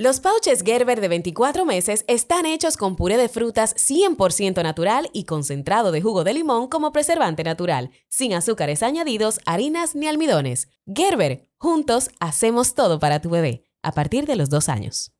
Los 0.00 0.20
pouches 0.20 0.62
Gerber 0.62 1.00
de 1.00 1.08
24 1.08 1.64
meses 1.64 2.04
están 2.06 2.46
hechos 2.46 2.76
con 2.76 2.94
puré 2.94 3.16
de 3.16 3.28
frutas 3.28 3.74
100% 3.74 4.62
natural 4.62 5.10
y 5.12 5.24
concentrado 5.24 5.90
de 5.90 6.00
jugo 6.00 6.22
de 6.22 6.34
limón 6.34 6.68
como 6.68 6.92
preservante 6.92 7.42
natural, 7.42 7.90
sin 8.08 8.32
azúcares 8.32 8.84
añadidos, 8.84 9.40
harinas 9.44 9.96
ni 9.96 10.06
almidones. 10.06 10.68
Gerber, 10.86 11.48
juntos 11.56 12.10
hacemos 12.20 12.74
todo 12.74 13.00
para 13.00 13.20
tu 13.20 13.30
bebé, 13.30 13.64
a 13.82 13.90
partir 13.90 14.24
de 14.26 14.36
los 14.36 14.50
dos 14.50 14.68
años. 14.68 15.10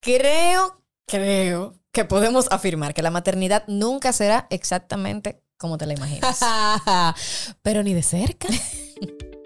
Creo, 0.00 0.82
creo 1.06 1.78
que 1.92 2.04
podemos 2.04 2.48
afirmar 2.50 2.92
que 2.92 3.02
la 3.02 3.12
maternidad 3.12 3.62
nunca 3.68 4.12
será 4.12 4.48
exactamente 4.50 5.44
como 5.58 5.78
te 5.78 5.86
la 5.86 5.94
imaginas. 5.94 6.40
Pero 7.62 7.84
ni 7.84 7.94
de 7.94 8.02
cerca. 8.02 8.48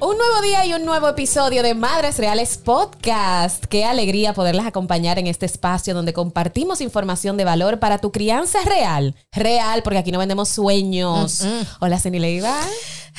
Un 0.00 0.16
nuevo 0.16 0.40
día 0.42 0.64
y 0.64 0.74
un 0.74 0.84
nuevo 0.84 1.08
episodio 1.08 1.60
de 1.64 1.74
Madres 1.74 2.18
Reales 2.18 2.56
Podcast. 2.56 3.64
Qué 3.64 3.84
alegría 3.84 4.32
poderlas 4.32 4.66
acompañar 4.66 5.18
en 5.18 5.26
este 5.26 5.44
espacio 5.44 5.92
donde 5.92 6.12
compartimos 6.12 6.80
información 6.80 7.36
de 7.36 7.44
valor 7.44 7.80
para 7.80 7.98
tu 7.98 8.12
crianza 8.12 8.60
real. 8.64 9.16
Real, 9.32 9.82
porque 9.82 9.98
aquí 9.98 10.12
no 10.12 10.20
vendemos 10.20 10.50
sueños. 10.50 11.42
Hola, 11.80 11.98
Ceni 11.98 12.20
Leiva. 12.20 12.60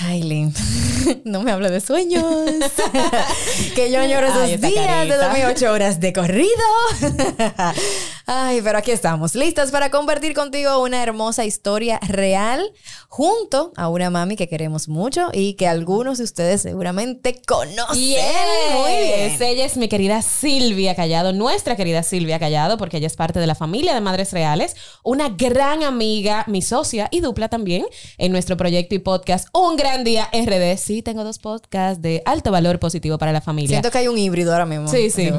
Ay, 0.02 0.24
Lynn, 0.24 0.54
no 1.26 1.42
me 1.42 1.52
hable 1.52 1.70
de 1.70 1.82
sueños. 1.82 2.24
que 3.76 3.92
yo 3.92 4.00
añoro 4.00 4.28
esos 4.28 4.44
Ay, 4.44 4.56
días 4.56 5.10
de 5.10 5.18
dormir 5.18 5.44
ocho 5.46 5.70
horas 5.74 6.00
de 6.00 6.14
corrido. 6.14 6.48
Ay, 8.26 8.62
pero 8.64 8.78
aquí 8.78 8.92
estamos, 8.92 9.36
listas 9.36 9.72
para 9.72 9.92
compartir 9.92 10.34
contigo 10.34 10.82
una 10.82 11.04
hermosa 11.04 11.44
historia 11.44 12.00
real 12.08 12.72
junto 13.10 13.74
a 13.76 13.90
una 13.90 14.10
mami 14.10 14.38
que 14.38 14.48
queremos 14.48 14.88
mucho 14.88 15.32
y 15.34 15.56
que 15.56 15.68
algunos 15.68 16.20
de 16.20 16.24
ustedes 16.24 16.66
seguramente 16.70 17.42
conocen 17.48 17.96
muy 17.96 18.92
bien. 18.92 19.42
Ella 19.42 19.66
es 19.66 19.76
mi 19.76 19.88
querida 19.88 20.22
Silvia 20.22 20.94
Callado, 20.94 21.34
nuestra 21.34 21.76
querida 21.76 22.04
Silvia 22.04 22.38
Callado, 22.38 22.78
porque 22.78 22.98
ella 22.98 23.08
es 23.08 23.16
parte 23.16 23.40
de 23.40 23.48
la 23.48 23.56
familia 23.56 23.96
de 23.96 24.02
Madres 24.02 24.32
Reales, 24.34 24.76
una 25.04 25.30
gran 25.30 25.82
amiga, 25.82 26.44
mi 26.46 26.62
socia 26.62 27.08
y 27.10 27.22
dupla 27.22 27.50
también 27.50 27.88
en 28.20 28.32
nuestro 28.32 28.56
proyecto 28.56 28.94
y 28.94 29.00
podcast 29.00 29.48
Un 29.52 29.78
Gran 29.78 30.04
Día 30.04 30.30
RD. 30.32 30.78
Sí, 30.78 31.02
tengo 31.02 31.24
dos 31.24 31.40
podcasts 31.40 32.04
de 32.04 32.22
alto 32.26 32.52
valor 32.52 32.78
positivo 32.78 33.18
para 33.18 33.32
la 33.32 33.42
familia. 33.42 33.70
Siento 33.70 33.90
que 33.90 33.98
hay 33.98 34.08
un 34.08 34.20
híbrido 34.20 34.52
ahora 34.52 34.68
mismo. 34.68 34.88
Sí, 34.90 35.10
sí. 35.10 35.32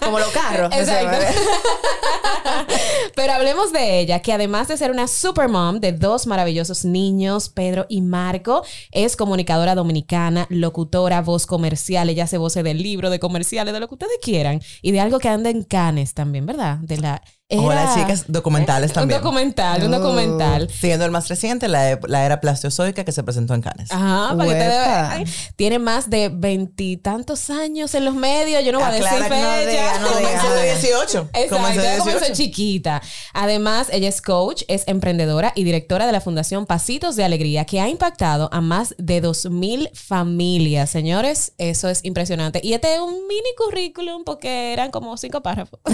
Como 0.00 0.18
los 0.18 0.28
carros. 0.28 0.74
Exacto. 0.74 1.26
Pero 3.14 3.32
hablemos 3.34 3.70
de 3.72 4.00
ella, 4.00 4.20
que 4.20 4.32
además 4.32 4.68
de 4.68 4.78
ser 4.78 4.90
una 4.90 5.08
super 5.08 5.48
mom 5.48 5.80
de 5.80 5.92
dos 5.92 6.26
maravillosos 6.26 6.86
niños, 6.86 7.50
Pedro 7.50 7.84
y 7.90 8.00
Marco, 8.00 8.64
es 8.92 9.14
comunicadora 9.14 9.74
dominicana, 9.74 10.37
locutora, 10.50 11.22
voz 11.22 11.46
comercial. 11.46 12.08
Ella 12.08 12.24
hace 12.24 12.38
voces 12.38 12.64
del 12.64 12.82
libro, 12.82 13.10
de 13.10 13.18
comerciales, 13.18 13.74
de 13.74 13.80
lo 13.80 13.88
que 13.88 13.94
ustedes 13.94 14.18
quieran. 14.22 14.60
Y 14.82 14.92
de 14.92 15.00
algo 15.00 15.18
que 15.18 15.28
anda 15.28 15.50
en 15.50 15.64
Canes 15.64 16.14
también, 16.14 16.46
¿verdad? 16.46 16.78
De 16.78 16.98
la. 16.98 17.22
Hola 17.50 17.82
era- 17.84 17.94
chicas, 17.94 18.24
documentales 18.28 18.90
Un 18.90 18.94
también. 18.94 19.22
documental, 19.22 19.82
un 19.82 19.90
documental. 19.90 20.68
Siendo 20.70 21.06
el 21.06 21.10
más 21.10 21.28
reciente, 21.28 21.66
la, 21.66 21.98
la 22.06 22.26
era 22.26 22.40
plasteozoica 22.42 23.04
que 23.04 23.12
se 23.12 23.22
presentó 23.22 23.54
en 23.54 23.62
Cannes. 23.62 23.90
Ajá, 23.90 24.36
para 24.36 24.50
que 24.52 24.54
te 24.58 24.68
Uepa. 24.68 25.18
Tiene 25.56 25.78
más 25.78 26.10
de 26.10 26.28
veintitantos 26.28 27.48
años 27.48 27.94
en 27.94 28.04
los 28.04 28.14
medios. 28.14 28.62
Yo 28.64 28.72
no 28.72 28.80
voy 28.80 28.88
a 28.88 28.90
decir 28.92 29.08
que 29.08 29.18
no 29.20 29.26
fecha. 29.28 29.98
no. 30.00 30.08
Comenzó 30.08 30.52
de 30.52 30.62
18. 30.74 31.28
Exacto, 31.32 31.56
Comenzó 31.56 31.80
de 31.80 31.88
ella 31.88 31.98
comenzó 32.00 32.18
18. 32.26 32.34
chiquita. 32.34 33.02
Además, 33.32 33.88
ella 33.92 34.08
es 34.10 34.20
coach, 34.20 34.64
es 34.68 34.84
emprendedora 34.86 35.54
y 35.56 35.64
directora 35.64 36.04
de 36.06 36.12
la 36.12 36.20
Fundación 36.20 36.66
Pasitos 36.66 37.16
de 37.16 37.24
Alegría, 37.24 37.64
que 37.64 37.80
ha 37.80 37.88
impactado 37.88 38.50
a 38.52 38.60
más 38.60 38.94
de 38.98 39.22
2.000 39.22 39.90
familias. 39.94 40.90
Señores, 40.90 41.52
eso 41.56 41.88
es 41.88 42.04
impresionante. 42.04 42.60
Y 42.62 42.74
este 42.74 42.94
es 42.96 43.00
un 43.00 43.26
mini 43.26 43.54
currículum 43.56 44.24
porque 44.24 44.74
eran 44.74 44.90
como 44.90 45.16
cinco 45.16 45.40
párrafos. 45.42 45.80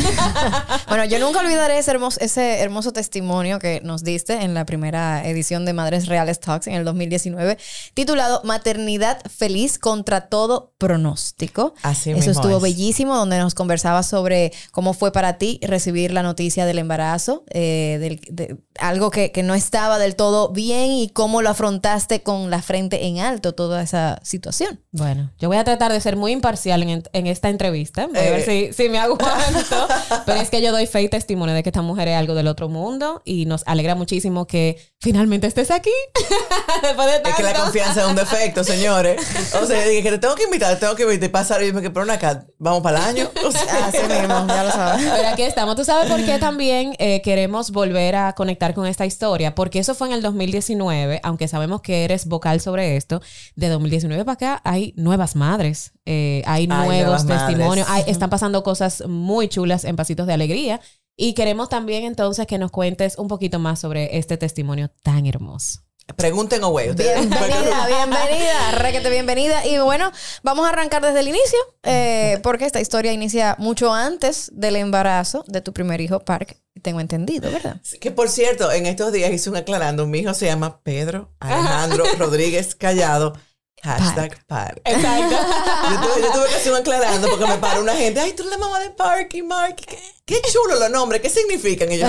Bueno, 0.88 1.04
yo 1.06 1.18
nunca 1.18 1.42
olvidaré 1.44 1.78
ese 1.78 1.90
hermoso, 1.90 2.18
ese 2.20 2.60
hermoso 2.60 2.92
testimonio 2.92 3.58
que 3.58 3.80
nos 3.82 4.02
diste 4.04 4.34
en 4.42 4.54
la 4.54 4.64
primera 4.66 5.26
edición 5.28 5.64
de 5.64 5.72
Madres 5.72 6.06
Reales 6.06 6.40
Talks 6.40 6.66
en 6.66 6.74
el 6.74 6.84
2019, 6.84 7.58
titulado 7.94 8.40
Maternidad 8.44 9.20
feliz 9.30 9.78
contra 9.78 10.22
todo 10.28 10.72
pronóstico. 10.78 11.74
Así 11.82 12.10
Eso 12.10 12.18
mismo 12.18 12.32
estuvo 12.32 12.56
es. 12.56 12.62
bellísimo, 12.62 13.16
donde 13.16 13.38
nos 13.38 13.54
conversabas 13.54 14.06
sobre 14.06 14.52
cómo 14.72 14.94
fue 14.94 15.12
para 15.12 15.38
ti 15.38 15.60
recibir 15.62 16.12
la 16.12 16.22
noticia 16.22 16.66
del 16.66 16.78
embarazo, 16.78 17.44
eh, 17.50 17.98
del- 18.00 18.20
de, 18.30 18.56
algo 18.80 19.10
que, 19.10 19.30
que 19.30 19.42
no 19.42 19.54
estaba 19.54 19.98
del 19.98 20.16
todo 20.16 20.48
bien 20.50 20.90
y 20.92 21.08
cómo 21.08 21.42
lo 21.42 21.50
afrontaste 21.50 22.22
con 22.22 22.50
la 22.50 22.60
frente 22.62 23.04
en 23.06 23.18
alto, 23.20 23.54
toda 23.54 23.82
esa 23.82 24.18
situación. 24.24 24.80
Bueno, 24.90 25.30
yo 25.38 25.48
voy 25.48 25.58
a 25.58 25.64
tratar 25.64 25.92
de 25.92 26.00
ser 26.00 26.16
muy 26.16 26.32
imparcial 26.32 26.82
en, 26.82 27.02
en 27.12 27.26
esta 27.26 27.48
entrevista. 27.50 28.06
Voy 28.06 28.16
a 28.18 28.30
ver 28.30 28.44
si, 28.44 28.72
si 28.72 28.88
me 28.88 28.98
aguanto. 28.98 29.24
Pero 30.26 30.40
es 30.40 30.50
que 30.50 30.60
yo 30.62 30.72
doy 30.72 30.86
fe 30.86 31.02
y 31.02 31.08
testimonio 31.08 31.33
de 31.34 31.62
que 31.62 31.68
esta 31.68 31.82
mujer 31.82 32.08
es 32.08 32.16
algo 32.16 32.34
del 32.34 32.46
otro 32.48 32.68
mundo 32.68 33.22
y 33.24 33.46
nos 33.46 33.62
alegra 33.66 33.94
muchísimo 33.94 34.46
que 34.46 34.78
finalmente 35.00 35.46
estés 35.46 35.70
aquí. 35.70 35.90
Después 36.82 37.06
de 37.06 37.28
Es 37.28 37.34
que 37.36 37.42
la 37.42 37.48
tanto. 37.52 37.62
confianza 37.64 38.02
es 38.02 38.06
un 38.08 38.16
defecto, 38.16 38.64
señores. 38.64 39.20
O 39.60 39.66
sea, 39.66 39.82
dije 39.86 40.02
que 40.02 40.10
te 40.12 40.18
tengo 40.18 40.34
que 40.34 40.44
invitar, 40.44 40.74
te 40.74 40.80
tengo 40.80 40.94
que 40.94 41.02
invitar 41.02 41.28
y 41.28 41.32
pasar 41.32 41.62
y 41.62 41.66
dime 41.66 41.82
que 41.82 41.90
por 41.90 42.02
una 42.04 42.14
acá, 42.14 42.46
vamos 42.58 42.82
para 42.82 42.98
el 42.98 43.04
año. 43.04 43.30
O 43.46 43.50
sea, 43.52 43.86
Así 43.86 43.98
mismo, 43.98 44.46
ya 44.48 44.64
lo 44.64 44.70
sabes. 44.70 45.04
Pero 45.14 45.28
aquí 45.28 45.42
estamos. 45.42 45.76
¿Tú 45.76 45.84
sabes 45.84 46.10
por 46.10 46.24
qué 46.24 46.38
también 46.38 46.94
eh, 46.98 47.20
queremos 47.22 47.70
volver 47.70 48.16
a 48.16 48.32
conectar 48.34 48.74
con 48.74 48.86
esta 48.86 49.04
historia? 49.06 49.54
Porque 49.54 49.78
eso 49.78 49.94
fue 49.94 50.08
en 50.08 50.14
el 50.14 50.22
2019, 50.22 51.20
aunque 51.22 51.48
sabemos 51.48 51.80
que 51.82 52.04
eres 52.04 52.26
vocal 52.26 52.60
sobre 52.60 52.96
esto. 52.96 53.20
De 53.56 53.68
2019 53.68 54.24
para 54.24 54.34
acá 54.34 54.60
hay 54.64 54.92
nuevas 54.96 55.36
madres, 55.36 55.92
eh, 56.06 56.42
hay 56.46 56.66
nuevos 56.66 57.24
nuevas 57.24 57.26
testimonios, 57.26 57.86
hay- 57.88 58.04
están 58.06 58.30
pasando 58.30 58.62
cosas 58.62 59.02
muy 59.08 59.48
chulas 59.48 59.84
en 59.84 59.96
Pasitos 59.96 60.26
de 60.26 60.32
Alegría. 60.34 60.80
Y 61.16 61.34
queremos 61.34 61.68
también 61.68 62.04
entonces 62.04 62.46
que 62.46 62.58
nos 62.58 62.70
cuentes 62.70 63.18
un 63.18 63.28
poquito 63.28 63.58
más 63.58 63.80
sobre 63.80 64.18
este 64.18 64.36
testimonio 64.36 64.90
tan 65.02 65.26
hermoso. 65.26 65.80
pregunten 66.16 66.60
güey. 66.62 66.90
ustedes- 66.90 67.20
Bienvenida, 67.30 67.86
bienvenida, 67.86 68.72
requete 68.72 69.10
bienvenida. 69.10 69.64
Y 69.66 69.78
bueno, 69.78 70.10
vamos 70.42 70.66
a 70.66 70.70
arrancar 70.70 71.02
desde 71.02 71.20
el 71.20 71.28
inicio, 71.28 71.58
eh, 71.84 72.40
porque 72.42 72.66
esta 72.66 72.80
historia 72.80 73.12
inicia 73.12 73.54
mucho 73.58 73.92
antes 73.94 74.50
del 74.54 74.76
embarazo 74.76 75.44
de 75.46 75.60
tu 75.60 75.72
primer 75.72 76.00
hijo, 76.00 76.20
Park. 76.20 76.56
Tengo 76.82 77.00
entendido, 77.00 77.50
¿verdad? 77.50 77.80
Que 78.00 78.10
por 78.10 78.28
cierto, 78.28 78.70
en 78.72 78.84
estos 78.86 79.12
días 79.12 79.30
hice 79.32 79.48
un 79.48 79.56
aclarando. 79.56 80.06
Mi 80.06 80.18
hijo 80.18 80.34
se 80.34 80.46
llama 80.46 80.80
Pedro 80.82 81.30
Alejandro 81.38 82.04
Rodríguez 82.18 82.74
Callado. 82.74 83.38
Hashtag 83.84 84.46
Park. 84.46 84.80
Exacto. 84.84 85.36
Yo 85.90 86.00
tuve, 86.00 86.22
yo 86.22 86.32
tuve 86.32 86.48
que 86.48 86.54
hacer 86.54 86.72
un 86.72 86.78
aclarando 86.78 87.28
porque 87.28 87.46
me 87.46 87.58
paró 87.58 87.82
una 87.82 87.94
gente. 87.94 88.18
Ay, 88.18 88.32
tú 88.32 88.42
eres 88.42 88.52
la 88.52 88.58
mamá 88.58 88.80
de 88.80 88.90
Parky, 88.90 89.42
Mark. 89.42 89.76
¿Qué, 89.76 89.98
qué 90.24 90.40
chulo 90.50 90.78
los 90.78 90.90
nombres. 90.90 91.20
¿Qué 91.20 91.28
significan? 91.28 91.92
Y 91.92 91.98
yo, 91.98 92.08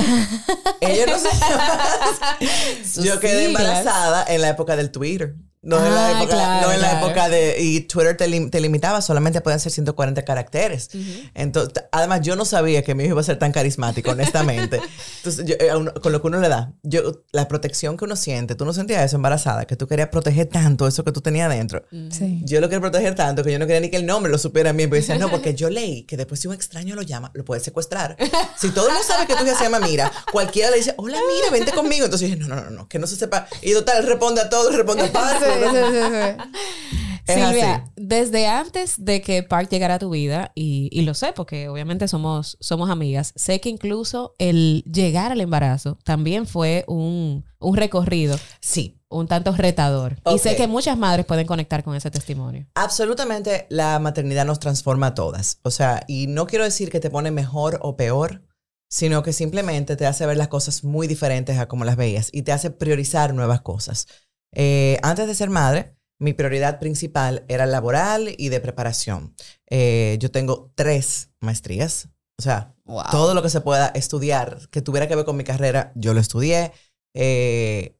ellos 0.80 1.08
no 1.08 1.19
sé. 1.19 3.02
yo 3.03 3.19
quedé 3.19 3.46
embarazada 3.46 4.25
en 4.28 4.41
la 4.41 4.50
época 4.50 4.78
del 4.78 4.90
Twitter. 4.91 5.35
No 5.66 5.84
en 5.86 5.94
la 5.96 6.08
Ah, 6.08 6.12
época, 6.22 6.36
claro, 6.36 6.68
no 6.68 6.74
en 6.74 6.81
la 6.81 6.90
claro. 6.92 7.06
época 7.08 7.30
de. 7.30 7.56
Y 7.59 7.81
Twitter 7.81 8.16
te, 8.16 8.28
lim- 8.28 8.50
te 8.52 8.59
limitaba, 8.62 9.02
solamente 9.02 9.42
podían 9.42 9.59
ser 9.59 9.72
140 9.72 10.24
caracteres. 10.24 10.90
Entonces, 11.34 11.74
t- 11.74 11.81
además, 11.92 12.22
yo 12.22 12.36
no 12.36 12.46
sabía 12.46 12.84
que 12.84 12.94
mi 12.96 13.03
hijo 13.03 13.14
iba 13.14 13.22
a 13.22 13.24
ser 13.24 13.40
tan 13.40 13.52
carismático, 13.52 14.12
honestamente. 14.12 14.80
Entonces, 15.18 15.46
yo, 15.46 15.56
eh, 15.59 15.76
uno- 15.76 15.94
con 15.96 16.12
lo 16.12 16.22
que 16.22 16.28
uno 16.28 16.40
le 16.40 16.50
da, 16.50 16.72
yo, 16.84 17.24
la 17.31 17.48
protección 17.48 17.98
que 17.98 18.06
uno 18.06 18.16
siente, 18.16 18.53
tú 18.56 18.64
no 18.64 18.73
sentías 18.73 19.03
eso 19.03 19.16
embarazada, 19.16 19.66
que 19.66 19.76
tú 19.76 19.88
querías 19.88 20.09
proteger 20.09 20.46
tanto 20.47 20.88
eso 20.88 21.03
que 21.03 21.12
tú 21.12 21.22
tenías 21.22 21.50
dentro. 21.50 21.84
Sí. 22.12 22.41
Yo 22.44 22.62
lo 22.62 22.67
quería 22.70 22.82
proteger 22.82 23.16
tanto 23.16 23.44
que 23.44 23.52
yo 23.52 23.58
no 23.59 23.66
quería 23.66 23.79
ni 23.82 23.90
que 23.90 23.97
el 23.97 24.06
nombre 24.06 24.32
lo 24.32 24.38
supiera 24.38 24.72
bien. 24.72 24.90
Pero 24.90 25.02
decía, 25.02 25.17
no, 25.17 25.29
porque 25.32 25.56
yo 25.56 25.70
leí 25.72 26.03
que 26.03 26.16
después 26.16 26.40
si 26.40 26.47
un 26.47 26.53
extraño 26.53 26.94
lo 26.96 27.02
llama, 27.02 27.32
lo 27.34 27.44
puede 27.44 27.59
secuestrar. 27.62 28.16
Si 28.59 28.70
todo 28.70 28.85
el 28.88 28.94
mundo 28.94 29.08
sabe 29.08 29.26
que 29.26 29.35
tu 29.35 29.44
hija 29.44 29.56
se 29.58 29.64
llama 29.64 29.79
Mira, 29.79 30.12
cualquiera 30.32 30.70
le 30.70 30.78
dice, 30.78 30.94
hola 30.97 31.17
Mira, 31.17 31.50
vente 31.52 31.72
conmigo. 31.72 32.06
Entonces 32.06 32.29
yo 32.29 32.35
dije, 32.35 32.47
no, 32.47 32.56
no, 32.56 32.62
no, 32.66 32.70
no, 32.70 32.88
que 32.88 33.00
no 33.00 33.08
se 33.08 33.16
sepa. 33.16 33.47
Y 33.64 33.73
total, 33.73 34.06
responde 34.06 34.41
a 34.41 34.50
todo, 34.50 34.70
responde 34.70 35.03
a 35.06 35.12
todo. 35.12 35.54
Sí, 35.55 37.34
sí, 37.34 37.34
Silvia, 37.34 37.91
desde 37.96 38.47
antes 38.47 39.03
de 39.03 39.22
que 39.22 39.41
Park 39.41 39.69
llegara 39.72 39.96
a 39.96 39.99
tu 39.99 40.11
vida, 40.11 40.52
y, 40.53 40.90
y 40.91 41.02
lo 41.02 41.13
sé 41.16 41.34
porque 41.34 41.69
obviamente 41.69 42.07
somos, 42.07 42.57
somos 42.59 42.90
amigas, 42.90 43.34
sé 43.35 43.59
que 43.59 43.69
incluso 43.69 44.35
el 44.37 44.84
llegar 44.84 45.31
al 45.31 45.41
embarazo 45.41 45.97
también 46.03 46.46
fue 46.46 46.85
un, 46.87 47.43
un 47.59 47.75
recorrido 47.75 48.37
Sí, 48.59 48.99
un 49.09 49.28
tanto 49.28 49.52
retador. 49.53 50.17
Y 50.31 50.37
sé 50.37 50.55
que 50.55 50.67
muchas 50.67 50.97
madres 50.97 51.25
pueden 51.25 51.47
conectar 51.47 51.84
con 51.84 51.96
ese 51.96 52.11
testimonio. 52.11 52.67
absolutamente 52.75 53.66
la 53.69 53.97
maternidad 53.99 54.46
nos 54.46 54.59
transforma 54.59 55.07
a 55.07 55.13
todas. 55.16 55.59
O 55.63 55.72
sea, 55.72 56.03
y 56.07 56.28
no 56.28 56.46
quiero 56.47 56.63
decir 56.63 56.90
que 56.91 56.99
te 56.99 57.09
pone 57.09 57.31
mejor 57.31 57.79
o 57.81 57.96
peor, 57.96 58.43
sino 58.87 59.23
que 59.23 59.34
simplemente 59.34 59.96
te 59.96 60.05
hace 60.05 60.25
ver 60.25 60.37
las 60.37 60.47
cosas 60.47 60.84
muy 60.84 61.07
diferentes 61.07 61.57
a 61.57 61.67
como 61.67 61.85
las 61.85 61.96
veías 61.96 62.29
y 62.31 62.43
te 62.43 62.52
hace 62.52 62.69
priorizar 62.69 63.34
nuevas 63.34 63.61
cosas. 63.61 64.07
Eh, 64.55 64.97
antes 65.03 65.28
de 65.28 65.35
ser 65.35 65.49
madre, 65.49 65.96
mi 66.17 66.34
prioridad 66.34 66.79
principal 66.79 67.43
era 67.47 67.66
laboral 67.66 68.34
y 68.37 68.49
de 68.49 68.59
preparación. 68.59 69.35
Eh, 69.69 70.17
yo 70.19 70.31
tengo 70.31 70.72
tres 70.75 71.29
maestrías, 71.41 72.09
o 72.37 72.41
sea, 72.41 72.73
todo 73.11 73.34
lo 73.34 73.41
que 73.41 73.49
se 73.49 73.61
pueda 73.61 73.87
estudiar, 73.87 74.69
que 74.69 74.81
tuviera 74.81 75.07
que 75.07 75.16
ver 75.16 75.25
con 75.25 75.37
mi 75.37 75.43
carrera, 75.43 75.91
yo 75.96 76.13
lo 76.13 76.19
estudié. 76.19 76.72
Eh, 77.13 77.97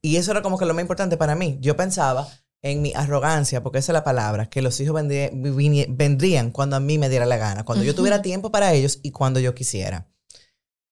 y 0.00 0.16
eso 0.16 0.30
era 0.30 0.42
como 0.42 0.58
que 0.58 0.64
lo 0.64 0.74
más 0.74 0.82
importante 0.82 1.16
para 1.16 1.34
mí. 1.34 1.58
Yo 1.60 1.76
pensaba 1.76 2.28
en 2.62 2.82
mi 2.82 2.92
arrogancia, 2.94 3.62
porque 3.62 3.78
esa 3.78 3.92
es 3.92 3.94
la 3.94 4.04
palabra, 4.04 4.48
que 4.48 4.62
los 4.62 4.80
hijos 4.80 5.00
vendrían 5.00 6.50
cuando 6.50 6.76
a 6.76 6.80
mí 6.80 6.98
me 6.98 7.08
diera 7.08 7.26
la 7.26 7.36
gana, 7.36 7.64
cuando 7.64 7.84
yo 7.84 7.94
tuviera 7.94 8.22
tiempo 8.22 8.50
para 8.50 8.72
ellos 8.74 8.98
y 9.02 9.12
cuando 9.12 9.40
yo 9.40 9.54
quisiera. 9.54 10.08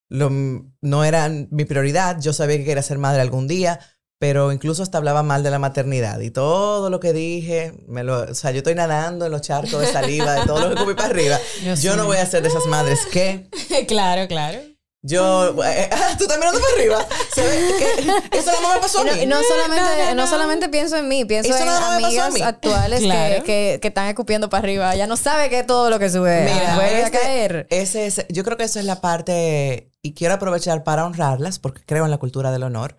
Lo, 0.08 0.30
no 0.30 1.04
era 1.04 1.28
mi 1.28 1.64
prioridad, 1.64 2.20
yo 2.20 2.32
sabía 2.32 2.58
que 2.58 2.64
quería 2.64 2.82
ser 2.82 2.98
madre 2.98 3.20
algún 3.20 3.48
día, 3.48 3.80
pero 4.18 4.52
incluso 4.52 4.82
hasta 4.82 4.98
hablaba 4.98 5.22
mal 5.22 5.42
de 5.42 5.50
la 5.50 5.58
maternidad 5.58 6.20
y 6.20 6.30
todo 6.30 6.88
lo 6.88 7.00
que 7.00 7.12
dije, 7.12 7.74
me 7.86 8.02
lo, 8.02 8.20
o 8.22 8.34
sea, 8.34 8.50
yo 8.50 8.58
estoy 8.58 8.74
nadando 8.74 9.26
en 9.26 9.32
los 9.32 9.42
charcos 9.42 9.80
de 9.80 9.86
saliva, 9.86 10.34
de 10.34 10.46
todo 10.46 10.60
lo 10.60 10.70
que 10.70 10.76
comí 10.76 10.94
para 10.94 11.08
arriba. 11.08 11.38
Yo, 11.80 11.96
no 11.96 12.06
voy 12.06 12.16
a 12.16 12.26
ser 12.26 12.42
de 12.42 12.48
esas 12.48 12.66
madres 12.66 13.00
que... 13.06 13.48
claro, 13.88 14.26
claro. 14.28 14.58
Yo, 15.02 15.62
eh, 15.62 15.88
ah, 15.92 16.16
tú 16.18 16.26
también 16.26 16.48
andas 16.48 16.62
para 16.62 16.82
arriba. 16.82 17.06
eso 18.32 18.50
no 18.60 18.74
me 18.74 18.80
pasó 18.80 19.00
a 19.02 19.04
mí. 19.04 19.26
No, 19.26 19.36
solamente, 19.40 20.14
no, 20.16 20.26
solamente 20.26 20.68
pienso 20.68 20.96
en 20.96 21.06
mí, 21.06 21.24
pienso 21.24 21.56
en 21.56 21.68
amigas 21.68 22.40
actuales 22.40 23.00
que, 23.00 23.42
que, 23.44 23.78
que, 23.80 23.88
están 23.88 24.08
escupiendo 24.08 24.48
para 24.48 24.64
arriba. 24.64 24.96
Ya 24.96 25.06
no 25.06 25.16
sabe 25.16 25.48
que 25.48 25.62
todo 25.62 25.90
lo 25.90 26.00
que 26.00 26.10
sube 26.10 26.50
Mira, 26.52 26.74
puede 26.74 27.04
a 27.04 27.10
caer. 27.10 27.68
Ese 27.70 28.06
es, 28.06 28.26
yo 28.30 28.42
creo 28.42 28.56
que 28.56 28.64
esa 28.64 28.80
es 28.80 28.86
la 28.86 29.00
parte, 29.00 29.92
y 30.02 30.14
quiero 30.14 30.34
aprovechar 30.34 30.82
para 30.82 31.06
honrarlas, 31.06 31.60
porque 31.60 31.82
creo 31.84 32.04
en 32.04 32.10
la 32.10 32.18
cultura 32.18 32.50
del 32.50 32.64
honor. 32.64 32.96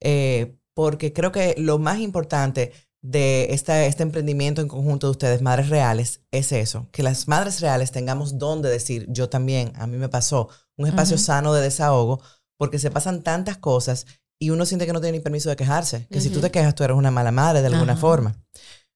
Eh, 0.00 0.57
porque 0.78 1.12
creo 1.12 1.32
que 1.32 1.56
lo 1.58 1.80
más 1.80 1.98
importante 1.98 2.70
de 3.02 3.48
esta, 3.50 3.84
este 3.84 4.04
emprendimiento 4.04 4.60
en 4.60 4.68
conjunto 4.68 5.08
de 5.08 5.10
ustedes, 5.10 5.42
Madres 5.42 5.70
Reales, 5.70 6.20
es 6.30 6.52
eso, 6.52 6.86
que 6.92 7.02
las 7.02 7.26
Madres 7.26 7.60
Reales 7.60 7.90
tengamos 7.90 8.38
donde 8.38 8.68
decir, 8.68 9.04
yo 9.08 9.28
también, 9.28 9.72
a 9.74 9.88
mí 9.88 9.96
me 9.96 10.08
pasó, 10.08 10.48
un 10.76 10.86
espacio 10.86 11.18
sano 11.18 11.52
de 11.52 11.62
desahogo, 11.62 12.22
porque 12.56 12.78
se 12.78 12.92
pasan 12.92 13.24
tantas 13.24 13.56
cosas 13.56 14.06
y 14.38 14.50
uno 14.50 14.64
siente 14.66 14.86
que 14.86 14.92
no 14.92 15.00
tiene 15.00 15.18
ni 15.18 15.20
permiso 15.20 15.48
de 15.50 15.56
quejarse, 15.56 16.06
que 16.12 16.20
si 16.20 16.30
tú 16.30 16.40
te 16.40 16.52
quejas 16.52 16.76
tú 16.76 16.84
eres 16.84 16.96
una 16.96 17.10
mala 17.10 17.32
madre 17.32 17.60
de 17.60 17.66
alguna 17.66 17.96
forma. 17.96 18.36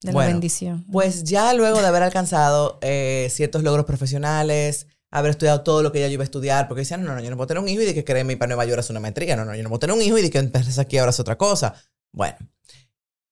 De 0.03 0.13
la 0.13 0.27
bendición. 0.27 0.87
Pues 0.93 1.25
ya 1.25 1.53
luego 1.53 1.81
de 1.81 1.89
haber 1.89 2.05
alcanzado 2.05 2.79
eh, 2.81 3.27
ciertos 3.29 3.65
logros 3.65 3.87
profesionales, 3.87 4.87
haber 5.13 5.31
estudiado 5.31 5.61
todo 5.61 5.83
lo 5.83 5.93
que 5.93 5.99
ella 5.99 6.09
iba 6.09 6.23
a 6.23 6.25
estudiar, 6.25 6.67
porque 6.67 6.81
decían, 6.81 7.05
no, 7.05 7.15
no, 7.15 7.21
yo 7.21 7.31
no 7.31 7.37
puedo 7.37 7.47
tener 7.47 7.63
un 7.63 7.69
hijo 7.69 7.83
y 7.83 7.85
de 7.85 7.93
que 7.95 8.01
ir 8.01 8.39
para 8.39 8.49
Nueva 8.49 8.65
York 8.65 8.81
hacer 8.81 8.95
una 8.95 9.01
maestría, 9.01 9.37
no, 9.37 9.45
no, 9.45 9.55
yo 9.55 9.63
no 9.63 9.69
puedo 9.69 9.79
tener 9.79 9.95
un 9.95 10.03
hijo 10.03 10.19
y 10.19 10.23
de 10.23 10.31
que 10.31 10.39
empieces 10.39 10.79
aquí 10.79 10.97
ahora 10.97 11.11
es 11.11 11.21
otra 11.21 11.37
cosa. 11.37 11.75
Bueno, 12.13 12.37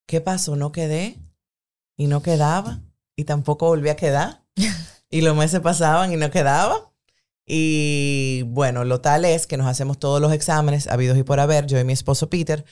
¿qué 0.06 0.20
pasó? 0.20 0.56
No 0.56 0.72
quedé 0.72 1.18
y 1.96 2.06
no 2.06 2.22
quedaba 2.22 2.82
y 3.16 3.24
tampoco 3.24 3.66
volví 3.66 3.88
a 3.88 3.96
quedar 3.96 4.44
y 5.10 5.22
los 5.22 5.34
meses 5.34 5.60
pasaban 5.60 6.12
y 6.12 6.16
no 6.16 6.30
quedaba. 6.30 6.92
Y 7.46 8.42
bueno, 8.48 8.84
lo 8.84 9.00
tal 9.00 9.24
es 9.24 9.46
que 9.46 9.56
nos 9.56 9.66
hacemos 9.66 9.98
todos 9.98 10.20
los 10.20 10.32
exámenes 10.32 10.86
habidos 10.86 11.16
y 11.16 11.22
por 11.22 11.40
haber, 11.40 11.66
yo 11.66 11.80
y 11.80 11.84
mi 11.84 11.94
esposo 11.94 12.28
Peter, 12.28 12.64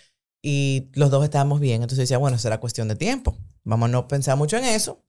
y 0.43 0.91
los 0.93 1.11
dos 1.11 1.25
estábamos 1.25 1.61
bien. 1.61 1.77
Entonces 1.77 1.99
decía, 1.99 2.19
bueno, 2.19 2.39
será 2.39 2.61
cuestión 2.61 2.89
de 2.89 2.95
tiempo. 2.95 3.37
Vamos 3.65 3.89
a 3.89 3.93
no 3.93 4.07
pensar 4.07 4.37
mucho 4.37 4.59
en 4.59 4.65
eso 4.65 5.03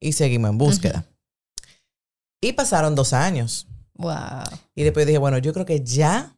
y 0.00 0.12
seguimos 0.12 0.50
en 0.50 0.58
búsqueda. 0.58 1.06
Y 2.44 2.52
pasaron 2.52 2.94
dos 2.94 3.14
años. 3.14 3.68
Wow. 3.94 4.44
Y 4.74 4.82
después 4.82 5.06
dije, 5.06 5.16
bueno, 5.16 5.38
yo 5.38 5.54
creo 5.54 5.64
que 5.64 5.82
ya 5.82 6.36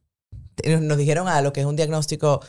nos 0.81 0.99
dijeron 0.99 1.27
algo 1.27 1.53
que 1.53 1.61
es 1.61 1.67
un 1.67 1.75
diagnóstico 1.75 2.41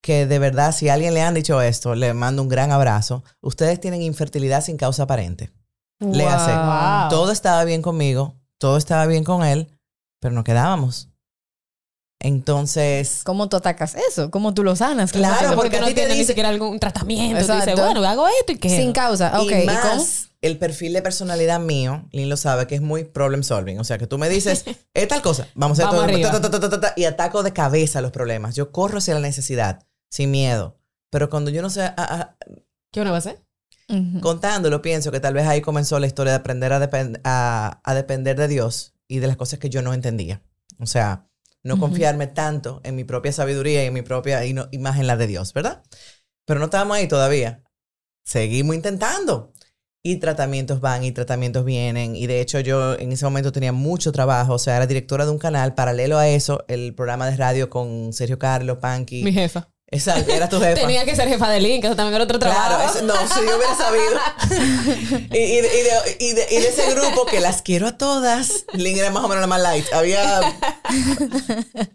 que 0.00 0.26
de 0.26 0.38
verdad, 0.38 0.72
si 0.72 0.88
a 0.88 0.94
alguien 0.94 1.12
le 1.12 1.20
han 1.20 1.34
dicho 1.34 1.60
esto, 1.62 1.96
le 1.96 2.14
mando 2.14 2.42
un 2.42 2.48
gran 2.48 2.70
abrazo. 2.70 3.24
Ustedes 3.40 3.80
tienen 3.80 4.02
infertilidad 4.02 4.62
sin 4.62 4.76
causa 4.76 5.02
aparente. 5.02 5.52
Le 5.98 6.26
hace. 6.26 6.52
Todo 7.10 7.32
estaba 7.32 7.64
bien 7.64 7.82
conmigo, 7.82 8.36
todo 8.58 8.76
estaba 8.76 9.06
bien 9.06 9.24
con 9.24 9.44
él, 9.44 9.68
pero 10.20 10.32
no 10.32 10.44
quedábamos. 10.44 11.11
Entonces. 12.24 13.22
¿Cómo 13.24 13.48
tú 13.48 13.56
atacas 13.56 13.96
eso? 13.96 14.30
¿Cómo 14.30 14.54
tú 14.54 14.62
lo 14.62 14.76
sanas? 14.76 15.10
Claro, 15.10 15.56
porque, 15.56 15.80
no 15.80 15.92
tiene 15.92 16.14
ni 16.14 16.24
siquiera 16.24 16.50
algún 16.50 16.78
tratamiento. 16.78 17.40
Dice, 17.40 17.74
bueno, 17.74 18.04
hago 18.04 18.28
esto 18.40 18.52
y 18.52 18.56
qué. 18.58 18.70
Sin 18.70 18.92
causa. 18.92 19.40
Ok. 19.40 19.50
Y 19.50 19.66
más, 19.66 20.30
el 20.40 20.56
perfil 20.56 20.92
de 20.92 21.02
personalidad 21.02 21.58
mío, 21.58 22.08
Lynn 22.12 22.28
lo 22.28 22.36
sabe, 22.36 22.68
que 22.68 22.76
es 22.76 22.80
muy 22.80 23.02
problem 23.02 23.42
solving. 23.42 23.80
O 23.80 23.84
sea, 23.84 23.98
que 23.98 24.06
tú 24.06 24.18
me 24.18 24.28
dices, 24.28 24.64
es 24.94 25.08
tal 25.08 25.20
cosa, 25.20 25.48
vamos 25.54 25.80
a 25.80 25.88
hacer 25.88 26.30
todo. 26.30 26.80
y 26.94 27.04
ataco 27.04 27.42
de 27.42 27.52
cabeza 27.52 28.00
los 28.00 28.12
problemas. 28.12 28.54
Yo 28.54 28.70
corro 28.70 28.98
hacia 28.98 29.14
la 29.14 29.20
necesidad, 29.20 29.84
sin 30.08 30.30
miedo. 30.30 30.78
Pero 31.10 31.28
cuando 31.28 31.50
yo 31.50 31.60
no 31.60 31.70
sé. 31.70 31.82
Ah, 31.82 31.94
ah, 31.98 32.36
¿Qué 32.92 33.00
uno 33.00 33.10
va 33.10 33.16
a 33.16 33.18
hacer? 33.18 33.42
Contándolo, 34.22 34.80
pienso 34.80 35.10
que 35.10 35.20
tal 35.20 35.34
vez 35.34 35.46
ahí 35.46 35.60
comenzó 35.60 35.98
la 35.98 36.06
historia 36.06 36.32
de 36.32 36.38
aprender 36.38 36.72
a, 36.72 37.80
a 37.84 37.94
depender 37.94 38.38
de 38.38 38.48
Dios 38.48 38.94
y 39.06 39.18
de 39.18 39.26
las 39.26 39.36
cosas 39.36 39.58
que 39.58 39.68
yo 39.68 39.82
no 39.82 39.92
entendía. 39.92 40.40
O 40.78 40.86
sea, 40.86 41.26
no 41.64 41.78
confiarme 41.78 42.26
tanto 42.26 42.80
en 42.84 42.96
mi 42.96 43.04
propia 43.04 43.32
sabiduría 43.32 43.84
y 43.84 43.86
en 43.86 43.94
mi 43.94 44.02
propia 44.02 44.44
imagen, 44.44 45.06
la 45.06 45.16
de 45.16 45.26
Dios, 45.26 45.52
¿verdad? 45.52 45.82
Pero 46.46 46.58
no 46.58 46.66
estábamos 46.66 46.96
ahí 46.96 47.08
todavía. 47.08 47.62
Seguimos 48.24 48.74
intentando. 48.74 49.52
Y 50.04 50.16
tratamientos 50.16 50.80
van 50.80 51.04
y 51.04 51.12
tratamientos 51.12 51.64
vienen. 51.64 52.16
Y 52.16 52.26
de 52.26 52.40
hecho 52.40 52.58
yo 52.58 52.98
en 52.98 53.12
ese 53.12 53.24
momento 53.24 53.52
tenía 53.52 53.72
mucho 53.72 54.10
trabajo. 54.10 54.54
O 54.54 54.58
sea, 54.58 54.76
era 54.76 54.88
directora 54.88 55.24
de 55.24 55.30
un 55.30 55.38
canal. 55.38 55.74
Paralelo 55.76 56.18
a 56.18 56.28
eso, 56.28 56.64
el 56.66 56.94
programa 56.94 57.30
de 57.30 57.36
radio 57.36 57.70
con 57.70 58.12
Sergio 58.12 58.38
Carlos, 58.38 58.78
Panky. 58.78 59.22
Mi 59.22 59.32
jefa. 59.32 59.71
Exacto, 59.92 60.32
era 60.32 60.48
tu 60.48 60.58
jefa. 60.58 60.80
Tenía 60.80 61.04
que 61.04 61.14
ser 61.14 61.28
jefa 61.28 61.50
de 61.50 61.60
Link, 61.60 61.84
eso 61.84 61.94
también 61.94 62.14
era 62.14 62.24
otro 62.24 62.38
trabajo. 62.38 62.78
Claro, 62.78 63.06
no, 63.06 63.14
si 63.28 63.40
yo 63.46 63.56
hubiera 63.58 63.76
sabido. 63.76 65.28
y, 65.30 65.36
y, 65.36 65.60
de, 65.60 66.16
y, 66.18 66.32
de, 66.32 66.46
ese 66.66 66.94
grupo 66.94 67.26
que 67.26 67.40
las 67.40 67.60
quiero 67.60 67.88
a 67.88 67.98
todas, 67.98 68.64
Link 68.72 68.96
era 68.96 69.10
más 69.10 69.22
o 69.22 69.28
menos 69.28 69.42
la 69.42 69.46
más 69.46 69.60
light. 69.60 69.84
Había 69.92 70.40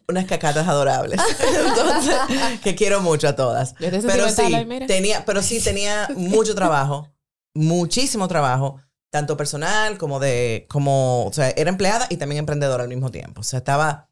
unas 0.07 0.25
cacatas 0.25 0.67
adorables. 0.67 1.19
Entonces, 1.67 2.15
que 2.61 2.75
quiero 2.75 3.01
mucho 3.01 3.29
a 3.29 3.35
todas. 3.35 3.73
Pero 3.79 4.29
sí, 4.29 4.43
tenía, 4.85 5.25
pero 5.25 5.41
sí 5.41 5.59
tenía 5.59 6.07
mucho 6.15 6.53
trabajo, 6.53 7.11
muchísimo 7.55 8.27
trabajo, 8.27 8.79
tanto 9.11 9.37
personal 9.37 9.97
como 9.97 10.19
de, 10.19 10.67
como, 10.69 11.25
o 11.25 11.33
sea, 11.33 11.49
era 11.49 11.71
empleada 11.71 12.05
y 12.11 12.17
también 12.17 12.37
emprendedora 12.37 12.83
al 12.83 12.89
mismo 12.89 13.09
tiempo. 13.09 13.41
O 13.41 13.43
sea, 13.43 13.57
estaba, 13.57 14.07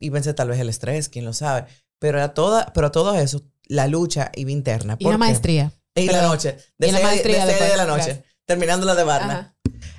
y 0.00 0.10
pensé 0.10 0.34
tal 0.34 0.48
vez 0.48 0.58
el 0.58 0.68
estrés, 0.68 1.08
quién 1.08 1.24
lo 1.24 1.32
sabe 1.32 1.66
pero 1.98 2.22
a 2.22 2.34
toda, 2.34 2.72
pero 2.74 2.90
todo 2.90 3.14
eso, 3.14 3.42
la 3.64 3.86
lucha 3.86 4.30
iba 4.34 4.50
interna. 4.50 4.96
Y 4.98 5.04
la 5.04 5.18
maestría. 5.18 5.72
Y 5.94 6.06
la 6.06 6.22
noche. 6.22 6.56
De, 6.78 6.92
la 6.92 7.00
maestría 7.00 7.44
de, 7.46 7.54
de 7.54 7.76
la 7.76 7.86
noche. 7.86 8.24
Terminando 8.46 8.86
la 8.86 8.94
de 8.94 9.04
Barna. 9.04 9.56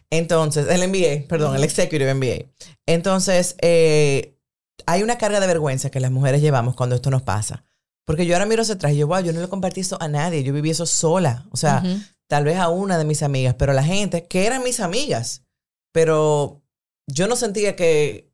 Entonces, 0.09 0.67
el 0.69 0.87
MBA, 0.87 1.27
perdón, 1.27 1.55
el 1.55 1.63
Executive 1.63 2.13
MBA. 2.13 2.51
Entonces, 2.85 3.55
eh, 3.61 4.39
hay 4.85 5.03
una 5.03 5.17
carga 5.17 5.39
de 5.39 5.47
vergüenza 5.47 5.91
que 5.91 5.99
las 5.99 6.11
mujeres 6.11 6.41
llevamos 6.41 6.75
cuando 6.75 6.95
esto 6.95 7.11
nos 7.11 7.21
pasa. 7.21 7.63
Porque 8.05 8.25
yo 8.25 8.33
ahora 8.33 8.47
miro 8.47 8.63
hacia 8.63 8.75
atrás 8.75 8.93
y 8.93 8.97
yo, 8.97 9.07
wow, 9.07 9.19
yo 9.19 9.33
no 9.33 9.41
le 9.41 9.47
compartí 9.47 9.81
eso 9.81 10.01
a 10.01 10.07
nadie. 10.07 10.43
Yo 10.43 10.51
viví 10.51 10.71
eso 10.71 10.87
sola. 10.87 11.45
O 11.51 11.57
sea, 11.57 11.83
tal 12.27 12.43
vez 12.43 12.57
a 12.57 12.69
una 12.69 12.97
de 12.97 13.05
mis 13.05 13.21
amigas, 13.21 13.55
pero 13.59 13.73
la 13.73 13.83
gente 13.83 14.25
que 14.25 14.47
eran 14.47 14.63
mis 14.63 14.79
amigas. 14.79 15.43
Pero 15.91 16.63
yo 17.05 17.27
no 17.27 17.35
sentía 17.35 17.75
que, 17.75 18.31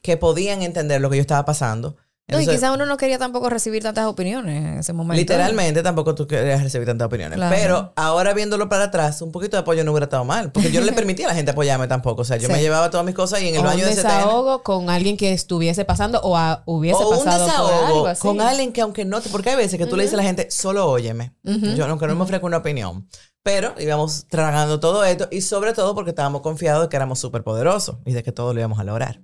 que 0.00 0.16
podían 0.16 0.62
entender 0.62 1.00
lo 1.00 1.10
que 1.10 1.16
yo 1.16 1.22
estaba 1.22 1.44
pasando 1.44 1.96
no, 2.28 2.40
y 2.40 2.46
quizás 2.46 2.74
uno 2.74 2.86
no 2.86 2.96
quería 2.96 3.18
tampoco 3.18 3.48
recibir 3.48 3.84
tantas 3.84 4.06
opiniones 4.06 4.64
en 4.64 4.78
ese 4.78 4.92
momento. 4.92 5.20
Literalmente 5.20 5.82
tampoco 5.84 6.16
tú 6.16 6.26
querías 6.26 6.60
recibir 6.60 6.86
tantas 6.86 7.06
opiniones. 7.06 7.38
Pero 7.50 7.92
ahora 7.94 8.34
viéndolo 8.34 8.68
para 8.68 8.84
atrás, 8.84 9.22
un 9.22 9.30
poquito 9.30 9.56
de 9.56 9.60
apoyo 9.60 9.84
no 9.84 9.92
hubiera 9.92 10.06
estado 10.06 10.24
mal. 10.24 10.50
Porque 10.50 10.72
yo 10.72 10.80
no 10.80 10.86
le 10.86 10.92
permitía 10.96 11.26
a 11.26 11.28
la 11.28 11.34
gente 11.36 11.52
apoyarme 11.52 11.86
tampoco. 11.86 12.22
O 12.22 12.24
sea, 12.24 12.36
yo 12.36 12.48
me 12.48 12.60
llevaba 12.60 12.90
todas 12.90 13.06
mis 13.06 13.14
cosas 13.14 13.42
y 13.42 13.48
en 13.48 13.56
el 13.56 13.62
baño 13.62 13.84
de 13.84 13.90
un 13.90 13.96
desahogo 13.96 14.62
con 14.64 14.90
alguien 14.90 15.16
que 15.16 15.32
estuviese 15.32 15.84
pasando 15.84 16.20
o 16.22 16.36
hubiese 16.64 17.02
o 17.02 17.10
pasado 17.10 17.44
un 17.44 17.46
desahogo 17.46 18.08
con 18.18 18.40
alguien 18.40 18.72
que 18.72 18.80
aunque 18.80 19.04
no... 19.04 19.20
Porque 19.30 19.50
hay 19.50 19.56
veces 19.56 19.78
que 19.78 19.86
tú 19.86 19.96
le 19.96 20.02
dices 20.02 20.14
a 20.14 20.22
la 20.22 20.24
gente, 20.24 20.50
solo 20.50 20.90
óyeme. 20.90 21.32
Yo 21.44 21.84
aunque 21.86 22.08
no 22.08 22.16
me 22.16 22.22
ofrezco 22.22 22.46
una 22.46 22.58
opinión. 22.58 23.08
Pero 23.44 23.76
íbamos 23.78 24.26
tragando 24.26 24.80
todo 24.80 25.04
esto 25.04 25.28
y 25.30 25.42
sobre 25.42 25.72
todo 25.72 25.94
porque 25.94 26.10
estábamos 26.10 26.40
confiados 26.40 26.82
de 26.82 26.88
que 26.88 26.96
éramos 26.96 27.20
súper 27.20 27.44
poderosos 27.44 27.98
y 28.04 28.12
de 28.12 28.24
que 28.24 28.32
todo 28.32 28.52
lo 28.52 28.58
íbamos 28.58 28.80
a 28.80 28.84
lograr. 28.84 29.22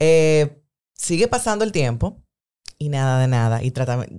Eh 0.00 0.60
sigue 0.96 1.28
pasando 1.28 1.64
el 1.64 1.72
tiempo 1.72 2.22
y 2.78 2.88
nada 2.88 3.20
de 3.20 3.28
nada. 3.28 3.62
Y 3.62 3.72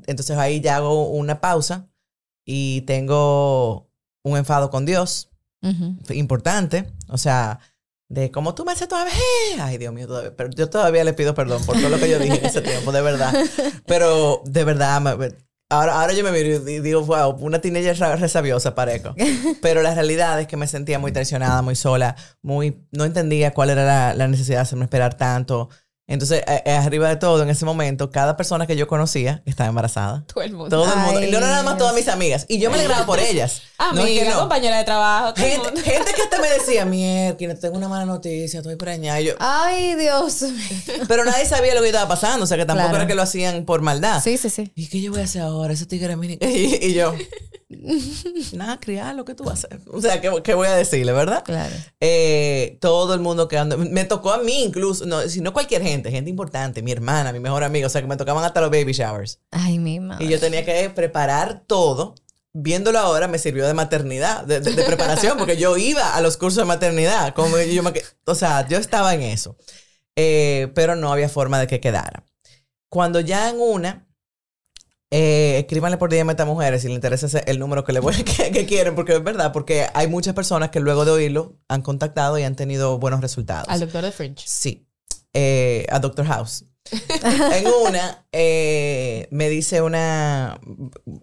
Entonces 0.07 0.38
ahí 0.38 0.62
ya 0.62 0.77
hago 0.77 1.10
una 1.10 1.41
pausa 1.41 1.89
y 2.46 2.81
tengo 2.81 3.89
un 4.24 4.38
enfado 4.38 4.69
con 4.69 4.86
Dios 4.86 5.29
importante. 6.10 6.91
O 7.10 7.17
sea, 7.17 7.60
de 8.10 8.31
como 8.31 8.55
tú 8.55 8.63
me 8.65 8.72
haces 8.72 8.88
todavía. 8.88 9.13
Ay, 9.60 9.77
Dios 9.77 9.93
mío, 9.93 10.07
todavía. 10.07 10.36
Pero 10.36 10.50
yo 10.51 10.69
todavía 10.69 11.03
le 11.03 11.13
pido 11.13 11.34
perdón 11.36 11.65
por 11.65 11.77
todo 11.77 11.89
lo 11.89 12.00
que 12.00 12.10
yo 12.10 12.19
dije 12.19 12.39
en 12.39 12.46
ese 12.46 12.62
tiempo, 12.62 12.91
de 12.91 13.01
verdad. 13.01 13.34
Pero 13.86 14.41
de 14.46 14.63
verdad, 14.63 14.96
ahora, 15.69 16.00
ahora 16.00 16.13
yo 16.13 16.24
me 16.24 16.31
miro 16.31 16.69
y 16.69 16.79
digo, 16.79 17.03
wow, 17.03 17.31
una 17.39 17.60
teenager 17.60 17.98
resabiosa 18.19 18.75
parezco. 18.75 19.13
Pero 19.62 19.81
la 19.81 19.93
realidad 19.93 20.39
es 20.39 20.48
que 20.48 20.57
me 20.57 20.67
sentía 20.67 21.00
muy 21.00 21.12
traicionada, 21.12 21.62
muy 21.62 21.75
sola, 21.75 22.15
muy. 22.41 22.88
No 22.91 23.03
entendía 23.03 23.53
cuál 23.53 23.72
era 23.72 23.84
la, 23.86 24.13
la 24.13 24.27
necesidad 24.27 24.60
de 24.60 24.62
hacerme 24.62 24.86
esperar 24.86 25.15
tanto 25.15 25.69
Entonces, 26.09 26.41
eh, 26.47 26.63
eh, 26.65 26.71
arriba 26.71 27.09
de 27.09 27.17
todo, 27.17 27.43
en 27.43 27.49
ese 27.49 27.65
momento, 27.65 28.09
cada 28.11 28.37
persona 28.37 28.65
que 28.65 28.77
yo 28.77 28.87
conocía 28.87 29.41
estaba 29.45 29.67
embarazada. 29.67 30.23
Todo 30.33 30.41
el 30.41 30.53
mundo. 30.53 30.69
Todo 30.69 30.85
el 30.93 30.97
mundo. 30.99 31.19
Ay, 31.19 31.27
Y 31.27 31.31
no, 31.31 31.41
no, 31.41 31.47
nada 31.47 31.63
más 31.63 31.77
todas 31.77 31.93
mis 31.93 32.07
amigas. 32.07 32.45
Y 32.47 32.59
yo 32.59 32.69
me 32.71 32.77
alegraba 32.77 33.05
por 33.05 33.19
ellas. 33.19 33.61
No 33.93 33.99
es 34.01 34.05
que 34.07 34.19
Amiga, 34.21 34.33
no. 34.35 34.39
compañera 34.39 34.77
de 34.77 34.85
trabajo. 34.85 35.33
todo 35.33 35.45
Gente, 35.45 35.65
mundo. 35.71 35.81
gente 35.81 36.13
que 36.13 36.21
hasta 36.21 36.39
me 36.41 36.49
decía, 36.49 36.85
mierda, 37.37 37.59
tengo 37.59 37.75
una 37.77 37.89
mala 37.89 38.05
noticia, 38.05 38.59
estoy 38.59 38.77
preñada. 38.77 39.19
Y 39.19 39.25
yo, 39.25 39.33
Ay, 39.39 39.95
Dios. 39.95 40.45
pero 41.09 41.25
nadie 41.25 41.45
sabía 41.45 41.75
lo 41.75 41.81
que 41.81 41.87
estaba 41.87 42.07
pasando. 42.07 42.45
O 42.45 42.47
sea, 42.47 42.55
que 42.57 42.65
tampoco 42.65 42.87
Claro. 42.87 42.97
era 43.03 43.07
que 43.07 43.15
lo 43.15 43.23
hacían 43.23 43.65
por 43.65 43.81
maldad. 43.81 44.21
Sí, 44.23 44.37
sí, 44.37 44.49
sí. 44.49 44.71
¿Y 44.75 44.87
qué 44.87 45.01
yo 45.01 45.11
voy 45.11 45.19
a 45.19 45.25
hacer 45.25 45.41
ahora? 45.41 45.73
Ese 45.73 45.85
tigre 45.87 46.13
es 46.13 46.17
mi- 46.17 46.37
y, 46.39 46.85
y 46.85 46.93
yo, 46.93 47.13
nada, 48.53 48.79
criar 48.79 49.13
lo 49.15 49.25
que 49.25 49.35
tú 49.35 49.43
vas 49.43 49.65
a 49.65 49.67
hacer. 49.67 49.81
O 49.91 50.01
sea, 50.01 50.21
¿qué, 50.21 50.31
qué 50.43 50.53
voy 50.53 50.67
a 50.67 50.73
decirle, 50.75 51.11
verdad? 51.11 51.43
Claro. 51.43 51.75
Eh, 51.99 52.77
todo 52.81 53.13
el 53.13 53.19
mundo 53.19 53.47
quedando. 53.47 53.77
Me 53.77 54.05
tocó 54.05 54.31
a 54.31 54.37
mí 54.39 54.63
incluso, 54.63 55.05
no, 55.05 55.21
si 55.27 55.41
no 55.41 55.53
cualquier 55.53 55.81
gente, 55.83 55.96
gente 56.03 56.29
importante, 56.29 56.81
mi 56.81 56.91
hermana, 56.91 57.31
mi 57.31 57.39
mejor 57.39 57.63
amiga, 57.63 57.87
o 57.87 57.89
sea, 57.89 58.01
que 58.01 58.07
me 58.07 58.17
tocaban 58.17 58.43
hasta 58.43 58.61
los 58.61 58.69
baby 58.71 58.93
showers. 58.93 59.39
Ay, 59.51 59.79
mi 59.79 59.99
madre. 59.99 60.25
Y 60.25 60.29
yo 60.29 60.39
tenía 60.39 60.63
que 60.65 60.89
preparar 60.89 61.63
todo. 61.67 62.15
Viéndolo 62.53 62.97
ahora 62.99 63.27
me 63.27 63.37
sirvió 63.37 63.67
de 63.67 63.73
maternidad, 63.73 64.43
de, 64.45 64.59
de- 64.61 64.73
de 64.73 64.83
preparación, 64.83 65.37
porque 65.37 65.57
yo 65.57 65.77
iba 65.77 66.15
a 66.15 66.21
los 66.21 66.37
cursos 66.37 66.57
de 66.63 66.65
maternidad. 66.65 67.33
Como 67.35 67.57
yo 67.59 67.83
me 67.83 67.93
que- 67.93 68.03
o 68.25 68.33
sea, 68.35 68.67
yo 68.67 68.77
estaba 68.77 69.13
en 69.13 69.21
eso. 69.21 69.57
Eh, 70.15 70.71
pero 70.73 70.95
no 70.95 71.11
había 71.13 71.29
forma 71.29 71.59
de 71.59 71.67
que 71.67 71.79
quedara. 71.79 72.23
Cuando 72.89 73.19
ya 73.19 73.49
en 73.49 73.59
una, 73.59 74.07
eh, 75.11 75.59
escríbanle 75.59 75.97
por 75.97 76.09
DM 76.09 76.29
a 76.29 76.33
estas 76.33 76.47
mujeres 76.47 76.81
si 76.81 76.87
les 76.87 76.95
interesa 76.95 77.39
el 77.39 77.59
número 77.59 77.83
que, 77.83 77.93
le 77.93 77.99
voy, 77.99 78.15
que, 78.23 78.51
que 78.51 78.65
quieren, 78.65 78.95
porque 78.95 79.13
es 79.13 79.23
verdad, 79.23 79.53
porque 79.53 79.85
hay 79.93 80.07
muchas 80.07 80.33
personas 80.33 80.69
que 80.69 80.79
luego 80.79 81.05
de 81.05 81.11
oírlo 81.11 81.59
han 81.67 81.81
contactado 81.81 82.37
y 82.39 82.43
han 82.43 82.55
tenido 82.55 82.97
buenos 82.97 83.21
resultados. 83.21 83.67
Al 83.69 83.79
doctor 83.79 84.03
de 84.03 84.11
Fringe. 84.11 84.43
Sí, 84.47 84.87
eh, 85.34 85.86
a 85.89 86.00
Doctor 86.00 86.25
House. 86.25 86.65
en 87.53 87.67
una, 87.86 88.25
eh, 88.31 89.27
me 89.31 89.50
dice 89.50 89.81
una, 89.81 90.60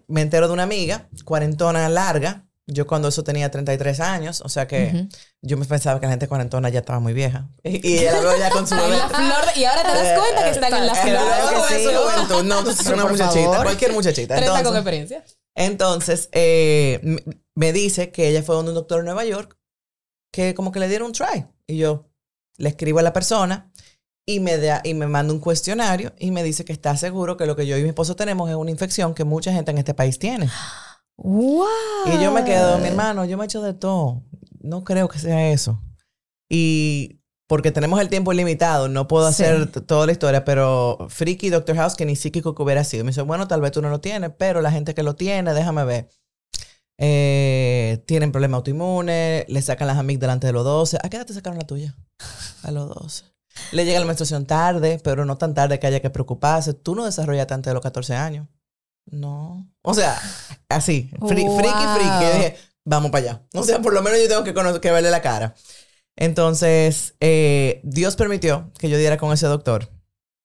me 0.08 0.20
entero 0.20 0.46
de 0.46 0.52
una 0.52 0.64
amiga, 0.64 1.08
cuarentona 1.24 1.88
larga. 1.88 2.46
Yo 2.66 2.86
cuando 2.86 3.08
eso 3.08 3.22
tenía 3.24 3.50
33 3.50 4.00
años, 4.00 4.40
o 4.40 4.48
sea 4.48 4.66
que 4.66 5.06
yo 5.42 5.58
me 5.58 5.66
pensaba 5.66 6.00
que 6.00 6.06
la 6.06 6.12
gente 6.12 6.28
cuarentona 6.28 6.70
ya 6.70 6.80
estaba 6.80 6.98
muy 6.98 7.12
vieja. 7.12 7.50
Y, 7.62 7.86
y 7.86 8.00
ya 8.00 8.50
con 8.50 8.66
su 8.66 8.74
En 8.74 8.80
bebé. 8.80 8.96
la 8.96 9.08
flor 9.10 9.54
de- 9.54 9.60
y 9.60 9.64
ahora 9.66 9.82
te 9.82 9.88
das 9.88 10.18
cuenta 10.18 10.44
que 10.44 10.50
están 10.50 10.72
en 10.74 10.86
la 10.86 10.94
flor. 10.94 11.68
de 11.70 11.84
su 11.84 11.90
juventud. 11.90 12.44
No, 12.44 12.58
entonces 12.60 12.80
es 12.80 12.86
Pero 12.90 13.02
una 13.02 13.10
muchachita, 13.12 13.42
favor. 13.50 13.62
cualquier 13.64 13.92
muchachita. 13.92 14.36
30 14.36 14.50
con 14.50 14.56
Entonces, 14.58 14.78
experiencia. 14.80 15.24
entonces 15.54 16.28
eh, 16.32 17.18
me 17.54 17.72
dice 17.74 18.10
que 18.12 18.28
ella 18.28 18.42
fue 18.42 18.54
donde 18.54 18.70
un 18.70 18.76
doctor 18.76 19.00
en 19.00 19.04
Nueva 19.06 19.24
York 19.26 19.58
que 20.32 20.54
como 20.54 20.72
que 20.72 20.80
le 20.80 20.88
dieron 20.88 21.08
un 21.08 21.12
try. 21.12 21.46
Y 21.66 21.76
yo 21.76 22.08
le 22.56 22.70
escribo 22.70 22.98
a 22.98 23.02
la 23.02 23.12
persona 23.12 23.70
y 24.26 24.40
me, 24.40 24.56
da, 24.58 24.80
y 24.84 24.94
me 24.94 25.06
manda 25.06 25.32
un 25.34 25.40
cuestionario 25.40 26.12
y 26.18 26.30
me 26.30 26.42
dice 26.42 26.64
que 26.64 26.72
está 26.72 26.96
seguro 26.96 27.36
que 27.36 27.46
lo 27.46 27.56
que 27.56 27.66
yo 27.66 27.76
y 27.76 27.82
mi 27.82 27.88
esposo 27.90 28.16
tenemos 28.16 28.48
es 28.48 28.56
una 28.56 28.70
infección 28.70 29.14
que 29.14 29.24
mucha 29.24 29.52
gente 29.52 29.70
en 29.70 29.78
este 29.78 29.94
país 29.94 30.18
tiene. 30.18 30.48
¡Wow! 31.16 31.66
Y 32.06 32.22
yo 32.22 32.32
me 32.32 32.44
quedo, 32.44 32.78
mi 32.78 32.88
hermano, 32.88 33.24
yo 33.24 33.36
me 33.38 33.44
echo 33.44 33.62
de 33.62 33.74
todo. 33.74 34.22
No 34.60 34.82
creo 34.82 35.08
que 35.08 35.18
sea 35.18 35.50
eso. 35.50 35.80
Y 36.50 37.20
porque 37.46 37.70
tenemos 37.70 38.00
el 38.00 38.08
tiempo 38.08 38.32
limitado, 38.32 38.88
no 38.88 39.06
puedo 39.06 39.30
Sí. 39.30 39.42
hacer 39.44 39.70
toda 39.82 40.06
la 40.06 40.12
historia, 40.12 40.44
pero 40.44 41.06
Freaky 41.10 41.50
Doctor 41.50 41.76
House, 41.76 41.94
que 41.94 42.06
ni 42.06 42.16
psíquico 42.16 42.54
que 42.54 42.62
hubiera 42.62 42.82
sido, 42.84 43.04
me 43.04 43.10
dice, 43.10 43.20
bueno, 43.22 43.46
tal 43.46 43.60
vez 43.60 43.72
tú 43.72 43.82
no 43.82 43.90
lo 43.90 44.00
tienes, 44.00 44.30
pero 44.38 44.60
la 44.62 44.70
gente 44.72 44.94
que 44.94 45.02
lo 45.02 45.14
tiene, 45.14 45.52
déjame 45.52 45.84
ver. 45.84 46.08
Eh, 46.98 48.02
tienen 48.06 48.32
problemas 48.32 48.58
autoinmunes, 48.58 49.44
le 49.48 49.62
sacan 49.62 49.88
las 49.88 49.98
amígdalas 49.98 50.20
delante 50.40 50.46
de 50.46 50.52
los 50.54 50.64
12. 50.64 50.98
¿A 51.02 51.08
qué 51.10 51.16
edad 51.18 51.26
te 51.26 51.34
sacaron 51.34 51.58
la 51.58 51.66
tuya? 51.66 51.94
A 52.62 52.70
los 52.70 52.88
12. 52.88 53.24
Le 53.72 53.84
llega 53.84 54.00
la 54.00 54.06
menstruación 54.06 54.46
tarde, 54.46 55.00
pero 55.02 55.24
no 55.24 55.36
tan 55.38 55.54
tarde 55.54 55.78
que 55.78 55.86
haya 55.86 56.00
que 56.00 56.10
preocuparse. 56.10 56.74
Tú 56.74 56.94
no 56.94 57.04
desarrollaste 57.04 57.54
antes 57.54 57.70
de 57.70 57.74
los 57.74 57.82
14 57.82 58.14
años. 58.14 58.48
No. 59.06 59.68
O 59.82 59.94
sea, 59.94 60.18
así. 60.68 61.10
Friki, 61.26 61.46
Wow. 61.46 61.58
friki, 61.58 61.84
friki. 61.94 62.22
Yo 62.22 62.32
dije, 62.34 62.56
vamos 62.84 63.10
para 63.10 63.24
allá. 63.24 63.42
O 63.54 63.62
sea, 63.62 63.80
por 63.80 63.92
lo 63.92 64.02
menos 64.02 64.18
yo 64.20 64.28
tengo 64.28 64.44
que, 64.44 64.54
conocer, 64.54 64.80
que 64.80 64.90
verle 64.90 65.10
la 65.10 65.22
cara. 65.22 65.54
Entonces, 66.16 67.14
eh, 67.20 67.80
Dios 67.84 68.16
permitió 68.16 68.70
que 68.78 68.88
yo 68.88 68.96
diera 68.98 69.16
con 69.18 69.32
ese 69.32 69.46
doctor. 69.46 69.90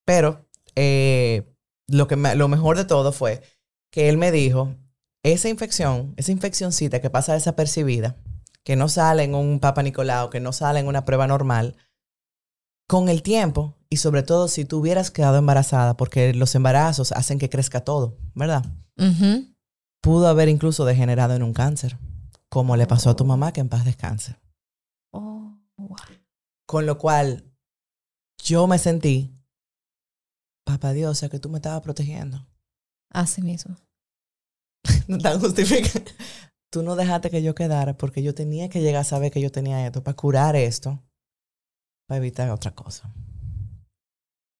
Pero 0.06 0.46
eh, 0.76 1.54
lo, 1.88 2.08
que 2.08 2.16
me- 2.16 2.36
lo 2.36 2.48
mejor 2.48 2.78
de 2.78 2.86
todo 2.86 3.12
fue 3.12 3.42
que 3.92 4.10
él 4.10 4.18
me 4.18 4.32
dijo, 4.32 4.76
esa 5.24 5.50
infección, 5.50 6.14
esa 6.18 6.32
infeccioncita 6.32 7.00
que 7.02 7.10
pasa 7.10 7.34
desapercibida, 7.34 8.16
que 8.64 8.76
no 8.76 8.90
sale 8.90 9.24
en 9.24 9.36
un 9.36 9.60
Papa 9.60 9.84
Nicolau, 9.84 10.30
que 10.30 10.40
no 10.40 10.52
sale 10.54 10.80
en 10.80 10.88
una 10.88 11.06
prueba 11.06 11.28
normal, 11.28 11.76
con 12.90 13.08
el 13.08 13.22
tiempo, 13.22 13.76
y 13.88 13.98
sobre 13.98 14.24
todo 14.24 14.48
si 14.48 14.66
tú 14.66 14.80
hubieras 14.80 15.12
quedado 15.12 15.38
embarazada, 15.38 15.96
porque 15.96 16.34
los 16.34 16.56
embarazos 16.56 17.12
hacen 17.12 17.38
que 17.38 17.48
crezca 17.48 17.84
todo, 17.84 18.18
¿verdad? 18.34 18.66
Pudo 20.02 20.28
haber 20.28 20.50
incluso 20.50 20.86
degenerado 20.86 21.36
en 21.36 21.44
un 21.44 21.54
cáncer, 21.54 22.00
como 22.50 22.76
le 22.76 22.88
pasó 22.88 23.12
a 23.12 23.16
tu 23.16 23.26
mamá, 23.26 23.54
que 23.54 23.62
en 23.62 23.70
paz 23.70 23.86
descanse. 23.86 24.38
Oh, 25.14 25.56
wow. 25.78 25.98
Con 26.66 26.88
lo 26.88 26.98
cual, 26.98 27.54
yo 28.44 28.66
me 28.66 28.80
sentí, 28.80 29.40
papá 30.66 30.92
Dios, 30.92 31.12
o 31.12 31.16
sea 31.16 31.30
que 31.30 31.40
tú 31.40 31.48
me 31.50 31.60
estabas 31.60 31.82
protegiendo. 31.82 32.48
Así 33.12 33.44
mismo. 33.44 33.78
No 35.08 35.20
tan 35.20 35.40
justifica. 35.40 36.02
Tú 36.72 36.82
no 36.82 36.96
dejaste 36.96 37.30
que 37.30 37.44
yo 37.44 37.54
quedara 37.54 37.98
porque 37.98 38.24
yo 38.24 38.34
tenía 38.34 38.68
que 38.68 38.82
llegar 38.82 39.02
a 39.02 39.04
saber 39.04 39.32
que 39.32 39.42
yo 39.42 39.52
tenía 39.52 39.86
esto 39.86 40.04
para 40.04 40.16
curar 40.16 40.56
esto, 40.56 41.04
para 42.10 42.18
evitar 42.18 42.50
otra 42.50 42.72
cosa. 42.72 43.14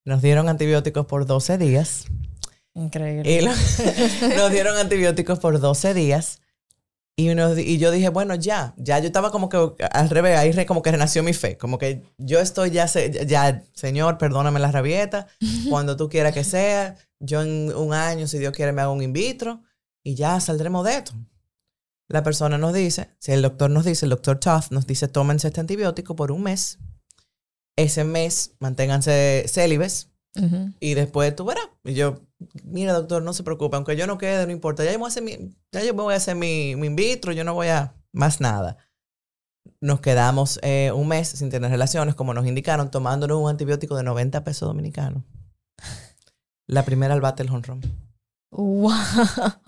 Nos 0.06 0.22
dieron 0.22 0.48
antibióticos 0.50 1.06
por 1.08 1.26
12 1.26 1.58
días. 1.58 2.06
Increíble. 2.76 3.30
Y 3.30 3.42
lo- 3.42 3.52
nos 4.38 4.52
dieron 4.52 4.78
antibióticos 4.78 5.40
por 5.40 5.60
12 5.60 5.94
días. 5.96 6.42
Y, 7.18 7.30
uno- 7.32 7.58
y 7.58 7.80
yo 7.80 7.90
dije, 7.92 8.10
bueno, 8.10 8.36
ya, 8.36 8.76
ya 8.78 9.00
yo 9.00 9.08
estaba 9.08 9.32
como 9.32 9.50
que 9.50 9.58
al 9.92 10.10
revés, 10.12 10.38
ahí 10.38 10.52
re- 10.52 10.68
como 10.68 10.84
que 10.84 10.92
renació 10.92 11.24
mi 11.24 11.34
fe, 11.34 11.58
como 11.58 11.80
que 11.80 12.04
yo 12.20 12.40
estoy 12.40 12.70
ya, 12.70 12.88
se- 12.88 13.26
ya, 13.26 13.64
Señor, 13.74 14.18
perdóname 14.20 14.60
la 14.60 14.72
rabieta, 14.72 15.26
cuando 15.70 15.98
tú 15.98 16.08
quieras 16.08 16.34
que 16.34 16.44
sea, 16.44 16.96
yo 17.20 17.42
en 17.42 17.76
un 17.76 17.94
año, 17.94 18.28
si 18.28 18.38
Dios 18.38 18.54
quiere, 18.54 18.72
me 18.74 18.84
hago 18.84 18.94
un 18.94 19.02
in 19.02 19.12
vitro 19.12 19.64
y 20.04 20.14
ya 20.16 20.40
saldremos 20.40 20.86
de 20.86 20.98
esto. 20.98 21.14
La 22.10 22.22
persona 22.24 22.58
nos 22.60 22.74
dice, 22.74 23.10
si 23.20 23.32
el 23.34 23.42
doctor 23.42 23.70
nos 23.72 23.86
dice, 23.86 24.06
el 24.06 24.12
doctor 24.12 24.40
Toth 24.40 24.70
nos 24.70 24.86
dice, 24.88 25.08
tómense 25.08 25.48
este 25.48 25.60
antibiótico 25.60 26.16
por 26.16 26.32
un 26.32 26.44
mes. 26.44 26.78
Ese 27.80 28.04
mes, 28.04 28.56
manténganse 28.60 29.46
célibes, 29.48 30.10
Ujú. 30.36 30.74
y 30.80 30.94
después 30.94 31.36
tú 31.36 31.46
verás. 31.46 31.66
Y 31.84 31.94
yo, 31.94 32.20
mira, 32.64 32.94
doctor, 32.94 33.22
no 33.22 33.34
se 33.34 33.44
preocupe, 33.44 33.76
aunque 33.76 33.96
yo 33.96 34.08
no 34.08 34.18
quede, 34.18 34.46
no 34.46 34.52
importa. 34.52 34.84
Ya 34.84 34.92
yo 34.92 35.00
voy 35.00 35.06
a 35.06 35.10
hacer 35.10 35.24
mi, 35.24 35.56
ya 35.72 35.84
yo 35.84 35.94
me 35.94 36.04
voy 36.04 36.14
a 36.14 36.18
hacer 36.18 36.36
mi, 36.36 36.76
mi 36.76 36.88
in 36.88 36.96
vitro, 36.96 37.32
yo 37.32 37.44
no 37.44 37.54
voy 37.54 37.68
a 37.68 37.96
más 38.12 38.42
nada. 38.42 38.78
Nos 39.82 40.02
quedamos 40.02 40.60
eh, 40.62 40.92
un 40.94 41.08
mes 41.08 41.30
sin 41.30 41.50
tener 41.50 41.72
relaciones, 41.72 42.16
como 42.16 42.34
nos 42.34 42.46
indicaron, 42.46 42.92
tomándonos 42.92 43.40
un 43.42 43.50
antibiótico 43.50 43.96
de 43.96 44.04
90 44.04 44.44
pesos 44.44 44.68
dominicanos. 44.68 45.24
La 46.68 46.84
primera 46.84 47.14
al 47.14 47.22
bate 47.22 47.44
el 47.44 47.50
honrón. 47.50 47.82
Wow. 48.52 48.92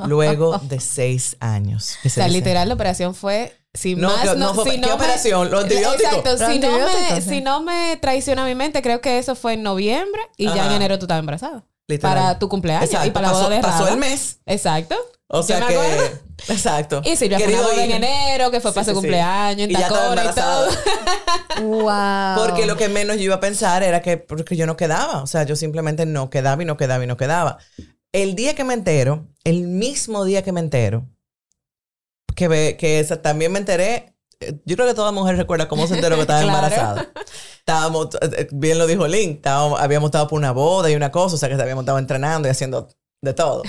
Luego 0.07 0.57
de 0.59 0.79
seis 0.79 1.37
años. 1.39 1.97
O 1.99 2.03
se 2.03 2.09
sea, 2.09 2.27
literal, 2.27 2.67
la 2.67 2.73
operación 2.73 3.15
fue. 3.15 3.53
Si 3.73 3.95
No, 3.95 4.09
más 4.09 4.25
no, 4.25 4.35
no 4.35 4.53
fue- 4.53 4.65
si 4.65 4.81
¿qué 4.81 4.87
no 4.87 4.95
operación? 4.95 5.49
¿Los 5.49 5.63
antibióticos? 5.63 6.01
Exacto. 6.03 6.31
Los 6.31 6.51
Si 6.51 6.59
no, 6.59 6.71
me, 6.77 7.21
sí. 7.21 7.29
si 7.29 7.41
no 7.41 7.61
me 7.61 7.97
traiciona 8.01 8.45
mi 8.45 8.53
mente, 8.55 8.81
creo 8.81 8.99
que 9.01 9.17
eso 9.17 9.33
fue 9.35 9.53
en 9.53 9.63
noviembre 9.63 10.21
y 10.37 10.45
ya 10.45 10.65
en 10.67 10.73
enero 10.73 10.99
tú 10.99 11.05
estabas 11.05 11.21
embarazada. 11.21 11.63
Literal. 11.87 12.15
Para 12.15 12.39
tu 12.39 12.47
cumpleaños 12.49 12.85
Exacto, 12.85 13.07
y 13.07 13.11
para 13.11 13.27
la 13.27 13.33
pasó, 13.33 13.43
boda 13.45 13.55
de 13.55 13.61
pasó 13.61 13.87
el 13.87 13.97
mes. 13.97 14.39
Exacto. 14.45 14.95
O 15.27 15.41
sea 15.43 15.65
que. 15.65 15.73
acuerdo. 15.75 16.19
Exacto. 16.49 17.01
Y 17.05 17.15
Silvia 17.15 17.37
fue 17.37 17.45
Querido 17.47 17.63
una 17.63 17.71
boda 17.73 17.83
en 17.85 17.91
enero, 17.91 18.51
que 18.51 18.59
fue 18.59 18.71
Sí, 18.71 18.75
para 18.75 18.85
su 18.85 18.89
sí, 18.91 18.95
sí. 18.95 18.99
cumpleaños, 19.01 19.63
en 19.65 19.71
Y 19.71 19.73
tacones 19.73 19.91
y 19.91 20.35
todo. 20.35 20.67
embarazada. 20.69 20.69
wow. 22.35 22.45
Porque 22.45 22.65
lo 22.65 22.77
que 22.77 22.89
menos 22.89 23.17
yo 23.17 23.23
iba 23.23 23.35
a 23.35 23.39
pensar 23.39 23.83
era 23.83 24.01
que 24.01 24.17
porque 24.17 24.55
yo 24.55 24.65
no 24.65 24.75
quedaba. 24.77 25.21
O 25.23 25.27
sea, 25.27 25.43
yo 25.43 25.55
simplemente 25.55 26.05
no 26.05 26.29
quedaba 26.29 26.61
y 26.61 26.65
no 26.65 26.77
quedaba 26.77 27.03
y 27.03 27.07
no 27.07 27.17
quedaba. 27.17 27.57
El 28.13 28.35
día 28.35 28.55
que 28.55 28.63
me 28.63 28.73
entero, 28.73 29.27
el 29.43 29.61
mismo 29.67 30.25
día 30.25 30.43
que 30.43 30.51
me 30.51 30.59
entero, 30.59 31.05
que, 32.35 32.47
ve, 32.47 32.77
que 32.79 32.99
esa- 32.99 33.21
también 33.21 33.51
me 33.51 33.59
enteré, 33.59 34.15
eh, 34.39 34.59
yo 34.65 34.75
creo 34.75 34.87
que 34.87 34.93
toda 34.93 35.11
mujer 35.11 35.37
recuerda 35.37 35.67
cómo 35.67 35.87
se 35.87 35.95
enteró 35.95 36.15
que 36.15 36.21
estaba 36.21 36.41
Claro. 36.43 36.57
embarazada. 36.57 37.11
Estábamos, 37.59 38.07
eh, 38.15 38.29
eh, 38.37 38.47
bien 38.51 38.77
lo 38.77 38.87
dijo 38.87 39.07
Link, 39.07 39.37
estábamos- 39.37 39.79
habíamos 39.79 40.07
estado 40.09 40.27
por 40.27 40.37
una 40.39 40.51
boda 40.51 40.89
y 40.89 40.95
una 40.95 41.11
cosa, 41.11 41.35
o 41.35 41.37
sea 41.37 41.49
que 41.49 41.55
habíamos 41.61 41.83
estado 41.83 41.99
entrenando 41.99 42.47
y 42.47 42.51
haciendo 42.51 42.89
de 43.23 43.33
todo. 43.33 43.63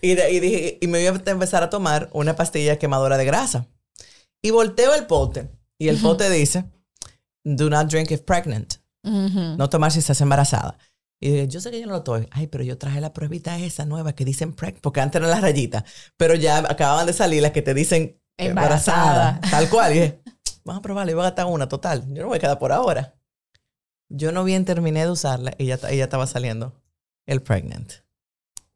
Y, 0.00 0.14
de- 0.14 0.30
y 0.32 0.40
dije, 0.40 0.78
y 0.80 0.86
me 0.86 1.00
iba 1.02 1.10
a 1.14 1.30
empezar 1.30 1.62
a 1.62 1.70
tomar 1.70 2.08
una 2.12 2.36
pastilla 2.36 2.78
quemadora 2.78 3.16
de 3.16 3.24
grasa. 3.24 3.66
Y 4.42 4.50
volteo 4.50 4.94
el 4.94 5.06
pote 5.06 5.48
y 5.78 5.88
el 5.88 5.96
pote 5.98 6.28
dice, 6.30 6.64
do 7.44 7.70
not 7.70 7.88
drink 7.88 8.10
if 8.10 8.20
pregnant. 8.22 8.74
No 9.02 9.68
tomar 9.68 9.92
si 9.92 9.98
estás 9.98 10.20
embarazada. 10.22 10.78
Y 11.24 11.30
dije, 11.30 11.48
yo 11.48 11.58
sé 11.60 11.70
que 11.70 11.80
yo 11.80 11.86
no 11.86 11.92
lo 11.92 11.98
estoy. 11.98 12.28
Ay, 12.32 12.48
pero 12.48 12.62
yo 12.64 12.76
traje 12.76 13.00
la 13.00 13.14
pruebita 13.14 13.58
esa 13.58 13.86
nueva 13.86 14.14
que 14.14 14.26
dicen 14.26 14.52
preg, 14.52 14.78
porque 14.82 15.00
antes 15.00 15.18
eran 15.18 15.30
las 15.30 15.40
rayitas, 15.40 15.82
pero 16.18 16.34
ya 16.34 16.58
acababan 16.58 17.06
de 17.06 17.14
salir 17.14 17.40
las 17.40 17.52
que 17.52 17.62
te 17.62 17.72
dicen 17.72 18.20
embarazada, 18.36 19.30
Embarazada. 19.36 19.50
tal 19.50 19.70
cual. 19.70 19.92
Y 19.92 19.94
dije, 19.94 20.20
vamos 20.64 20.80
a 20.80 20.82
probarla, 20.82 21.12
voy 21.14 21.22
a 21.22 21.28
gastar 21.28 21.46
una 21.46 21.66
total. 21.66 22.04
Yo 22.12 22.22
no 22.22 22.28
voy 22.28 22.36
a 22.36 22.40
quedar 22.40 22.58
por 22.58 22.72
ahora. 22.72 23.14
yo 24.10 24.32
no 24.32 24.44
bien 24.44 24.66
terminé 24.66 25.00
de 25.04 25.10
usarla 25.12 25.54
y 25.56 25.64
ya, 25.64 25.78
ella 25.88 26.04
estaba 26.04 26.26
saliendo 26.26 26.74
el 27.26 27.40
pregnant. 27.40 27.90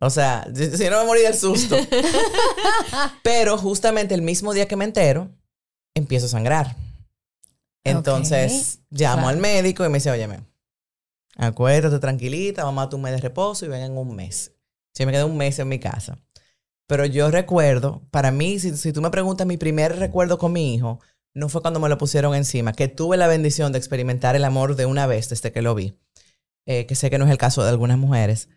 O 0.01 0.09
sea, 0.09 0.47
si 0.55 0.89
no 0.89 1.01
me 1.01 1.05
morí 1.07 1.21
del 1.23 1.35
susto. 1.35 1.77
Pero 3.23 3.59
justamente 3.59 4.15
el 4.15 4.23
mismo 4.23 4.55
día 4.55 4.67
que 4.69 4.77
me 4.77 4.85
entero, 4.87 5.29
empiezo 5.95 6.27
a 6.27 6.31
sangrar. 6.31 6.77
Entonces, 7.85 8.81
llamo 8.91 9.23
Claro. 9.23 9.29
al 9.29 9.37
médico 9.39 9.85
y 9.85 9.89
me 9.89 9.99
dice, 9.99 10.11
óyeme, 10.11 10.41
acuérdate 11.39 11.99
tranquilita, 11.99 12.65
vamos 12.65 12.85
a 12.85 12.89
tu 12.91 12.99
mes 12.99 13.13
de 13.13 13.19
reposo 13.19 13.65
y 13.65 13.69
ven 13.69 13.83
en 13.83 13.97
un 13.97 14.15
mes. 14.15 14.53
Yo 14.95 15.07
me 15.07 15.13
quedé 15.13 15.25
un 15.25 15.37
mes 15.37 15.59
en 15.59 15.69
mi 15.69 15.79
casa. 15.79 16.19
Pero 16.87 17.07
yo 17.07 17.31
recuerdo, 17.31 18.03
para 18.11 18.31
mí, 18.31 18.59
si, 18.59 18.77
si 18.77 18.93
tú 18.93 19.01
me 19.01 19.11
preguntas, 19.11 19.47
mi 19.47 19.57
primer 19.57 19.97
recuerdo 19.97 20.39
con 20.39 20.53
mi 20.53 20.75
hijo 20.75 21.01
no 21.35 21.49
fue 21.49 21.63
cuando 21.63 21.81
me 21.81 21.89
lo 21.89 21.99
pusieron 21.99 22.35
encima, 22.35 22.73
que 22.73 22.89
tuve 22.89 23.17
la 23.17 23.29
bendición 23.29 23.73
de 23.73 23.79
experimentar 23.79 24.37
el 24.37 24.45
amor 24.45 24.75
de 24.75 24.87
una 24.87 25.07
vez 25.07 25.29
desde 25.29 25.53
que 25.53 25.63
lo 25.63 25.75
vi, 25.75 25.97
eh, 26.67 26.87
que 26.87 26.95
sé 26.95 27.11
que 27.11 27.19
no 27.19 27.27
es 27.27 27.31
el 27.31 27.39
caso 27.39 27.63
de 27.63 27.71
algunas 27.71 27.99
mujeres. 27.99 28.49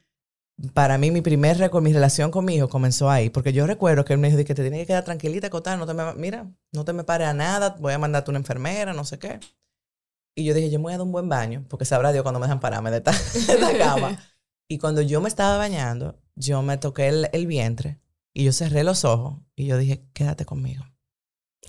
Para 0.73 0.97
mí, 0.97 1.11
mi 1.11 1.21
primer 1.21 1.57
recuerdo, 1.57 1.83
mi 1.83 1.93
relación 1.93 2.31
con 2.31 2.45
mi 2.45 2.55
hijo 2.55 2.69
comenzó 2.69 3.09
ahí, 3.09 3.29
porque 3.29 3.53
yo 3.53 3.67
recuerdo 3.67 4.05
que 4.05 4.13
él 4.13 4.19
me 4.19 4.29
dijo 4.29 4.43
que 4.45 4.55
te 4.55 4.61
tienes 4.61 4.81
que 4.81 4.87
quedar 4.87 5.03
tranquilita, 5.03 5.47
acotada, 5.47 5.77
no 5.77 5.85
te 5.85 5.93
me, 5.93 6.13
mira, 6.15 6.51
no 6.71 6.85
te 6.85 6.93
me 6.93 7.03
pares 7.03 7.27
a 7.27 7.33
nada, 7.33 7.75
voy 7.79 7.93
a 7.93 7.99
mandarte 7.99 8.31
una 8.31 8.39
enfermera, 8.39 8.93
no 8.93 9.03
sé 9.05 9.19
qué. 9.19 9.39
Y 10.35 10.43
yo 10.45 10.53
dije, 10.53 10.69
yo 10.69 10.79
me 10.79 10.83
voy 10.83 10.93
a 10.93 10.97
dar 10.97 11.05
un 11.05 11.11
buen 11.11 11.27
baño, 11.29 11.65
porque 11.69 11.85
sabrá 11.85 12.11
Dios 12.11 12.23
cuando 12.23 12.39
me 12.39 12.45
dejan 12.45 12.59
pararme 12.59 12.89
de 12.91 12.97
esta, 12.97 13.11
de 13.33 13.53
esta 13.53 13.77
cama. 13.77 14.17
Y 14.69 14.77
cuando 14.77 15.01
yo 15.01 15.19
me 15.19 15.27
estaba 15.27 15.57
bañando, 15.57 16.17
yo 16.35 16.61
me 16.61 16.77
toqué 16.77 17.09
el, 17.09 17.27
el 17.33 17.45
vientre 17.45 17.99
y 18.33 18.45
yo 18.45 18.53
cerré 18.53 18.85
los 18.85 19.03
ojos 19.03 19.39
y 19.53 19.65
yo 19.65 19.77
dije, 19.77 20.05
quédate 20.13 20.45
conmigo, 20.45 20.85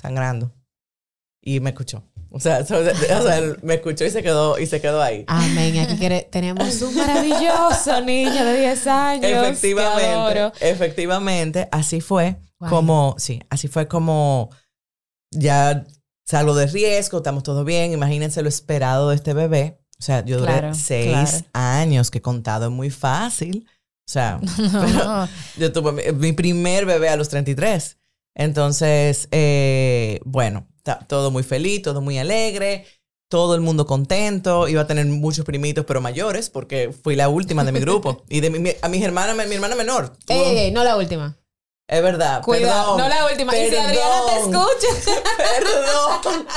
sangrando. 0.01 0.55
Y 1.43 1.59
me 1.59 1.71
escuchó. 1.71 2.05
O 2.31 2.39
sea, 2.39 2.65
so- 2.65 2.77
o 2.79 3.23
sea, 3.25 3.39
él 3.39 3.59
me 3.65 3.75
escuchó 3.75 4.05
y 4.05 4.11
se 4.11 4.23
quedó, 4.23 4.57
y 4.57 4.67
se 4.67 4.81
quedó 4.81 5.03
ahí. 5.03 5.25
Amén. 5.27 5.77
Aquí 5.81 5.99
tenemos 6.31 6.81
un 6.81 6.95
maravilloso 6.95 8.01
niño 8.03 8.45
de 8.45 8.61
10 8.61 8.87
años. 8.87 9.25
Efectivamente, 9.25 10.09
adoro. 10.09 10.53
efectivamente, 10.61 11.69
así 11.73 12.01
fue 12.01 12.37
como, 12.69 13.17
sí, 13.19 13.41
así 13.51 13.67
fue 13.67 13.89
como 13.89 14.51
ya 15.33 15.85
salgo 16.25 16.55
de 16.55 16.67
riesgo, 16.67 17.19
estamos 17.19 17.43
todo 17.43 17.65
bien, 17.65 17.93
imagínense 17.93 18.43
lo 18.43 18.49
esperado 18.49 19.11
de 19.11 19.17
este 19.17 19.33
bebé. 19.35 19.79
O 19.99 20.03
sea, 20.03 20.25
yo 20.25 20.39
duré 20.41 20.75
seis 20.75 21.13
claro. 21.13 21.45
años, 21.53 22.11
que 22.11 22.21
contado 22.21 22.67
es 22.67 22.73
muy 22.73 22.91
fácil. 22.91 23.67
O 24.05 24.11
sea, 24.13 24.41
No. 24.59 25.29
yo 25.57 25.73
tuve 25.73 25.93
mi, 25.93 26.03
mi 26.19 26.33
primer 26.33 26.87
bebé 26.87 27.09
a 27.09 27.17
los 27.17 27.29
33. 27.29 27.99
Entonces, 28.35 29.29
eh, 29.31 30.21
bueno, 30.25 30.67
todo 31.07 31.31
muy 31.31 31.43
feliz, 31.43 31.83
todo 31.83 32.01
muy 32.01 32.19
alegre, 32.19 32.87
todo 33.29 33.55
el 33.55 33.61
mundo 33.61 33.87
contento. 33.87 34.67
Iba 34.69 34.83
a 34.83 34.87
tener 34.87 35.07
muchos 35.07 35.45
primitos, 35.45 35.85
pero 35.87 36.01
mayores, 36.01 36.51
porque 36.51 36.91
fui 36.93 37.15
la 37.15 37.29
última 37.29 37.63
de 37.63 37.73
mi 37.73 37.79
grupo. 37.81 38.25
y 38.29 38.41
de 38.41 38.51
mi, 38.51 38.59
mi- 38.59 38.73
a 38.81 38.89
mis 38.89 39.03
hermanas, 39.05 39.37
mi 39.49 39.55
hermana 39.55 39.77
menor. 39.77 40.17
Ey, 40.29 40.41
ey, 40.41 40.59
ey, 40.59 40.73
no 40.73 40.83
la 40.83 40.97
última. 40.97 41.37
Es 41.93 42.03
verdad. 42.03 42.41
Cuidado, 42.43 42.97
perdón, 42.97 42.99
no 42.99 43.09
la 43.09 43.27
última. 43.31 43.57
Y 43.57 43.69
si 43.71 43.77
Adriana 43.77 44.17
te 44.27 44.39
escucha. 44.39 45.13
Perdón. 45.37 46.47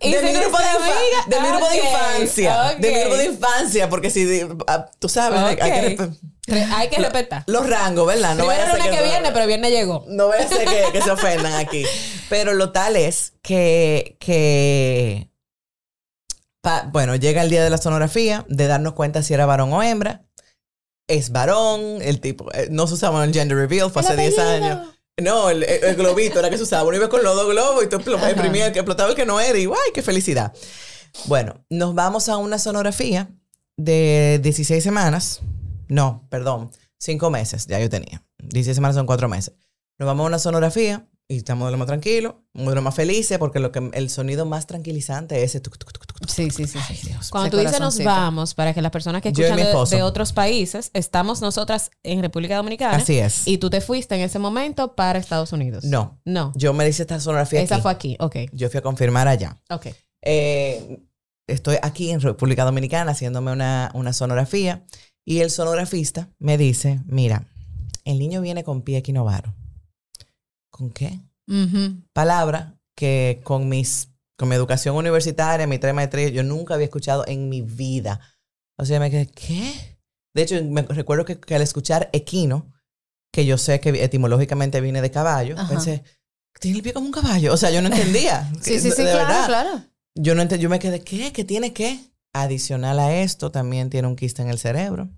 Y 0.00 0.12
de 0.12 0.20
si 0.20 0.26
mi 0.26 0.32
grupo 0.32 0.58
de, 0.58 0.64
amiga- 0.64 1.24
de 1.26 1.40
mi 1.40 1.48
grupo 1.48 1.68
de 1.68 1.76
infancia. 1.78 2.74
De 2.78 2.90
mi 2.90 3.00
grupo 3.00 3.16
de 3.16 3.24
infancia, 3.26 3.88
porque 3.88 4.10
si 4.10 4.42
ah, 4.66 4.90
tú 4.98 5.08
sabes, 5.08 5.38
hay- 5.40 5.58
hay 5.60 5.96
que 5.96 6.10
Hay 6.74 6.88
que 6.88 6.96
respetar. 6.98 7.44
los 7.46 7.68
rangos, 7.68 8.06
¿verdad? 8.06 8.36
Primero 8.36 8.46
vaya 8.46 8.64
a 8.72 8.76
ser 8.76 8.90
que 8.90 8.96
no- 8.96 9.02
viene, 9.04 9.32
pero 9.32 9.46
viernes 9.46 9.70
llegó. 9.70 10.04
No 10.08 10.26
voy 10.26 10.38
a 10.38 10.44
hacer 10.44 10.66
que, 10.68 10.84
que 10.92 11.02
se 11.02 11.10
ofendan 11.10 11.54
aquí. 11.54 11.84
Pero 12.28 12.54
lo 12.54 12.72
tal 12.72 12.96
es 12.96 13.34
que, 13.42 14.16
que 14.20 15.30
pa- 16.60 16.88
bueno, 16.92 17.14
llega 17.16 17.42
el 17.42 17.50
día 17.50 17.62
de 17.64 17.70
la 17.70 17.78
sonografía, 17.78 18.44
de 18.48 18.66
darnos 18.66 18.94
cuenta 18.94 19.22
si 19.22 19.34
era 19.34 19.46
varón 19.46 19.72
o 19.72 19.82
hembra. 19.82 20.22
Es 21.08 21.30
varón, 21.30 22.02
el 22.02 22.20
tipo, 22.20 22.52
eh, 22.52 22.68
no 22.70 22.86
se 22.86 22.94
usaba 22.94 23.22
el 23.24 23.32
gender 23.32 23.56
reveal, 23.56 23.90
fue 23.90 24.02
hace 24.02 24.16
10 24.16 24.38
apellido. 24.38 24.66
años. 24.74 24.88
No, 25.22 25.48
el, 25.50 25.62
el- 25.62 25.84
el 25.84 25.96
globito 25.96 26.40
era 26.40 26.50
que 26.50 26.56
se 26.58 26.64
usaba. 26.64 26.82
Uno 26.84 26.96
iba 26.96 27.08
con 27.08 27.22
los 27.22 27.34
dos 27.34 27.48
globos 27.48 27.84
y 27.84 27.88
tú 27.88 27.96
imprimías 27.96 28.66
el 28.68 28.72
que 28.72 28.80
explotaba 28.80 29.10
el 29.10 29.14
que 29.16 29.24
no 29.24 29.40
era. 29.40 29.56
Y 29.58 29.64
¡guay, 29.66 29.90
qué 29.94 30.02
felicidad! 30.02 30.52
Bueno, 31.26 31.64
nos 31.70 31.94
vamos 31.94 32.28
a 32.28 32.36
una 32.36 32.58
sonografía 32.58 33.30
de 33.76 34.40
16 34.42 34.82
semanas. 34.82 35.40
No, 35.88 36.26
perdón, 36.28 36.70
5 36.98 37.30
meses 37.30 37.66
ya 37.66 37.78
yo 37.80 37.88
tenía. 37.88 38.22
16 38.38 38.74
semanas 38.74 38.96
son 38.96 39.06
4 39.06 39.28
meses. 39.28 39.54
Nos 39.98 40.06
vamos 40.06 40.24
a 40.24 40.26
una 40.26 40.38
sonografía 40.38 41.06
y 41.28 41.38
estamos 41.38 41.66
de 41.66 41.72
lo 41.72 41.78
más 41.78 41.88
tranquilos, 41.88 42.34
muy 42.52 42.68
de 42.68 42.76
lo 42.76 42.82
más 42.82 42.94
felices, 42.94 43.38
porque 43.38 43.58
lo 43.58 43.72
que, 43.72 43.90
el 43.94 44.10
sonido 44.10 44.46
más 44.46 44.66
tranquilizante 44.66 45.36
es 45.42 45.50
ese 45.50 45.60
tuc, 45.60 45.76
tuc, 45.76 45.90
tuc. 45.92 46.06
Sí, 46.28 46.50
sí, 46.50 46.66
sí. 46.66 46.78
Ay, 46.88 46.98
Dios. 47.04 47.30
Cuando 47.30 47.50
tú 47.50 47.56
dices 47.58 47.80
nos 47.80 48.02
vamos, 48.02 48.54
para 48.54 48.72
que 48.74 48.80
las 48.82 48.90
personas 48.92 49.22
que 49.22 49.28
escuchan 49.30 49.56
de, 49.56 49.96
de 49.96 50.02
otros 50.02 50.32
países, 50.32 50.90
estamos 50.94 51.40
nosotras 51.40 51.90
en 52.02 52.22
República 52.22 52.56
Dominicana. 52.56 52.96
Así 52.96 53.18
es. 53.18 53.46
Y 53.46 53.58
tú 53.58 53.70
te 53.70 53.80
fuiste 53.80 54.14
en 54.14 54.20
ese 54.22 54.38
momento 54.38 54.94
para 54.94 55.18
Estados 55.18 55.52
Unidos. 55.52 55.84
No, 55.84 56.20
No. 56.24 56.52
yo 56.56 56.72
me 56.72 56.88
hice 56.88 57.02
esta 57.02 57.18
sonografía 57.20 57.60
Esa 57.60 57.76
aquí. 57.76 57.82
fue 57.82 57.90
aquí. 57.92 58.16
Ok. 58.20 58.36
Yo 58.52 58.70
fui 58.70 58.78
a 58.78 58.82
confirmar 58.82 59.28
allá. 59.28 59.60
Ok. 59.70 59.88
Eh, 60.22 61.00
estoy 61.46 61.76
aquí 61.82 62.10
en 62.10 62.20
República 62.20 62.64
Dominicana 62.64 63.12
haciéndome 63.12 63.52
una, 63.52 63.90
una 63.94 64.12
sonografía 64.12 64.84
y 65.24 65.40
el 65.40 65.50
sonografista 65.50 66.30
me 66.38 66.56
dice, 66.56 67.00
mira, 67.06 67.46
el 68.04 68.18
niño 68.18 68.40
viene 68.40 68.64
con 68.64 68.82
pie 68.82 68.98
equinovaro. 68.98 69.54
¿Con 70.76 70.90
qué? 70.90 71.18
Ujú. 71.48 72.02
Palabra 72.12 72.78
que 72.94 73.40
con 73.44 73.68
mis 73.68 74.10
con 74.36 74.50
mi 74.50 74.54
educación 74.54 74.94
universitaria, 74.94 75.66
mi 75.66 75.78
tres 75.78 75.94
maestrías, 75.94 76.30
yo 76.32 76.42
nunca 76.42 76.74
había 76.74 76.84
escuchado 76.84 77.24
en 77.26 77.48
mi 77.48 77.62
vida. 77.62 78.20
O 78.76 78.84
sea, 78.84 79.00
me 79.00 79.10
quedé, 79.10 79.28
¿qué? 79.28 79.98
De 80.34 80.42
hecho, 80.42 80.62
me 80.62 80.82
recuerdo 80.82 81.24
que, 81.24 81.40
que 81.40 81.54
al 81.54 81.62
escuchar 81.62 82.10
equino, 82.12 82.74
que 83.32 83.46
yo 83.46 83.56
sé 83.56 83.80
que 83.80 83.88
etimológicamente 84.04 84.82
viene 84.82 85.00
de 85.00 85.10
caballo, 85.10 85.54
Ajá. 85.58 85.66
pensé, 85.72 86.04
tiene 86.60 86.76
el 86.76 86.82
pie 86.82 86.92
como 86.92 87.06
un 87.06 87.12
caballo. 87.12 87.54
O 87.54 87.56
sea, 87.56 87.70
yo 87.70 87.80
no 87.80 87.88
entendía. 87.88 88.52
Sí, 88.60 88.78
sí, 88.78 88.90
De 88.90 88.96
sí, 88.96 89.02
verdad. 89.04 89.26
claro, 89.26 89.46
claro. 89.46 89.84
Yo 90.14 90.34
no 90.34 90.44
yo 90.44 90.68
me 90.68 90.78
quedé, 90.78 91.00
¿qué? 91.00 91.32
¿Qué 91.32 91.44
tiene 91.44 91.72
qué? 91.72 91.98
Adicional 92.34 92.98
a 92.98 93.14
esto, 93.16 93.50
también 93.50 93.88
tiene 93.88 94.08
un 94.08 94.16
quiste 94.16 94.42
en 94.42 94.48
el 94.50 94.58
cerebro. 94.58 95.08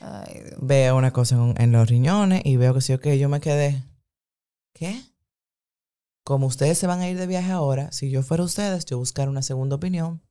Ay, 0.00 0.40
Dios. 0.46 0.58
Veo 0.62 0.96
una 0.96 1.12
cosa 1.12 1.34
en, 1.34 1.54
en 1.58 1.72
los 1.72 1.86
riñones 1.86 2.40
y 2.46 2.56
veo 2.56 2.72
que 2.72 2.80
sí, 2.80 2.94
ok, 2.94 3.08
yo 3.08 3.28
me 3.28 3.40
quedé, 3.40 3.82
¿qué? 4.72 5.00
Como 6.24 6.46
ustedes 6.46 6.78
se 6.78 6.86
van 6.86 7.00
a 7.00 7.08
ir 7.08 7.18
de 7.18 7.26
viaje 7.26 7.50
ahora, 7.50 7.90
si 7.92 8.10
yo 8.10 8.22
fuera 8.22 8.42
ustedes, 8.44 8.84
yo 8.84 8.98
buscar 8.98 9.28
una 9.28 9.42
segunda 9.42 9.76
opinión. 9.76 10.22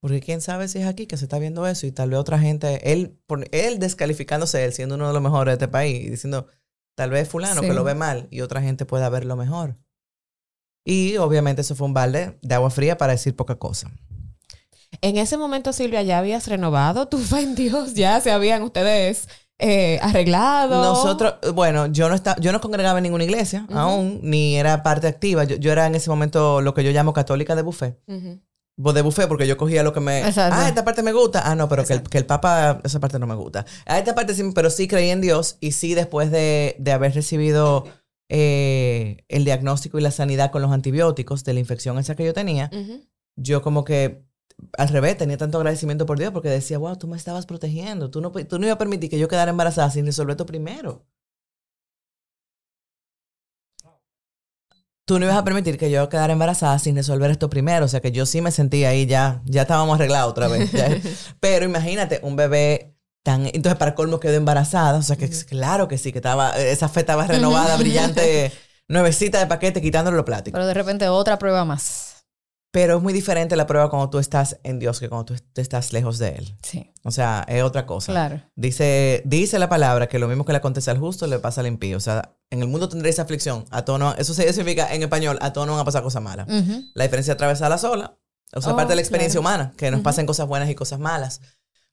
Porque 0.00 0.20
quién 0.20 0.40
sabe 0.40 0.68
si 0.68 0.78
es 0.80 0.86
aquí 0.86 1.06
que 1.06 1.16
se 1.16 1.24
está 1.24 1.38
viendo 1.38 1.66
eso 1.66 1.86
y 1.86 1.92
tal 1.92 2.10
vez 2.10 2.18
otra 2.18 2.38
gente, 2.38 2.92
él, 2.92 3.18
por- 3.26 3.46
él 3.52 3.78
descalificándose, 3.78 4.64
él 4.64 4.72
siendo 4.72 4.96
uno 4.96 5.06
de 5.08 5.14
los 5.14 5.22
mejores 5.22 5.52
de 5.52 5.64
este 5.64 5.68
país 5.68 6.04
y 6.04 6.10
diciendo, 6.10 6.46
tal 6.94 7.10
vez 7.10 7.28
fulano 7.28 7.62
Sí. 7.62 7.66
que 7.68 7.72
lo 7.74 7.84
ve 7.84 7.94
mal 7.94 8.28
y 8.30 8.42
otra 8.42 8.60
gente 8.60 8.84
pueda 8.84 9.08
verlo 9.08 9.34
mejor. 9.36 9.76
Y 10.84 11.16
obviamente 11.16 11.62
eso 11.62 11.74
fue 11.74 11.86
un 11.86 11.94
balde 11.94 12.38
de 12.42 12.54
agua 12.54 12.70
fría 12.70 12.98
para 12.98 13.12
decir 13.12 13.34
poca 13.34 13.54
cosa. 13.56 13.90
En 15.00 15.16
ese 15.16 15.38
momento, 15.38 15.72
Silvia, 15.72 16.02
¿ya 16.02 16.18
habías 16.18 16.46
renovado 16.48 17.08
tu 17.08 17.18
fe 17.18 17.40
en 17.40 17.54
Dios? 17.54 17.94
¿Ya 17.94 18.20
se 18.20 18.30
habían 18.30 18.62
ustedes 18.62 19.26
eh, 19.58 19.98
arreglado? 20.02 20.82
Nosotros, 20.82 21.34
bueno, 21.54 21.86
yo 21.86 22.08
no 22.08 22.14
estaba, 22.14 22.36
yo 22.40 22.52
no 22.52 22.60
congregaba 22.60 22.98
en 22.98 23.04
ninguna 23.04 23.24
iglesia 23.24 23.66
aún, 23.70 24.20
ni 24.22 24.56
era 24.56 24.82
parte 24.82 25.06
activa. 25.06 25.44
Yo, 25.44 25.56
yo 25.56 25.72
era 25.72 25.86
en 25.86 25.94
ese 25.94 26.10
momento 26.10 26.60
lo 26.60 26.74
que 26.74 26.84
yo 26.84 26.90
llamo 26.90 27.12
católica 27.12 27.54
de 27.54 27.62
buffet. 27.62 27.98
Pues 28.76 28.94
de 28.94 29.02
buffet, 29.02 29.28
porque 29.28 29.46
yo 29.46 29.56
cogía 29.56 29.84
lo 29.84 29.92
que 29.92 30.00
me. 30.00 30.26
Exacto. 30.26 30.56
Ah, 30.58 30.68
esta 30.68 30.84
parte 30.84 31.02
me 31.02 31.12
gusta. 31.12 31.48
Ah, 31.48 31.54
no, 31.54 31.68
pero 31.68 31.84
que 31.84 31.92
el, 31.92 32.02
que 32.02 32.18
el 32.18 32.26
Papa, 32.26 32.80
esa 32.82 32.98
parte 32.98 33.20
no 33.20 33.26
me 33.26 33.36
gusta. 33.36 33.64
Ah, 33.86 33.98
esta 33.98 34.16
parte 34.16 34.34
sí, 34.34 34.42
pero 34.52 34.68
sí 34.68 34.88
creí 34.88 35.10
en 35.10 35.20
Dios. 35.20 35.58
Y 35.60 35.72
sí, 35.72 35.94
después 35.94 36.32
de, 36.32 36.74
de 36.80 36.90
haber 36.90 37.14
recibido 37.14 37.84
eh, 38.28 39.18
el 39.28 39.44
diagnóstico 39.44 39.98
y 39.98 40.02
la 40.02 40.10
sanidad 40.10 40.50
con 40.50 40.62
los 40.62 40.72
antibióticos 40.72 41.44
de 41.44 41.54
la 41.54 41.60
infección 41.60 41.98
esa 41.98 42.16
que 42.16 42.24
yo 42.24 42.32
tenía, 42.32 42.70
yo 43.36 43.62
como 43.62 43.84
que 43.84 44.24
al 44.76 44.88
revés 44.88 45.16
tenía 45.16 45.36
tanto 45.36 45.58
agradecimiento 45.58 46.06
por 46.06 46.18
Dios 46.18 46.32
porque 46.32 46.48
decía, 46.48 46.78
wow, 46.78 46.96
tú 46.96 47.06
me 47.06 47.16
estabas 47.16 47.46
protegiendo. 47.46 48.10
Tú 48.10 48.20
no, 48.20 48.30
tú 48.30 48.58
no 48.58 48.66
ibas 48.66 48.76
a 48.76 48.78
permitir 48.78 49.10
que 49.10 49.18
yo 49.18 49.28
quedara 49.28 49.50
embarazada 49.50 49.90
sin 49.90 50.06
resolver 50.06 50.32
esto 50.32 50.46
primero. 50.46 51.04
Tú 55.06 55.18
no 55.18 55.26
ibas 55.26 55.36
a 55.36 55.44
permitir 55.44 55.76
que 55.76 55.90
yo 55.90 56.08
quedara 56.08 56.32
embarazada 56.32 56.78
sin 56.78 56.96
resolver 56.96 57.30
esto 57.30 57.50
primero. 57.50 57.84
O 57.84 57.88
sea 57.88 58.00
que 58.00 58.10
yo 58.10 58.24
sí 58.24 58.40
me 58.40 58.50
sentía 58.50 58.88
ahí 58.88 59.06
ya, 59.06 59.42
ya 59.44 59.62
estábamos 59.62 59.96
arreglados 59.96 60.30
otra 60.30 60.48
vez. 60.48 60.72
ya. 60.72 60.88
Pero 61.40 61.64
imagínate, 61.64 62.20
un 62.22 62.36
bebé 62.36 62.96
tan... 63.22 63.46
Entonces 63.46 63.76
para 63.76 63.94
colmo 63.94 64.18
quedó 64.18 64.34
embarazada. 64.34 64.98
O 64.98 65.02
sea 65.02 65.16
que 65.16 65.28
claro 65.28 65.88
que 65.88 65.98
sí, 65.98 66.10
que 66.10 66.18
estaba, 66.18 66.56
esa 66.56 66.88
fe 66.88 67.00
estaba 67.00 67.26
renovada, 67.26 67.76
brillante, 67.76 68.50
nuevecita 68.88 69.40
de 69.40 69.46
paquete, 69.46 69.82
quitándole 69.82 70.16
los 70.16 70.24
plásticos. 70.24 70.56
Pero 70.56 70.66
de 70.66 70.74
repente 70.74 71.08
otra 71.08 71.38
prueba 71.38 71.66
más. 71.66 72.13
Pero 72.74 72.96
es 72.96 73.02
muy 73.04 73.12
diferente 73.12 73.54
la 73.54 73.68
prueba 73.68 73.88
cuando 73.88 74.10
tú 74.10 74.18
estás 74.18 74.58
en 74.64 74.80
Dios 74.80 74.98
que 74.98 75.08
cuando 75.08 75.26
tú 75.26 75.34
est- 75.34 75.58
estás 75.60 75.92
lejos 75.92 76.18
de 76.18 76.30
Él. 76.30 76.56
Sí, 76.60 76.90
O 77.04 77.12
sea, 77.12 77.44
es 77.46 77.62
otra 77.62 77.86
cosa. 77.86 78.10
claro. 78.10 78.42
Dice, 78.56 79.22
dice 79.24 79.60
la 79.60 79.68
palabra 79.68 80.08
que 80.08 80.18
lo 80.18 80.26
mismo 80.26 80.44
que 80.44 80.50
le 80.50 80.58
acontece 80.58 80.90
al 80.90 80.98
justo 80.98 81.28
le 81.28 81.38
pasa 81.38 81.60
al 81.60 81.68
impío. 81.68 81.96
O 81.96 82.00
sea, 82.00 82.34
en 82.50 82.60
el 82.62 82.66
mundo 82.66 82.88
tendréis 82.88 83.20
aflicción. 83.20 83.64
A 83.70 83.84
todos 83.84 84.00
no- 84.00 84.14
eso 84.16 84.34
significa 84.34 84.92
en 84.92 85.02
español, 85.04 85.38
a 85.40 85.52
todos 85.52 85.68
no 85.68 85.74
van 85.74 85.82
a 85.82 85.84
pasar 85.84 86.02
cosas 86.02 86.20
malas. 86.20 86.48
Ujú. 86.48 86.82
La 86.94 87.04
diferencia 87.04 87.30
es 87.30 87.34
atravesarla 87.36 87.78
sola 87.78 88.18
O 88.52 88.60
sea, 88.60 88.72
Oh, 88.72 88.76
parte 88.76 88.90
de 88.90 88.96
la 88.96 89.02
experiencia 89.02 89.40
claro. 89.40 89.56
humana, 89.56 89.72
que 89.76 89.90
nos 89.92 90.00
pasen 90.00 90.26
cosas 90.26 90.46
buenas 90.48 90.68
y 90.68 90.74
cosas 90.74 90.98
malas. 90.98 91.40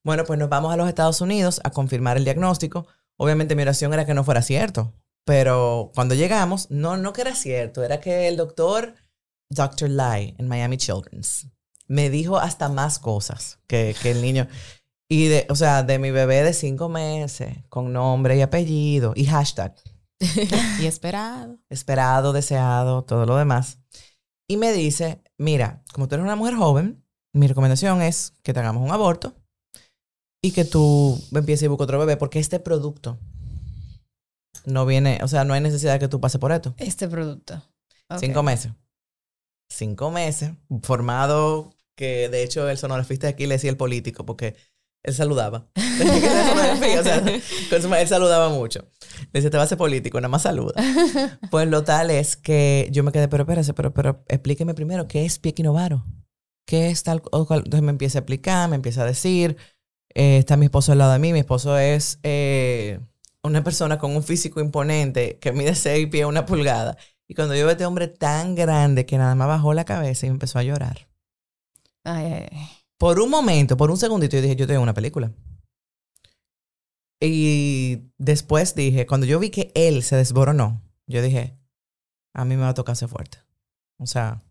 Bueno, 0.04 0.26
pues 0.26 0.40
nos 0.40 0.50
vamos 0.50 0.74
a 0.74 0.78
los 0.78 0.88
Estados 0.88 1.22
Unidos 1.22 1.62
a 1.64 1.70
confirmar 1.70 2.18
el 2.18 2.24
diagnóstico. 2.24 2.88
Obviamente 3.18 3.56
mi 3.56 3.62
oración 3.62 3.94
era 3.94 4.06
que 4.08 4.16
no 4.16 4.24
fuera 4.24 4.42
cierto, 4.42 4.94
pero 5.26 5.92
cuando 5.94 6.16
llegamos, 6.16 6.68
no, 6.72 6.98
no 6.98 7.14
que 7.14 7.22
era 7.22 7.36
cierto, 7.36 7.84
era 7.84 8.00
que 8.00 8.28
el 8.28 8.36
doctor, 8.38 8.96
Dr. 9.52 9.90
Lai, 9.90 10.34
en 10.38 10.48
Miami 10.48 10.78
Children's, 10.78 11.48
me 11.88 12.10
dijo 12.10 12.38
hasta 12.38 12.70
más 12.70 13.00
cosas 13.00 13.60
que, 13.68 13.96
que 14.02 14.12
el 14.12 14.22
niño. 14.22 14.48
Y 15.10 15.28
de, 15.28 15.46
o 15.50 15.56
sea, 15.56 15.84
de 15.84 16.00
mi 16.00 16.10
bebé 16.10 16.42
de 16.42 16.54
cinco 16.54 16.88
meses, 16.88 17.58
con 17.68 17.92
nombre 17.92 18.38
y 18.38 18.42
apellido 18.42 19.12
y 19.16 19.26
hashtag, 19.26 19.76
Y 20.80 20.86
esperado. 20.86 21.60
esperado, 21.70 22.32
deseado, 22.32 23.04
todo 23.04 23.26
lo 23.26 23.36
demás. 23.36 23.80
Y 24.48 24.58
me 24.58 24.72
dice, 24.72 25.22
mira, 25.38 25.84
como 25.94 26.08
tú 26.08 26.16
eres 26.16 26.24
una 26.24 26.36
mujer 26.36 26.56
joven, 26.56 27.04
mi 27.34 27.48
recomendación 27.48 28.02
es 28.02 28.34
que 28.44 28.54
te 28.54 28.60
hagamos 28.60 28.84
un 28.84 28.92
aborto 28.92 29.36
y 30.42 30.52
que 30.52 30.64
tú 30.64 31.22
empieces 31.34 31.64
y 31.64 31.68
busques 31.68 31.84
otro 31.84 32.00
bebé, 32.00 32.18
porque 32.18 32.40
este 32.40 32.60
producto 32.60 33.20
no 34.66 34.86
viene, 34.86 35.20
o 35.24 35.28
sea, 35.28 35.44
no 35.44 35.54
hay 35.54 35.62
necesidad 35.62 35.94
de 35.94 36.00
que 36.00 36.08
tú 36.08 36.22
pases 36.22 36.40
por 36.40 36.52
esto. 36.52 36.74
Este 36.78 37.08
producto. 37.08 37.62
Cinco 38.20 38.44
meses. 38.44 38.72
Cinco 39.72 40.12
meses, 40.12 40.52
formado 40.84 41.74
que 41.96 42.28
de 42.28 42.44
hecho 42.44 42.70
el 42.70 42.78
sonografista 42.78 43.28
de 43.28 43.34
aquí 43.34 43.48
le 43.48 43.56
decía 43.56 43.70
el 43.70 43.78
político, 43.78 44.26
porque 44.26 44.56
él 45.04 45.14
saludaba. 45.14 45.70
O 47.72 47.80
sea, 47.82 48.02
él 48.02 48.08
saludaba 48.08 48.50
mucho. 48.50 48.86
Le 49.32 49.40
decía, 49.40 49.50
te 49.50 49.58
vas 49.58 49.66
a 49.66 49.70
ser 49.70 49.78
político, 49.78 50.20
nada 50.20 50.30
más 50.30 50.42
saluda. 50.42 50.74
Pues 51.50 51.68
lo 51.70 51.84
tal 51.84 52.12
es 52.12 52.36
que 52.36 52.90
yo 52.92 53.04
me 53.04 53.14
quedé, 53.14 53.30
pero 53.30 53.44
espérese, 53.44 53.74
pero, 53.74 53.94
pero 53.94 54.24
explíqueme 54.28 54.74
primero, 54.74 55.08
¿qué 55.08 55.26
es 55.26 55.40
pie 55.40 55.52
equinovaro? 55.52 56.06
¿Qué 56.66 56.90
es 56.90 57.04
tal 57.04 57.22
o 57.32 57.46
cual? 57.46 57.60
Entonces 57.60 57.84
me 57.84 57.92
empieza 57.92 58.18
a 58.18 58.22
explicar, 58.22 58.70
me 58.70 58.76
empieza 58.76 59.04
a 59.04 59.06
decir, 59.06 59.56
eh, 60.14 60.38
está 60.38 60.58
mi 60.58 60.66
esposo 60.66 60.92
al 60.92 60.98
lado 60.98 61.14
de 61.14 61.20
mí, 61.20 61.32
mi 61.32 61.40
esposo 61.40 61.78
es 61.78 62.20
eh, 62.24 63.00
una 63.42 63.64
persona 63.64 63.98
con 63.98 64.16
un 64.16 64.24
físico 64.24 64.60
imponente 64.60 65.40
que 65.40 65.54
mide 65.54 65.76
seis 65.76 66.08
pies, 66.08 66.26
una 66.26 66.46
pulgada. 66.46 66.98
Y 67.32 67.34
cuando 67.34 67.56
yo 67.56 67.62
veo 67.62 67.70
a 67.70 67.72
este 67.72 67.86
hombre 67.86 68.10
tan 68.10 68.56
grande 68.56 69.06
que 69.06 69.18
nada 69.18 69.36
más 69.36 69.48
bajó 69.48 69.74
la 69.74 69.86
cabeza 69.86 70.26
y 70.26 70.30
empezó 70.30 70.60
a 70.60 70.64
llorar. 70.64 71.08
Ay, 72.04 72.26
ay, 72.26 72.48
ay. 72.52 72.68
Por 72.98 73.22
un 73.22 73.30
momento, 73.30 73.78
por 73.78 73.90
un 73.90 73.96
segundito, 73.96 74.36
yo 74.36 74.42
dije, 74.42 74.58
yo 74.58 74.68
tengo 74.68 74.82
una 74.82 74.94
película. 74.94 75.32
Y 77.22 78.12
después 78.18 78.76
dije, 78.76 79.06
cuando 79.06 79.26
yo 79.26 79.40
vi 79.40 79.50
que 79.50 79.72
él 79.76 80.04
se 80.04 80.18
desboronó, 80.18 80.82
yo 81.08 81.22
dije, 81.22 81.58
a 82.34 82.44
mí 82.44 82.58
me 82.58 82.64
va 82.64 82.70
a 82.70 82.74
tocar 82.74 82.98
ser 82.98 83.08
fuerte. 83.08 83.38
O 83.98 84.08
sea, 84.08 84.44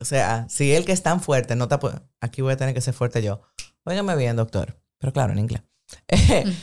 o 0.00 0.04
sea, 0.04 0.48
si 0.48 0.72
él 0.72 0.84
que 0.84 0.90
es 0.90 1.04
tan 1.04 1.20
fuerte 1.20 1.54
no 1.54 1.68
pu- 1.68 2.02
aquí 2.20 2.42
voy 2.42 2.54
a 2.54 2.56
tener 2.56 2.74
que 2.74 2.80
ser 2.80 2.92
fuerte 2.94 3.22
yo. 3.22 3.40
Óigame 3.84 4.16
bien, 4.16 4.34
doctor. 4.34 4.82
Pero 4.98 5.12
claro, 5.12 5.32
en 5.32 5.38
inglés. 5.38 5.62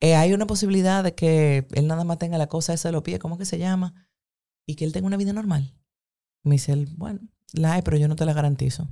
Eh, 0.00 0.14
hay 0.14 0.32
una 0.32 0.46
posibilidad 0.46 1.02
de 1.02 1.16
que 1.16 1.66
él 1.72 1.88
nada 1.88 2.04
más 2.04 2.18
tenga 2.20 2.38
la 2.38 2.46
cosa 2.46 2.72
esa 2.72 2.88
de 2.88 2.92
los 2.92 3.02
pies, 3.02 3.18
¿cómo 3.18 3.36
que 3.36 3.44
se 3.44 3.58
llama? 3.58 4.07
Y 4.68 4.74
que 4.74 4.84
él 4.84 4.92
tenga 4.92 5.06
una 5.06 5.16
vida 5.16 5.32
normal. 5.32 5.74
Me 6.44 6.56
dice 6.56 6.72
él, 6.72 6.88
bueno, 6.96 7.20
la 7.54 7.72
hay, 7.72 7.82
pero 7.82 7.96
yo 7.96 8.06
no 8.06 8.16
te 8.16 8.26
la 8.26 8.34
garantizo. 8.34 8.86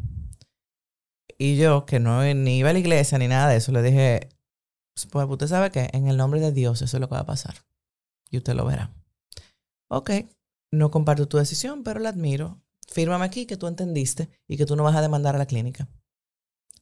Y 1.39 1.57
yo, 1.57 1.85
que 1.85 2.01
no 2.01 2.23
ni 2.35 2.59
iba 2.59 2.71
a 2.71 2.73
la 2.73 2.79
iglesia 2.79 3.19
ni 3.19 3.29
nada 3.29 3.51
de 3.51 3.57
eso, 3.57 3.73
le 3.73 3.83
dije, 3.83 4.31
pues 5.11 5.27
usted 5.29 5.47
sabe 5.47 5.71
que 5.71 5.91
en 5.93 6.09
el 6.09 6.17
nombre 6.17 6.41
de 6.41 6.51
Dios 6.53 6.81
eso 6.81 6.97
es 6.97 7.01
lo 7.01 7.09
que 7.09 7.15
va 7.15 7.21
a 7.21 7.27
pasar. 7.27 7.57
Y 8.31 8.39
usted 8.39 8.55
lo 8.55 8.65
verá. 8.65 8.91
Ok, 9.89 10.11
no 10.73 10.91
comparto 10.91 11.29
tu 11.29 11.37
decisión, 11.37 11.85
pero 11.85 12.01
la 12.01 12.09
admiro. 12.09 12.63
Fírmame 12.89 13.27
aquí 13.27 13.45
que 13.45 13.59
tú 13.59 13.67
entendiste 13.67 14.31
y 14.49 14.57
que 14.57 14.65
tú 14.65 14.77
no 14.77 14.83
vas 14.83 14.97
a 14.97 15.03
demandar 15.03 15.35
a 15.35 15.39
la 15.39 15.47
clínica. 15.47 15.89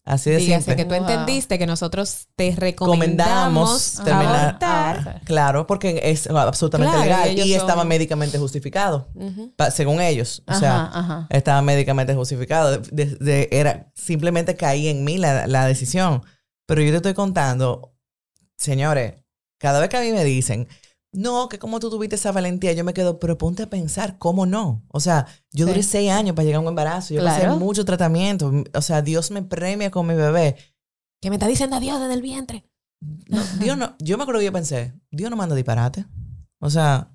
Así 0.06 0.28
de 0.30 0.36
Dígase 0.36 0.64
simple. 0.64 0.76
que 0.76 0.84
tú 0.84 0.94
Wow. 0.94 1.08
entendiste 1.08 1.58
que 1.58 1.66
nosotros 1.66 2.28
te 2.36 2.54
Recomendamos 2.54 3.94
recomendamos 3.94 3.94
terminar- 4.04 4.44
abortar. 4.48 5.08
Ah. 5.16 5.20
Claro, 5.24 5.66
porque 5.66 6.00
es 6.04 6.26
absolutamente 6.26 6.92
Claro, 6.94 7.04
legal 7.24 7.38
y 7.38 7.52
son- 7.52 7.60
estaba 7.62 7.84
médicamente 7.84 8.38
justificado, 8.38 9.08
pa- 9.56 9.70
según 9.70 10.02
ellos. 10.02 10.42
O 10.46 10.52
sea, 10.54 10.90
ajá. 10.92 11.26
estaba 11.30 11.62
médicamente 11.62 12.14
justificado. 12.14 12.76
De- 12.78 13.16
de- 13.16 13.48
era, 13.50 13.90
simplemente 13.94 14.54
caí 14.56 14.88
en 14.88 15.04
mí 15.04 15.16
la, 15.16 15.46
la 15.46 15.64
decisión. 15.66 16.22
Pero 16.66 16.82
yo 16.82 16.90
te 16.90 16.96
estoy 16.96 17.14
contando, 17.14 17.94
señores, 18.56 19.14
cada 19.58 19.80
vez 19.80 19.88
que 19.88 19.96
a 19.96 20.00
mí 20.02 20.12
me 20.12 20.24
dicen, 20.24 20.68
no, 21.14 21.48
que 21.48 21.58
como 21.58 21.80
tú 21.80 21.90
tuviste 21.90 22.16
esa 22.16 22.32
valentía, 22.32 22.72
yo 22.72 22.84
me 22.84 22.92
quedo, 22.94 23.18
pero 23.18 23.38
ponte 23.38 23.62
a 23.62 23.70
pensar, 23.70 24.18
¿cómo 24.18 24.46
no? 24.46 24.82
O 24.88 25.00
sea, 25.00 25.26
yo 25.52 25.64
Sí. 25.66 25.70
duré 25.72 25.82
seis 25.82 26.10
años 26.10 26.34
para 26.34 26.44
llegar 26.44 26.58
a 26.58 26.62
un 26.62 26.68
embarazo, 26.68 27.14
yo 27.14 27.22
pasé 27.24 27.40
Claro. 27.40 27.58
mucho 27.58 27.84
tratamiento, 27.84 28.52
o 28.74 28.82
sea, 28.82 29.00
Dios 29.02 29.30
me 29.30 29.42
premia 29.42 29.90
con 29.90 30.06
mi 30.06 30.14
bebé. 30.14 30.56
Que 31.22 31.30
me 31.30 31.36
está 31.36 31.46
diciendo 31.46 31.76
adiós 31.76 32.00
desde 32.00 32.14
el 32.14 32.22
vientre. 32.22 32.68
No, 33.28 33.42
Dios 33.60 33.76
no, 33.78 33.94
yo 33.98 34.16
me 34.16 34.22
acuerdo 34.24 34.40
que 34.40 34.46
yo 34.46 34.52
pensé, 34.52 34.92
Dios 35.10 35.30
no 35.30 35.36
manda 35.36 35.54
disparate. 35.54 36.04
O 36.60 36.68
sea, 36.70 37.10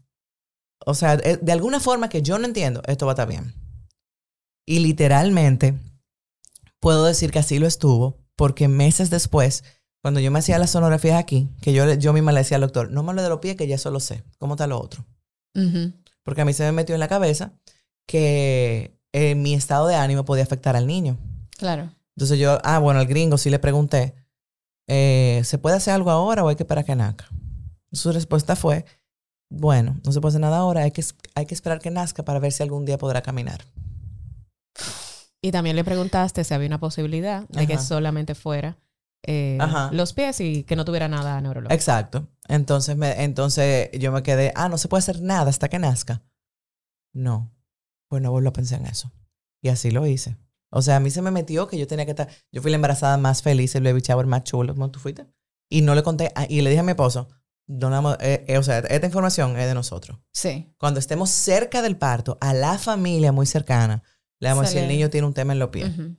o 0.86 0.94
sea, 0.94 1.16
eh, 1.16 1.38
de 1.42 1.52
alguna 1.52 1.80
forma 1.80 2.10
que 2.10 2.22
yo 2.22 2.38
no 2.40 2.46
entiendo, 2.46 2.82
esto 2.88 3.06
va 3.06 3.12
a 3.12 3.16
estar 3.16 3.28
bien. 3.28 3.54
Y 4.66 4.80
literalmente 4.80 5.78
puedo 6.80 7.06
decir 7.06 7.32
que 7.32 7.40
así 7.40 7.60
lo 7.60 7.68
estuvo, 7.68 8.18
porque 8.36 8.68
meses 8.68 9.10
después, 9.10 9.64
cuando 10.02 10.20
yo 10.20 10.32
me 10.32 10.40
hacía 10.40 10.58
las 10.60 10.72
sonografías 10.72 11.20
aquí, 11.20 11.50
que 11.62 11.74
yo, 11.74 11.94
yo 11.94 12.14
misma 12.14 12.32
le 12.32 12.40
decía 12.40 12.56
al 12.56 12.62
doctor, 12.62 12.92
no 12.92 13.04
me 13.04 13.10
hable 13.10 13.22
de 13.22 13.30
los 13.30 13.40
pies, 13.40 13.56
que 13.56 13.68
ya 13.68 13.76
eso 13.76 13.92
lo 13.92 14.00
sé. 14.00 14.24
¿Cómo 14.38 14.54
está 14.54 14.68
lo 14.68 14.80
otro? 14.80 15.06
Porque 16.24 16.42
a 16.42 16.46
mí 16.46 16.54
se 16.54 16.64
me 16.64 16.72
metió 16.72 16.96
en 16.96 17.00
la 17.00 17.10
cabeza 17.10 17.52
que 18.06 18.98
eh, 19.12 19.36
mi 19.36 19.54
estado 19.54 19.88
de 19.88 19.96
ánimo 19.96 20.24
podía 20.24 20.44
afectar 20.44 20.76
al 20.76 20.88
niño. 20.88 21.18
Claro. 21.58 21.92
Entonces 22.16 22.40
yo, 22.40 22.60
ah, 22.64 22.80
bueno, 22.80 23.00
al 23.00 23.08
gringo 23.08 23.38
sí 23.38 23.50
le 23.50 23.60
pregunté, 23.60 24.16
eh, 24.88 25.42
¿se 25.44 25.58
puede 25.58 25.76
hacer 25.76 25.94
algo 25.94 26.12
ahora 26.12 26.44
o 26.44 26.48
hay 26.48 26.56
que 26.56 26.64
esperar 26.64 26.86
que 26.86 26.96
nazca? 26.96 27.28
Su 27.92 28.12
respuesta 28.12 28.56
fue, 28.56 28.86
bueno, 29.50 30.00
no 30.06 30.12
se 30.12 30.22
puede 30.22 30.32
hacer 30.32 30.42
nada 30.42 30.58
ahora, 30.58 30.84
hay 30.84 30.92
que, 30.92 31.04
hay 31.36 31.46
que 31.46 31.56
esperar 31.56 31.80
que 31.80 31.92
nazca 31.92 32.24
para 32.24 32.40
ver 32.40 32.52
si 32.52 32.64
algún 32.64 32.86
día 32.86 32.98
podrá 32.98 33.22
caminar. 33.22 33.66
Y 35.42 35.52
también 35.52 35.76
le 35.76 35.84
preguntaste 35.84 36.44
si 36.44 36.54
había 36.54 36.68
una 36.68 36.80
posibilidad 36.80 37.48
de 37.50 37.68
que 37.68 37.78
solamente 37.78 38.36
fuera 38.36 38.78
eh, 39.24 39.58
los 39.92 40.14
pies 40.14 40.40
y 40.40 40.64
que 40.64 40.76
no 40.76 40.86
tuviera 40.86 41.08
nada 41.08 41.40
neurológico. 41.42 41.74
Exacto. 41.74 42.28
Entonces, 42.48 42.98
me, 42.98 43.24
entonces 43.24 43.90
yo 44.00 44.12
me 44.12 44.24
quedé, 44.24 44.52
ah, 44.56 44.70
no 44.70 44.78
se 44.78 44.88
puede 44.88 45.00
hacer 45.00 45.22
nada 45.22 45.50
hasta 45.50 45.70
que 45.70 45.80
nazca. 45.80 46.24
No, 47.14 47.54
pues 48.08 48.22
no 48.22 48.32
vuelvo 48.32 48.50
a 48.50 48.54
pensar 48.54 48.80
en 48.80 48.88
eso. 48.88 49.12
Y 49.62 49.70
así 49.70 49.92
lo 49.92 50.06
hice. 50.06 50.38
O 50.72 50.82
sea, 50.82 50.98
a 50.98 51.00
mí 51.00 51.10
se 51.10 51.22
me 51.22 51.32
metió 51.32 51.68
que 51.68 51.78
yo 51.78 51.88
tenía 51.88 52.06
que 52.06 52.12
estar, 52.12 52.30
yo 52.52 52.62
fui 52.62 52.72
la 52.72 52.76
embarazada 52.76 53.18
más 53.18 53.42
feliz, 53.42 53.74
el 53.76 53.84
baby 53.84 54.02
shower 54.02 54.28
más 54.28 54.44
chulo, 54.44 54.74
¿cómo 54.74 54.92
tú 54.92 55.00
fuiste? 55.00 55.26
Y 55.70 55.82
no 55.82 55.96
le 55.96 56.04
conté, 56.04 56.32
ah, 56.36 56.46
y 56.48 56.62
le 56.62 56.70
dije 56.70 56.80
a 56.80 56.84
mi 56.84 56.92
esposo, 56.92 57.28
donamos, 57.66 58.18
eh, 58.20 58.46
eh, 58.48 58.58
o 58.58 58.64
sea, 58.64 58.80
esta 58.80 59.06
información 59.06 59.58
es 59.58 59.68
de 59.68 59.74
nosotros. 59.74 60.20
Sí. 60.32 60.74
Cuando 60.78 61.00
estemos 61.00 61.30
cerca 61.30 61.82
del 61.82 61.98
parto, 61.98 62.38
a 62.42 62.54
la 62.54 62.78
familia 62.78 63.32
muy 63.32 63.46
cercana, 63.46 64.04
le 64.40 64.50
vamos 64.50 64.66
a 64.66 64.68
decir, 64.68 64.84
el 64.84 64.88
niño 64.88 65.10
tiene 65.10 65.28
un 65.28 65.34
tema 65.34 65.54
en 65.54 65.60
los 65.60 65.70
pies. 65.70 65.90
Ujú. 65.90 66.16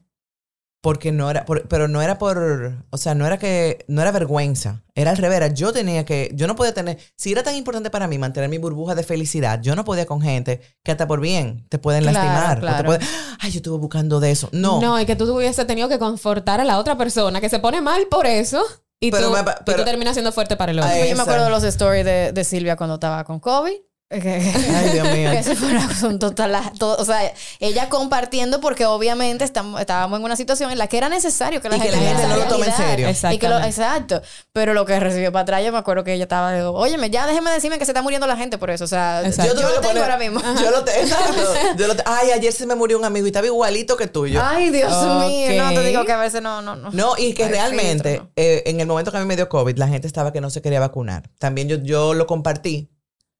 Porque 0.82 1.12
no 1.12 1.30
era, 1.30 1.44
por- 1.44 1.68
pero 1.68 1.88
no 1.88 2.00
era 2.00 2.16
por, 2.18 2.84
o 2.88 2.96
sea, 2.96 3.14
no 3.14 3.26
era 3.26 3.38
que, 3.38 3.84
no 3.86 4.00
era 4.00 4.12
vergüenza, 4.12 4.82
era 4.94 5.10
al 5.10 5.18
revés, 5.18 5.36
era 5.36 5.48
yo 5.48 5.72
tenía 5.74 6.06
que, 6.06 6.30
yo 6.34 6.46
no 6.46 6.56
podía 6.56 6.72
tener, 6.72 6.96
si 7.16 7.32
era 7.32 7.42
tan 7.42 7.54
importante 7.54 7.90
para 7.90 8.06
mí 8.08 8.16
mantener 8.16 8.48
mi 8.48 8.56
burbuja 8.56 8.94
de 8.94 9.02
felicidad, 9.02 9.60
yo 9.60 9.76
no 9.76 9.84
podía 9.84 10.06
con 10.06 10.22
gente 10.22 10.62
que 10.82 10.92
hasta 10.92 11.06
por 11.06 11.20
bien 11.20 11.66
te 11.68 11.78
pueden 11.78 12.02
Claro, 12.04 12.62
lastimar, 12.62 12.98
te 12.98 13.06
ay, 13.40 13.50
yo 13.50 13.58
estuve 13.58 13.76
buscando 13.78 14.20
de 14.20 14.30
eso, 14.30 14.48
no, 14.52 14.80
No, 14.80 14.98
y 14.98 15.04
que 15.04 15.16
tú 15.16 15.30
hubiese 15.36 15.66
tenido 15.66 15.88
que 15.90 15.98
confortar 15.98 16.60
a 16.60 16.64
la 16.64 16.78
otra 16.78 16.96
persona 16.96 17.42
que 17.42 17.50
se 17.50 17.58
pone 17.58 17.82
mal 17.82 18.06
por 18.10 18.26
eso 18.26 18.64
y, 18.98 19.10
Pero 19.10 19.26
tú, 19.26 19.32
me- 19.32 19.40
y 19.40 19.76
tú 19.76 19.84
terminas 19.84 20.14
siendo 20.14 20.32
fuerte 20.32 20.56
para 20.56 20.72
el 20.72 20.78
otro. 20.78 20.90
Ay, 20.90 21.10
Yo 21.10 21.16
me 21.16 21.22
acuerdo 21.22 21.44
de 21.44 21.50
los 21.50 21.64
stories 21.64 22.04
de, 22.04 22.32
de 22.32 22.44
Silvia 22.44 22.76
cuando 22.76 22.94
estaba 22.94 23.24
con 23.24 23.38
COVID. 23.40 23.72
Que, 24.10 24.28
ay, 24.74 24.90
Dios 24.90 25.06
mío, 25.08 25.30
que 25.30 25.38
eso 25.38 25.54
fue 25.54 25.68
una 25.68 25.86
cosa 25.86 26.18
total, 26.18 26.72
to- 26.76 26.96
o 26.98 27.04
sea, 27.04 27.32
ella 27.60 27.88
compartiendo 27.88 28.60
porque 28.60 28.84
obviamente 28.84 29.44
estamos, 29.44 29.80
estábamos 29.80 30.18
en 30.18 30.24
una 30.24 30.34
situación 30.34 30.72
en 30.72 30.78
la 30.78 30.88
que 30.88 30.98
era 30.98 31.08
necesario 31.08 31.60
que 31.62 31.68
la 31.68 31.76
Y 31.76 31.80
que 31.80 31.90
gente 31.90 31.96
la 31.96 32.02
viera 32.06 32.18
gente 32.18 32.34
no 32.36 32.42
lo 32.44 32.48
tome 32.50 32.66
en 32.66 32.72
serio. 32.76 33.08
Y 33.08 33.38
que 33.38 33.48
lo- 33.48 33.58
Exactamente. 33.60 33.68
exacto. 33.68 34.22
Pero 34.52 34.74
lo 34.74 34.84
que 34.84 34.98
recibió 34.98 35.30
para 35.30 35.42
atrás, 35.44 35.64
yo 35.64 35.70
me 35.70 35.78
acuerdo 35.78 36.02
que 36.02 36.12
ella 36.14 36.24
estaba, 36.24 36.52
digo, 36.52 36.72
óyeme, 36.72 37.08
ya 37.10 37.24
déjeme 37.28 37.52
decirme 37.52 37.78
que 37.78 37.84
se 37.84 37.92
está 37.92 38.02
muriendo 38.02 38.26
la 38.26 38.36
gente 38.36 38.58
por 38.58 38.70
eso. 38.70 38.82
O 38.82 38.88
sea, 38.88 39.22
Exacto. 39.24 39.54
yo, 39.54 39.60
tuve 39.60 39.70
lo 39.76 39.80
que 39.80 39.86
tengo 39.86 40.00
poner- 40.00 40.02
ahora 40.02 40.16
mismo. 40.18 40.40
yo 40.60 40.70
lo 40.72 40.82
te- 40.82 41.00
exacto, 41.02 41.42
yo 41.76 41.86
lo 41.86 41.94
te- 41.94 42.02
ay, 42.04 42.32
ayer 42.32 42.52
se 42.52 42.66
me 42.66 42.74
murió 42.74 42.98
un 42.98 43.04
amigo 43.04 43.26
y 43.26 43.28
estaba 43.28 43.46
igualito 43.46 43.96
que 43.96 44.08
tú, 44.08 44.26
y 44.26 44.32
yo, 44.32 44.42
Ay, 44.44 44.70
Dios 44.70 44.90
mío, 44.90 45.62
no 45.62 45.70
te 45.72 45.84
digo 45.84 46.04
que 46.04 46.10
a 46.10 46.18
veces 46.18 46.42
no, 46.42 46.62
no, 46.62 46.74
no. 46.74 46.90
No, 46.90 47.14
y 47.16 47.32
que 47.32 47.44
Hay 47.44 47.50
realmente, 47.52 48.08
filtro, 48.08 48.24
¿no? 48.24 48.30
eh, 48.34 48.64
en 48.66 48.80
el 48.80 48.88
momento 48.88 49.12
que 49.12 49.18
a 49.18 49.20
mí 49.20 49.26
me 49.26 49.36
dio 49.36 49.48
COVID, 49.48 49.76
la 49.78 49.86
gente 49.86 50.08
estaba 50.08 50.32
que 50.32 50.40
no 50.40 50.50
se 50.50 50.60
quería 50.60 50.80
vacunar. 50.80 51.30
También 51.38 51.68
yo, 51.68 51.76
yo 51.76 52.12
lo 52.14 52.26
compartí 52.26 52.90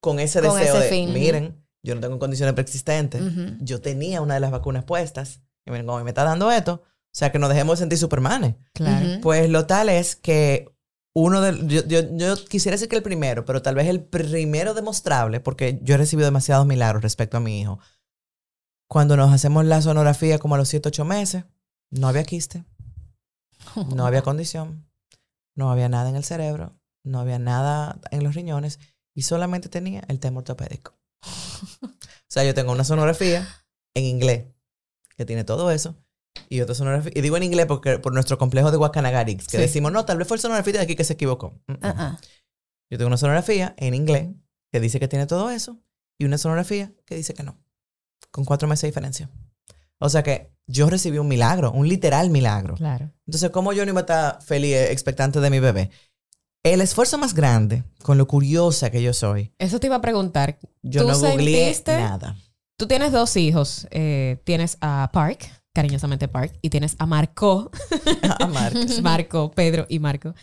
con 0.01 0.19
ese 0.19 0.41
Con 0.41 0.57
deseo 0.59 0.75
ese 0.75 0.83
de, 0.83 0.89
fin. 0.89 1.13
miren, 1.13 1.63
yo 1.83 1.95
no 1.95 2.01
tengo 2.01 2.19
condiciones 2.19 2.53
preexistentes. 2.53 3.21
Yo 3.59 3.79
tenía 3.81 4.21
una 4.21 4.33
de 4.33 4.39
las 4.39 4.51
vacunas 4.51 4.83
puestas. 4.83 5.41
Y 5.65 5.71
miren 5.71 5.85
cómo 5.85 6.03
me 6.03 6.09
está 6.09 6.23
dando 6.23 6.51
esto. 6.51 6.83
O 6.83 7.13
sea, 7.13 7.31
que 7.31 7.39
nos 7.39 7.49
dejemos 7.49 7.77
de 7.77 7.83
sentir 7.83 7.97
supermanes. 7.97 8.55
Claro. 8.73 9.19
Pues 9.21 9.49
lo 9.49 9.65
tal 9.65 9.89
es 9.89 10.15
que 10.15 10.73
uno 11.13 11.41
de... 11.41 11.67
Yo, 11.67 11.85
yo, 11.85 12.01
yo 12.15 12.45
quisiera 12.45 12.75
decir 12.75 12.87
que 12.87 12.95
el 12.95 13.03
primero, 13.03 13.45
pero 13.45 13.61
tal 13.61 13.75
vez 13.75 13.87
el 13.87 14.01
primero 14.03 14.73
demostrable, 14.73 15.39
porque 15.39 15.79
yo 15.83 15.95
he 15.95 15.97
recibido 15.97 16.25
demasiados 16.25 16.65
milagros 16.65 17.03
respecto 17.03 17.37
a 17.37 17.41
mi 17.41 17.61
hijo. 17.61 17.79
Cuando 18.87 19.17
nos 19.17 19.31
hacemos 19.31 19.65
la 19.65 19.81
sonografía 19.81 20.39
como 20.39 20.55
a 20.55 20.57
los 20.57 20.69
7, 20.69 20.89
8 20.89 21.05
meses, 21.05 21.45
no 21.91 22.07
había 22.07 22.23
quiste, 22.23 22.63
no 23.95 24.05
había 24.05 24.21
condición, 24.23 24.87
no 25.55 25.71
había 25.71 25.89
nada 25.89 26.09
en 26.09 26.15
el 26.15 26.23
cerebro, 26.23 26.79
no 27.03 27.19
había 27.19 27.39
nada 27.39 27.99
en 28.11 28.23
los 28.23 28.35
riñones 28.35 28.79
y 29.15 29.23
solamente 29.23 29.69
tenía 29.69 30.03
el 30.07 30.19
tema 30.19 30.39
ortopédico. 30.39 30.93
o 31.81 31.89
sea, 32.27 32.43
yo 32.43 32.53
tengo 32.53 32.71
una 32.71 32.83
sonografía 32.83 33.47
en 33.95 34.05
inglés 34.05 34.45
que 35.17 35.25
tiene 35.25 35.43
todo 35.43 35.71
eso 35.71 35.95
y 36.49 36.61
otra 36.61 36.75
sonografía. 36.75 37.11
Y 37.15 37.21
digo 37.21 37.37
en 37.37 37.43
inglés 37.43 37.65
porque 37.65 37.99
por 37.99 38.13
nuestro 38.13 38.37
complejo 38.37 38.71
de 38.71 38.77
Guacanagarix, 38.77 39.45
que 39.47 39.57
Sí. 39.57 39.63
decimos, 39.63 39.91
no, 39.91 40.05
tal 40.05 40.17
vez 40.17 40.27
fue 40.27 40.35
el 40.37 40.41
sonografía 40.41 40.73
de 40.73 40.79
aquí 40.79 40.95
que 40.95 41.03
se 41.03 41.13
equivocó. 41.13 41.61
Mm, 41.67 41.73
mm. 41.73 41.77
Ah. 41.83 42.19
Yo 42.89 42.97
tengo 42.97 43.07
una 43.07 43.17
sonografía 43.17 43.73
en 43.77 43.93
inglés 43.93 44.29
que 44.71 44.79
dice 44.79 44.99
que 44.99 45.07
tiene 45.07 45.25
todo 45.27 45.49
eso 45.49 45.79
y 46.19 46.25
una 46.25 46.37
sonografía 46.37 46.93
que 47.05 47.15
dice 47.15 47.33
que 47.33 47.43
no, 47.43 47.57
con 48.31 48.45
cuatro 48.45 48.67
meses 48.67 48.83
de 48.83 48.87
diferencia. 48.89 49.29
O 49.99 50.09
sea 50.09 50.23
que 50.23 50.51
yo 50.67 50.89
recibí 50.89 51.17
un 51.19 51.27
milagro, 51.27 51.71
un 51.71 51.87
literal 51.87 52.29
milagro. 52.29 52.75
Claro. 52.75 53.11
Entonces, 53.27 53.49
¿cómo 53.51 53.71
yo 53.73 53.85
no 53.85 53.91
iba 53.91 53.99
a 53.99 54.01
estar 54.01 54.41
feliz, 54.41 54.73
eh, 54.73 54.91
expectante 54.91 55.39
de 55.39 55.49
mi 55.49 55.59
bebé? 55.59 55.91
El 56.63 56.81
esfuerzo 56.81 57.17
más 57.17 57.33
grande, 57.33 57.83
con 58.03 58.17
lo 58.19 58.27
curiosa 58.27 58.91
que 58.91 59.01
yo 59.01 59.13
soy, 59.13 59.51
Eso 59.57 59.79
te 59.79 59.87
iba 59.87 59.95
a 59.95 60.01
preguntar. 60.01 60.59
yo 60.83 61.01
¿Tú 61.01 61.07
no 61.07 61.17
googleé 61.19 61.75
nada. 61.87 62.35
Tú 62.77 62.87
tienes 62.87 63.11
dos 63.11 63.35
hijos. 63.35 63.87
eh, 63.89 64.39
tienes 64.43 64.77
a 64.79 65.09
Park, 65.11 65.49
cariñosamente 65.73 66.27
Park, 66.27 66.57
y 66.61 66.69
tienes 66.69 66.95
a 66.99 67.05
Marco, 67.07 67.71
A 68.39 68.47
Marcos. 68.47 69.01
Marco, 69.01 69.51
Pedro 69.51 69.87
y 69.89 69.97
Marco. 69.99 70.35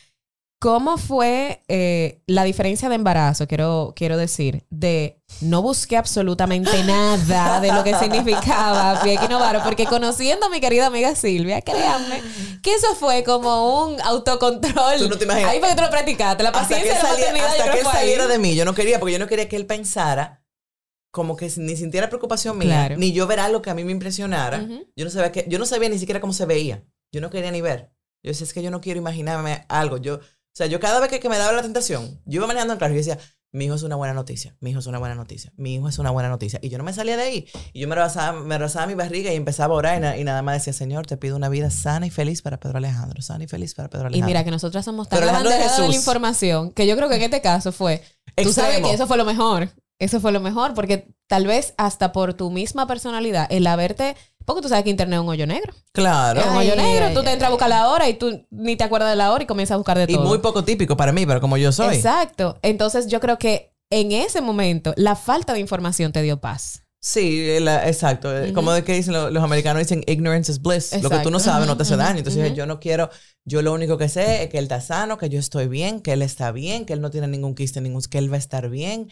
¿Cómo 0.61 0.99
fue 0.99 1.63
eh, 1.69 2.21
la 2.27 2.43
diferencia 2.43 2.89
de 2.89 2.97
embarazo? 2.97 3.47
Quiero, 3.47 3.93
quiero 3.95 4.17
decir, 4.17 4.67
de 4.71 5.23
no 5.41 5.63
busqué 5.63 5.97
absolutamente 5.97 6.83
nada 6.85 7.61
de 7.61 7.71
lo 7.73 7.85
que 7.85 7.95
significaba 7.95 9.01
pie 9.03 9.15
equinovaro, 9.15 9.63
porque 9.63 9.87
conociendo 9.87 10.47
a 10.47 10.51
mi 10.51 10.61
querida 10.61 10.87
amiga 10.89 11.15
Silvia, 11.15 11.61
créanme 11.61 12.21
que 12.61 12.75
eso 12.75 12.97
fue 12.97 13.23
como 13.23 13.85
un 13.87 14.01
autocontrol. 14.01 14.99
Tú 14.99 15.09
no 15.09 15.17
te 15.17 15.25
imaginas. 15.27 15.51
Ahí 15.53 15.61
fue 15.61 15.69
que 15.69 15.77
tú 15.77 15.83
lo 15.83 15.91
practicaste. 15.91 16.43
La 16.43 16.49
hasta 16.49 16.61
paciencia 16.63 16.93
que, 16.93 16.99
de 16.99 17.03
la 17.05 17.09
salía- 17.09 17.47
hasta 17.47 17.71
que 17.71 17.79
él 17.79 17.85
fue 17.85 17.93
ahí. 17.93 17.99
saliera 17.99 18.27
de 18.27 18.39
mí. 18.41 18.57
Yo 18.57 18.65
no 18.65 18.75
quería, 18.75 18.99
porque 18.99 19.13
yo 19.13 19.19
no 19.21 19.29
quería 19.29 19.49
que 19.49 19.55
él 19.57 19.67
pensara 19.67 20.43
como 21.13 21.37
que 21.37 21.51
ni 21.57 21.77
sintiera 21.77 22.09
preocupación 22.09 22.59
mía, 22.59 22.69
Claro. 22.69 22.97
ni 22.97 23.13
yo 23.13 23.27
ver 23.29 23.39
algo 23.41 23.63
que 23.63 23.71
a 23.71 23.75
mí 23.75 23.85
me 23.85 23.93
impresionara. 23.93 24.59
Ujú. 24.59 24.87
Yo 24.97 25.05
no 25.05 25.11
sabía 25.11 25.31
que, 25.33 25.47
yo 25.49 25.59
no 25.61 25.67
sabía 25.67 25.89
ni 25.89 25.99
siquiera 26.01 26.21
cómo 26.21 26.33
se 26.33 26.47
veía. 26.47 26.83
Yo 27.13 27.21
no 27.21 27.31
quería 27.31 27.51
ni 27.53 27.61
ver. 27.61 27.93
Yo 28.25 28.31
decía, 28.33 28.45
es 28.45 28.53
que 28.53 28.63
yo 28.65 28.71
no 28.73 28.81
quiero 28.81 28.99
imaginarme 28.99 29.65
algo. 29.69 29.97
Yo, 29.99 30.19
sea, 30.59 30.67
yo 30.67 30.81
cada 30.81 31.01
vez 31.01 31.09
que, 31.09 31.21
que 31.21 31.29
me 31.29 31.39
daba 31.39 31.53
la 31.53 31.63
tentación, 31.63 32.21
yo 32.27 32.37
iba 32.39 32.47
manejando 32.47 32.75
en 32.75 32.79
carro 32.79 32.93
y 32.95 32.97
decía, 32.99 33.19
mi 33.51 33.65
hijo 33.65 33.75
es 33.77 33.83
una 33.83 33.97
buena 33.97 34.13
noticia, 34.13 34.55
mi 34.61 34.71
hijo 34.71 34.79
es 34.81 34.87
una 34.87 34.99
buena 34.99 35.15
noticia, 35.15 35.53
mi 35.57 35.75
hijo 35.77 35.89
es 35.89 35.99
una 35.99 36.11
buena 36.11 36.29
noticia. 36.29 36.59
Y 36.63 36.69
yo 36.69 36.77
no 36.77 36.85
me 36.85 36.93
salía 36.93 37.17
de 37.17 37.23
ahí. 37.23 37.47
Y 37.73 37.81
yo 37.81 37.89
me 37.89 37.95
abrazaba, 37.95 38.39
me 38.41 38.55
abrazaba 38.57 38.87
mi 38.87 38.93
barriga 38.95 39.33
y 39.33 39.37
empezaba 39.37 39.75
a 39.75 39.79
orar 39.79 39.97
y, 39.97 40.01
na- 40.01 40.17
y 40.19 40.25
nada 40.25 40.43
más 40.43 40.57
decía, 40.57 40.75
Señor, 40.75 41.07
te 41.07 41.17
pido 41.17 41.35
una 41.37 41.49
vida 41.49 41.71
sana 41.71 42.07
y 42.07 42.11
feliz 42.11 42.43
para 42.43 42.61
Pedro 42.61 42.77
Alejandro, 42.79 43.23
sana 43.23 43.45
y 43.45 43.47
feliz 43.49 43.75
para 43.75 43.89
Pedro 43.89 44.05
Y 44.05 44.07
Alejandro. 44.09 44.27
mira 44.27 44.45
que 44.45 44.51
nosotras 44.51 44.85
somos 44.85 45.09
tan 45.09 45.19
Pero 45.19 45.31
Alejandro 45.31 45.51
de 45.53 45.59
de 45.83 45.89
la 45.89 45.95
información 45.95 46.73
que 46.73 46.87
yo 46.87 46.95
creo 46.97 47.09
que 47.09 47.17
en 47.17 47.23
este 47.23 47.41
caso 47.41 47.73
fue. 47.73 48.03
Tú 48.37 48.53
sabes 48.53 48.81
que 48.83 48.93
eso 48.93 49.07
fue 49.07 49.17
lo 49.17 49.25
mejor. 49.25 49.71
Eso 49.99 50.21
fue 50.21 50.33
lo 50.33 50.41
mejor 50.41 50.75
porque 50.75 51.09
tal 51.27 51.47
vez 51.47 51.75
hasta 51.77 52.13
por 52.13 52.35
tu 52.35 52.51
misma 52.51 52.87
personalidad, 52.87 53.47
el 53.51 53.67
haberte. 53.67 54.17
Porque 54.45 54.63
tú 54.63 54.69
sabes 54.69 54.85
que 54.85 54.91
Internet 54.91 55.19
es 55.19 55.23
un 55.23 55.29
hoyo 55.29 55.47
negro. 55.47 55.75
Claro. 55.93 56.41
Es 56.41 56.47
un 56.47 56.57
Ay, 56.57 56.69
hoyo 56.71 56.77
negro. 56.83 57.07
ay, 57.09 57.15
tú 57.15 57.23
te 57.23 57.33
entras 57.33 57.49
a 57.49 57.51
buscar 57.51 57.69
la 57.69 57.89
hora 57.91 58.09
y 58.09 58.15
tú 58.15 58.47
ni 58.51 58.77
te 58.77 58.85
acuerdas 58.85 59.11
de 59.11 59.17
la 59.17 59.31
hora 59.33 59.45
y 59.45 59.47
comienzas 59.47 59.75
a 59.75 59.79
buscar 59.79 59.99
de 59.99 60.05
Y 60.11 60.15
todo. 60.15 60.25
muy 60.27 60.39
poco 60.39 60.65
típico 60.65 60.97
para 60.97 61.13
mí, 61.13 61.27
pero 61.27 61.41
como 61.41 61.57
yo 61.59 61.71
soy. 61.71 61.97
Exacto. 61.97 62.59
Entonces 62.63 63.09
yo 63.09 63.21
creo 63.21 63.39
que 63.39 63.75
en 63.91 64.13
ese 64.13 64.41
momento 64.41 64.95
la 64.97 65.17
falta 65.17 65.53
de 65.53 65.61
información 65.61 66.13
te 66.13 66.23
dio 66.23 66.41
paz. 66.41 66.83
Sí, 67.01 67.61
la- 67.61 67.87
exacto. 67.89 68.37
Eh, 68.37 68.53
Como 68.53 68.73
de 68.73 68.83
que 68.85 68.93
dicen 68.95 69.13
lo- 69.15 69.31
los 69.31 69.43
americanos 69.45 69.81
dicen 69.81 70.03
ignorance 70.07 70.51
is 70.51 70.61
bliss. 70.61 70.93
Lo 71.03 71.11
que 71.11 71.19
tú 71.19 71.31
no 71.31 71.39
sabes 71.41 71.67
no 71.69 71.77
te 71.77 71.83
hace 71.83 71.95
Ujú, 71.95 72.03
daño. 72.03 72.19
Entonces 72.19 72.55
yo 72.55 72.67
no 72.67 72.81
quiero, 72.81 73.11
yo 73.45 73.61
lo 73.63 73.73
único 73.73 73.99
que 73.99 74.09
sé 74.09 74.45
es 74.45 74.49
que 74.49 74.59
él 74.59 74.65
está 74.65 74.81
sano, 74.81 75.17
que 75.19 75.29
yo 75.29 75.39
estoy 75.39 75.69
bien, 75.69 76.01
que 76.01 76.13
él 76.15 76.23
está 76.23 76.53
bien, 76.53 76.87
que 76.87 76.95
él 76.95 77.01
no 77.01 77.11
tiene 77.11 77.29
ningún 77.29 77.55
quiste, 77.55 77.81
ningún, 77.81 78.03
que 78.03 78.19
él 78.19 78.33
va 78.33 78.37
a 78.37 78.39
estar 78.39 78.69
bien. 78.69 79.09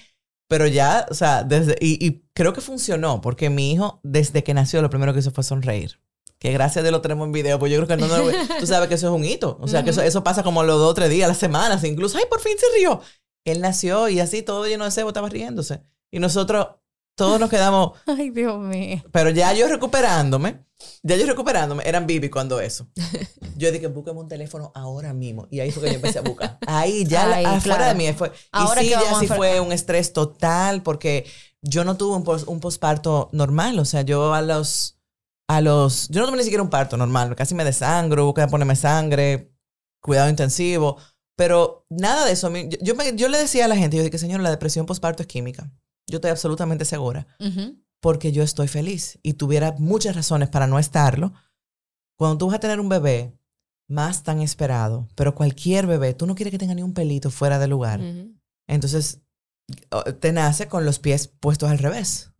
Pero 0.49 0.67
ya, 0.67 1.07
o 1.11 1.15
sea, 1.15 1.43
desde, 1.43 1.77
y, 1.81 2.05
y 2.07 2.25
creo 2.33 2.53
que 2.53 2.61
funcionó, 2.61 3.21
porque 3.21 3.51
mi 3.51 3.73
hijo, 3.73 4.01
desde 4.05 4.45
que 4.45 4.55
nació, 4.55 4.81
lo 4.83 4.91
primero 4.91 5.13
que 5.13 5.19
hizo 5.21 5.31
fue 5.33 5.43
sonreír. 5.45 5.99
Que 6.39 6.53
gracias 6.53 6.79
a 6.79 6.83
Dios 6.83 6.93
lo 6.93 7.01
tenemos 7.01 7.27
en 7.27 7.33
video, 7.33 7.59
pues 7.59 7.73
yo 7.73 7.79
creo 7.83 7.89
que 7.89 7.97
no, 7.97 8.07
no 8.09 8.31
tú 8.61 8.67
sabes 8.67 8.89
que 8.89 8.95
eso 8.95 9.09
es 9.09 9.13
un 9.15 9.25
hito. 9.25 9.59
O 9.61 9.67
sea, 9.69 9.83
que 9.83 9.91
eso, 9.91 10.03
eso 10.03 10.23
pasa 10.23 10.43
como 10.43 10.63
los 10.63 10.79
dos 10.79 10.91
o 10.91 10.95
tres 10.95 11.11
días, 11.11 11.29
las 11.29 11.39
semanas, 11.39 11.83
incluso, 11.85 12.19
ay, 12.19 12.25
por 12.29 12.41
fin 12.41 12.53
se 12.59 12.67
rió. 12.79 13.01
Él 13.45 13.61
nació 13.61 14.09
y 14.09 14.21
así 14.21 14.43
todo 14.43 14.67
lleno 14.67 14.85
de 14.85 14.91
cebo 14.91 15.09
estaba 15.09 15.29
riéndose. 15.29 15.83
Y 16.11 16.19
nosotros, 16.19 16.69
todos 17.17 17.41
nos 17.41 17.49
quedamos, 17.51 17.93
Ay, 18.07 18.31
Dios 18.31 18.61
mío. 18.61 19.03
pero 19.13 19.31
ya 19.31 19.53
yo 19.55 19.67
recuperándome, 19.67 20.65
ya 21.03 21.17
yo 21.17 21.27
recuperándome, 21.27 21.83
eran 21.89 22.07
Bibi 22.07 22.29
cuando 22.31 22.61
eso. 22.61 22.87
Yo 23.57 23.73
dije, 23.73 23.87
búsqueme 23.87 24.21
un 24.21 24.29
teléfono 24.29 24.73
ahora 24.75 25.12
mismo. 25.15 25.47
Y 25.51 25.61
ahí 25.61 25.71
fue 25.71 25.83
que 25.85 25.89
yo 25.91 25.95
empecé 25.97 26.19
a 26.19 26.23
buscar. 26.23 26.59
Ahí 26.67 27.05
ya 27.07 27.33
Ay, 27.35 27.45
afuera 27.45 27.79
claro. 27.79 27.85
de 27.87 27.95
mí 27.95 28.12
fue. 28.12 28.31
Ahora 28.53 28.83
y 28.83 28.87
sí, 28.87 28.91
ya 28.91 29.19
sí 29.21 29.27
fue 29.29 29.61
un 29.61 29.73
estrés 29.73 30.12
total 30.12 30.83
porque 30.83 31.25
yo 31.62 31.85
no 31.85 31.97
tuve 31.97 32.17
un, 32.17 32.45
un 32.49 32.61
posparto 32.61 33.31
normal. 33.33 33.79
O 33.79 33.85
sea, 33.85 34.03
yo 34.03 34.35
a 34.35 34.43
los, 34.43 34.99
a 35.49 35.61
los, 35.61 36.09
yo 36.09 36.21
no 36.21 36.27
tuve 36.27 36.37
ni 36.39 36.43
siquiera 36.45 36.62
un 36.62 36.71
parto 36.71 36.97
normal. 36.97 37.35
Casi 37.37 37.55
me 37.55 37.65
desangro, 37.65 38.27
busqué 38.27 38.47
ponerme 38.47 38.77
sangre, 38.77 39.53
cuidado 40.03 40.29
intensivo. 40.29 40.99
Pero 41.39 41.87
nada 41.91 42.25
de 42.27 42.33
eso. 42.33 42.51
Yo, 42.55 42.79
yo, 42.83 42.95
me- 42.95 43.15
yo 43.17 43.29
le 43.29 43.39
decía 43.39 43.65
a 43.65 43.69
la 43.69 43.77
gente, 43.77 43.97
yo 43.97 44.03
dije, 44.03 44.19
señor, 44.19 44.41
la 44.41 44.51
depresión 44.51 44.87
posparto 44.87 45.23
es 45.23 45.27
química. 45.27 45.71
Yo 46.09 46.19
estoy 46.19 46.31
absolutamente 46.31 46.85
segura 46.85 47.27
Ujú. 47.41 47.77
Porque 48.07 48.31
yo 48.31 48.45
estoy 48.45 48.69
feliz 48.69 49.19
y 49.25 49.33
tuviera 49.33 49.75
muchas 49.81 50.14
razones 50.14 50.49
para 50.49 50.69
no 50.69 50.79
estarlo. 50.79 51.33
Cuando 52.16 52.38
tú 52.38 52.47
vas 52.47 52.55
a 52.55 52.61
tener 52.61 52.79
un 52.79 52.88
bebé 52.88 53.37
más 53.88 54.23
tan 54.23 54.40
esperado, 54.40 55.09
pero 55.16 55.35
cualquier 55.35 55.88
bebé, 55.88 56.14
tú 56.14 56.25
no 56.25 56.37
quieres 56.37 56.53
que 56.53 56.59
tenga 56.59 56.77
ni 56.77 56.85
un 56.85 56.95
pelito 56.95 57.33
fuera 57.33 57.59
de 57.59 57.66
lugar. 57.66 58.01
Entonces, 58.69 59.23
te 60.21 60.33
nace 60.33 60.69
con 60.69 60.85
los 60.85 61.01
pies 61.01 61.27
puestos 61.27 61.69
al 61.69 61.79
revés. 61.79 62.31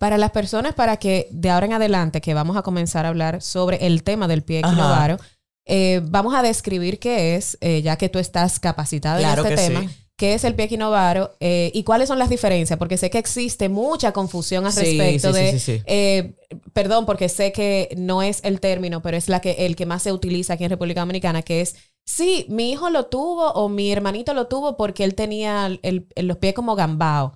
Para 0.00 0.18
las 0.18 0.32
personas, 0.32 0.74
para 0.74 0.96
que 0.96 1.28
de 1.30 1.50
ahora 1.50 1.66
en 1.66 1.74
adelante, 1.74 2.20
que 2.20 2.34
vamos 2.34 2.56
a 2.56 2.62
comenzar 2.62 3.06
a 3.06 3.10
hablar 3.10 3.40
sobre 3.40 3.86
el 3.86 4.02
tema 4.02 4.26
del 4.26 4.42
pie 4.42 4.58
equinovaro, 4.58 5.18
eh, 5.64 6.02
vamos 6.06 6.34
a 6.34 6.42
describir 6.42 6.98
qué 6.98 7.36
es, 7.36 7.56
eh, 7.60 7.82
ya 7.82 7.94
que 7.94 8.08
tú 8.08 8.18
estás 8.18 8.58
capacitada 8.58 9.20
Claro 9.20 9.46
en 9.46 9.52
este 9.52 9.62
que 9.62 9.68
tema, 9.68 9.88
sí. 9.88 10.07
Qué 10.18 10.34
es 10.34 10.44
el 10.44 10.54
pie 10.54 10.66
equinovaro 10.66 11.36
eh, 11.40 11.70
y 11.72 11.84
cuáles 11.84 12.08
son 12.08 12.18
las 12.18 12.28
diferencias, 12.28 12.78
porque 12.78 12.98
sé 12.98 13.08
que 13.08 13.18
existe 13.18 13.70
mucha 13.70 14.12
confusión 14.12 14.66
al 14.66 14.72
Sí, 14.72 14.80
respecto 14.80 15.32
sí, 15.32 15.38
de, 15.40 15.52
sí, 15.52 15.58
sí. 15.60 15.82
eh, 15.86 16.34
perdón, 16.74 17.06
porque 17.06 17.28
sé 17.30 17.52
que 17.52 17.94
no 17.96 18.22
es 18.22 18.40
el 18.44 18.60
término, 18.60 19.00
pero 19.00 19.16
es 19.16 19.28
la 19.30 19.40
que, 19.40 19.52
el 19.66 19.76
que 19.76 19.86
más 19.86 20.02
se 20.02 20.12
utiliza 20.12 20.54
aquí 20.54 20.64
en 20.64 20.70
República 20.70 21.00
Dominicana, 21.00 21.42
que 21.42 21.60
es, 21.62 21.76
sí, 22.04 22.46
mi 22.48 22.70
hijo 22.72 22.90
lo 22.90 23.06
tuvo 23.06 23.52
o 23.52 23.68
mi 23.68 23.90
hermanito 23.92 24.34
lo 24.34 24.48
tuvo 24.48 24.76
porque 24.76 25.04
él 25.04 25.14
tenía 25.14 25.66
el- 25.66 25.80
el- 26.14 26.26
los 26.26 26.36
pies 26.38 26.54
como 26.54 26.74
gambao. 26.74 27.34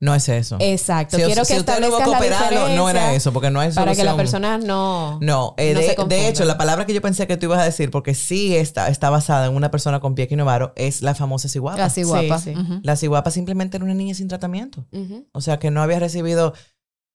No 0.00 0.14
es 0.14 0.28
eso. 0.28 0.56
Exacto. 0.60 1.16
si 1.16 1.22
Quiero 1.22 1.44
si 1.44 1.54
que 1.54 1.60
usted 1.60 1.80
no 1.80 1.90
va 1.90 1.96
a 1.96 2.00
la 2.00 2.04
cooperarlo, 2.06 2.68
no 2.70 2.88
era 2.88 3.14
eso, 3.14 3.32
porque 3.32 3.50
no 3.50 3.60
hay 3.60 3.70
Para 3.72 3.94
que 3.94 4.04
las 4.04 4.14
personas 4.14 4.64
no... 4.64 5.18
No, 5.20 5.54
eh, 5.56 5.74
no 5.74 6.06
de, 6.06 6.28
hecho, 6.28 6.44
la 6.44 6.56
palabra 6.58 6.86
que 6.86 6.94
yo 6.94 7.02
pensé 7.02 7.26
que 7.26 7.36
tú 7.36 7.46
ibas 7.46 7.60
a 7.60 7.64
decir, 7.64 7.90
porque 7.90 8.14
sí 8.14 8.56
está, 8.56 8.88
está 8.88 9.10
basada 9.10 9.46
en 9.46 9.54
una 9.54 9.70
persona 9.70 10.00
con 10.00 10.14
pie 10.14 10.24
equinovaro, 10.24 10.72
es 10.76 11.02
la 11.02 11.14
famosa 11.14 11.48
ciguapa. 11.48 11.84
Así 11.84 12.02
guapa. 12.02 12.38
sí. 12.38 12.50
Ujú. 12.50 12.80
La 12.82 12.96
ciguapa 12.96 13.30
simplemente 13.30 13.76
era 13.76 13.84
una 13.84 13.94
niña 13.94 14.14
sin 14.14 14.28
tratamiento. 14.28 14.86
O 15.32 15.40
sea, 15.40 15.58
que 15.58 15.70
no 15.70 15.82
había 15.82 15.98
recibido... 15.98 16.54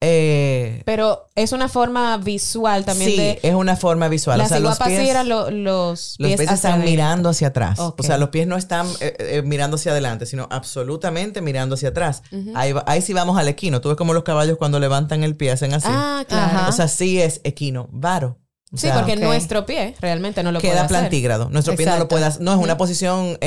eh, 0.08 0.84
Pero 0.86 1.28
es 1.34 1.52
una 1.52 1.68
forma 1.68 2.18
visual 2.18 2.86
también 2.86 3.10
sí, 3.10 3.18
de... 3.18 3.40
es 3.42 3.56
una 3.56 3.76
forma 3.76 4.08
visual. 4.08 4.38
Las 4.38 4.48
o 4.48 4.50
sea, 4.50 4.60
los 4.60 4.78
pies, 4.78 5.26
lo- 5.26 5.50
los 5.50 6.16
los 6.20 6.32
pies 6.36 6.52
están 6.52 6.84
mirando 6.84 7.30
hacia 7.30 7.48
atrás. 7.48 7.80
O 7.80 7.96
sea, 8.02 8.18
los 8.20 8.30
pies 8.30 8.46
no 8.46 8.56
están 8.56 8.86
eh, 9.00 9.16
eh, 9.18 9.42
mirando 9.44 9.76
hacia 9.76 9.92
adelante, 9.94 10.28
sino 10.28 10.48
absolutamente 10.52 11.42
mirando 11.42 11.74
hacia 11.74 11.90
atrás. 11.90 12.22
Ahí, 12.54 12.74
ahí 12.86 13.02
sí 13.02 13.14
vamos 13.14 13.38
al 13.40 13.48
equino. 13.48 13.82
Tú 13.82 13.90
ves 13.90 13.98
como 13.98 14.14
los 14.14 14.24
caballos 14.24 14.58
cuando 14.58 14.80
levantan 14.80 15.24
el 15.24 15.36
pie 15.36 15.52
hacen 15.52 15.74
así. 15.74 15.88
Ah, 15.90 16.24
claro. 16.28 16.58
Ajá. 16.58 16.70
O 16.70 16.72
sea, 16.72 16.88
sí 16.88 17.20
es 17.20 17.42
equino, 17.44 17.90
varo. 17.92 18.38
O 18.72 18.78
sí, 18.78 18.88
porque 18.94 19.16
nuestro 19.16 19.66
pie 19.66 19.96
realmente 20.02 20.44
no 20.44 20.52
lo 20.52 20.60
puede 20.60 20.74
queda 20.74 20.86
hacer. 20.86 20.98
plantígrado. 21.00 21.50
Nuestro 21.50 21.76
pie 21.76 21.86
no 21.88 21.98
lo 21.98 22.08
puede 22.08 22.26
hacer. 22.26 22.42
No, 22.42 22.52
es 22.54 22.60
una 22.60 22.78
posición 22.78 23.38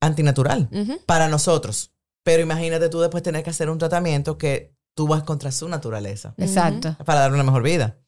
antinatural 0.00 0.68
para 1.06 1.28
nosotros. 1.28 1.90
Pero 2.24 2.42
imagínate 2.42 2.88
tú 2.88 3.00
después 3.00 3.22
tener 3.22 3.42
que 3.42 3.50
hacer 3.50 3.68
un 3.68 3.78
tratamiento 3.78 4.38
que 4.38 4.74
tú 4.94 5.08
vas 5.08 5.22
contra 5.22 5.52
su 5.52 5.68
naturaleza 5.68 6.34
Exacto. 6.36 6.96
para 7.04 7.20
darle 7.20 7.36
una 7.36 7.44
mejor 7.44 7.62
vida. 7.62 7.98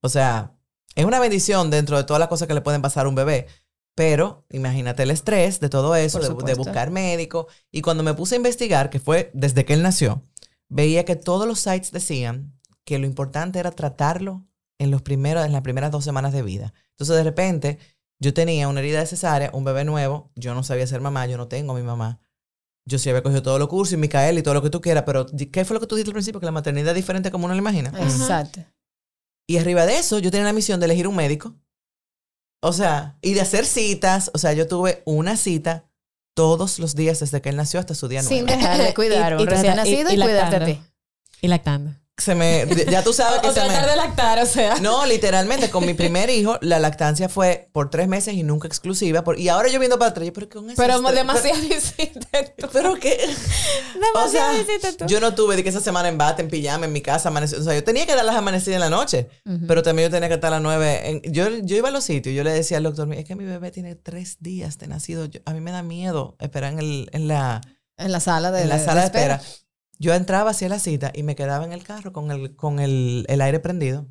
O 0.00 0.08
sea, 0.08 0.54
es 0.94 1.04
una 1.04 1.20
bendición 1.20 1.70
dentro 1.70 1.96
de 1.96 2.04
todas 2.04 2.20
las 2.20 2.28
cosas 2.28 2.46
que 2.48 2.54
le 2.54 2.60
pueden 2.60 2.82
pasar 2.82 3.06
a 3.06 3.08
un 3.08 3.14
bebé. 3.14 3.46
Pero 3.94 4.44
imagínate 4.50 5.04
el 5.04 5.10
estrés 5.10 5.60
de 5.60 5.68
todo 5.68 5.94
eso, 5.94 6.18
de, 6.18 6.54
buscar 6.54 6.90
médico. 6.90 7.46
Y 7.70 7.80
cuando 7.80 8.02
me 8.02 8.14
puse 8.14 8.34
a 8.34 8.36
investigar, 8.36 8.90
que 8.90 8.98
fue 8.98 9.30
desde 9.34 9.64
que 9.64 9.74
él 9.74 9.82
nació, 9.82 10.24
veía 10.68 11.04
que 11.04 11.14
todos 11.14 11.46
los 11.46 11.60
sites 11.60 11.92
decían 11.92 12.58
que 12.84 12.98
lo 12.98 13.06
importante 13.06 13.60
era 13.60 13.70
tratarlo 13.70 14.46
en, 14.78 14.90
los 14.90 15.02
primeros, 15.02 15.46
en 15.46 15.52
las 15.52 15.62
primeras 15.62 15.92
dos 15.92 16.04
semanas 16.04 16.32
de 16.32 16.42
vida. 16.42 16.74
Entonces, 16.90 17.16
de 17.16 17.22
repente, 17.22 17.78
yo 18.18 18.34
tenía 18.34 18.68
una 18.68 18.80
herida 18.80 18.98
de 18.98 19.06
cesárea, 19.06 19.50
un 19.52 19.64
bebé 19.64 19.84
nuevo, 19.84 20.32
yo 20.34 20.54
no 20.54 20.64
sabía 20.64 20.86
ser 20.86 21.00
mamá, 21.00 21.26
yo 21.26 21.36
no 21.36 21.46
tengo 21.46 21.72
a 21.72 21.76
mi 21.76 21.82
mamá. 21.82 22.20
Yo 22.86 22.98
sí 22.98 23.08
había 23.08 23.22
cogido 23.22 23.42
todos 23.42 23.58
los 23.58 23.68
cursos 23.68 23.94
y 23.94 23.96
Micael 23.96 24.38
y 24.38 24.42
todo 24.42 24.54
lo 24.54 24.62
que 24.62 24.70
tú 24.70 24.80
quieras, 24.80 25.04
pero 25.06 25.26
¿qué 25.52 25.64
fue 25.64 25.74
lo 25.74 25.80
que 25.80 25.86
tú 25.86 25.94
dijiste 25.96 26.10
al 26.10 26.14
principio? 26.14 26.40
Que 26.40 26.46
la 26.46 26.52
maternidad 26.52 26.90
es 26.90 26.96
diferente 26.96 27.30
como 27.30 27.46
uno 27.46 27.54
la 27.54 27.58
imagina. 27.60 27.90
Exacto. 27.98 28.64
Y 29.48 29.58
arriba 29.58 29.86
de 29.86 29.98
eso, 29.98 30.18
yo 30.18 30.30
tenía 30.30 30.44
la 30.46 30.52
misión 30.52 30.80
de 30.80 30.86
elegir 30.86 31.06
un 31.08 31.16
médico. 31.16 31.54
O 32.62 32.72
sea, 32.72 33.18
y 33.20 33.34
de 33.34 33.42
hacer 33.42 33.66
citas. 33.66 34.30
O 34.34 34.38
sea, 34.38 34.52
yo 34.54 34.66
tuve 34.66 35.02
una 35.04 35.36
cita 35.36 35.84
todos 36.34 36.78
los 36.78 36.94
días 36.94 37.20
desde 37.20 37.40
que 37.42 37.50
él 37.50 37.56
nació 37.56 37.78
hasta 37.80 37.94
su 37.94 38.08
día. 38.08 38.22
Sin 38.22 38.46
dejar 38.46 38.78
de 38.78 38.94
cuidar 38.94 39.34
Y- 39.38 39.42
y 39.42 39.46
recién 39.46 39.76
nacido 39.76 40.10
y, 40.10 40.14
y 40.14 40.16
cuidarte 40.20 40.56
a 40.56 40.60
lactando. 40.60 40.66
ti. 40.66 40.90
Y 41.42 41.48
lactando. 41.48 41.90
Se 42.16 42.36
me, 42.36 42.64
ya 42.88 43.02
tú 43.02 43.12
sabes 43.12 43.40
que 43.42 43.48
O 43.48 43.52
se 43.52 43.60
me... 43.60 43.66
tratar 43.66 43.90
de 43.90 43.96
lactar, 43.96 44.38
o 44.38 44.46
sea. 44.46 44.76
No, 44.76 45.04
literalmente, 45.04 45.68
con 45.68 45.84
mi 45.84 45.94
primer 46.02 46.30
hijo, 46.30 46.58
la 46.60 46.78
lactancia 46.78 47.28
fue 47.28 47.68
por 47.72 47.90
tres 47.90 48.06
meses 48.06 48.34
y 48.34 48.44
nunca 48.44 48.68
exclusiva. 48.68 49.24
por- 49.24 49.36
y 49.38 49.48
ahora 49.48 49.68
yo 49.68 49.80
viendo 49.80 49.98
para 49.98 50.10
atrás, 50.12 50.24
yo, 50.26 50.32
pero 50.32 50.46
ese 50.68 50.74
Pero 50.76 51.00
demasiado 51.00 51.58
hiciste 51.64 52.06
tú. 52.16 52.26
Pero, 52.30 52.70
pero 52.72 52.94
que... 53.00 53.18
O 53.18 53.26
sea, 53.26 54.00
Demasiado 54.00 54.60
hiciste 54.60 54.92
tú. 54.92 55.06
yo 55.06 55.18
no 55.18 55.34
tuve 55.34 55.56
de 55.56 55.64
que 55.64 55.70
esa 55.70 55.80
semana 55.80 56.08
en 56.08 56.16
bate, 56.16 56.42
en 56.42 56.48
pijama, 56.50 56.86
en 56.86 56.92
mi 56.92 57.00
casa, 57.00 57.30
amanecer. 57.30 57.58
O 57.58 57.64
sea, 57.64 57.74
yo 57.74 57.82
tenía 57.82 58.06
que 58.06 58.14
dar 58.14 58.24
las 58.24 58.36
amanecidas 58.36 58.76
en 58.76 58.80
la 58.80 58.90
noche, 58.90 59.28
pero 59.66 59.82
también 59.82 60.08
yo 60.08 60.14
tenía 60.14 60.28
que 60.28 60.36
estar 60.36 60.52
a 60.52 60.56
las 60.56 60.62
nueve. 60.62 61.10
en- 61.10 61.22
yo, 61.32 61.48
yo 61.62 61.76
iba 61.76 61.88
a 61.88 61.92
los 61.92 62.04
sitios 62.04 62.32
y 62.32 62.36
yo 62.36 62.44
le 62.44 62.52
decía 62.52 62.76
al 62.76 62.84
doctor, 62.84 63.12
es 63.12 63.24
que 63.24 63.34
mi 63.34 63.44
bebé 63.44 63.72
tiene 63.72 63.96
tres 63.96 64.36
días 64.38 64.78
de 64.78 64.86
nacido. 64.86 65.24
Yo- 65.26 65.40
a 65.46 65.52
mí 65.52 65.60
me 65.60 65.72
da 65.72 65.82
miedo 65.82 66.36
esperar 66.38 66.74
en, 66.74 66.78
el, 66.78 67.08
en 67.12 67.26
la, 67.26 67.60
En 67.96 68.12
la 68.12 68.20
sala 68.20 68.52
de, 68.52 68.62
en 68.62 68.68
la 68.68 68.78
sala 68.78 69.00
de 69.00 69.06
espera. 69.06 69.40
Yo 69.98 70.14
entraba 70.14 70.50
hacia 70.50 70.68
la 70.68 70.78
cita 70.78 71.10
y 71.14 71.22
me 71.22 71.36
quedaba 71.36 71.64
en 71.64 71.72
el 71.72 71.82
carro 71.84 72.12
con 72.12 72.30
el, 72.30 72.56
con 72.56 72.80
el, 72.80 73.24
el 73.28 73.40
aire 73.40 73.60
prendido, 73.60 74.06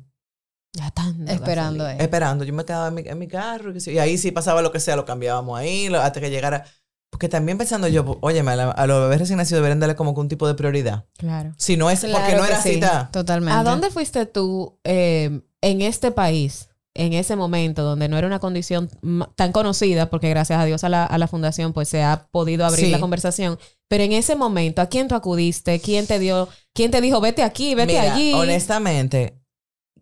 Ya 0.72 0.90
tan. 0.90 1.28
Esperando 1.28 1.84
ahí. 1.86 1.96
esperando. 2.00 2.44
Yo 2.44 2.52
me 2.54 2.64
quedaba 2.64 2.88
en 2.88 2.94
mi, 2.94 3.02
en 3.04 3.18
mi 3.18 3.28
carro 3.28 3.72
y, 3.76 3.90
y 3.90 3.98
ahí 3.98 4.18
sí 4.18 4.30
pasaba 4.32 4.62
lo 4.62 4.72
que 4.72 4.80
sea, 4.80 4.96
lo 4.96 5.04
cambiábamos 5.04 5.58
ahí 5.58 5.88
lo- 5.88 6.00
hasta 6.00 6.20
que 6.20 6.30
llegara. 6.30 6.64
Porque 7.10 7.28
también 7.28 7.58
pensando 7.58 7.86
yo, 7.86 8.18
oye, 8.22 8.40
a, 8.40 8.70
a 8.72 8.86
los 8.88 9.02
bebés 9.02 9.20
recién 9.20 9.36
nacidos 9.36 9.58
deberían 9.58 9.78
darle 9.78 9.94
como 9.94 10.14
que 10.14 10.20
un 10.20 10.28
tipo 10.28 10.48
de 10.48 10.54
prioridad. 10.54 11.04
Claro. 11.16 11.52
Si 11.58 11.76
no 11.76 11.88
es 11.90 12.00
porque 12.00 12.12
Claro 12.12 12.36
no 12.38 12.42
que 12.42 12.48
era 12.48 12.60
sí, 12.60 12.74
cita. 12.74 13.08
Totalmente. 13.12 13.56
¿A 13.56 13.62
dónde 13.62 13.90
fuiste 13.90 14.26
tú 14.26 14.80
eh, 14.82 15.42
en 15.60 15.80
este 15.82 16.10
país, 16.10 16.70
en 16.94 17.12
ese 17.12 17.34
momento, 17.36 17.82
donde 17.82 18.08
no 18.08 18.16
era 18.16 18.26
una 18.26 18.38
condición 18.38 18.88
tan 19.34 19.50
conocida, 19.52 20.10
porque 20.10 20.30
gracias 20.30 20.60
a 20.60 20.64
Dios 20.64 20.84
a 20.84 20.88
la, 20.88 21.04
a 21.04 21.18
la 21.18 21.26
fundación 21.26 21.72
pues 21.72 21.88
se 21.88 22.02
ha 22.04 22.28
podido 22.30 22.64
abrir 22.64 22.86
Sí. 22.86 22.90
la 22.92 23.00
conversación, 23.00 23.58
pero 23.88 24.04
en 24.04 24.12
ese 24.12 24.36
momento, 24.36 24.80
¿a 24.80 24.86
quién 24.86 25.08
tú 25.08 25.14
acudiste? 25.16 25.80
¿Quién 25.80 26.06
te 26.06 26.18
dio, 26.18 26.48
quién 26.72 26.90
te 26.90 27.00
dijo, 27.00 27.20
vete 27.20 27.42
aquí, 27.42 27.74
vete 27.74 27.94
Mira, 28.00 28.14
allí? 28.14 28.32
honestamente, 28.34 29.40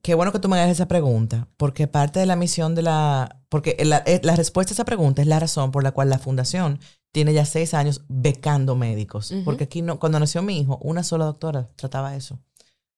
qué 0.03 0.15
bueno 0.15 0.33
que 0.33 0.39
tú 0.39 0.49
me 0.49 0.57
hagas 0.59 0.71
esa 0.71 0.87
pregunta, 0.89 1.49
porque 1.57 1.87
parte 1.89 2.21
de 2.21 2.27
la 2.27 2.37
misión 2.37 2.75
de 2.75 2.83
la... 2.83 3.39
Porque 3.49 3.77
la, 3.85 4.03
eh, 4.07 4.21
la 4.23 4.35
respuesta 4.37 4.73
a 4.73 4.75
esa 4.75 4.85
pregunta 4.85 5.23
es 5.23 5.29
la 5.29 5.39
razón 5.41 5.71
por 5.73 5.83
la 5.85 5.93
cual 5.93 6.09
la 6.11 6.19
fundación 6.19 6.79
tiene 7.13 7.35
ya 7.35 7.45
seis 7.45 7.75
años 7.75 8.03
becando 8.09 8.75
médicos. 8.77 9.33
Porque 9.45 9.65
aquí, 9.65 9.83
no, 9.83 9.99
cuando 9.99 10.19
nació 10.19 10.41
mi 10.43 10.59
hijo, 10.59 10.79
una 10.83 11.03
sola 11.05 11.27
doctora 11.27 11.69
trataba 11.77 12.17
eso. 12.17 12.39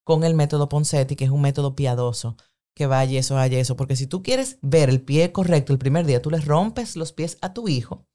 Con 0.04 0.22
el 0.22 0.35
método 0.35 0.68
Ponseti, 0.68 1.16
que 1.16 1.24
es 1.24 1.30
un 1.33 1.40
método 1.40 1.74
piadoso, 1.74 2.37
que 2.74 2.87
va 2.87 3.00
a 3.00 3.04
yeso, 3.04 3.38
a 3.38 3.46
yeso. 3.46 3.76
Porque 3.76 3.96
si 3.96 4.06
tú 4.06 4.22
quieres 4.22 4.58
ver 4.62 4.88
el 4.88 5.00
pie 5.00 5.32
correcto 5.32 5.72
el 5.72 5.78
primer 5.78 6.06
día, 6.06 6.20
tú 6.20 6.30
le 6.30 6.38
rompes 6.40 6.96
los 6.96 7.12
pies 7.12 7.38
a 7.40 7.52
tu 7.54 7.68
hijo 7.68 8.06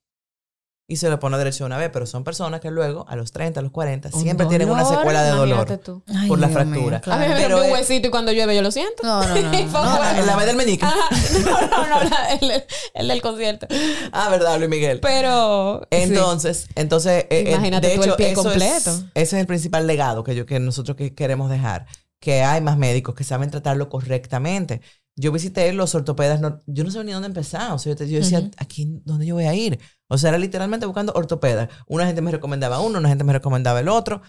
y 0.91 0.95
se 0.95 1.07
lo 1.07 1.19
pone 1.19 1.37
derecho 1.37 1.65
una 1.65 1.77
vez. 1.77 1.91
Pero 1.93 2.05
son 2.07 2.23
personas 2.23 2.59
que 2.59 2.71
luego, 2.71 3.05
a 3.07 3.15
los 3.15 3.31
30, 3.31 3.59
a 3.59 3.63
los 3.63 3.71
40, 3.71 4.09
Un 4.11 4.21
siempre 4.21 4.47
tienen 4.47 4.69
una 4.69 4.83
secuela 4.83 5.21
de 5.23 5.29
dolor. 5.29 5.77
tú. 5.77 6.03
Ay, 6.07 6.27
por 6.27 6.39
la 6.39 6.47
Dios 6.47 6.65
mío, 6.65 6.73
fractura. 6.73 6.99
claro. 7.01 7.23
A 7.23 7.27
mí 7.27 7.33
me 7.35 7.39
rompió 7.47 7.57
un 7.57 7.65
es- 7.65 7.71
huesito 7.73 8.07
y 8.07 8.11
cuando 8.11 8.31
llueve 8.33 8.55
yo 8.55 8.61
lo 8.63 8.71
siento. 8.71 9.03
No, 9.03 9.21
no, 9.21 9.27
no. 9.35 9.41
no, 9.43 9.49
Fue 9.69 9.81
no, 9.83 9.97
bueno. 9.97 10.19
En 10.19 10.25
la 10.25 10.35
vez 10.35 10.45
del 10.47 10.55
meñique. 10.55 10.83
Ajá. 10.85 10.97
No, 11.45 11.61
no, 11.67 11.87
no, 11.87 12.03
la- 12.09 12.33
el, 12.41 12.51
el- 12.51 12.63
el 12.95 13.07
del 13.07 13.21
concierto. 13.21 13.67
Ah, 14.11 14.29
verdad, 14.29 14.57
Luis 14.57 14.69
Miguel. 14.69 14.99
Pero. 14.99 15.81
sí. 15.91 15.97
Entonces, 15.99 16.67
entonces, 16.75 17.25
eh, 17.29 17.43
eh, 17.45 17.51
Imagínate 17.53 17.87
de 17.87 17.95
tú 17.95 18.01
el 18.03 18.07
hecho, 18.09 18.17
pie 18.17 18.31
eso 18.31 18.43
completo. 18.43 18.89
Es, 18.89 19.03
ese 19.13 19.35
es 19.37 19.41
el 19.41 19.45
principal 19.47 19.85
legado 19.87 20.23
que 20.23 20.35
yo 20.35 20.45
que 20.47 20.59
nosotros 20.59 20.97
que 20.97 21.13
queremos 21.13 21.49
dejar, 21.51 21.85
que 22.19 22.43
hay 22.43 22.61
más 22.61 22.77
médicos 22.77 23.15
que 23.15 23.23
saben 23.23 23.49
tratarlo 23.51 23.89
correctamente. 23.89 24.81
Yo 25.15 25.31
visité 25.31 25.71
los 25.73 25.95
ortopedas, 25.95 26.39
no- 26.41 26.59
yo 26.67 26.83
no 26.83 26.91
sabía 26.91 27.05
ni 27.07 27.11
dónde 27.13 27.27
empezar, 27.27 27.71
o 27.73 27.79
sea, 27.79 27.91
yo, 27.93 27.95
te- 27.97 28.09
yo 28.09 28.19
decía, 28.19 28.39
Ujú. 28.39 28.51
¿aquí 28.57 29.01
dónde 29.05 29.25
yo 29.25 29.35
voy 29.35 29.45
a 29.45 29.53
ir? 29.53 29.79
O 30.07 30.17
sea, 30.17 30.29
era 30.29 30.37
literalmente 30.37 30.85
buscando 30.85 31.13
ortopedas. 31.13 31.69
Una 31.87 32.05
gente 32.05 32.21
me 32.21 32.31
recomendaba 32.31 32.79
uno, 32.79 32.99
una 32.99 33.09
gente 33.09 33.23
me 33.23 33.33
recomendaba 33.33 33.79
el 33.79 33.89
otro. 33.89 34.21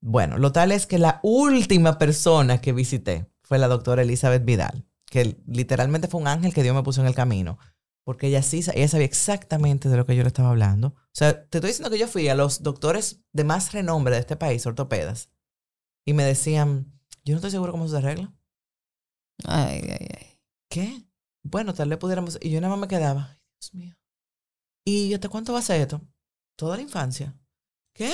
Bueno, 0.00 0.38
lo 0.38 0.52
tal 0.52 0.72
es 0.72 0.86
que 0.86 0.98
la 0.98 1.20
última 1.22 1.98
persona 1.98 2.60
que 2.60 2.72
visité 2.72 3.26
fue 3.42 3.58
la 3.58 3.68
doctora 3.68 4.02
Elizabeth 4.02 4.44
Vidal, 4.44 4.86
que 5.06 5.38
literalmente 5.46 6.08
fue 6.08 6.20
un 6.20 6.28
ángel 6.28 6.52
que 6.52 6.62
Dios 6.62 6.74
me 6.74 6.82
puso 6.82 7.00
en 7.00 7.06
el 7.06 7.14
camino. 7.14 7.58
Porque 8.04 8.26
ella 8.26 8.42
sí, 8.42 8.62
ella 8.74 8.88
sabía 8.88 9.06
exactamente 9.06 9.88
de 9.88 9.96
lo 9.96 10.04
que 10.04 10.14
yo 10.14 10.22
le 10.22 10.28
estaba 10.28 10.50
hablando. 10.50 10.88
O 10.88 10.94
sea, 11.12 11.46
te 11.48 11.56
estoy 11.56 11.68
diciendo 11.70 11.88
que 11.90 11.98
yo 11.98 12.06
fui 12.06 12.28
a 12.28 12.34
los 12.34 12.62
doctores 12.62 13.22
de 13.32 13.44
más 13.44 13.72
renombre 13.72 14.14
de 14.14 14.20
este 14.20 14.36
país, 14.36 14.66
ortopedas, 14.66 15.30
y 16.06 16.12
me 16.12 16.24
decían, 16.24 16.93
yo 17.24 17.32
no 17.34 17.36
estoy 17.36 17.50
seguro 17.50 17.72
cómo 17.72 17.88
se 17.88 17.96
arregla. 17.96 18.32
Ay, 19.44 19.80
ay, 19.90 20.08
ay. 20.16 20.40
¿Qué? 20.68 21.04
Bueno, 21.42 21.74
tal 21.74 21.88
vez 21.88 21.98
pudiéramos... 21.98 22.38
Y 22.40 22.50
yo 22.50 22.60
nada 22.60 22.70
más 22.74 22.80
me 22.80 22.88
quedaba, 22.88 23.30
"Ay, 23.32 23.38
Dios 23.60 23.74
mío. 23.74 23.96
¿Y 24.84 25.14
hasta 25.14 25.28
cuánto 25.28 25.52
va 25.52 25.60
a 25.60 25.62
ser 25.62 25.80
esto? 25.80 26.00
Toda 26.56 26.76
la 26.76 26.82
infancia. 26.82 27.36
¿Qué? 27.94 28.12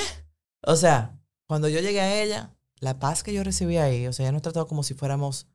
O 0.62 0.76
sea, 0.76 1.18
cuando 1.48 1.68
yo 1.68 1.80
llegué 1.80 2.00
a 2.00 2.22
ella, 2.22 2.56
la 2.80 2.98
paz 2.98 3.22
que 3.22 3.32
yo 3.32 3.44
recibí 3.44 3.76
ahí, 3.78 4.06
o 4.06 4.12
sea, 4.12 4.26
ella 4.26 4.32
nos 4.32 4.42
trató 4.42 4.66
como 4.66 4.82
si 4.82 4.94
fuéramos 4.94 5.48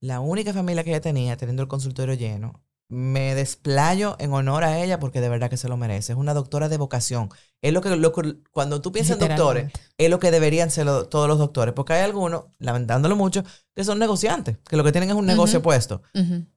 la 0.00 0.20
única 0.20 0.52
familia 0.52 0.84
que 0.84 0.90
ella 0.90 1.00
tenía, 1.00 1.36
teniendo 1.36 1.62
el 1.62 1.68
consultorio 1.68 2.14
lleno. 2.14 2.62
Me 2.88 3.34
desplayo 3.34 4.14
en 4.20 4.32
honor 4.32 4.62
a 4.62 4.80
ella 4.80 5.00
porque 5.00 5.20
de 5.20 5.28
verdad 5.28 5.50
que 5.50 5.56
se 5.56 5.68
lo 5.68 5.76
merece. 5.76 6.12
Es 6.12 6.18
una 6.18 6.34
doctora 6.34 6.68
de 6.68 6.76
vocación. 6.76 7.30
Es 7.60 7.72
lo 7.72 7.80
que, 7.80 7.96
lo 7.96 8.12
cuando 8.52 8.80
tú 8.80 8.92
piensas 8.92 9.16
en 9.16 9.18
doctores, 9.36 9.72
es 9.98 10.08
lo 10.10 10.20
que 10.20 10.30
deberían 10.30 10.70
ser 10.70 10.86
lo- 10.86 11.08
todos 11.08 11.26
los 11.26 11.38
doctores. 11.38 11.74
Porque 11.74 11.94
hay 11.94 12.02
algunos, 12.04 12.44
lamentándolo 12.58 13.16
mucho, 13.16 13.42
que 13.74 13.82
son 13.82 13.98
negociantes, 13.98 14.58
que 14.68 14.76
lo 14.76 14.84
que 14.84 14.92
tienen 14.92 15.10
es 15.10 15.16
un 15.16 15.26
negocio 15.26 15.60
puesto. 15.62 16.02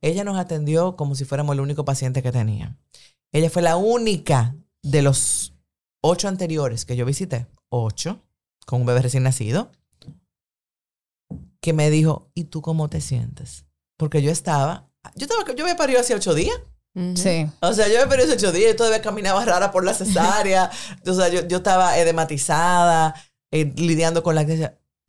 Ella 0.02 0.24
nos 0.24 0.38
atendió 0.38 0.96
como 0.96 1.16
si 1.16 1.26
fuéramos 1.26 1.54
el 1.56 1.62
único 1.62 1.84
paciente 1.84 2.22
que 2.22 2.32
tenía. 2.32 2.78
Ella 3.32 3.50
fue 3.50 3.62
la 3.64 3.78
única 3.78 4.56
de 4.84 5.02
los 5.02 5.54
ocho 6.02 6.28
anteriores 6.28 6.86
que 6.86 6.96
yo 6.96 7.06
visité, 7.06 7.48
ocho, 7.70 8.22
con 8.68 8.82
un 8.82 8.86
bebé 8.88 9.02
recién 9.02 9.24
nacido, 9.24 9.72
que 11.62 11.74
me 11.74 11.90
dijo, 11.90 12.30
¿y 12.34 12.46
tú 12.46 12.62
cómo 12.62 12.90
te 12.90 13.02
sientes? 13.02 13.66
Porque 13.98 14.22
yo 14.22 14.32
estaba, 14.32 14.89
yo 15.16 15.26
estaba, 15.26 15.44
yo 15.56 15.64
había 15.64 15.76
parido 15.78 16.00
hace 16.00 16.16
ocho 16.16 16.34
días. 16.34 16.58
Sí. 17.16 17.48
O 17.62 17.74
sea, 17.74 17.88
yo 17.88 17.94
había 17.96 18.10
parido 18.10 18.26
hace 18.28 18.34
ocho 18.36 18.52
días, 18.52 18.72
yo 18.72 18.76
todavía 18.76 19.02
caminaba 19.02 19.46
rara 19.46 19.72
por 19.72 19.86
la 19.86 19.94
cesárea. 19.94 20.70
o 21.08 21.14
sea, 21.14 21.30
yo, 21.30 21.48
yo 21.48 21.58
estaba 21.58 21.98
edematizada, 21.98 23.16
eh, 23.52 23.72
lidiando 23.78 24.24
con 24.24 24.36
la... 24.36 24.46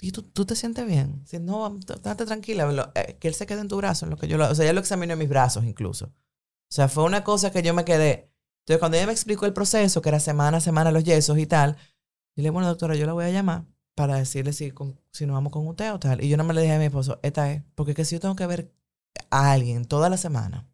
¿Y 0.03 0.13
tú, 0.13 0.23
tú 0.23 0.47
te 0.47 0.57
sientes 0.57 0.87
bien? 0.87 1.23
Si 1.27 1.39
no, 1.39 1.79
estate 1.79 2.25
tranquila, 2.25 2.67
lo- 2.73 2.91
eh, 2.95 3.17
que 3.21 3.29
él 3.29 3.35
se 3.35 3.45
quede 3.47 3.61
en 3.61 3.69
tu 3.69 3.77
brazo. 3.77 4.07
En 4.07 4.11
lo 4.11 4.17
que 4.17 4.29
yo 4.29 4.39
lo, 4.39 4.49
o 4.51 4.55
sea, 4.55 4.65
ya 4.65 4.73
lo 4.73 4.81
examinó 4.81 5.13
en 5.13 5.19
mis 5.19 5.29
brazos 5.29 5.65
incluso. 5.65 6.07
O 6.07 6.73
sea, 6.73 6.89
fue 6.89 7.05
una 7.05 7.23
cosa 7.25 7.51
que 7.51 7.63
yo 7.63 7.75
me 7.75 7.85
quedé. 7.85 8.31
Entonces, 8.63 8.79
cuando 8.79 8.97
ella 8.97 9.07
me 9.07 9.13
explicó 9.13 9.45
el 9.47 9.53
proceso, 9.53 10.01
que 10.01 10.09
era 10.09 10.21
semana 10.21 10.59
a 10.59 10.61
semana 10.61 10.91
los 10.93 11.05
yesos 11.05 11.37
y 11.39 11.47
tal, 11.47 11.73
yo 11.75 11.77
le 12.37 12.43
dije, 12.45 12.51
bueno, 12.51 12.69
doctora, 12.69 12.95
yo 12.95 13.05
la 13.07 13.13
voy 13.13 13.25
a 13.25 13.31
llamar 13.31 13.65
para 13.95 14.17
decirle 14.17 14.53
si, 14.53 14.71
con- 14.71 14.99
si 15.13 15.27
nos 15.27 15.35
vamos 15.35 15.53
con 15.53 15.67
usted 15.67 15.93
o 15.93 15.99
tal. 15.99 16.23
Y 16.25 16.29
yo 16.29 16.37
nada 16.37 16.47
más 16.47 16.57
le 16.57 16.63
dije 16.63 16.75
a 16.75 16.79
mi 16.79 16.85
esposo, 16.87 17.19
esta 17.23 17.51
es, 17.53 17.63
porque 17.75 17.93
que 17.95 18.05
si 18.07 18.15
yo 18.15 18.21
tengo 18.21 18.37
que 18.37 18.47
ver 18.47 18.73
a 19.31 19.53
alguien 19.53 19.85
toda 19.85 20.09
la 20.09 20.17
semana, 20.17 20.67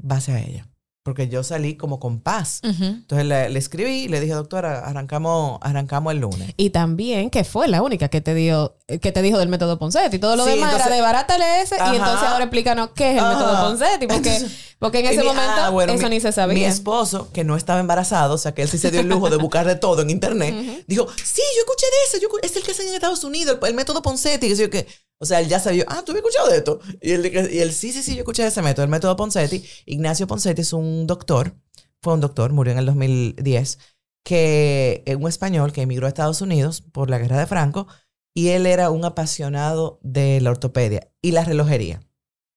va 0.00 0.16
a 0.16 0.20
ser 0.20 0.36
a 0.36 0.40
ella. 0.40 0.68
Porque 1.02 1.28
yo 1.28 1.42
salí 1.42 1.76
como 1.76 2.00
con 2.00 2.20
paz. 2.20 2.62
Ujú. 2.64 2.82
Entonces 2.82 3.26
le, 3.26 3.50
le 3.50 3.58
escribí 3.58 4.04
y 4.04 4.08
le 4.08 4.20
dije, 4.20 4.32
doctora, 4.32 4.86
arrancamos, 4.88 5.58
arrancamos 5.60 6.14
el 6.14 6.20
lunes. 6.20 6.54
Y 6.56 6.70
también 6.70 7.28
que 7.28 7.44
fue 7.44 7.68
la 7.68 7.82
única 7.82 8.08
que 8.08 8.22
te 8.22 8.32
dio, 8.34 8.78
que 9.02 9.12
te 9.12 9.20
dijo 9.20 9.36
del 9.38 9.50
método 9.50 9.78
Poncetti. 9.78 10.18
Todo 10.18 10.34
lo 10.36 10.44
Sí, 10.46 10.52
demás 10.52 10.70
entonces- 10.70 10.86
era 10.86 10.96
de 10.96 11.02
barátale 11.02 11.60
ese. 11.60 11.74
Ajá. 11.78 11.92
Y 11.92 11.96
entonces 11.98 12.26
ahora 12.26 12.44
explícanos 12.44 12.88
qué 12.94 13.10
es 13.10 13.18
el 13.18 13.20
Ajá. 13.24 13.34
método 13.38 13.64
Poncetti. 13.68 14.06
Porque, 14.06 14.34
Entonces- 14.34 14.58
porque 14.78 14.98
en 15.00 15.04
Y 15.04 15.08
ese 15.08 15.18
mi- 15.20 15.26
momento 15.26 15.52
ah, 15.58 15.68
bueno, 15.68 15.92
eso 15.92 16.04
mi- 16.04 16.08
ni 16.08 16.20
se 16.22 16.28
Mi 16.28 16.32
sabía. 16.32 16.68
esposo, 16.68 17.30
que 17.32 17.44
no 17.44 17.54
estaba 17.58 17.80
embarazado, 17.80 18.32
o 18.36 18.38
sea, 18.38 18.54
que 18.54 18.62
él 18.62 18.68
sí 18.70 18.78
se 18.78 18.90
dio 18.90 19.00
el 19.00 19.06
lujo 19.10 19.28
de 19.28 19.36
buscar 19.36 19.66
de 19.66 19.76
todo 19.76 20.00
en 20.00 20.08
internet, 20.08 20.54
Ujú. 20.58 20.84
dijo, 20.86 21.06
sí, 21.22 21.42
yo 21.54 21.60
escuché 21.60 21.84
de 21.84 22.16
eso, 22.18 22.22
yo, 22.22 22.28
es 22.42 22.56
el 22.56 22.62
que 22.62 22.70
hacen 22.70 22.88
en 22.88 22.94
Estados 22.94 23.22
Unidos, 23.24 23.58
el, 23.60 23.68
el 23.68 23.74
método 23.74 24.00
Poncetti, 24.00 24.48
que 24.48 24.56
sé 24.56 24.62
yo 24.62 24.70
qué. 24.70 24.86
O 25.24 25.26
sea, 25.26 25.40
él 25.40 25.48
ya 25.48 25.58
sabía, 25.58 25.86
ah, 25.88 26.02
¿tú 26.04 26.12
habías 26.12 26.22
escuchado 26.22 26.50
de 26.50 26.58
esto? 26.58 26.80
Y 27.00 27.12
él, 27.12 27.50
y 27.50 27.60
él, 27.60 27.72
sí, 27.72 27.92
sí, 27.92 28.02
sí, 28.02 28.12
yo 28.14 28.18
escuché 28.18 28.42
de 28.42 28.48
ese 28.48 28.60
método, 28.60 28.84
el 28.84 28.90
método 28.90 29.16
Poncetti. 29.16 29.64
Ignacio 29.86 30.26
Poncetti 30.26 30.60
es 30.60 30.74
un 30.74 31.06
doctor, 31.06 31.54
fue 32.02 32.12
un 32.12 32.20
doctor, 32.20 32.52
murió 32.52 32.74
en 32.74 32.78
el 32.78 32.84
2010, 32.84 33.78
que 34.22 35.02
es 35.06 35.16
un 35.16 35.26
español 35.26 35.72
que 35.72 35.80
emigró 35.80 36.04
a 36.04 36.08
Estados 36.08 36.42
Unidos 36.42 36.82
por 36.82 37.08
la 37.08 37.18
guerra 37.18 37.38
de 37.38 37.46
Franco, 37.46 37.86
y 38.34 38.48
él 38.48 38.66
era 38.66 38.90
un 38.90 39.06
apasionado 39.06 39.98
de 40.02 40.42
la 40.42 40.50
ortopedia 40.50 41.10
y 41.22 41.32
la 41.32 41.42
relojería. 41.42 42.02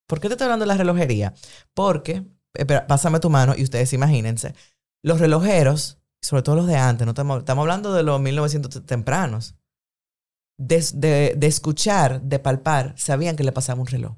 ¿Por 0.06 0.20
qué 0.20 0.28
te 0.28 0.34
estoy 0.34 0.44
hablando 0.44 0.66
de 0.66 0.68
la 0.68 0.78
relojería? 0.78 1.36
Porque, 1.74 2.26
espera, 2.54 2.86
pásame 2.86 3.22
tu 3.22 3.30
mano 3.30 3.54
y 3.56 3.64
ustedes 3.64 3.94
imagínense, 3.94 4.56
los 5.04 5.22
relojeros, 5.22 6.00
sobre 6.22 6.44
todo 6.44 6.58
los 6.58 6.68
de 6.68 6.76
antes, 6.76 7.06
no 7.06 7.12
estamos, 7.12 7.39
estamos 7.39 7.64
hablando 7.64 7.94
de 7.94 8.04
los 8.04 8.20
1900 8.20 8.86
tempranos, 8.86 9.56
de, 10.58 10.84
de- 10.93 11.34
de 11.38 11.47
escuchar, 11.47 12.22
de 12.22 12.39
palpar, 12.39 12.93
sabían 12.97 13.36
que 13.36 13.43
le 13.43 13.51
pasaba 13.51 13.82
un 13.82 13.88
reloj. 13.88 14.16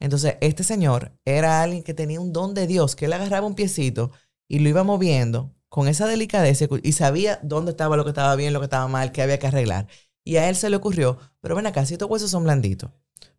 Entonces, 0.00 0.36
este 0.40 0.62
señor 0.64 1.12
era 1.24 1.62
alguien 1.62 1.82
que 1.82 1.94
tenía 1.94 2.20
un 2.20 2.32
don 2.32 2.54
de 2.54 2.66
Dios, 2.66 2.94
que 2.94 3.06
él 3.06 3.12
agarraba 3.12 3.46
un 3.46 3.54
piecito 3.54 4.12
y 4.48 4.60
lo 4.60 4.68
iba 4.68 4.84
moviendo 4.84 5.54
con 5.68 5.88
esa 5.88 6.06
delicadeza 6.06 6.66
y 6.82 6.92
sabía 6.92 7.40
dónde 7.42 7.72
estaba 7.72 7.96
lo 7.96 8.04
que 8.04 8.10
estaba 8.10 8.34
bien, 8.36 8.52
lo 8.52 8.60
que 8.60 8.64
estaba 8.66 8.88
mal, 8.88 9.12
qué 9.12 9.22
había 9.22 9.38
que 9.38 9.48
arreglar. 9.48 9.86
Y 10.24 10.36
a 10.36 10.48
él 10.48 10.56
se 10.56 10.70
le 10.70 10.76
ocurrió, 10.76 11.18
pero 11.40 11.56
ven 11.56 11.66
acá, 11.66 11.84
si 11.84 11.94
estos 11.94 12.08
huesos 12.08 12.30
son 12.30 12.44
blanditos, 12.44 12.90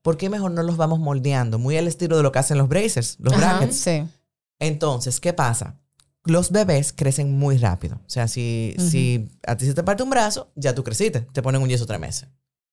¿por 0.02 0.18
qué 0.18 0.30
mejor 0.30 0.52
no 0.52 0.64
los 0.64 0.78
vamos 0.78 1.00
moldeando? 1.00 1.60
Muy 1.60 1.78
al 1.78 1.88
estilo 1.88 2.18
de 2.18 2.24
lo 2.24 2.32
que 2.32 2.40
hacen 2.40 2.58
los 2.58 2.68
bracers, 2.68 3.18
los 3.20 3.34
Ajá, 3.34 3.58
brackets. 3.58 3.78
Sí. 3.78 4.04
Entonces, 4.60 5.20
¿qué 5.20 5.34
pasa? 5.34 5.79
Los 6.26 6.52
bebés 6.52 6.94
crecen 6.94 7.38
muy 7.38 7.58
rápido. 7.58 7.96
O 8.06 8.10
sea, 8.10 8.28
si, 8.28 8.76
si 8.78 9.30
a 9.48 9.56
ti 9.56 9.66
se 9.66 9.74
te 9.74 9.84
parte 9.84 10.04
un 10.04 10.10
brazo, 10.10 10.52
ya 10.56 10.76
tú 10.76 10.84
creciste. 10.84 11.22
Te 11.22 11.42
ponen 11.42 11.62
un 11.62 11.70
yeso 11.70 11.86
tres 11.86 12.00
meses. 12.00 12.28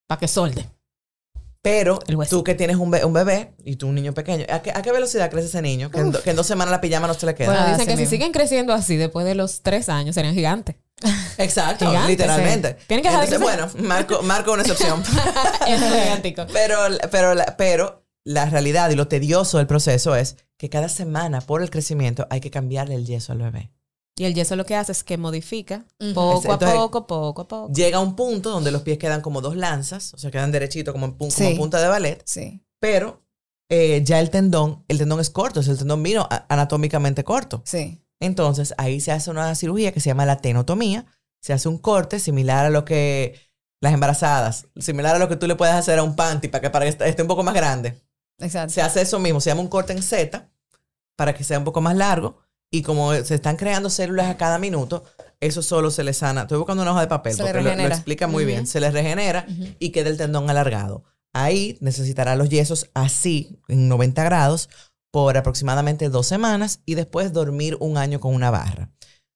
Para 0.09 0.19
que 0.19 0.29
solde. 0.29 0.69
Pero 1.63 1.99
tú 2.31 2.45
que 2.45 2.55
tienes 2.55 2.77
un, 2.77 2.93
be- 2.93 3.05
un 3.05 3.13
bebé 3.13 3.53
y 3.65 3.75
tú 3.75 3.89
un 3.89 3.97
niño 3.97 4.15
pequeño, 4.15 4.45
¿a 4.53 4.63
qué, 4.63 4.71
a 4.71 4.83
qué 4.83 4.93
velocidad 4.93 5.29
crece 5.31 5.49
ese 5.49 5.63
niño? 5.63 5.91
Que 5.91 5.99
en, 5.99 6.13
do- 6.13 6.23
que 6.23 6.31
en 6.31 6.37
dos 6.37 6.47
semanas 6.47 6.71
la 6.71 6.81
pijama 6.81 7.09
no 7.09 7.15
se 7.15 7.27
le 7.27 7.35
queda. 7.35 7.49
Bueno, 7.49 7.63
Ah, 7.63 7.71
dicen 7.73 7.89
así 7.89 7.99
que 7.99 8.05
si 8.05 8.11
siguen 8.11 8.31
creciendo 8.31 8.73
así 8.73 8.97
después 8.97 9.27
de 9.27 9.35
los 9.35 9.63
tres 9.63 9.89
años 9.89 10.15
serían 10.15 10.35
gigantes. 10.35 10.77
Exacto, 11.39 11.87
Gigante, 11.89 12.09
literalmente. 12.13 12.77
sí. 12.79 12.85
Tienen 12.87 13.03
que 13.03 13.09
dejar 13.11 13.29
de 13.29 13.35
Entonces, 13.35 13.73
bueno, 13.75 13.89
marco, 13.89 14.23
marco 14.23 14.53
una 14.53 14.63
excepción. 14.63 15.03
Es 15.67 15.81
gigántico. 15.83 16.47
pero, 16.53 16.79
pero, 17.11 17.35
la- 17.35 17.57
pero 17.57 18.06
la 18.27 18.51
realidad 18.51 18.91
y 18.91 18.97
lo 18.97 19.07
tedioso 19.09 19.59
del 19.59 19.66
proceso 19.68 20.16
es 20.16 20.37
que 20.59 20.68
cada 20.68 20.89
semana, 20.89 21.41
por 21.41 21.62
el 21.62 21.70
crecimiento, 21.70 22.27
hay 22.29 22.41
que 22.41 22.51
cambiarle 22.51 22.97
el 22.97 23.07
yeso 23.07 23.33
al 23.33 23.39
bebé. 23.39 23.70
Y 24.18 24.24
el 24.24 24.35
yeso 24.35 24.57
lo 24.57 24.64
que 24.66 24.74
hace 24.74 24.93
es 24.93 25.05
que 25.05 25.16
modifica 25.16 25.85
poco 26.14 26.53
a 26.53 26.59
poco, 26.59 27.07
poco 27.07 27.43
a 27.43 27.49
poco. 27.49 27.72
Llega 27.72 28.01
un 28.01 28.16
punto 28.16 28.51
donde 28.51 28.72
los 28.72 28.83
pies 28.83 28.99
quedan 28.99 29.20
como 29.20 29.41
dos 29.43 29.57
lanzas, 29.57 30.12
o 30.14 30.18
sea, 30.18 30.31
quedan 30.31 30.51
derechitos 30.51 30.93
como, 30.93 31.07
en 31.07 31.12
como 31.14 31.57
punta 31.57 31.81
de 31.81 31.87
ballet, 31.89 32.22
Sí. 32.27 32.61
pero 32.81 33.22
eh, 33.70 34.03
ya 34.05 34.18
el 34.20 34.31
tendón, 34.31 34.85
el 34.89 34.99
tendón 34.99 35.20
es 35.20 35.31
corto, 35.31 35.61
es 35.61 35.68
el 35.68 35.77
tendón 35.79 36.03
vino 36.03 36.27
a- 36.31 36.47
anatómicamente 36.49 37.24
corto. 37.24 37.62
Sí. 37.64 38.01
Entonces, 38.20 38.74
ahí 38.79 39.01
se 39.01 39.12
hace 39.12 39.31
una 39.31 39.55
cirugía 39.55 39.93
que 39.93 40.01
se 40.01 40.09
llama 40.11 40.24
la 40.27 40.39
tenotomía. 40.39 41.05
Se 41.43 41.53
hace 41.53 41.68
un 41.68 41.79
corte 41.79 42.18
similar 42.18 42.64
a 42.66 42.70
lo 42.70 42.85
que 42.85 43.35
las 43.83 43.93
embarazadas, 43.93 44.66
similar 44.79 45.14
a 45.14 45.18
lo 45.18 45.29
que 45.29 45.37
tú 45.37 45.47
le 45.47 45.55
puedes 45.55 45.74
hacer 45.74 45.99
a 45.99 46.03
un 46.03 46.16
panty 46.16 46.49
para 46.49 46.62
que, 46.62 46.70
para 46.70 46.87
que 46.91 47.05
esté 47.09 47.22
un 47.22 47.29
poco 47.29 47.43
más 47.43 47.55
grande. 47.55 48.01
Exacto. 48.39 48.74
Se 48.74 48.82
hace 48.82 49.03
eso 49.03 49.18
mismo, 49.18 49.41
se 49.41 49.51
llama 49.51 49.62
un 49.62 49.68
corte 49.68 49.93
en 49.93 50.03
Z 50.03 50.49
para 51.16 51.34
que 51.34 51.45
sea 51.45 51.59
un 51.59 51.64
poco 51.64 51.80
más 51.80 51.97
largo. 51.97 52.39
Y 52.70 52.82
como 52.82 53.14
se 53.14 53.37
están 53.37 53.57
creando 53.57 53.91
células 53.91 54.28
a 54.28 54.37
cada 54.37 54.59
minuto, 54.59 55.05
eso 55.41 55.62
solo 55.62 55.91
se 55.91 56.03
le 56.03 56.12
sana. 56.12 56.43
Estoy 56.43 56.59
buscando 56.59 56.82
una 56.82 56.93
hoja 56.93 57.03
de 57.03 57.07
papel 57.07 57.34
Se 57.34 57.43
porque 57.43 57.62
lo, 57.62 57.70
explica 57.70 58.26
muy 58.26 58.45
bien. 58.45 58.66
Se 58.66 58.80
le 58.80 58.91
regenera 58.91 59.47
y 59.78 59.91
queda 59.91 60.11
el 60.11 60.16
tendón 60.16 60.51
alargado. 60.51 61.05
Ahí 61.32 61.78
necesitará 61.80 62.34
los 62.34 62.49
yesos 62.49 62.91
así, 62.95 63.61
en 63.68 63.89
90 63.89 64.24
grados, 64.24 64.68
por 65.12 65.37
aproximadamente 65.37 66.09
dos 66.09 66.26
semanas 66.26 66.80
y 66.87 66.95
después 66.95 67.32
dormir 67.32 67.76
un 67.80 67.99
año 67.99 68.20
con 68.20 68.34
una 68.34 68.51
barra. 68.51 68.91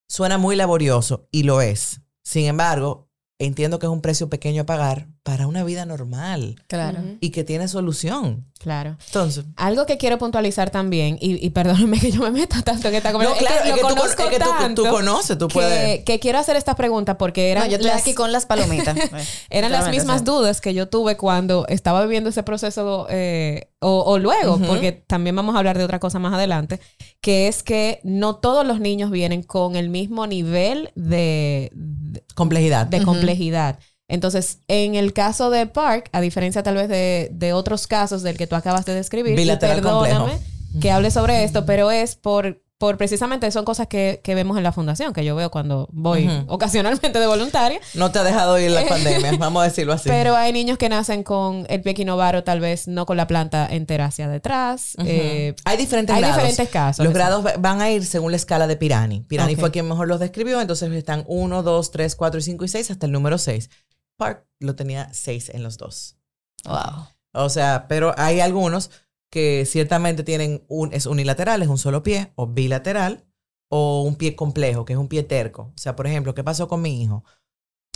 Suena 0.08 0.38
muy 0.38 0.56
laborioso 0.56 1.28
y 1.30 1.44
lo 1.44 1.60
es. 1.60 2.00
Sin 2.22 2.46
embargo, 2.46 3.09
entiendo 3.40 3.78
que 3.80 3.86
es 3.86 3.90
un 3.90 4.00
precio 4.02 4.28
pequeño 4.28 4.62
a 4.62 4.66
pagar 4.66 5.08
para 5.24 5.46
una 5.48 5.64
vida 5.64 5.84
normal 5.86 6.62
Claro. 6.68 6.98
Y 7.20 7.30
que 7.30 7.42
tiene 7.42 7.66
solución. 7.68 8.46
Claro. 8.58 8.96
Entonces, 9.06 9.44
Algo 9.56 9.86
que 9.86 9.96
quiero 9.96 10.18
puntualizar 10.18 10.68
también, 10.70 11.16
y, 11.20 11.44
y 11.44 11.50
perdónenme 11.50 11.98
que 11.98 12.10
yo 12.12 12.20
me 12.20 12.30
meta 12.30 12.60
tanto 12.62 12.88
en 12.88 12.94
esta 12.96 13.10
no, 13.10 13.18
conversación. 13.18 13.48
claro, 13.48 13.64
es 13.64 13.64
que, 13.64 13.70
lo 13.70 13.76
tú, 13.76 13.82
con- 13.94 13.96
conozco 13.96 14.22
es 14.24 14.28
que 14.30 14.38
tú- 14.38 14.74
tú 14.74 14.90
conoces, 14.90 15.38
tú 15.38 15.48
que, 15.48 15.54
puedes. 15.54 16.04
que 16.04 16.20
quiero 16.20 16.38
hacer 16.38 16.56
esta 16.56 16.76
pregunta 16.76 17.16
porque 17.16 17.50
eran 17.50 17.64
No, 17.64 17.70
yo 17.70 17.76
estoy 17.76 17.90
las- 17.90 18.02
aquí 18.02 18.12
con 18.14 18.30
las 18.32 18.44
palomitas. 18.46 18.96
Eran 19.50 19.72
las 19.72 19.88
mismas 19.90 20.18
sí. 20.20 20.24
dudas 20.26 20.60
que 20.60 20.74
yo 20.74 20.88
tuve 20.88 21.16
cuando 21.16 21.66
estaba 21.68 22.02
viviendo 22.02 22.28
ese 22.30 22.42
proceso 22.42 23.06
eh, 23.08 23.69
o, 23.80 24.02
o 24.02 24.18
luego, 24.18 24.58
porque 24.58 24.92
también 24.92 25.34
vamos 25.34 25.54
a 25.54 25.58
hablar 25.58 25.78
de 25.78 25.84
otra 25.84 25.98
cosa 25.98 26.18
más 26.18 26.34
adelante, 26.34 26.80
que 27.20 27.48
es 27.48 27.62
que 27.62 28.00
no 28.04 28.36
todos 28.36 28.66
los 28.66 28.78
niños 28.78 29.10
vienen 29.10 29.42
con 29.42 29.74
el 29.74 29.88
mismo 29.88 30.26
nivel 30.26 30.90
de, 30.94 31.70
de, 31.74 32.22
Complejidad. 32.34 32.86
de 32.86 33.02
complejidad. 33.02 33.78
Entonces, 34.06 34.58
en 34.68 34.96
el 34.96 35.12
caso 35.12 35.50
de 35.50 35.66
Park, 35.66 36.10
a 36.12 36.20
diferencia 36.20 36.62
tal 36.62 36.74
vez 36.74 36.88
de, 36.88 37.30
de 37.32 37.52
otros 37.52 37.86
casos 37.86 38.22
del 38.22 38.36
que 38.36 38.46
tú 38.46 38.54
acabas 38.54 38.84
de 38.84 38.94
describir, 38.94 39.38
y 39.38 39.56
perdóname 39.56 40.14
complejo. 40.14 40.80
que 40.80 40.90
hable 40.90 41.10
sobre 41.10 41.44
esto, 41.44 41.64
pero 41.64 41.90
es 41.90 42.16
por, 42.16 42.60
por 42.80 42.96
precisamente 42.96 43.50
son 43.50 43.66
cosas 43.66 43.88
que, 43.88 44.22
que 44.24 44.34
vemos 44.34 44.56
en 44.56 44.62
la 44.62 44.72
fundación, 44.72 45.12
que 45.12 45.22
yo 45.22 45.36
veo 45.36 45.50
cuando 45.50 45.86
voy 45.92 46.26
Ujú. 46.26 46.44
ocasionalmente 46.50 47.18
de 47.20 47.26
voluntaria. 47.26 47.78
No 47.92 48.10
te 48.10 48.20
ha 48.20 48.22
dejado 48.22 48.58
ir 48.58 48.70
la 48.70 48.86
pandemia, 48.86 49.32
vamos 49.38 49.60
a 49.60 49.64
decirlo 49.66 49.92
así. 49.92 50.08
Pero 50.08 50.34
hay 50.34 50.50
niños 50.54 50.78
que 50.78 50.88
nacen 50.88 51.22
con 51.22 51.66
el 51.68 51.82
pie 51.82 51.92
equinovaro, 51.92 52.42
tal 52.42 52.58
vez 52.58 52.88
no 52.88 53.04
con 53.04 53.18
la 53.18 53.26
planta 53.26 53.68
entera 53.70 54.06
hacia 54.06 54.28
detrás. 54.30 54.94
Eh, 55.04 55.54
hay 55.66 55.76
diferentes 55.76 56.16
hay 56.16 56.22
grados. 56.22 56.36
diferentes 56.38 56.70
casos. 56.70 57.04
Los 57.04 57.12
grados 57.12 57.44
va- 57.44 57.52
van 57.58 57.82
a 57.82 57.90
ir 57.90 58.06
según 58.06 58.30
la 58.32 58.36
escala 58.36 58.66
de 58.66 58.76
Pirani. 58.78 59.20
Pirani 59.28 59.56
fue 59.56 59.70
quien 59.70 59.86
mejor 59.86 60.08
los 60.08 60.18
describió, 60.18 60.58
entonces 60.58 60.90
están 60.92 61.24
1, 61.28 61.62
2, 61.62 61.90
3, 61.90 62.16
4, 62.16 62.40
5 62.40 62.64
y 62.64 62.68
6 62.68 62.90
hasta 62.92 63.04
el 63.04 63.12
número 63.12 63.36
6. 63.36 63.68
Park 64.16 64.46
lo 64.58 64.74
tenía 64.74 65.10
6 65.12 65.50
en 65.50 65.62
los 65.62 65.76
dos. 65.76 66.16
Wow. 66.64 67.08
O 67.34 67.50
sea, 67.50 67.84
pero 67.88 68.14
hay 68.16 68.40
algunos 68.40 68.90
que 69.30 69.64
ciertamente 69.64 70.24
tienen 70.24 70.64
un, 70.68 70.92
es 70.92 71.06
unilateral, 71.06 71.62
es 71.62 71.68
un 71.68 71.78
solo 71.78 72.02
pie, 72.02 72.32
o 72.34 72.48
bilateral, 72.48 73.26
o 73.68 74.02
un 74.02 74.16
pie 74.16 74.34
complejo, 74.34 74.84
que 74.84 74.94
es 74.94 74.98
un 74.98 75.08
pie 75.08 75.22
terco. 75.22 75.72
O 75.74 75.78
sea, 75.78 75.94
por 75.96 76.06
ejemplo, 76.06 76.34
¿qué 76.34 76.44
pasó 76.44 76.68
con 76.68 76.82
mi 76.82 77.00
hijo? 77.00 77.24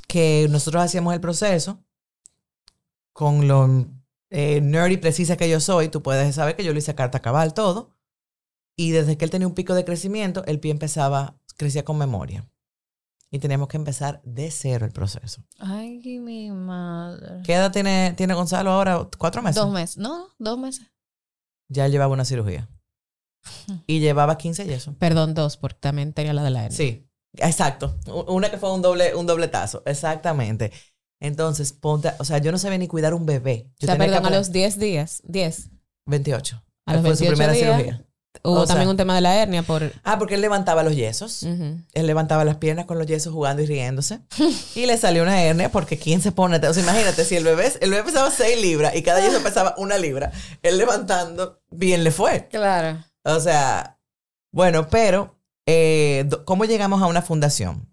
Que 0.07 0.47
nosotros 0.49 0.83
hacíamos 0.83 1.13
el 1.13 1.21
proceso 1.21 1.85
con 3.13 3.49
lo 3.49 3.87
eh, 4.31 4.61
nerd 4.61 4.93
y 4.93 4.97
precisa 4.97 5.37
que 5.37 5.49
yo 5.49 5.61
soy, 5.61 5.89
tú 5.89 6.03
puedes 6.03 6.35
saber 6.35 6.57
que 6.57 6.65
yo 6.65 6.73
lo 6.73 6.79
hice 6.79 6.93
a 6.93 6.97
carta 6.97 7.21
cabal 7.21 7.55
todo. 7.55 7.91
Y 8.77 8.91
desde 8.91 9.17
que 9.17 9.25
él 9.25 9.31
tenía 9.31 9.47
un 9.47 9.55
pico 9.55 9.75
de 9.75 9.85
crecimiento, 9.85 10.45
el 10.47 10.61
pie 10.61 10.73
empezaba, 10.73 11.39
crecía 11.57 11.85
con 11.85 11.99
memoria. 11.99 12.49
Y 13.31 13.41
teníamos 13.41 13.67
que 13.69 13.77
empezar 13.77 14.21
de 14.25 14.51
cero 14.53 14.87
el 14.87 14.93
proceso. 14.93 15.43
Ay, 15.59 16.01
mi 16.21 16.51
madre. 16.51 17.43
¿Qué 17.45 17.55
edad 17.55 17.73
tiene, 17.73 18.15
tiene 18.17 18.35
Gonzalo 18.35 18.71
ahora? 18.71 19.09
¿Cuatro 19.19 19.43
meses? 19.43 19.61
Dos 19.61 19.73
meses. 19.73 19.99
No, 19.99 20.29
dos 20.39 20.59
meses. 20.59 20.94
Ya 21.75 21.89
llevaba 21.89 22.13
una 22.13 22.25
cirugía. 22.25 22.69
Y 23.87 24.01
llevaba 24.01 24.39
15 24.39 24.65
yesos. 24.67 24.95
Perdón, 24.99 25.35
dos, 25.35 25.57
porque 25.59 25.79
también 25.81 26.13
tenía 26.15 26.33
la 26.33 26.43
de 26.43 26.51
la 26.51 26.65
hernia. 26.65 26.77
Sí, 26.77 27.07
exacto. 27.37 27.99
Una 28.29 28.51
que 28.51 28.57
fue 28.57 28.73
un 28.73 28.81
doble, 28.81 29.15
un 29.15 29.27
dobletazo. 29.27 29.83
Exactamente. 29.85 30.73
Entonces, 31.21 31.73
ponte, 31.73 32.13
o 32.19 32.25
sea, 32.25 32.39
yo 32.39 32.53
no 32.53 32.59
sabía 32.59 32.79
ni 32.79 32.89
cuidar 32.89 33.15
un 33.15 33.27
bebé. 33.27 33.67
O 33.69 33.81
Yo 33.81 33.87
sea, 33.87 33.95
tenía 33.95 34.07
que 34.09 34.13
perdón, 34.21 34.33
a 34.33 34.37
los 34.37 34.53
10 34.53 34.79
días. 34.79 35.23
10. 35.27 35.71
28. 36.07 36.63
A 36.87 36.93
los 36.95 37.03
fue 37.03 37.17
su 37.17 37.25
28 37.25 37.31
primera 37.37 37.53
días. 37.53 37.77
cirugía. 37.77 38.07
Hubo 38.43 38.55
O 38.61 38.67
sea- 38.67 38.75
también 38.75 38.89
un 38.91 38.97
tema 38.97 39.15
de 39.15 39.21
la 39.21 39.37
hernia 39.37 39.63
por... 39.63 39.93
Ah, 40.03 40.19
porque 40.19 40.35
él 40.35 40.41
levantaba 40.41 40.83
los 40.83 40.95
yesos. 40.97 41.43
Él 41.45 42.07
levantaba 42.07 42.45
las 42.45 42.57
piernas 42.57 42.85
con 42.87 42.99
los 42.99 43.07
yesos 43.07 43.33
jugando 43.33 43.63
y 43.63 43.67
riéndose. 43.67 44.21
y 44.75 44.87
le 44.87 44.99
salió 44.99 45.23
una 45.23 45.43
hernia 45.43 45.71
porque 45.71 45.99
¿quién 45.99 46.21
se 46.21 46.33
pone? 46.33 46.57
O 46.57 46.75
sea, 46.75 46.83
imagínate, 46.83 47.25
si 47.25 47.37
el 47.37 47.45
bebé, 47.45 47.73
el 47.81 47.91
bebé 47.91 48.03
pesaba 48.03 48.31
6 48.31 48.61
libras 48.61 48.95
y 48.97 49.03
cada 49.03 49.21
yeso 49.21 49.43
pesaba 49.43 49.75
una 49.79 49.97
libra, 49.99 50.33
él 50.63 50.77
levantando, 50.79 51.63
bien 51.71 52.03
le 52.05 52.11
fue. 52.11 52.49
Claro. 52.49 53.03
O 53.23 53.41
sea, 53.41 53.99
bueno, 54.53 54.89
pero 54.89 55.39
eh, 55.67 56.29
¿cómo 56.45 56.65
llegamos 56.65 57.01
a 57.03 57.07
una 57.07 57.23
fundación? 57.23 57.89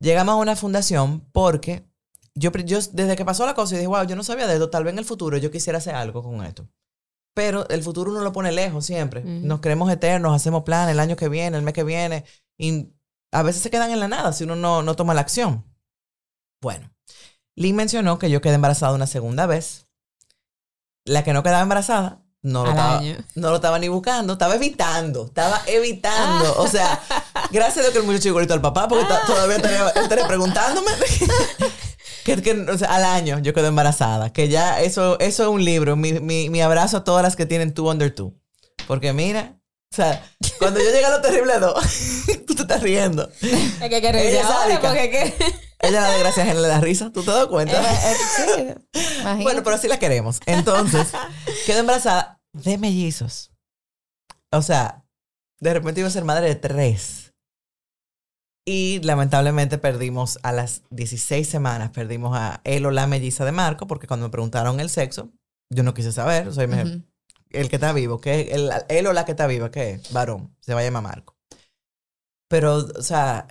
Llegamos 0.00 0.32
a 0.34 0.36
una 0.36 0.56
fundación 0.56 1.20
porque 1.32 1.86
yo, 2.34 2.50
yo 2.52 2.78
desde 2.92 3.16
que 3.16 3.24
pasó 3.24 3.46
la 3.46 3.54
cosa 3.54 3.74
y 3.74 3.78
dije, 3.78 3.86
wow, 3.88 4.04
yo 4.04 4.16
no 4.16 4.24
sabía 4.24 4.46
de 4.46 4.54
esto, 4.54 4.68
tal 4.68 4.84
vez 4.84 4.92
en 4.92 4.98
el 4.98 5.04
futuro 5.04 5.38
yo 5.38 5.50
quisiera 5.50 5.78
hacer 5.78 5.94
algo 5.94 6.22
con 6.22 6.44
esto. 6.44 6.68
Pero 7.34 7.68
el 7.68 7.82
futuro 7.82 8.12
uno 8.12 8.20
lo 8.20 8.32
pone 8.32 8.52
lejos 8.52 8.86
siempre. 8.86 9.22
Nos 9.22 9.60
creemos 9.60 9.90
eternos, 9.90 10.34
hacemos 10.34 10.62
planes 10.62 10.92
el 10.92 11.00
año 11.00 11.16
que 11.16 11.28
viene, 11.28 11.56
el 11.56 11.64
mes 11.64 11.74
que 11.74 11.82
viene, 11.82 12.24
y 12.56 12.94
a 13.32 13.42
veces 13.42 13.62
se 13.62 13.70
quedan 13.70 13.90
en 13.90 13.98
la 13.98 14.08
nada 14.08 14.32
si 14.32 14.44
uno 14.44 14.54
no, 14.54 14.82
no 14.82 14.94
toma 14.94 15.14
la 15.14 15.20
acción. 15.20 15.64
Bueno, 16.62 16.94
Lynn 17.56 17.76
mencionó 17.76 18.18
que 18.18 18.30
yo 18.30 18.40
quedé 18.40 18.54
embarazada 18.54 18.94
una 18.94 19.08
segunda 19.08 19.46
vez. 19.46 19.88
La 21.04 21.24
que 21.24 21.32
no 21.32 21.42
quedaba 21.42 21.62
embarazada 21.62 22.22
no 22.44 22.62
lo, 22.64 22.70
estaba, 22.70 23.00
no 23.34 23.50
lo 23.50 23.56
estaba 23.56 23.78
ni 23.78 23.88
buscando, 23.88 24.34
estaba 24.34 24.54
evitando, 24.54 25.26
estaba 25.26 25.62
evitando. 25.66 26.54
O 26.58 26.68
sea, 26.68 27.00
gracias 27.50 27.78
a 27.78 27.80
Dios 27.80 27.92
que 27.92 27.98
el 27.98 28.04
muchacho 28.04 28.28
igualito 28.28 28.54
al 28.54 28.60
papá, 28.60 28.86
porque 28.86 29.06
todavía 29.26 29.56
estaría, 29.56 29.88
estaría 29.88 30.28
preguntándome. 30.28 30.90
que, 32.24 32.40
que, 32.42 32.52
o 32.52 32.78
sea, 32.78 32.94
al 32.94 33.04
año 33.04 33.38
yo 33.40 33.54
quedé 33.54 33.68
embarazada. 33.68 34.32
Que 34.32 34.48
ya 34.48 34.80
eso, 34.80 35.18
eso 35.20 35.42
es 35.42 35.48
un 35.48 35.64
libro. 35.64 35.96
Mi, 35.96 36.14
mi, 36.14 36.50
mi 36.50 36.60
abrazo 36.60 36.98
a 36.98 37.04
todas 37.04 37.22
las 37.22 37.36
que 37.36 37.46
tienen 37.46 37.74
two 37.74 37.90
under 37.90 38.14
two. 38.14 38.34
Porque 38.86 39.12
mira, 39.12 39.58
o 39.92 39.96
sea, 39.96 40.24
cuando 40.58 40.80
yo 40.80 40.86
llegué 40.86 41.04
a 41.04 41.10
lo 41.10 41.20
terrible 41.20 41.58
dos, 41.60 41.84
tú 42.46 42.54
te 42.56 42.62
estás 42.62 42.82
riendo. 42.82 43.30
Es 43.40 43.78
que 43.78 43.84
hay 43.84 43.90
que 43.90 43.96
Ella 43.98 44.12
reír 44.12 44.34
es 44.34 44.44
ahora 44.44 44.80
porque 44.80 45.10
que... 45.10 45.34
Ella 45.80 46.00
la 46.00 46.10
desgracia 46.10 46.52
le 46.54 46.66
da 46.66 46.80
risa, 46.80 47.12
¿tú 47.12 47.22
te 47.22 47.30
das 47.30 47.46
cuenta? 47.46 47.80
Eh, 47.80 48.14
sí, 48.36 49.00
imagínate. 49.20 49.42
Bueno, 49.42 49.62
pero 49.62 49.76
así 49.76 49.86
la 49.86 49.98
queremos. 49.98 50.40
Entonces, 50.46 51.08
quedó 51.66 51.80
embarazada 51.80 52.40
de 52.52 52.78
mellizos. 52.78 53.52
O 54.50 54.62
sea, 54.62 55.04
de 55.60 55.74
repente 55.74 56.00
iba 56.00 56.08
a 56.08 56.12
ser 56.12 56.24
madre 56.24 56.48
de 56.48 56.54
tres. 56.54 57.23
Y 58.66 59.00
lamentablemente 59.02 59.76
perdimos 59.78 60.38
a 60.42 60.52
las 60.52 60.82
16 60.90 61.46
semanas, 61.48 61.90
perdimos 61.90 62.36
a 62.36 62.60
él 62.64 62.86
o 62.86 62.90
la 62.90 63.06
melliza 63.06 63.44
de 63.44 63.52
Marco, 63.52 63.86
porque 63.86 64.06
cuando 64.06 64.26
me 64.26 64.30
preguntaron 64.30 64.80
el 64.80 64.88
sexo, 64.88 65.30
yo 65.70 65.82
no 65.82 65.92
quise 65.92 66.12
saber. 66.12 66.48
O 66.48 66.52
sea, 66.52 66.66
me- 66.66 66.82
Ujú. 66.82 67.02
el 67.50 67.68
que 67.68 67.76
está 67.76 67.92
vivo, 67.92 68.20
que 68.20 68.52
el, 68.52 68.70
él 68.88 69.06
o 69.06 69.12
la 69.12 69.24
que 69.26 69.32
está 69.32 69.46
viva, 69.46 69.70
que 69.70 69.90
es 69.92 70.12
varón, 70.12 70.56
se 70.60 70.72
va 70.72 70.80
a 70.80 70.84
llamar 70.84 71.02
Marco. 71.02 71.36
Pero, 72.48 72.76
o 72.76 73.02
sea, 73.02 73.48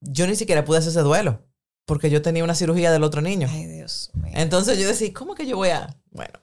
yo 0.00 0.26
ni 0.26 0.36
siquiera 0.36 0.64
pude 0.64 0.78
hacer 0.78 0.90
ese 0.90 1.00
duelo 1.00 1.42
porque 1.86 2.10
yo 2.10 2.22
tenía 2.22 2.44
una 2.44 2.54
cirugía 2.54 2.92
del 2.92 3.02
otro 3.04 3.22
niño. 3.22 3.48
Ay, 3.50 3.66
Dios 3.66 4.10
mío. 4.14 4.32
Entonces 4.36 4.78
yo 4.78 4.86
decía, 4.86 5.12
¿cómo 5.12 5.34
que 5.34 5.46
yo 5.46 5.56
voy 5.56 5.70
a...? 5.70 5.96
Bueno, 6.10 6.34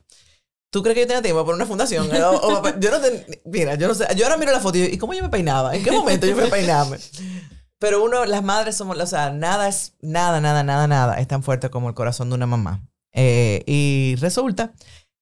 ¿tú 0.71 0.81
crees 0.81 0.95
que 0.95 1.01
yo 1.01 1.07
tenía 1.07 1.21
tiempo 1.21 1.43
para 1.45 1.55
una 1.55 1.65
fundación? 1.65 2.09
O- 2.13 2.29
o- 2.31 2.79
yo 2.79 2.91
no 2.91 2.99
ten- 3.01 3.25
Mira, 3.45 3.75
yo 3.75 3.87
no 3.87 3.93
sé. 3.95 4.07
Yo 4.15 4.25
ahora 4.25 4.37
miro 4.37 4.51
la 4.51 4.59
foto 4.61 4.77
y 4.77 4.83
¿y 4.83 4.97
cómo 4.97 5.13
yo 5.13 5.21
me 5.21 5.29
peinaba? 5.29 5.75
¿En 5.75 5.83
qué 5.83 5.91
momento 5.91 6.25
yo 6.25 6.35
fui 6.35 6.45
a 6.45 6.49
peinarme? 6.49 6.97
Pero 7.83 8.01
uno, 8.01 8.23
las 8.23 8.41
madres 8.45 8.77
somos, 8.77 8.97
o 8.97 9.05
sea, 9.05 9.31
nada 9.31 9.67
es, 9.67 9.97
nada, 9.99 10.39
nada, 10.39 10.63
nada, 10.63 10.87
nada 10.87 11.19
es 11.19 11.27
tan 11.27 11.43
fuerte 11.43 11.69
como 11.69 11.89
el 11.89 11.93
corazón 11.93 12.29
de 12.29 12.35
una 12.35 12.47
mamá. 12.47 12.87
Eh, 13.11 13.61
y 13.67 14.15
resulta 14.21 14.71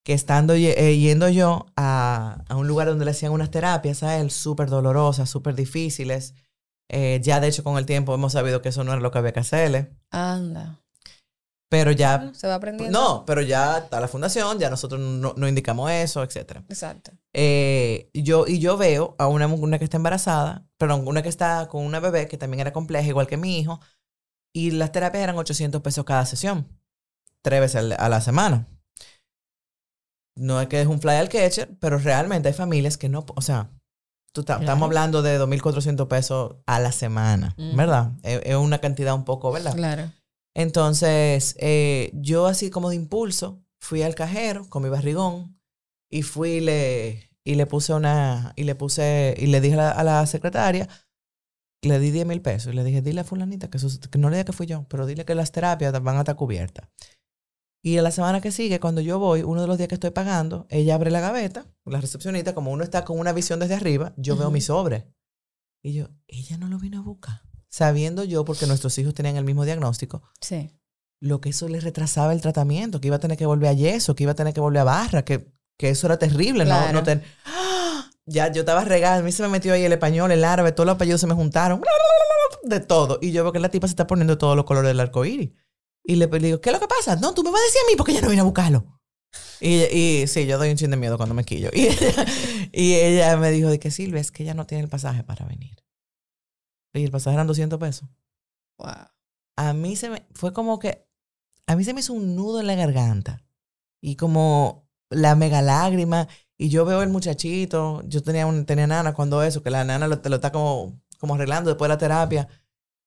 que 0.05 0.13
estando 0.13 0.53
eh, 0.53 0.99
yendo 0.99 1.27
yo 1.27 1.65
a, 1.75 2.43
a 2.47 2.55
un 2.55 2.67
lugar 2.67 2.87
donde 2.87 3.03
le 3.03 3.11
hacían 3.11 3.31
unas 3.31 3.49
terapias 3.49 4.03
a 4.03 4.19
él 4.19 4.29
súper 4.29 4.69
dolorosas, 4.69 5.27
súper 5.27 5.55
difíciles, 5.55 6.35
eh, 6.87 7.19
ya 7.23 7.39
de 7.39 7.47
hecho 7.47 7.63
con 7.63 7.79
el 7.79 7.87
tiempo 7.87 8.13
hemos 8.13 8.33
sabido 8.33 8.61
que 8.61 8.69
eso 8.69 8.83
no 8.83 8.91
era 8.91 9.01
lo 9.01 9.09
que 9.09 9.17
había 9.17 9.33
que 9.33 9.39
hacerle, 9.39 9.97
Anda. 10.11 10.83
Pero 11.71 11.91
ya 11.93 12.17
Bueno, 12.17 12.33
se 12.33 12.47
va 12.47 12.55
aprendiendo. 12.55 12.99
no, 12.99 13.25
pero 13.25 13.41
ya 13.41 13.77
está 13.77 14.01
la 14.01 14.09
fundación, 14.09 14.59
ya 14.59 14.69
nosotros 14.69 14.99
no, 14.99 15.33
no 15.37 15.47
indicamos 15.47 15.89
eso, 15.89 16.21
etcétera. 16.21 16.65
Exacto. 16.67 17.11
Eh, 17.31 18.09
yo, 18.13 18.45
y 18.45 18.59
yo 18.59 18.75
veo 18.75 19.15
a 19.17 19.27
una, 19.27 19.47
una 19.47 19.79
que 19.79 19.85
está 19.85 19.95
embarazada, 19.95 20.67
perdón, 20.77 21.07
una 21.07 21.23
que 21.23 21.29
está 21.29 21.69
con 21.69 21.85
una 21.85 22.01
bebé 22.01 22.27
que 22.27 22.37
también 22.37 22.59
era 22.59 22.73
compleja, 22.73 23.07
igual 23.07 23.25
que 23.27 23.37
mi 23.37 23.57
hijo, 23.57 23.79
y 24.53 24.71
las 24.71 24.91
terapias 24.91 25.23
eran 25.23 25.37
800 25.37 25.81
pesos 25.81 26.03
cada 26.03 26.25
sesión, 26.25 26.67
tres 27.41 27.61
veces 27.61 27.95
a 27.97 28.09
la 28.09 28.19
semana. 28.19 28.67
No 30.35 30.59
es 30.59 30.67
que 30.67 30.81
es 30.81 30.87
un 30.87 30.99
fly 30.99 31.15
al 31.15 31.29
catcher, 31.29 31.77
pero 31.79 31.97
realmente 31.99 32.49
hay 32.49 32.53
familias 32.53 32.97
que 32.97 33.07
no, 33.07 33.25
o 33.33 33.41
sea, 33.41 33.69
tú 34.33 34.43
Claro. 34.43 34.61
estamos 34.61 34.87
hablando 34.87 35.21
de 35.21 35.37
2.400 35.37 36.07
pesos 36.09 36.57
a 36.65 36.79
la 36.81 36.91
semana, 36.91 37.55
Ujú. 37.57 37.77
¿verdad? 37.77 38.11
Es, 38.23 38.41
es 38.43 38.55
una 38.57 38.79
cantidad 38.79 39.13
un 39.13 39.23
poco, 39.23 39.53
¿verdad? 39.53 39.73
Claro. 39.75 40.11
Entonces, 40.55 41.55
eh, 41.59 42.11
yo 42.13 42.45
así 42.47 42.69
como 42.69 42.89
de 42.89 42.95
impulso, 42.95 43.63
fui 43.79 44.03
al 44.03 44.15
cajero 44.15 44.67
con 44.69 44.83
mi 44.83 44.89
barrigón 44.89 45.59
y 46.09 46.23
fui 46.23 46.49
y 46.51 46.59
le, 46.61 47.31
y 47.43 47.55
le 47.55 47.65
puse 47.65 47.93
una, 47.93 48.53
y 48.55 48.65
le 48.65 48.75
puse, 48.75 49.33
y 49.37 49.47
le 49.47 49.61
dije 49.61 49.75
a 49.75 49.77
la, 49.77 49.91
a 49.91 50.03
la 50.03 50.25
secretaria, 50.27 50.87
le 51.83 51.99
di 51.99 52.11
10 52.11 52.25
mil 52.27 52.41
pesos 52.41 52.73
y 52.73 52.75
le 52.75 52.83
dije, 52.83 53.01
dile 53.01 53.21
a 53.21 53.23
fulanita 53.23 53.69
que, 53.69 53.79
sus- 53.79 53.99
que 53.99 54.17
no 54.19 54.29
le 54.29 54.37
diga 54.37 54.45
que 54.45 54.53
fui 54.53 54.67
yo, 54.67 54.85
pero 54.87 55.05
dile 55.05 55.25
que 55.25 55.35
las 55.35 55.51
terapias 55.51 55.91
van 56.03 56.15
a 56.17 56.19
estar 56.19 56.35
cubiertas. 56.35 56.89
Y 57.83 57.97
en 57.97 58.03
la 58.03 58.11
semana 58.11 58.41
que 58.41 58.51
sigue, 58.51 58.79
cuando 58.79 59.01
yo 59.01 59.17
voy, 59.17 59.41
uno 59.41 59.61
de 59.61 59.67
los 59.67 59.77
días 59.77 59.87
que 59.87 59.95
estoy 59.95 60.11
pagando, 60.11 60.67
ella 60.69 60.93
abre 60.93 61.09
la 61.09 61.19
gaveta, 61.21 61.65
la 61.85 61.99
recepcionista, 61.99 62.53
como 62.53 62.71
uno 62.71 62.83
está 62.83 63.03
con 63.03 63.17
una 63.17 63.33
visión 63.33 63.59
desde 63.59 63.73
arriba, 63.73 64.13
yo 64.17 64.35
veo 64.37 64.51
mi 64.51 64.61
sobre. 64.61 65.07
Y 65.81 65.93
yo, 65.93 66.09
ella 66.27 66.57
no 66.59 66.67
lo 66.67 66.77
vino 66.77 66.99
a 66.99 67.01
buscar. 67.01 67.41
Sabiendo 67.71 68.23
yo, 68.23 68.43
porque 68.45 68.67
nuestros 68.67 68.97
hijos 68.97 69.13
tenían 69.13 69.37
el 69.37 69.45
mismo 69.45 69.63
diagnóstico, 69.65 70.21
Sí. 70.41 70.69
lo 71.21 71.39
que 71.39 71.49
eso 71.49 71.67
le 71.69 71.79
retrasaba 71.79 72.33
el 72.33 72.41
tratamiento, 72.41 72.99
que 72.99 73.07
iba 73.07 73.15
a 73.15 73.19
tener 73.19 73.37
que 73.37 73.45
volver 73.45 73.69
a 73.69 73.73
yeso, 73.73 74.13
que 74.15 74.23
iba 74.23 74.33
a 74.33 74.35
tener 74.35 74.53
que 74.53 74.59
volver 74.59 74.81
a 74.81 74.83
barra, 74.83 75.23
que, 75.23 75.51
que 75.79 75.89
eso 75.89 76.07
era 76.07 76.19
terrible. 76.19 76.65
No, 76.65 76.71
Claro. 76.71 76.93
no 76.93 77.03
ten- 77.03 77.23
¡Ah! 77.45 78.09
Ya 78.25 78.51
yo 78.51 78.61
estaba 78.61 78.83
regada, 78.83 79.17
a 79.17 79.21
mí 79.21 79.31
se 79.31 79.41
me 79.43 79.49
metió 79.49 79.73
ahí 79.73 79.83
el 79.83 79.93
español, 79.93 80.31
el 80.31 80.43
árabe, 80.43 80.71
todos 80.73 80.85
los 80.85 80.95
apellidos 80.95 81.21
se 81.21 81.27
me 81.27 81.33
juntaron, 81.33 81.81
de 82.63 82.79
todo. 82.79 83.17
Y 83.21 83.31
yo 83.31 83.43
veo 83.43 83.51
que 83.51 83.59
la 83.59 83.69
tipa 83.69 83.87
se 83.87 83.91
está 83.93 84.05
poniendo 84.05 84.37
todos 84.37 84.55
los 84.55 84.65
colores 84.65 84.89
del 84.89 84.99
arco 84.99 85.25
iris. 85.25 85.51
Y 86.03 86.15
le, 86.15 86.27
le 86.27 86.39
digo, 86.39 86.61
¿qué 86.61 86.69
es 86.69 86.73
lo 86.73 86.79
que 86.79 86.87
pasa? 86.87 87.15
No, 87.15 87.33
tú 87.33 87.43
me 87.43 87.51
vas 87.51 87.61
a 87.61 87.65
decir 87.65 87.81
a 87.85 87.89
mí 87.91 87.95
porque 87.97 88.11
ella 88.11 88.21
no 88.21 88.29
vino 88.29 88.41
a 88.41 88.45
buscarlo. 88.45 88.99
Y, 89.59 89.83
y 89.85 90.27
sí, 90.27 90.45
yo 90.45 90.57
doy 90.57 90.69
un 90.71 90.75
chin 90.77 90.91
de 90.91 90.97
miedo 90.97 91.17
cuando 91.17 91.33
me 91.35 91.43
quillo. 91.43 91.69
Y 91.73 91.87
ella, 91.87 92.25
y 92.71 92.93
ella 92.93 93.37
me 93.37 93.49
dijo 93.51 93.69
de 93.69 93.79
que 93.79 93.91
Silvia, 93.91 94.19
es 94.21 94.31
que 94.31 94.43
ella 94.43 94.53
no 94.53 94.65
tiene 94.65 94.83
el 94.83 94.89
pasaje 94.89 95.23
para 95.23 95.45
venir. 95.45 95.77
Y 96.93 97.03
el 97.03 97.11
pasaje 97.11 97.35
eran 97.35 97.47
200 97.47 97.79
pesos. 97.79 98.07
Wow. 98.77 98.89
a 99.57 99.73
mí 99.73 99.95
se 99.95 100.09
me 100.09 100.25
fue 100.33 100.53
como 100.53 100.79
que 100.79 101.07
a 101.67 101.75
mí 101.75 101.83
se 101.83 101.93
me 101.93 101.99
hizo 101.99 102.13
un 102.13 102.35
nudo 102.35 102.59
en 102.59 102.67
la 102.67 102.75
garganta. 102.75 103.43
Y 104.01 104.15
como 104.15 104.89
la 105.09 105.35
mega 105.35 105.61
lágrima. 105.61 106.27
Y 106.57 106.69
yo 106.69 106.85
veo 106.85 107.01
el 107.01 107.09
muchachito 107.09 108.01
yo 108.05 108.21
tenía 108.23 108.45
un 108.45 108.65
tenía 108.65 108.87
nana 108.87 109.13
cuando 109.13 109.41
eso 109.43 109.63
que 109.63 109.71
la 109.71 109.83
nana 109.83 110.07
lo, 110.07 110.19
te 110.19 110.29
lo 110.29 110.35
está 110.35 110.51
como 110.51 111.01
como 111.19 111.35
arreglando 111.35 111.69
después 111.69 111.87
de 111.87 111.93
la 111.95 111.97
terapia. 111.97 112.47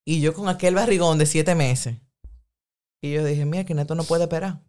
Y 0.05 0.21
yo 0.21 0.33
con 0.33 0.49
aquel 0.49 0.75
barrigón 0.75 1.17
de 1.17 1.25
siete 1.25 1.55
meses. 1.55 1.97
Y 3.01 3.13
yo 3.13 3.23
dije 3.23 3.45
mira 3.45 3.65
que 3.65 3.73
esto 3.73 3.95
no 3.95 4.03
puede 4.03 4.23
esperar 4.23 4.61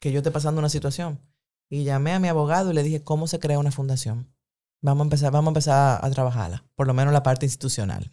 que 0.00 0.12
yo 0.12 0.18
esté 0.18 0.30
pasando 0.30 0.58
una 0.58 0.68
situación 0.68 1.20
y 1.68 1.84
llamé 1.84 2.12
a 2.12 2.20
mi 2.20 2.28
abogado 2.28 2.70
y 2.70 2.74
le 2.74 2.82
dije 2.82 3.02
cómo 3.02 3.26
se 3.26 3.38
crea 3.38 3.58
una 3.58 3.72
fundación 3.72 4.32
vamos 4.80 5.02
a 5.02 5.06
empezar 5.06 5.32
vamos 5.32 5.48
a 5.48 5.50
empezar 5.50 6.04
a 6.04 6.10
trabajarla 6.10 6.64
por 6.74 6.86
lo 6.86 6.94
menos 6.94 7.12
la 7.12 7.22
parte 7.22 7.46
institucional 7.46 8.10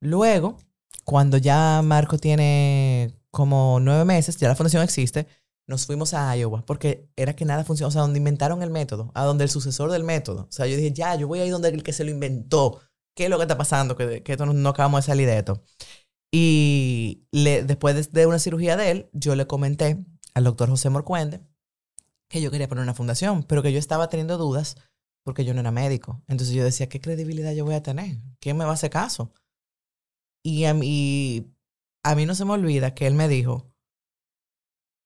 luego 0.00 0.58
cuando 1.04 1.38
ya 1.38 1.80
Marco 1.82 2.18
tiene 2.18 3.14
como 3.30 3.78
nueve 3.80 4.04
meses, 4.04 4.36
ya 4.36 4.48
la 4.48 4.54
fundación 4.54 4.82
existe, 4.82 5.26
nos 5.66 5.86
fuimos 5.86 6.14
a 6.14 6.34
Iowa 6.36 6.64
porque 6.66 7.08
era 7.16 7.34
que 7.34 7.44
nada 7.44 7.64
funcionaba, 7.64 7.88
o 7.88 7.92
sea, 7.92 8.02
donde 8.02 8.18
inventaron 8.18 8.62
el 8.62 8.70
método, 8.70 9.10
a 9.14 9.24
donde 9.24 9.44
el 9.44 9.50
sucesor 9.50 9.90
del 9.90 10.04
método. 10.04 10.42
O 10.48 10.52
sea, 10.52 10.66
yo 10.66 10.76
dije, 10.76 10.92
ya, 10.92 11.14
yo 11.14 11.28
voy 11.28 11.40
a 11.40 11.46
ir 11.46 11.52
donde 11.52 11.68
el 11.68 11.82
que 11.82 11.92
se 11.92 12.04
lo 12.04 12.10
inventó. 12.10 12.80
¿Qué 13.14 13.24
es 13.24 13.30
lo 13.30 13.36
que 13.36 13.44
está 13.44 13.58
pasando? 13.58 13.96
Que, 13.96 14.22
que 14.22 14.36
no, 14.36 14.68
acabamos 14.68 15.04
de 15.04 15.06
salir 15.06 15.26
de 15.26 15.38
esto. 15.38 15.62
Y 16.30 17.26
después 17.32 17.94
de, 17.94 18.20
de 18.20 18.26
una 18.26 18.38
cirugía 18.38 18.76
de 18.76 18.90
él, 18.90 19.10
yo 19.12 19.34
le 19.34 19.46
comenté 19.46 20.04
al 20.34 20.44
doctor 20.44 20.68
José 20.68 20.90
Morcuende 20.90 21.40
que 22.28 22.42
yo 22.42 22.50
quería 22.50 22.68
poner 22.68 22.82
una 22.82 22.94
fundación, 22.94 23.42
pero 23.42 23.62
que 23.62 23.72
yo 23.72 23.78
estaba 23.78 24.08
teniendo 24.08 24.36
dudas 24.36 24.76
porque 25.24 25.44
yo 25.44 25.54
no 25.54 25.60
era 25.60 25.70
médico. 25.70 26.22
Entonces 26.28 26.54
yo 26.54 26.64
decía, 26.64 26.88
¿qué 26.88 27.00
credibilidad 27.00 27.52
yo 27.52 27.64
voy 27.64 27.74
a 27.74 27.82
tener? 27.82 28.18
¿Quién 28.40 28.56
me 28.56 28.64
va 28.64 28.70
a 28.70 28.74
hacer 28.74 28.90
caso? 28.90 29.32
Y 30.48 30.64
a 30.64 30.72
mí, 30.72 31.52
a 32.02 32.14
mí 32.14 32.24
no 32.24 32.34
se 32.34 32.46
me 32.46 32.52
olvida 32.52 32.94
que 32.94 33.06
él 33.06 33.12
me 33.12 33.28
dijo, 33.28 33.70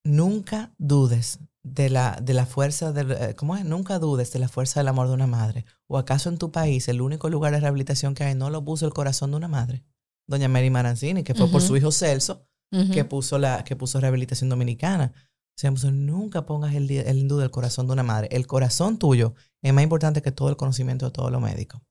nunca 0.05 0.73
dudes 0.79 1.41
de 1.65 1.91
la, 1.91 2.21
de 2.23 2.33
la 2.33 2.47
fuerza, 2.47 2.93
del, 2.93 3.11
eh, 3.11 3.35
¿cómo 3.35 3.57
es? 3.57 3.65
Nunca 3.65 3.99
dudes 3.99 4.33
de 4.33 4.39
la 4.39 4.49
fuerza 4.49 4.79
del 4.79 4.87
amor 4.87 5.09
de 5.09 5.15
una 5.15 5.27
madre. 5.27 5.65
¿O 5.89 5.99
acaso 5.99 6.29
en 6.29 6.39
tu 6.39 6.53
país 6.53 6.87
el 6.87 7.01
único 7.01 7.29
lugar 7.29 7.53
de 7.53 7.59
rehabilitación 7.59 8.15
que 8.15 8.23
hay 8.23 8.37
no 8.37 8.51
lo 8.51 8.65
puso 8.65 8.87
el 8.87 8.93
corazón 8.93 9.33
de 9.33 9.39
una 9.39 9.49
madre? 9.49 9.83
Doña 10.29 10.47
Mary 10.47 10.71
Marancini, 10.71 11.25
que 11.25 11.35
fue 11.35 11.49
por 11.49 11.61
su 11.61 11.77
hijo 11.77 11.91
Celso, 11.91 12.47
que 12.93 13.05
puso 13.05 13.37
la 13.37 13.65
que 13.65 13.75
puso 13.75 13.99
rehabilitación 13.99 14.49
dominicana. 14.49 15.13
O 15.17 15.59
sea, 15.59 15.73
pues, 15.73 15.85
nunca 15.85 16.47
pongas 16.47 16.73
el, 16.77 16.89
el 16.89 17.19
en 17.19 17.29
duda 17.29 17.43
el 17.43 17.51
corazón 17.51 17.89
de 17.89 17.95
una 17.95 18.05
madre. 18.05 18.29
El 18.31 18.47
corazón 18.47 18.97
tuyo 18.97 19.35
es 19.61 19.73
más 19.75 19.83
importante 19.83 20.23
que 20.23 20.31
todo 20.31 20.51
el 20.51 20.57
conocimiento 20.57 21.07
de 21.07 21.11
todos 21.11 21.33
los 21.33 21.43
médicos. 21.43 21.83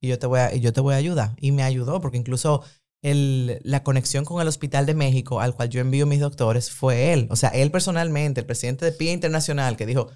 Y 0.00 0.08
yo 0.08 0.18
te 0.18 0.26
voy 0.26 0.40
a, 0.40 0.54
y 0.54 0.60
yo 0.60 0.72
te 0.72 0.80
voy 0.80 0.94
a 0.94 0.96
ayudar. 0.96 1.36
Y 1.38 1.52
me 1.52 1.62
ayudó 1.62 2.00
porque 2.00 2.16
incluso 2.16 2.62
el, 3.02 3.60
la 3.62 3.82
conexión 3.82 4.24
con 4.24 4.40
el 4.40 4.48
Hospital 4.48 4.86
de 4.86 4.94
México 4.94 5.40
al 5.40 5.54
cual 5.54 5.68
yo 5.68 5.80
envío 5.80 6.06
mis 6.06 6.20
doctores 6.20 6.70
fue 6.70 7.12
él. 7.12 7.28
O 7.30 7.36
sea, 7.36 7.50
él 7.50 7.70
personalmente, 7.70 8.40
el 8.40 8.46
presidente 8.46 8.84
de 8.84 8.92
PIA 8.92 9.12
Internacional, 9.12 9.76
que 9.76 9.86
dijo, 9.86 10.10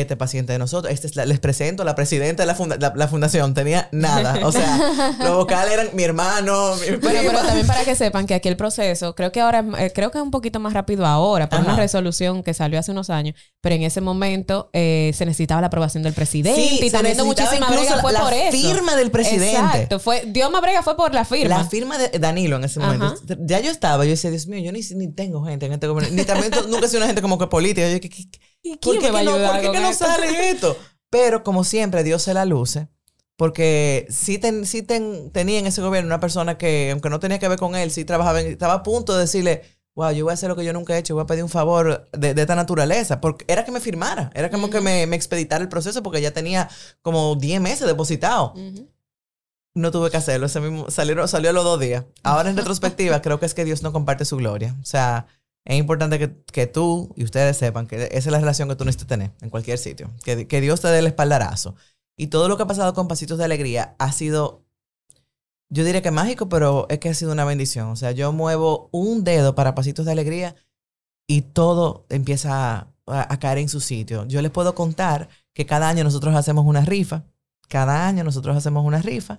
este 0.00 0.16
paciente 0.16 0.54
de 0.54 0.58
nosotros, 0.58 0.90
este 0.90 1.06
es 1.06 1.16
la- 1.16 1.26
les 1.26 1.38
presento 1.38 1.84
la 1.84 1.94
presidenta 1.94 2.42
de 2.44 2.46
la, 2.46 2.54
funda- 2.54 2.78
la, 2.80 2.94
la 2.96 3.08
fundación, 3.08 3.52
tenía 3.52 3.90
nada. 3.92 4.38
O 4.46 4.50
sea, 4.50 4.80
los 5.20 5.36
vocales 5.36 5.70
eran 5.74 5.90
mi 5.92 6.02
hermano, 6.02 6.74
mi 6.76 6.96
Bueno, 6.96 7.20
pero 7.26 7.40
también 7.42 7.66
para 7.66 7.84
que 7.84 7.94
sepan 7.94 8.26
que 8.26 8.32
aquí 8.32 8.48
el 8.48 8.56
proceso, 8.56 9.14
creo 9.14 9.30
que 9.32 9.42
ahora, 9.42 9.62
eh, 9.78 9.92
creo 9.94 10.10
que 10.10 10.16
es 10.16 10.24
un 10.24 10.30
poquito 10.30 10.60
más 10.60 10.72
rápido 10.72 11.04
ahora, 11.04 11.50
por 11.50 11.60
una 11.60 11.76
resolución 11.76 12.42
que 12.42 12.54
salió 12.54 12.78
hace 12.78 12.90
unos 12.90 13.10
años, 13.10 13.34
pero 13.60 13.74
en 13.74 13.82
ese 13.82 14.00
momento 14.00 14.70
eh, 14.72 15.12
se 15.14 15.26
necesitaba 15.26 15.60
la 15.60 15.66
aprobación 15.66 16.02
del 16.02 16.14
presidente 16.14 16.58
Sí, 16.58 16.78
y 16.78 16.90
necesitaba 16.90 17.24
muchísima 17.24 17.68
brega 17.68 17.96
la- 17.96 18.02
fue 18.02 18.12
la 18.14 18.20
por 18.22 18.32
eso. 18.32 18.50
firma 18.56 18.96
del 18.96 19.10
presidente. 19.10 19.50
Exacto, 19.52 19.98
fue, 20.00 20.24
Dios 20.26 20.50
me 20.50 20.60
brega 20.62 20.82
fue 20.82 20.96
por 20.96 21.12
la 21.12 21.26
firma. 21.26 21.58
La 21.58 21.64
firma 21.66 21.98
de 21.98 22.18
Danilo 22.18 22.56
en 22.56 22.64
ese 22.64 22.80
momento. 22.80 23.04
Ajá. 23.04 23.16
Ya 23.40 23.60
yo 23.60 23.70
estaba, 23.70 24.06
yo 24.06 24.12
decía, 24.12 24.30
Dios 24.30 24.46
mío, 24.46 24.60
yo 24.64 24.72
ni, 24.72 24.80
ni 24.96 25.12
tengo 25.12 25.44
gente 25.44 25.66
en 25.66 25.74
este 25.74 25.86
gobierno. 25.86 26.16
Ni 26.16 26.24
también 26.24 26.50
nunca 26.70 26.86
he 26.86 26.88
sido 26.88 27.00
una 27.00 27.06
gente 27.08 27.20
como 27.20 27.36
que 27.36 27.46
política. 27.46 27.90
Yo, 27.90 28.00
¿qué, 28.00 28.08
qué, 28.08 28.30
qué- 28.30 28.38
¿Y 28.62 28.76
¿Por 28.76 28.98
quién 28.98 29.00
qué, 29.00 29.06
me 29.12 29.12
va 29.12 29.18
a 29.18 29.22
que 29.22 29.26
no, 29.26 29.52
¿por 29.52 29.60
qué 29.60 29.70
que 29.72 29.80
no 29.80 29.92
sale 29.92 30.50
esto? 30.50 30.76
Pero 31.10 31.42
como 31.42 31.64
siempre, 31.64 32.04
Dios 32.04 32.22
se 32.22 32.34
la 32.34 32.44
luce. 32.44 32.88
Porque 33.36 34.06
sí, 34.10 34.38
ten- 34.38 34.66
sí 34.66 34.82
ten- 34.82 35.30
tenía 35.30 35.58
en 35.58 35.66
ese 35.66 35.82
gobierno 35.82 36.06
una 36.06 36.20
persona 36.20 36.58
que, 36.58 36.90
aunque 36.92 37.10
no 37.10 37.18
tenía 37.18 37.38
que 37.38 37.48
ver 37.48 37.58
con 37.58 37.74
él, 37.74 37.90
sí 37.90 38.04
trabajaba, 38.04 38.40
en- 38.40 38.46
estaba 38.52 38.74
a 38.74 38.82
punto 38.82 39.14
de 39.14 39.20
decirle, 39.22 39.62
wow, 39.94 40.12
yo 40.12 40.24
voy 40.24 40.30
a 40.30 40.34
hacer 40.34 40.48
lo 40.48 40.56
que 40.56 40.64
yo 40.64 40.72
nunca 40.72 40.94
he 40.94 40.98
hecho, 40.98 41.14
voy 41.14 41.24
a 41.24 41.26
pedir 41.26 41.42
un 41.42 41.50
favor 41.50 42.08
de, 42.12 42.34
de 42.34 42.40
esta 42.42 42.54
naturaleza. 42.54 43.20
Porque 43.20 43.44
era 43.48 43.64
que 43.64 43.72
me 43.72 43.80
firmara, 43.80 44.30
era 44.34 44.50
como 44.50 44.70
que 44.70 44.80
me, 44.80 45.06
me 45.06 45.16
expeditara 45.16 45.62
el 45.62 45.68
proceso 45.68 46.02
porque 46.02 46.20
ya 46.20 46.30
tenía 46.30 46.68
como 47.02 47.34
10 47.34 47.60
meses 47.60 47.86
depositado. 47.86 48.52
Ujú. 48.54 48.88
No 49.74 49.90
tuve 49.90 50.10
que 50.10 50.18
hacerlo, 50.18 50.46
ese 50.46 50.60
mismo, 50.60 50.90
salieron, 50.90 51.26
salió 51.26 51.48
a 51.50 51.52
los 51.54 51.64
dos 51.64 51.80
días. 51.80 52.04
Ahora 52.22 52.50
en 52.50 52.56
retrospectiva 52.58 53.22
creo 53.22 53.40
que 53.40 53.46
es 53.46 53.54
que 53.54 53.64
Dios 53.64 53.82
no 53.82 53.90
comparte 53.92 54.24
su 54.26 54.36
gloria. 54.36 54.76
O 54.82 54.84
sea, 54.84 55.26
es 55.64 55.78
importante 55.78 56.18
que, 56.18 56.42
que 56.52 56.66
tú 56.66 57.12
y 57.16 57.24
ustedes 57.24 57.56
sepan 57.56 57.86
que 57.86 58.04
esa 58.04 58.16
es 58.16 58.26
la 58.26 58.40
relación 58.40 58.68
que 58.68 58.76
tú 58.76 58.84
necesitas 58.84 59.08
tener 59.08 59.30
en 59.40 59.50
cualquier 59.50 59.78
sitio. 59.78 60.10
Que, 60.24 60.48
que 60.48 60.60
Dios 60.60 60.80
te 60.80 60.88
dé 60.88 60.98
el 60.98 61.06
espaldarazo. 61.06 61.76
Y 62.16 62.28
todo 62.28 62.48
lo 62.48 62.56
que 62.56 62.64
ha 62.64 62.66
pasado 62.66 62.94
con 62.94 63.08
Pasitos 63.08 63.38
de 63.38 63.44
Alegría 63.44 63.94
ha 63.98 64.12
sido, 64.12 64.64
yo 65.70 65.84
diría 65.84 66.02
que 66.02 66.10
mágico, 66.10 66.48
pero 66.48 66.86
es 66.88 66.98
que 66.98 67.10
ha 67.10 67.14
sido 67.14 67.32
una 67.32 67.44
bendición. 67.44 67.88
O 67.90 67.96
sea, 67.96 68.10
yo 68.10 68.32
muevo 68.32 68.88
un 68.92 69.24
dedo 69.24 69.54
para 69.54 69.74
Pasitos 69.74 70.04
de 70.06 70.12
Alegría 70.12 70.56
y 71.28 71.42
todo 71.42 72.06
empieza 72.08 72.88
a, 73.06 73.32
a 73.32 73.38
caer 73.38 73.58
en 73.58 73.68
su 73.68 73.80
sitio. 73.80 74.26
Yo 74.26 74.42
les 74.42 74.50
puedo 74.50 74.74
contar 74.74 75.28
que 75.54 75.64
cada 75.64 75.88
año 75.88 76.02
nosotros 76.02 76.34
hacemos 76.34 76.66
una 76.66 76.84
rifa. 76.84 77.24
Cada 77.68 78.06
año 78.06 78.24
nosotros 78.24 78.56
hacemos 78.56 78.84
una 78.84 79.00
rifa 79.00 79.38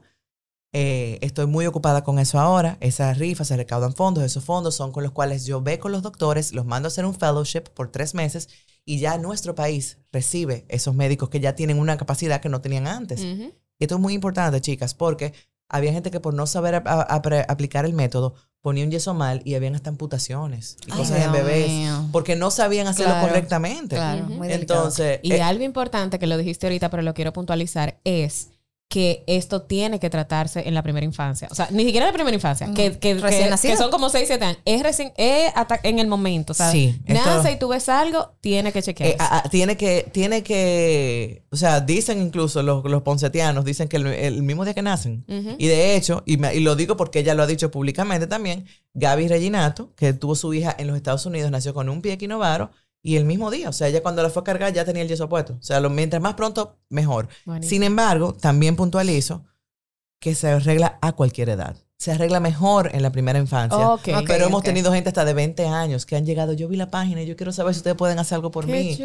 Eh, 0.76 1.19
estoy 1.21 1.45
muy 1.45 1.67
ocupada 1.67 2.03
con 2.03 2.17
eso 2.17 2.39
ahora. 2.39 2.78
Esas 2.82 3.19
rifas 3.19 3.47
se 3.47 3.57
recaudan 3.57 3.93
fondos. 3.93 4.24
Esos 4.24 4.43
fondos 4.43 4.76
son 4.76 4.91
con 4.91 5.03
los 5.03 5.11
cuales 5.11 5.45
yo 5.45 5.61
ve 5.61 5.78
con 5.80 5.91
los 5.91 6.01
doctores, 6.01 6.51
los 6.51 6.65
mando 6.65 6.88
a 6.88 6.89
hacer 6.89 7.05
un 7.05 7.13
fellowship 7.13 7.65
por 7.74 7.91
tres 7.91 8.15
meses 8.15 8.49
y 8.84 8.99
ya 8.99 9.17
nuestro 9.17 9.55
país 9.55 9.99
recibe 10.11 10.65
esos 10.67 10.95
médicos 10.95 11.30
que 11.30 11.39
ya 11.39 11.55
tienen 11.55 11.80
una 11.80 11.95
capacidad 11.95 12.41
que 12.41 12.49
no 12.49 12.61
tenían 12.61 12.88
antes. 12.88 13.21
Y 13.21 13.53
esto 13.80 13.95
es 13.95 14.01
muy 14.01 14.13
importante, 14.13 14.59
chicas, 14.61 14.93
porque 14.93 15.34
había 15.69 15.93
gente 15.93 16.11
que 16.11 16.19
por 16.19 16.34
no 16.34 16.47
saber 16.47 16.84
aplicar 16.86 17.86
el 17.86 17.93
método 17.93 18.36
ponía 18.61 18.86
un 18.86 18.91
yeso 18.91 19.13
mal 19.13 19.41
y 19.43 19.55
habían 19.55 19.76
hasta 19.76 19.89
amputaciones 19.89 20.78
y 20.88 20.91
cosas 20.91 21.21
en 21.21 21.32
bebés 21.32 21.89
porque 22.11 22.36
no 22.36 22.49
sabían 22.49 22.88
hacerlo 22.88 23.15
correctamente. 23.21 23.95
Claro, 23.95 24.28
Entonces, 24.43 25.19
y 25.21 25.34
eh, 25.34 25.41
algo 25.41 25.63
importante 25.63 26.17
que 26.17 26.28
lo 26.28 26.38
dijiste 26.38 26.67
ahorita, 26.67 26.89
pero 26.89 27.03
lo 27.03 27.13
quiero 27.13 27.34
puntualizar 27.34 27.99
es 28.03 28.53
que 28.94 29.24
esto 29.26 29.64
tiene 29.64 30.00
que 30.00 30.12
tratarse 30.12 30.68
en 30.68 30.76
la 30.76 30.84
primera 30.84 31.04
infancia. 31.04 31.48
O 31.50 31.56
sea, 31.56 31.68
ni 31.72 31.84
siquiera 31.84 32.06
en 32.06 32.12
la 32.12 32.14
primera 32.14 32.36
infancia, 32.36 32.72
que, 32.76 33.00
que, 33.00 33.16
que, 33.16 33.76
son 33.76 33.89
como 33.89 34.08
6, 34.08 34.28
7 34.28 34.46
años. 34.46 34.60
Es, 34.66 34.84
recién, 34.84 35.12
es 35.18 35.52
en 35.82 35.98
el 35.98 36.06
momento. 36.06 36.52
O 36.52 36.54
sea, 36.54 36.70
sí, 36.70 37.02
nace 37.08 37.54
y 37.54 37.58
tú 37.58 37.70
ves 37.70 37.89
algo, 37.89 38.36
tiene 38.39 38.72
que 38.72 38.84
chequear. 38.84 39.10
Eh, 39.10 39.50
tiene 39.50 39.78
que, 39.78 40.08
tiene 40.12 40.44
que, 40.44 41.44
o 41.50 41.56
sea, 41.56 41.82
dicen 41.82 42.22
incluso 42.22 42.62
los, 42.62 42.84
los 42.86 43.02
poncetianos, 43.02 43.66
dicen 43.66 43.88
que 43.88 43.98
el, 43.98 44.44
mismo 44.44 44.64
día 44.64 44.76
que 44.76 44.84
nacen. 44.84 45.26
Y 45.58 45.66
de 45.66 45.96
hecho, 45.96 46.22
y, 46.28 46.34
y, 46.46 46.60
lo 46.60 46.76
digo 46.76 46.96
porque 46.96 47.22
ella 47.22 47.34
lo 47.34 47.41
ha 47.41 47.48
dicho 47.48 47.72
públicamente 47.72 48.28
también, 48.28 48.68
Gaby 48.94 49.28
Reginato, 49.28 49.91
que 49.96 50.14
tuvo 50.14 50.36
su 50.36 50.54
hija 50.54 50.76
en 50.78 50.86
los 50.86 50.96
Estados 50.96 51.26
Unidos, 51.26 51.50
nació 51.50 51.74
con 51.74 51.89
un 51.89 52.04
pie 52.04 52.14
equinovaro 52.14 52.70
y 53.06 53.18
el 53.18 53.26
mismo 53.26 53.51
día, 53.51 53.68
o 53.68 53.74
sea, 53.74 53.89
ella 53.89 54.01
cuando 54.01 54.24
la 54.24 54.30
fue 54.30 54.41
a 54.41 54.43
cargar 54.45 54.72
ya 54.72 54.86
tenía 54.86 55.01
el 55.01 55.10
yeso 55.10 55.28
puesto. 55.28 55.58
O 55.60 55.62
sea, 55.62 55.82
lo, 55.82 55.89
mientras 55.89 56.22
más 56.22 56.36
pronto, 56.36 56.78
mejor. 56.88 57.28
Sin 57.62 57.84
embargo, 57.84 58.34
también 58.34 58.78
puntualizo 58.78 59.43
que 60.20 60.34
se 60.36 60.47
arregla 60.47 60.99
a 61.01 61.12
cualquier 61.12 61.49
edad. 61.49 61.76
Se 61.97 62.14
arregla 62.14 62.39
mejor 62.39 62.91
en 62.93 63.01
la 63.01 63.12
primera 63.12 63.39
infancia. 63.39 63.97
pero 64.26 64.45
hemos 64.45 64.64
tenido 64.64 64.93
gente 64.93 65.10
hasta 65.10 65.26
de 65.26 65.34
20 65.34 65.68
años 65.68 66.06
que 66.06 66.16
han 66.16 66.26
llegado. 66.26 66.54
Yo 66.54 66.70
vi 66.70 66.78
la 66.78 66.89
página 66.89 67.22
y 67.22 67.26
yo 67.26 67.36
quiero 67.36 67.51
saber 67.51 67.74
si 67.74 67.80
ustedes 67.80 67.97
pueden 67.97 68.20
hacer 68.20 68.38
algo 68.38 68.51
por 68.51 68.68
mí. 68.68 68.97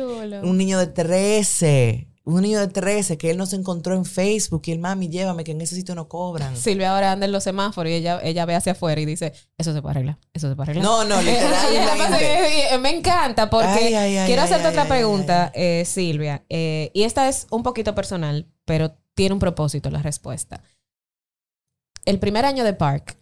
Un 0.42 0.56
niño 0.56 0.78
de 0.78 0.86
13 0.86 2.07
un 2.34 2.42
niño 2.42 2.60
de 2.60 2.68
13 2.68 3.16
que 3.16 3.30
él 3.30 3.38
no 3.38 3.46
se 3.46 3.56
encontró 3.56 3.94
en 3.94 4.04
Facebook 4.04 4.62
y 4.66 4.72
el 4.72 4.78
mami, 4.78 5.08
llévame, 5.08 5.44
que 5.44 5.52
en 5.52 5.60
ese 5.60 5.74
sitio 5.74 5.94
no 5.94 6.08
cobran. 6.08 6.56
Silvia 6.56 6.92
ahora 6.92 7.12
anda 7.12 7.26
en 7.26 7.32
los 7.32 7.42
semáforos 7.42 7.90
y 7.90 7.94
ella, 7.94 8.20
ella 8.22 8.44
ve 8.44 8.54
hacia 8.54 8.72
afuera 8.72 9.00
y 9.00 9.06
dice, 9.06 9.32
eso 9.56 9.72
se 9.72 9.80
puede 9.80 9.92
arreglar, 9.92 10.18
eso 10.34 10.48
se 10.48 10.54
puede 10.54 10.72
arreglar. 10.72 10.84
No, 10.84 11.04
no, 11.04 11.22
literalmente. 11.22 12.78
Me 12.80 12.90
encanta 12.90 13.48
porque 13.48 14.24
quiero 14.26 14.42
hacerte 14.42 14.68
otra 14.68 14.86
pregunta, 14.86 15.50
eh, 15.54 15.84
Silvia. 15.86 16.44
Eh, 16.50 16.90
y 16.92 17.04
esta 17.04 17.28
es 17.28 17.46
un 17.50 17.62
poquito 17.62 17.94
personal, 17.94 18.46
pero 18.64 18.92
tiene 19.14 19.32
un 19.32 19.40
propósito 19.40 19.90
la 19.90 20.02
respuesta. 20.02 20.62
El 22.04 22.18
primer 22.18 22.44
año 22.44 22.62
de 22.62 22.74
Park, 22.74 23.18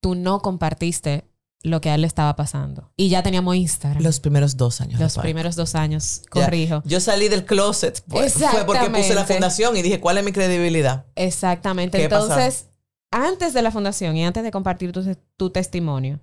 tú 0.00 0.14
no 0.14 0.40
compartiste 0.40 1.24
lo 1.62 1.80
que 1.80 1.90
a 1.90 1.94
él 1.94 2.02
le 2.02 2.06
estaba 2.06 2.36
pasando. 2.36 2.90
Y 2.96 3.08
ya 3.08 3.22
teníamos 3.22 3.56
Instagram. 3.56 4.02
Los 4.02 4.20
primeros 4.20 4.56
dos 4.56 4.80
años. 4.80 5.00
Los 5.00 5.18
primeros 5.18 5.56
dos 5.56 5.74
años, 5.74 6.22
corrijo. 6.30 6.82
Yo 6.84 7.00
salí 7.00 7.28
del 7.28 7.44
closet. 7.44 8.02
Fue, 8.08 8.28
fue 8.30 8.64
porque 8.64 8.90
puse 8.90 9.14
la 9.14 9.24
fundación 9.24 9.76
y 9.76 9.82
dije, 9.82 10.00
¿cuál 10.00 10.18
es 10.18 10.24
mi 10.24 10.32
credibilidad? 10.32 11.06
Exactamente. 11.16 12.02
Entonces, 12.02 12.66
antes 13.10 13.54
de 13.54 13.62
la 13.62 13.70
fundación 13.70 14.16
y 14.16 14.24
antes 14.24 14.44
de 14.44 14.50
compartir 14.50 14.92
tu, 14.92 15.16
tu 15.36 15.50
testimonio, 15.50 16.20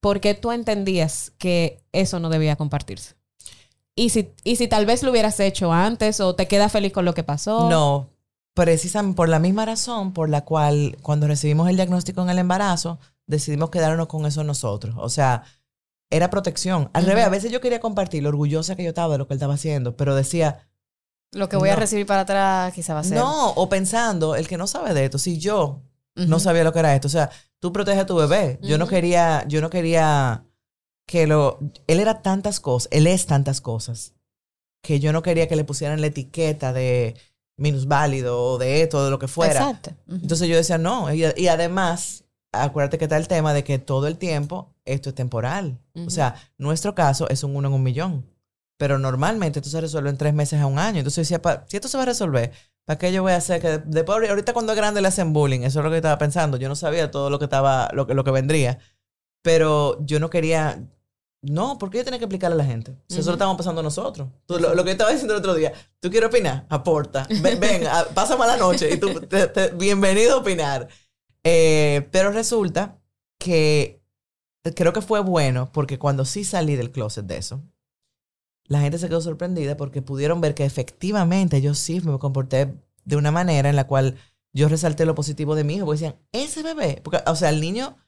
¿por 0.00 0.20
qué 0.20 0.34
tú 0.34 0.52
entendías 0.52 1.32
que 1.38 1.82
eso 1.92 2.20
no 2.20 2.28
debía 2.28 2.56
compartirse? 2.56 3.14
Y 3.96 4.08
si, 4.08 4.30
y 4.42 4.56
si 4.56 4.66
tal 4.66 4.86
vez 4.86 5.02
lo 5.02 5.10
hubieras 5.10 5.38
hecho 5.40 5.72
antes 5.72 6.20
o 6.20 6.34
te 6.34 6.48
quedas 6.48 6.72
feliz 6.72 6.92
con 6.92 7.04
lo 7.04 7.14
que 7.14 7.22
pasó. 7.22 7.68
No, 7.70 8.10
precisamente 8.54 9.16
por 9.16 9.28
la 9.28 9.38
misma 9.38 9.66
razón 9.66 10.12
por 10.12 10.28
la 10.28 10.44
cual 10.44 10.96
cuando 11.02 11.26
recibimos 11.26 11.68
el 11.68 11.76
diagnóstico 11.76 12.22
en 12.22 12.30
el 12.30 12.38
embarazo, 12.38 12.98
decidimos 13.26 13.70
quedarnos 13.70 14.06
con 14.06 14.26
eso 14.26 14.44
nosotros. 14.44 14.94
O 14.98 15.08
sea, 15.08 15.44
era 16.10 16.30
protección. 16.30 16.90
Al 16.92 17.06
revés, 17.06 17.24
a 17.24 17.30
veces 17.30 17.50
yo 17.50 17.60
quería 17.60 17.80
compartir 17.80 18.22
lo 18.22 18.28
orgullosa 18.28 18.76
que 18.76 18.84
yo 18.84 18.90
estaba 18.90 19.12
de 19.12 19.18
lo 19.18 19.26
que 19.26 19.34
él 19.34 19.38
estaba 19.38 19.54
haciendo, 19.54 19.96
pero 19.96 20.14
decía... 20.14 20.68
Lo 21.32 21.48
que 21.48 21.56
voy 21.56 21.70
a 21.70 21.76
recibir 21.76 22.06
para 22.06 22.20
atrás 22.20 22.72
quizá 22.74 22.94
va 22.94 23.00
a 23.00 23.04
ser... 23.04 23.18
No, 23.18 23.50
o 23.50 23.68
pensando, 23.68 24.36
el 24.36 24.46
que 24.46 24.56
no 24.56 24.66
sabe 24.66 24.94
de 24.94 25.06
esto, 25.06 25.18
si 25.18 25.38
yo 25.38 25.82
no 26.14 26.38
sabía 26.38 26.62
lo 26.62 26.72
que 26.72 26.78
era 26.78 26.94
esto, 26.94 27.08
o 27.08 27.10
sea, 27.10 27.30
tú 27.58 27.72
proteges 27.72 28.02
a 28.02 28.06
tu 28.06 28.14
bebé. 28.14 28.60
Yo 28.62 28.78
no 28.78 28.86
quería, 28.86 29.44
yo 29.48 29.60
no 29.60 29.70
quería 29.70 30.44
que 31.06 31.26
lo... 31.26 31.58
Él 31.88 31.98
era 31.98 32.22
tantas 32.22 32.60
cosas, 32.60 32.88
él 32.92 33.08
es 33.08 33.26
tantas 33.26 33.60
cosas, 33.60 34.14
que 34.80 35.00
yo 35.00 35.12
no 35.12 35.22
quería 35.22 35.48
que 35.48 35.56
le 35.56 35.64
pusieran 35.64 36.00
la 36.00 36.06
etiqueta 36.06 36.72
de 36.72 37.16
minusválido 37.56 38.40
o 38.40 38.58
de 38.58 38.82
esto, 38.82 39.04
de 39.04 39.10
lo 39.10 39.18
que 39.18 39.28
fuera. 39.28 39.60
Exacto. 39.60 39.90
Entonces 40.08 40.48
yo 40.48 40.56
decía, 40.56 40.78
no, 40.78 41.12
y 41.12 41.48
además 41.48 42.23
acuérdate 42.62 42.98
que 42.98 43.04
está 43.04 43.16
el 43.16 43.28
tema 43.28 43.52
de 43.52 43.64
que 43.64 43.78
todo 43.78 44.06
el 44.06 44.18
tiempo 44.18 44.74
esto 44.84 45.10
es 45.10 45.14
temporal. 45.14 45.78
O 46.06 46.10
sea, 46.10 46.34
nuestro 46.58 46.94
caso 46.94 47.28
es 47.28 47.42
un 47.42 47.56
uno 47.56 47.68
en 47.68 47.74
un 47.74 47.82
millón. 47.82 48.26
Pero 48.76 48.98
normalmente 48.98 49.60
esto 49.60 49.70
se 49.70 49.80
resuelve 49.80 50.10
en 50.10 50.16
tres 50.16 50.34
meses 50.34 50.60
a 50.60 50.66
un 50.66 50.78
año. 50.78 50.98
Entonces 50.98 51.28
decía, 51.28 51.64
si 51.68 51.76
esto 51.76 51.88
se 51.88 51.96
va 51.96 52.02
a 52.02 52.06
resolver, 52.06 52.52
¿para 52.84 52.98
qué 52.98 53.12
yo 53.12 53.22
voy 53.22 53.32
a 53.32 53.36
hacer 53.36 53.60
que 53.60 53.78
después, 53.78 54.28
ahorita 54.28 54.52
cuando 54.52 54.72
es 54.72 54.76
grande 54.76 55.00
le 55.00 55.08
hacen 55.08 55.32
bullying? 55.32 55.60
Eso 55.60 55.78
es 55.78 55.84
lo 55.84 55.90
que 55.90 55.96
estaba 55.96 56.18
pensando. 56.18 56.56
Yo 56.56 56.68
no 56.68 56.74
sabía 56.74 57.10
todo 57.10 57.30
lo 57.30 57.38
que 57.38 57.44
estaba, 57.44 57.88
lo 57.92 58.06
que, 58.06 58.14
lo 58.14 58.24
que 58.24 58.30
vendría. 58.32 58.78
Pero 59.42 60.04
yo 60.04 60.18
no 60.18 60.28
quería, 60.28 60.82
no, 61.42 61.78
¿por 61.78 61.90
qué 61.90 61.98
yo 61.98 62.04
tenía 62.04 62.18
que 62.18 62.24
explicarle 62.24 62.54
a 62.54 62.58
la 62.58 62.64
gente? 62.64 62.96
Si 63.08 63.20
eso 63.20 63.30
lo 63.30 63.34
estamos 63.34 63.56
pasando 63.56 63.82
nosotros. 63.82 64.28
lo, 64.48 64.84
que 64.84 64.90
estaba 64.90 65.10
diciendo 65.10 65.34
el 65.34 65.40
otro 65.40 65.54
día, 65.54 65.72
¿tú 66.00 66.10
quieres 66.10 66.28
opinar? 66.28 66.66
Aporta. 66.68 67.26
Ven, 67.42 67.60
ven 67.60 67.84
pasa 68.12 68.36
mala 68.36 68.56
noche 68.56 68.92
y 68.92 68.96
tú, 68.96 69.08
bienvenido 69.76 70.34
a 70.34 70.38
opinar. 70.38 70.88
Eh, 71.44 72.08
pero 72.10 72.32
resulta 72.32 73.00
que 73.38 74.02
creo 74.74 74.92
que 74.92 75.02
fue 75.02 75.20
bueno 75.20 75.70
porque 75.72 75.98
cuando 75.98 76.24
sí 76.24 76.42
salí 76.44 76.76
del 76.76 76.90
closet 76.90 77.26
de 77.26 77.36
eso, 77.36 77.62
la 78.66 78.80
gente 78.80 78.98
se 78.98 79.08
quedó 79.08 79.20
sorprendida 79.20 79.76
porque 79.76 80.02
pudieron 80.02 80.40
ver 80.40 80.54
que 80.54 80.64
efectivamente 80.64 81.60
yo 81.60 81.74
sí 81.74 82.00
me 82.00 82.18
comporté 82.18 82.74
de 83.04 83.16
una 83.16 83.30
manera 83.30 83.68
en 83.68 83.76
la 83.76 83.86
cual 83.86 84.16
yo 84.54 84.68
resalté 84.68 85.04
lo 85.04 85.14
positivo 85.14 85.54
de 85.54 85.64
mi 85.64 85.74
hijo. 85.74 85.84
Porque 85.84 86.00
decían, 86.00 86.20
ese 86.32 86.62
bebé, 86.62 87.02
o 87.26 87.36
sea, 87.36 87.50
el 87.50 87.60
niño 87.60 87.98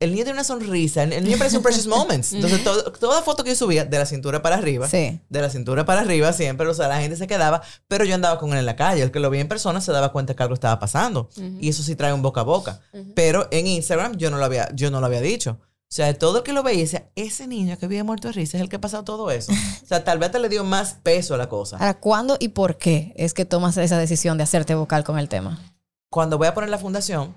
el 0.00 0.10
niño 0.10 0.24
tiene 0.24 0.32
una 0.32 0.44
sonrisa, 0.44 1.04
el 1.04 1.24
niño 1.24 1.38
parece 1.38 1.56
un 1.56 1.62
Precious 1.62 1.86
Moments. 1.88 2.32
Entonces, 2.32 2.62
toda 2.98 3.22
foto 3.22 3.44
que 3.44 3.50
yo 3.50 3.56
subía, 3.56 3.84
de 3.84 3.98
la 3.98 4.06
cintura 4.06 4.42
para 4.42 4.56
arriba, 4.56 4.88
de 4.88 5.18
la 5.30 5.50
cintura 5.50 5.84
para 5.84 6.00
arriba 6.00 6.32
siempre, 6.32 6.66
o 6.66 6.74
sea, 6.74 6.88
la 6.88 7.00
gente 7.00 7.16
se 7.16 7.26
quedaba, 7.26 7.62
pero 7.86 8.04
yo 8.04 8.14
andaba 8.14 8.38
con 8.38 8.52
él 8.52 8.58
en 8.58 8.66
la 8.66 8.76
calle. 8.76 9.02
El 9.02 9.10
que 9.10 9.20
lo 9.20 9.30
veía 9.30 9.42
en 9.42 9.48
persona 9.48 9.80
se 9.80 9.92
daba 9.92 10.12
cuenta 10.12 10.34
que 10.34 10.42
algo 10.42 10.54
estaba 10.54 10.78
pasando. 10.78 11.28
Y 11.60 11.68
eso 11.68 11.82
sí 11.82 11.94
trae 11.94 12.12
un 12.12 12.22
boca 12.22 12.40
a 12.40 12.44
boca. 12.44 12.80
Pero 13.14 13.48
en 13.50 13.66
Instagram 13.66 14.16
yo 14.16 14.30
no 14.30 14.38
lo 14.38 14.44
había, 14.44 14.68
yo 14.74 14.90
no 14.90 15.00
lo 15.00 15.06
había 15.06 15.20
dicho. 15.20 15.58
O 15.62 15.92
sea, 15.92 16.16
todo 16.16 16.38
el 16.38 16.44
que 16.44 16.52
lo 16.52 16.62
veía 16.62 16.82
decía, 16.82 17.10
ese 17.16 17.48
niño 17.48 17.76
que 17.76 17.88
vive 17.88 18.04
muerto 18.04 18.28
de 18.28 18.32
risa 18.32 18.56
es 18.56 18.62
el 18.62 18.68
que 18.68 18.76
ha 18.76 18.80
pasado 18.80 19.02
todo 19.02 19.28
eso. 19.32 19.50
O 19.50 19.86
sea, 19.86 20.04
tal 20.04 20.20
vez 20.20 20.30
te 20.30 20.38
le 20.38 20.48
dio 20.48 20.62
más 20.62 20.94
peso 21.02 21.34
a 21.34 21.36
la 21.36 21.48
cosa. 21.48 21.78
Ahora, 21.78 21.98
¿cuándo 21.98 22.36
y 22.38 22.48
por 22.48 22.78
qué 22.78 23.12
es 23.16 23.34
que 23.34 23.44
tomas 23.44 23.76
esa 23.76 23.98
decisión 23.98 24.38
de 24.38 24.44
hacerte 24.44 24.76
vocal 24.76 25.02
con 25.02 25.18
el 25.18 25.28
tema? 25.28 25.60
Cuando 26.08 26.38
voy 26.38 26.46
a 26.46 26.54
poner 26.54 26.70
la 26.70 26.78
fundación, 26.78 27.34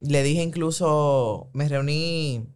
le 0.00 0.22
dije 0.22 0.42
incluso, 0.42 1.50
me 1.52 1.68
reuní, 1.68 2.46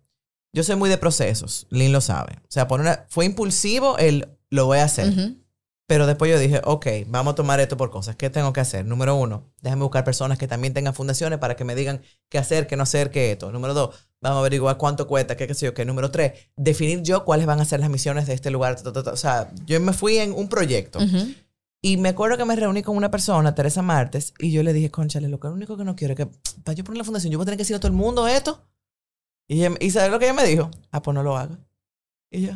yo 0.53 0.63
soy 0.63 0.77
muy 0.77 0.91
de 0.91 0.99
procesos, 0.99 1.67
Lynn 1.71 1.93
lo 1.93 2.01
sabe. 2.01 2.35
O 2.43 2.51
sea, 2.51 2.69
fue 3.09 3.25
impulsivo 3.25 3.99
el, 3.99 4.29
lo 4.51 4.67
voy 4.67 4.79
a 4.79 4.85
hacer. 4.85 5.13
Pero 5.87 6.07
después 6.07 6.31
yo 6.31 6.39
dije, 6.39 6.61
ok, 6.65 6.87
vamos 7.09 7.33
a 7.33 7.35
tomar 7.35 7.59
esto 7.59 7.77
por 7.77 7.91
cosas. 7.91 8.15
¿Qué 8.15 8.31
tengo 8.31 8.53
que 8.53 8.61
hacer? 8.61 8.87
Número 8.87 9.17
uno, 9.17 9.51
déjame 9.61 9.83
buscar 9.83 10.05
personas 10.05 10.39
que 10.39 10.47
también 10.47 10.73
tengan 10.73 10.95
fundaciones 10.95 11.41
para 11.41 11.57
que 11.57 11.65
me 11.65 11.75
digan 11.75 12.01
qué 12.29 12.39
hacer, 12.39 12.69
qué 12.69 12.77
no 12.77 12.85
hacer, 12.85 13.11
qué 13.11 13.33
esto. 13.33 13.51
Número 13.51 13.75
dos, 13.75 14.09
vamos 14.21 14.37
a 14.37 14.39
averiguar 14.39 14.77
cuánto 14.77 15.09
cuesta, 15.09 15.37
qué 15.37 15.49
qué 15.49 15.55
sé 15.55 15.67
yo, 15.67 15.75
qué. 15.75 15.85
Número 15.85 16.13
tres, 16.13 16.35
definir 16.57 17.03
yo 17.03 17.25
cuáles 17.25 17.47
van 17.47 17.61
a 17.61 17.65
ser 17.65 17.81
las 17.81 17.91
misiones 17.91 18.29
de 18.29 18.35
este 18.35 18.53
lugar. 18.53 18.77
O 18.85 19.17
sea, 19.17 19.51
yo 19.67 19.81
me 19.81 19.93
fui 19.93 20.19
en 20.19 20.33
un 20.33 20.49
proyecto. 20.49 21.01
Y 21.83 21.97
me 21.97 22.11
acuerdo 22.11 22.37
que 22.37 22.45
me 22.45 22.57
reuní 22.57 22.83
con 22.83 22.97
una 22.97 23.11
persona, 23.11 23.55
Teresa 23.55 23.81
Martes, 23.81 24.35
y 24.39 24.53
yo 24.53 24.63
le 24.63 24.73
dije, 24.73 24.91
conchale, 24.91 25.29
lo, 25.29 25.41
que, 25.41 25.49
único 25.49 25.77
que 25.77 25.85
no 25.85 25.97
quiero 25.97 26.13
es 26.13 26.19
que 26.19 26.27
para 26.63 26.75
yo 26.75 26.85
poner 26.85 26.99
la 26.99 27.05
fundación, 27.05 27.33
yo 27.33 27.39
voy 27.39 27.45
a 27.45 27.47
tener 27.47 27.57
que 27.57 27.63
decir 27.63 27.77
a 27.77 27.81
todo 27.81 27.89
el 27.89 27.97
mundo 27.97 28.29
esto. 28.29 28.67
Y, 29.49 29.65
¿y 29.85 29.91
¿sabes 29.91 30.11
lo 30.11 30.19
que 30.19 30.27
ella 30.27 30.35
me 30.35 30.45
dijo? 30.45 30.71
Ah, 30.91 31.01
pues 31.01 31.15
no 31.15 31.23
lo 31.23 31.37
haga. 31.37 31.59
Y 32.31 32.43
yo. 32.43 32.53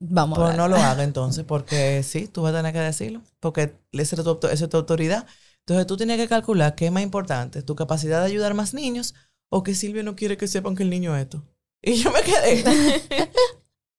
Vamos 0.00 0.38
pues 0.38 0.56
no 0.56 0.68
lo 0.68 0.76
haga 0.76 1.04
entonces, 1.04 1.44
porque 1.44 2.02
sí, 2.02 2.28
tú 2.28 2.42
vas 2.42 2.54
a 2.54 2.58
tener 2.58 2.72
que 2.72 2.80
decirlo, 2.80 3.22
porque 3.40 3.76
esa 3.92 4.16
es, 4.16 4.22
tu, 4.22 4.46
esa 4.48 4.64
es 4.64 4.70
tu 4.70 4.76
autoridad. 4.76 5.26
Entonces 5.60 5.86
tú 5.86 5.96
tienes 5.96 6.18
que 6.18 6.28
calcular 6.28 6.74
qué 6.74 6.86
es 6.86 6.92
más 6.92 7.02
importante, 7.02 7.62
tu 7.62 7.74
capacidad 7.74 8.20
de 8.20 8.26
ayudar 8.26 8.54
más 8.54 8.74
niños 8.74 9.14
o 9.50 9.62
que 9.62 9.74
Silvia 9.74 10.02
no 10.02 10.16
quiere 10.16 10.36
que 10.36 10.48
sepan 10.48 10.74
que 10.74 10.82
el 10.82 10.90
niño 10.90 11.16
es 11.16 11.22
esto. 11.22 11.42
Y 11.80 11.94
yo 11.96 12.10
me 12.10 12.22
quedé. 12.22 12.64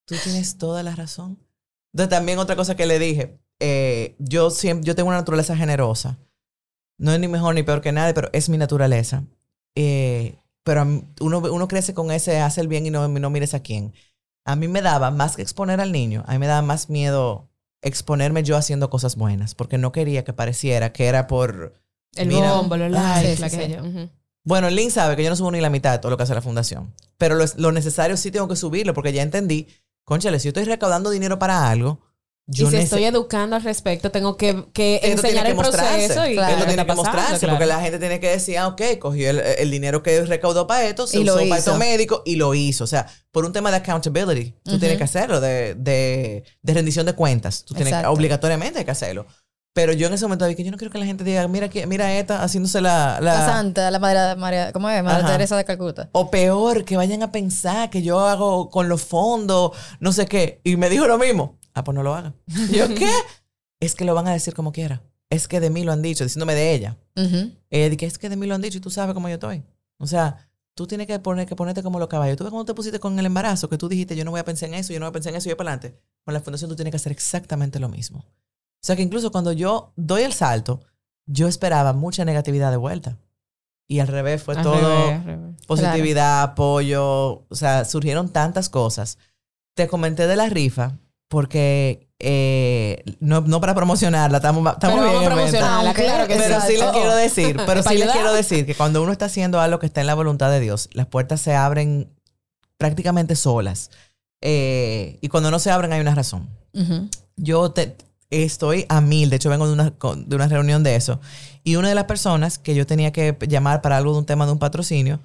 tú 0.06 0.16
tienes 0.24 0.58
toda 0.58 0.84
la 0.84 0.96
razón. 0.96 1.45
Entonces, 1.96 2.10
también 2.10 2.40
otra 2.40 2.58
cosa 2.58 2.76
que 2.76 2.86
le 2.86 3.00
dije, 3.00 3.40
eh, 3.62 4.18
yo, 4.20 4.50
siempre, 4.50 4.86
yo 4.86 4.96
tengo 4.96 5.08
una 5.08 5.18
naturaleza 5.18 5.56
generosa. 5.56 6.18
No 6.98 7.14
es 7.14 7.22
ni 7.22 7.30
mejor 7.30 7.56
ni 7.56 7.64
peor 7.64 7.80
que 7.80 7.94
nadie, 7.94 8.14
pero 8.14 8.30
es 8.34 8.50
mi 8.50 8.58
naturaleza. 8.58 9.24
Eh, 9.76 10.36
pero 10.66 10.86
uno, 11.22 11.40
uno 11.40 11.68
crece 11.70 11.94
con 11.94 12.12
ese, 12.12 12.42
hace 12.42 12.60
el 12.60 12.68
bien 12.68 12.86
y 12.86 12.90
no, 12.90 13.08
no 13.08 13.30
mires 13.30 13.54
a 13.54 13.62
quién. 13.62 13.94
A 14.44 14.58
mí 14.58 14.68
me 14.68 14.82
daba, 14.82 15.10
más 15.10 15.38
que 15.38 15.42
exponer 15.42 15.80
al 15.80 15.94
niño, 15.94 16.26
a 16.28 16.34
mí 16.34 16.40
me 16.40 16.48
daba 16.48 16.62
más 16.62 16.90
miedo 16.90 17.48
exponerme 17.82 18.44
yo 18.44 18.58
haciendo 18.58 18.90
cosas 18.90 19.16
buenas, 19.16 19.56
porque 19.56 19.78
no 19.78 19.94
quería 19.94 20.26
que 20.26 20.34
pareciera 20.34 20.92
que 20.92 21.06
era 21.06 21.28
por 21.28 21.80
El 22.18 22.28
Mira. 22.28 22.56
bombo, 22.56 22.76
los 22.76 22.92
likes, 22.92 23.36
sí, 23.38 23.42
la 23.42 23.50
sí, 23.50 23.58
que 23.58 23.66
sí. 23.68 23.80
Ujú. 23.80 24.10
Bueno, 24.44 24.70
link 24.70 24.92
sabe 24.92 25.16
que 25.16 25.24
yo 25.24 25.30
no 25.30 25.38
subo 25.38 25.52
ni 25.52 25.62
la 25.62 25.70
mitad 25.70 25.94
de 25.94 26.00
todo 26.00 26.10
lo 26.10 26.18
que 26.18 26.24
hace 26.24 26.36
la 26.36 26.42
fundación. 26.42 26.94
Pero 27.18 27.36
lo, 27.36 27.46
lo 27.56 27.72
necesario 27.72 28.18
sí 28.18 28.32
tengo 28.32 28.50
que 28.50 28.58
subirlo 28.58 28.94
porque 28.94 29.14
ya 29.14 29.22
entendí, 29.22 29.68
conchale, 30.06 30.40
si 30.40 30.46
yo 30.46 30.50
estoy 30.50 30.64
recaudando 30.64 31.10
dinero 31.10 31.38
para 31.38 31.70
algo, 31.70 32.00
yo 32.48 32.68
y 32.68 32.70
si 32.70 32.78
estoy 32.78 33.04
educando 33.06 33.56
al 33.56 33.64
respecto, 33.64 34.12
tengo 34.12 34.38
que, 34.38 34.66
que 34.72 35.00
enseñar 35.02 35.46
que 35.46 35.52
el 35.54 35.58
proceso 35.58 36.28
y 36.28 36.34
Claro. 36.36 36.54
Esto 36.54 36.68
tiene 36.68 36.86
que 36.86 36.94
mostrarse 36.94 37.40
claro. 37.40 37.54
porque 37.54 37.66
la 37.66 37.82
gente 37.82 37.98
tiene 37.98 38.20
que 38.20 38.30
decir, 38.30 38.60
ah, 38.60 38.68
ok, 38.68 38.82
cogió 39.00 39.32
el, 39.32 39.40
el 39.40 39.72
dinero 39.72 40.04
que 40.04 40.22
recaudó 40.26 40.68
para 40.68 40.84
esto, 40.86 41.08
se 41.08 41.18
Y 41.18 41.24
lo 41.24 41.32
usó 41.34 41.38
para 41.38 41.48
hizo. 41.48 41.72
esto 41.72 41.78
médico 41.80 42.22
y 42.24 42.36
lo 42.36 42.54
hizo. 42.54 42.84
O 42.84 42.88
sea, 42.88 43.08
por 43.32 43.46
un 43.46 43.52
tema 43.52 43.72
de 43.72 43.78
accountability, 43.78 44.54
tú 44.64 44.78
tienes 44.78 45.00
que 45.00 45.04
hacerlo, 45.06 45.42
de, 45.42 45.74
de, 45.74 46.44
de 46.62 46.74
rendición 46.76 47.08
de 47.08 47.14
cuentas. 47.14 47.66
Tú 47.66 47.74
tienes 47.74 47.94
Exacto. 47.94 48.12
obligatoriamente 48.12 48.78
hay 48.78 48.86
que 48.86 48.92
hacerlo. 48.92 49.26
Pero 49.76 49.92
yo 49.92 50.08
en 50.08 50.14
ese 50.14 50.24
momento 50.24 50.46
dije, 50.46 50.64
yo 50.64 50.72
no 50.72 50.78
quiero 50.78 50.90
que 50.90 51.00
la 51.00 51.06
gente 51.06 51.26
diga, 51.26 51.46
mira, 51.50 51.66
aquí- 51.66 51.86
mira 51.86 52.18
esta 52.18 52.42
haciéndose 52.42 52.80
la... 52.80 53.20
la- 53.20 53.34
La 53.40 53.46
santa, 53.46 53.92
la 53.92 54.00
madre 54.00 54.40
María, 54.40 54.72
¿cómo 54.72 54.90
es? 54.90 55.04
Madre 55.04 55.24
Ajá. 55.24 55.34
Teresa 55.34 55.58
de 55.58 55.66
Calcuta. 55.66 56.10
O 56.14 56.32
peor, 56.32 56.86
que 56.86 56.96
vayan 56.96 57.22
a 57.24 57.32
pensar 57.34 57.90
que 57.90 58.02
yo 58.02 58.22
hago 58.22 58.70
con 58.70 58.88
los 58.88 59.04
fondos, 59.04 59.72
no 60.00 60.14
sé 60.14 60.28
qué. 60.28 60.62
Y 60.64 60.78
me 60.78 60.90
dijo 60.90 61.08
lo 61.08 61.18
mismo. 61.18 61.60
Ah, 61.74 61.84
pues 61.84 61.94
no 61.94 62.04
lo 62.04 62.16
hagan. 62.16 62.34
¿Yo 62.72 62.88
qué? 62.88 63.12
Es 63.82 63.96
que 63.96 64.06
lo 64.06 64.16
van 64.16 64.30
a 64.30 64.32
decir 64.32 64.54
como 64.54 64.72
quiera. 64.72 65.02
Es 65.30 65.50
que 65.50 65.60
de 65.60 65.70
mí 65.70 65.84
lo 65.84 65.92
han 65.92 66.02
dicho, 66.02 66.24
diciéndome 66.24 66.56
de 66.56 66.74
ella. 66.74 66.96
Ella 67.70 67.90
dice, 67.90 68.06
es 68.06 68.18
que 68.18 68.30
de 68.30 68.38
mí 68.38 68.48
lo 68.48 68.56
han 68.56 68.62
dicho 68.62 68.78
y 68.78 68.82
tú 68.82 68.90
sabes 68.90 69.14
cómo 69.14 69.28
yo 69.28 69.34
estoy. 69.34 69.66
O 69.98 70.08
sea, 70.08 70.38
tú 70.74 70.88
tienes 70.88 71.06
que, 71.08 71.20
poner, 71.20 71.48
que 71.48 71.56
ponerte 71.58 71.84
como 71.84 72.00
los 72.00 72.08
caballos. 72.08 72.38
Tú 72.38 72.46
ves 72.46 72.52
cómo 72.52 72.64
te 72.64 72.74
pusiste 72.74 73.00
con 73.02 73.20
el 73.20 73.26
embarazo, 73.26 73.68
que 73.68 73.78
tú 73.78 73.90
dijiste, 73.90 74.16
yo 74.16 74.24
no 74.24 74.32
voy 74.32 74.40
a 74.40 74.46
pensar 74.46 74.70
en 74.70 74.76
eso, 74.76 74.94
yo 74.94 75.00
no 75.02 75.06
voy 75.06 75.10
a 75.10 75.14
pensar 75.14 75.32
en 75.34 75.38
eso, 75.38 75.50
y 75.50 75.52
yo 75.52 75.58
para 75.58 75.72
adelante. 75.74 76.00
Con 76.24 76.34
la 76.34 76.40
fundación 76.40 76.70
tú 76.70 76.78
tienes 76.78 76.92
que 76.92 76.96
hacer 76.98 77.12
exactamente 77.12 77.80
lo 77.80 77.90
mismo. 77.90 78.24
O 78.82 78.86
sea, 78.86 78.96
que 78.96 79.02
incluso 79.02 79.32
cuando 79.32 79.52
yo 79.52 79.92
doy 79.96 80.24
el 80.24 80.34
salto, 80.34 80.82
yo 81.26 81.48
esperaba 81.48 81.94
mucha 81.94 82.24
negatividad 82.26 82.72
de 82.72 82.78
vuelta. 82.78 83.18
Y 83.88 84.00
al 84.00 84.08
revés, 84.08 84.42
fue 84.44 84.56
Al 84.56 84.64
todo 84.64 84.76
revés, 85.08 85.26
revés. 85.26 85.56
positividad, 85.68 86.42
apoyo, 86.44 87.46
o 87.48 87.56
sea, 87.56 87.86
surgieron 87.86 88.30
tantas 88.30 88.70
cosas. 88.70 89.18
Te 89.76 89.88
comenté 89.88 90.28
de 90.28 90.36
la 90.36 90.50
rifa 90.50 90.98
porque 91.28 92.08
eh, 92.20 93.04
no, 93.20 93.42
no 93.42 93.60
para 93.60 93.76
promocionarla, 93.76 94.38
estamos, 94.38 94.64
bien 94.64 94.76
vamos 94.80 95.24
a 95.24 95.26
promocionarla, 95.26 95.94
claro 95.94 96.28
que 96.28 96.36
Pero 96.36 96.62
sí. 96.62 96.68
sí 96.68 96.78
les 96.78 96.92
quiero 96.92 97.16
decir, 97.16 97.58
pero 97.66 97.84
sí 97.84 97.98
les 97.98 98.12
quiero 98.12 98.32
decir 98.34 98.66
que 98.66 98.74
cuando 98.76 99.04
uno 99.04 99.12
está 99.12 99.26
haciendo 99.26 99.60
algo 99.60 99.80
que 99.80 99.86
está 99.88 100.02
en 100.02 100.08
la 100.08 100.14
voluntad 100.16 100.50
de 100.52 100.60
Dios, 100.60 100.90
las 100.94 101.08
puertas 101.08 101.42
se 101.42 101.56
abren 101.56 102.10
prácticamente 102.78 103.36
solas. 103.36 103.90
Eh, 104.42 105.18
y 105.22 105.28
cuando 105.30 105.50
no 105.52 105.60
se 105.60 105.72
abren 105.72 105.94
hay 105.94 106.02
una 106.02 106.14
razón. 106.16 106.48
Ujú. 106.74 107.08
Yo 107.36 107.72
te- 107.72 107.96
estoy 108.44 108.86
a 108.90 109.02
mil, 109.02 109.30
de 109.30 109.38
hecho 109.38 109.50
vengo 109.50 109.68
de 109.68 109.74
una, 109.74 109.94
de 110.18 110.36
una 110.36 110.48
reunión 110.48 110.84
de 110.84 110.96
eso, 110.96 111.20
y 111.64 111.78
una 111.78 111.90
de 111.90 111.96
las 111.96 112.06
personas 112.06 112.60
que 112.60 112.76
yo 112.76 112.86
tenía 112.86 113.12
que 113.12 113.38
llamar 113.48 113.82
para 113.82 113.98
algo 113.98 114.14
de 114.14 114.20
un 114.20 114.26
tema 114.26 114.46
de 114.46 114.52
un 114.52 114.60
patrocinio, 114.60 115.22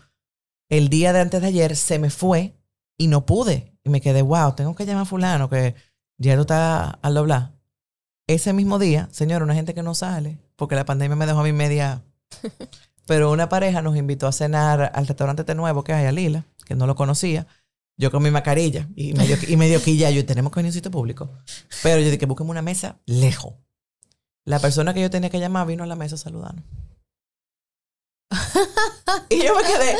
el 0.68 0.88
día 0.88 1.12
de 1.12 1.20
antes 1.20 1.40
de 1.40 1.48
ayer 1.48 1.76
se 1.76 1.98
me 1.98 2.10
fue 2.10 2.54
y 2.96 3.08
no 3.08 3.26
pude. 3.26 3.72
Y 3.82 3.90
me 3.90 4.00
quedé, 4.00 4.22
wow, 4.22 4.54
tengo 4.54 4.74
que 4.74 4.86
llamar 4.86 5.02
a 5.02 5.06
fulano 5.06 5.50
que 5.50 5.74
ya 6.18 6.36
no 6.36 6.42
está 6.42 6.90
al 6.90 7.14
doblar. 7.14 7.52
Ese 8.26 8.52
mismo 8.52 8.78
día, 8.78 9.08
señor, 9.10 9.42
una 9.42 9.54
gente 9.54 9.74
que 9.74 9.82
no 9.82 9.94
sale, 9.94 10.38
porque 10.54 10.76
la 10.76 10.84
pandemia 10.84 11.16
me 11.16 11.26
dejó 11.26 11.40
a 11.40 11.44
mí 11.44 11.52
media... 11.52 12.02
Pero 13.06 13.32
una 13.32 13.48
pareja 13.48 13.82
nos 13.82 13.96
invitó 13.96 14.28
a 14.28 14.32
cenar 14.32 14.92
al 14.94 15.08
restaurante 15.08 15.42
este 15.42 15.56
nuevo 15.56 15.82
que 15.82 15.92
hay 15.92 16.06
a 16.06 16.12
Lila, 16.12 16.44
que 16.64 16.76
no 16.76 16.86
lo 16.86 16.94
conocía. 16.94 17.48
Yo 18.00 18.10
con 18.10 18.22
mi 18.22 18.30
mascarilla 18.30 18.88
y 18.96 19.12
medio, 19.12 19.36
y 19.46 19.56
medio 19.58 19.82
quilla, 19.82 20.08
yo 20.10 20.24
tenemos 20.24 20.50
que 20.52 20.56
venir 20.60 20.68
a 20.68 20.70
un 20.70 20.74
sitio 20.74 20.90
público. 20.90 21.30
Pero 21.82 22.00
yo 22.00 22.10
dije, 22.10 22.24
búsqueme 22.24 22.48
una 22.50 22.62
mesa 22.62 22.98
lejos. 23.04 23.52
La 24.46 24.58
persona 24.58 24.94
que 24.94 25.02
yo 25.02 25.10
tenía 25.10 25.28
que 25.28 25.38
llamar 25.38 25.66
vino 25.66 25.84
a 25.84 25.86
la 25.86 25.96
mesa 25.96 26.14
a 26.14 26.18
saludarnos. 26.18 26.64
y 29.28 29.42
yo 29.44 29.54
me 29.54 29.62
quedé, 29.62 29.96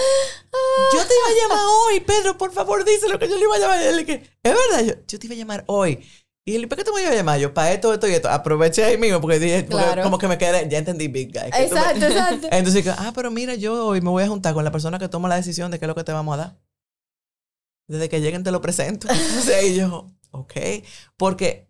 yo 0.94 1.00
te 1.06 1.14
iba 1.14 1.28
a 1.28 1.42
llamar 1.42 1.64
hoy, 1.88 2.00
Pedro, 2.00 2.38
por 2.38 2.52
favor, 2.52 2.84
díselo 2.84 3.18
que 3.18 3.28
yo 3.28 3.36
le 3.36 3.42
iba 3.42 3.56
a 3.56 3.58
llamar. 3.58 3.82
Y 3.82 3.84
él 3.86 3.96
dije, 3.98 4.22
es 4.42 4.54
verdad, 4.54 4.84
yo, 4.86 4.94
yo 5.06 5.18
te 5.18 5.26
iba 5.26 5.34
a 5.34 5.38
llamar 5.38 5.64
hoy. 5.66 6.02
Y 6.46 6.56
él, 6.56 6.68
¿para 6.68 6.78
qué 6.78 6.84
te 6.84 6.90
voy 6.90 7.02
a 7.02 7.14
llamar? 7.14 7.38
Yo, 7.38 7.52
para 7.52 7.72
esto, 7.72 7.92
esto 7.92 8.08
y 8.08 8.12
esto. 8.14 8.30
Aproveché 8.30 8.82
ahí 8.84 8.96
mismo 8.96 9.20
porque 9.20 9.38
dije, 9.38 9.64
porque 9.64 9.84
Claro. 9.84 10.02
como 10.04 10.16
que 10.18 10.26
me 10.26 10.38
quedé, 10.38 10.66
ya 10.70 10.78
entendí 10.78 11.08
Big 11.08 11.32
Guy. 11.32 11.50
tú 11.50 11.56
me- 11.58 11.64
Exacto, 11.64 12.06
exacto. 12.06 12.48
Entonces, 12.50 12.82
dije, 12.84 12.94
ah, 12.96 13.12
pero 13.14 13.30
mira, 13.30 13.54
yo 13.56 13.86
hoy 13.86 14.00
me 14.00 14.08
voy 14.10 14.22
a 14.22 14.28
juntar 14.28 14.54
con 14.54 14.64
la 14.64 14.72
persona 14.72 14.98
que 14.98 15.08
toma 15.08 15.28
la 15.28 15.36
decisión 15.36 15.70
de 15.70 15.78
qué 15.78 15.84
es 15.84 15.88
lo 15.88 15.94
que 15.94 16.02
te 16.04 16.12
vamos 16.12 16.34
a 16.34 16.36
dar. 16.38 16.58
Desde 17.90 18.08
que 18.08 18.20
lleguen 18.20 18.44
te 18.44 18.50
lo 18.52 18.60
presento. 18.60 19.08
O 19.10 19.42
sea, 19.42 19.62
y 19.62 19.74
yo, 19.74 20.10
ok. 20.30 20.52
Porque, 21.16 21.68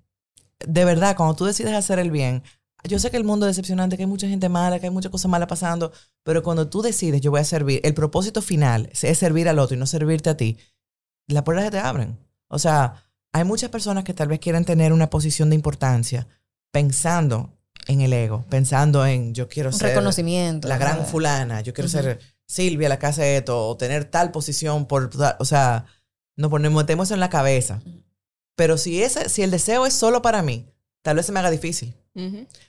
de 0.66 0.84
verdad, 0.84 1.16
cuando 1.16 1.34
tú 1.34 1.46
decides 1.46 1.72
hacer 1.74 1.98
el 1.98 2.10
bien, 2.10 2.42
yo 2.84 2.98
sé 2.98 3.10
que 3.10 3.16
el 3.16 3.24
mundo 3.24 3.46
es 3.46 3.56
decepcionante, 3.56 3.96
que 3.96 4.02
hay 4.02 4.06
mucha 4.08 4.28
gente 4.28 4.48
mala, 4.48 4.78
que 4.78 4.86
hay 4.86 4.92
muchas 4.92 5.10
cosas 5.10 5.30
malas 5.30 5.48
pasando, 5.48 5.92
pero 6.22 6.42
cuando 6.42 6.68
tú 6.68 6.82
decides, 6.82 7.20
yo 7.20 7.30
voy 7.30 7.40
a 7.40 7.44
servir, 7.44 7.80
el 7.84 7.94
propósito 7.94 8.42
final 8.42 8.90
es 8.92 9.18
servir 9.18 9.48
al 9.48 9.58
otro 9.58 9.76
y 9.76 9.78
no 9.78 9.86
servirte 9.86 10.30
a 10.30 10.36
ti, 10.36 10.58
las 11.26 11.42
puertas 11.42 11.64
se 11.66 11.70
te 11.70 11.78
abren. 11.78 12.18
O 12.48 12.58
sea, 12.58 13.06
hay 13.32 13.44
muchas 13.44 13.70
personas 13.70 14.04
que 14.04 14.12
tal 14.14 14.28
vez 14.28 14.40
quieren 14.40 14.64
tener 14.64 14.92
una 14.92 15.08
posición 15.08 15.48
de 15.50 15.56
importancia 15.56 16.26
pensando 16.70 17.56
en 17.86 18.00
el 18.02 18.12
ego, 18.12 18.44
pensando 18.48 19.06
en 19.06 19.34
yo 19.34 19.48
quiero 19.48 19.70
Un 19.70 19.74
ser 19.78 19.88
reconocimiento. 19.90 20.68
la 20.68 20.78
gran 20.78 21.06
fulana, 21.06 21.60
yo 21.62 21.72
quiero 21.72 21.88
Ujú. 21.88 21.96
ser 21.98 22.20
Silvia, 22.46 22.88
la 22.88 22.98
casa 22.98 23.22
de 23.22 23.36
esto, 23.38 23.68
o 23.68 23.76
tener 23.76 24.04
tal 24.06 24.32
posición 24.32 24.86
por, 24.86 25.10
o 25.38 25.44
sea, 25.44 25.86
nos 26.36 26.50
ponemos, 26.50 26.82
metemos 26.82 27.08
eso 27.08 27.14
en 27.14 27.20
la 27.20 27.30
cabeza. 27.30 27.80
Pero 28.56 28.76
si 28.76 29.02
ese, 29.02 29.28
si 29.28 29.42
el 29.42 29.50
deseo 29.50 29.86
es 29.86 29.94
solo 29.94 30.22
para 30.22 30.42
mí, 30.42 30.66
tal 31.02 31.16
vez 31.16 31.26
se 31.26 31.32
me 31.32 31.40
haga 31.40 31.50
difícil. 31.50 31.94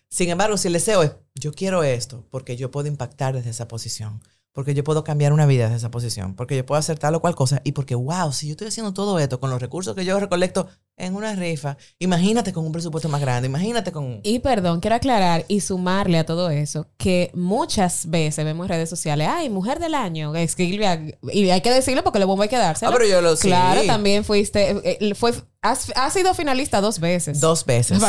Sin 0.07 0.29
embargo, 0.29 0.57
si 0.57 0.67
el 0.67 0.73
deseo 0.73 1.03
es, 1.03 1.11
yo 1.35 1.51
quiero 1.51 1.83
esto, 1.83 2.25
porque 2.29 2.55
yo 2.55 2.71
puedo 2.71 2.87
impactar 2.87 3.33
desde 3.33 3.49
esa 3.49 3.67
posición, 3.67 4.21
porque 4.53 4.73
yo 4.73 4.83
puedo 4.83 5.03
cambiar 5.03 5.33
una 5.33 5.45
vida 5.45 5.65
desde 5.65 5.77
esa 5.77 5.91
posición, 5.91 6.35
porque 6.35 6.55
yo 6.55 6.65
puedo 6.65 6.79
hacer 6.79 6.99
tal 6.99 7.15
o 7.15 7.21
cual 7.21 7.35
cosa, 7.35 7.61
y 7.63 7.71
porque, 7.71 7.95
wow, 7.95 8.31
si 8.31 8.47
yo 8.47 8.51
estoy 8.51 8.67
haciendo 8.67 8.93
todo 8.93 9.19
esto 9.19 9.39
con 9.39 9.49
los 9.49 9.61
recursos 9.61 9.95
que 9.95 10.05
yo 10.05 10.19
recolecto 10.19 10.67
en 11.01 11.15
una 11.15 11.33
rifa, 11.35 11.77
imagínate 11.99 12.53
con 12.53 12.65
un 12.65 12.71
presupuesto 12.71 13.09
más 13.09 13.21
grande, 13.21 13.47
imagínate 13.47 13.91
con... 13.91 14.19
Y 14.23 14.39
perdón, 14.39 14.79
quiero 14.79 14.95
aclarar 14.95 15.45
y 15.47 15.61
sumarle 15.61 16.17
a 16.19 16.25
todo 16.25 16.49
eso 16.49 16.87
que 16.97 17.31
muchas 17.33 18.09
veces 18.09 18.45
vemos 18.45 18.65
en 18.65 18.69
redes 18.69 18.89
sociales, 18.89 19.27
ay, 19.29 19.49
mujer 19.49 19.79
del 19.79 19.95
año, 19.95 20.35
es 20.35 20.55
y 20.59 21.49
hay 21.49 21.61
que 21.61 21.71
decirlo 21.71 22.03
porque 22.03 22.19
lo 22.19 22.27
bombo 22.27 22.43
hay 22.43 22.49
que 22.49 22.57
dárselo. 22.57 22.91
Ah, 22.91 22.95
pero 22.97 23.09
yo 23.09 23.21
lo 23.21 23.35
sí. 23.35 23.47
Claro, 23.47 23.81
también 23.85 24.23
fuiste, 24.23 24.71
eh, 24.71 24.97
eh, 25.01 25.15
fue, 25.15 25.33
has, 25.61 25.91
has 25.95 26.13
sido 26.13 26.33
finalista 26.33 26.81
dos 26.81 26.99
veces. 26.99 27.39
Dos 27.39 27.65
veces. 27.65 27.99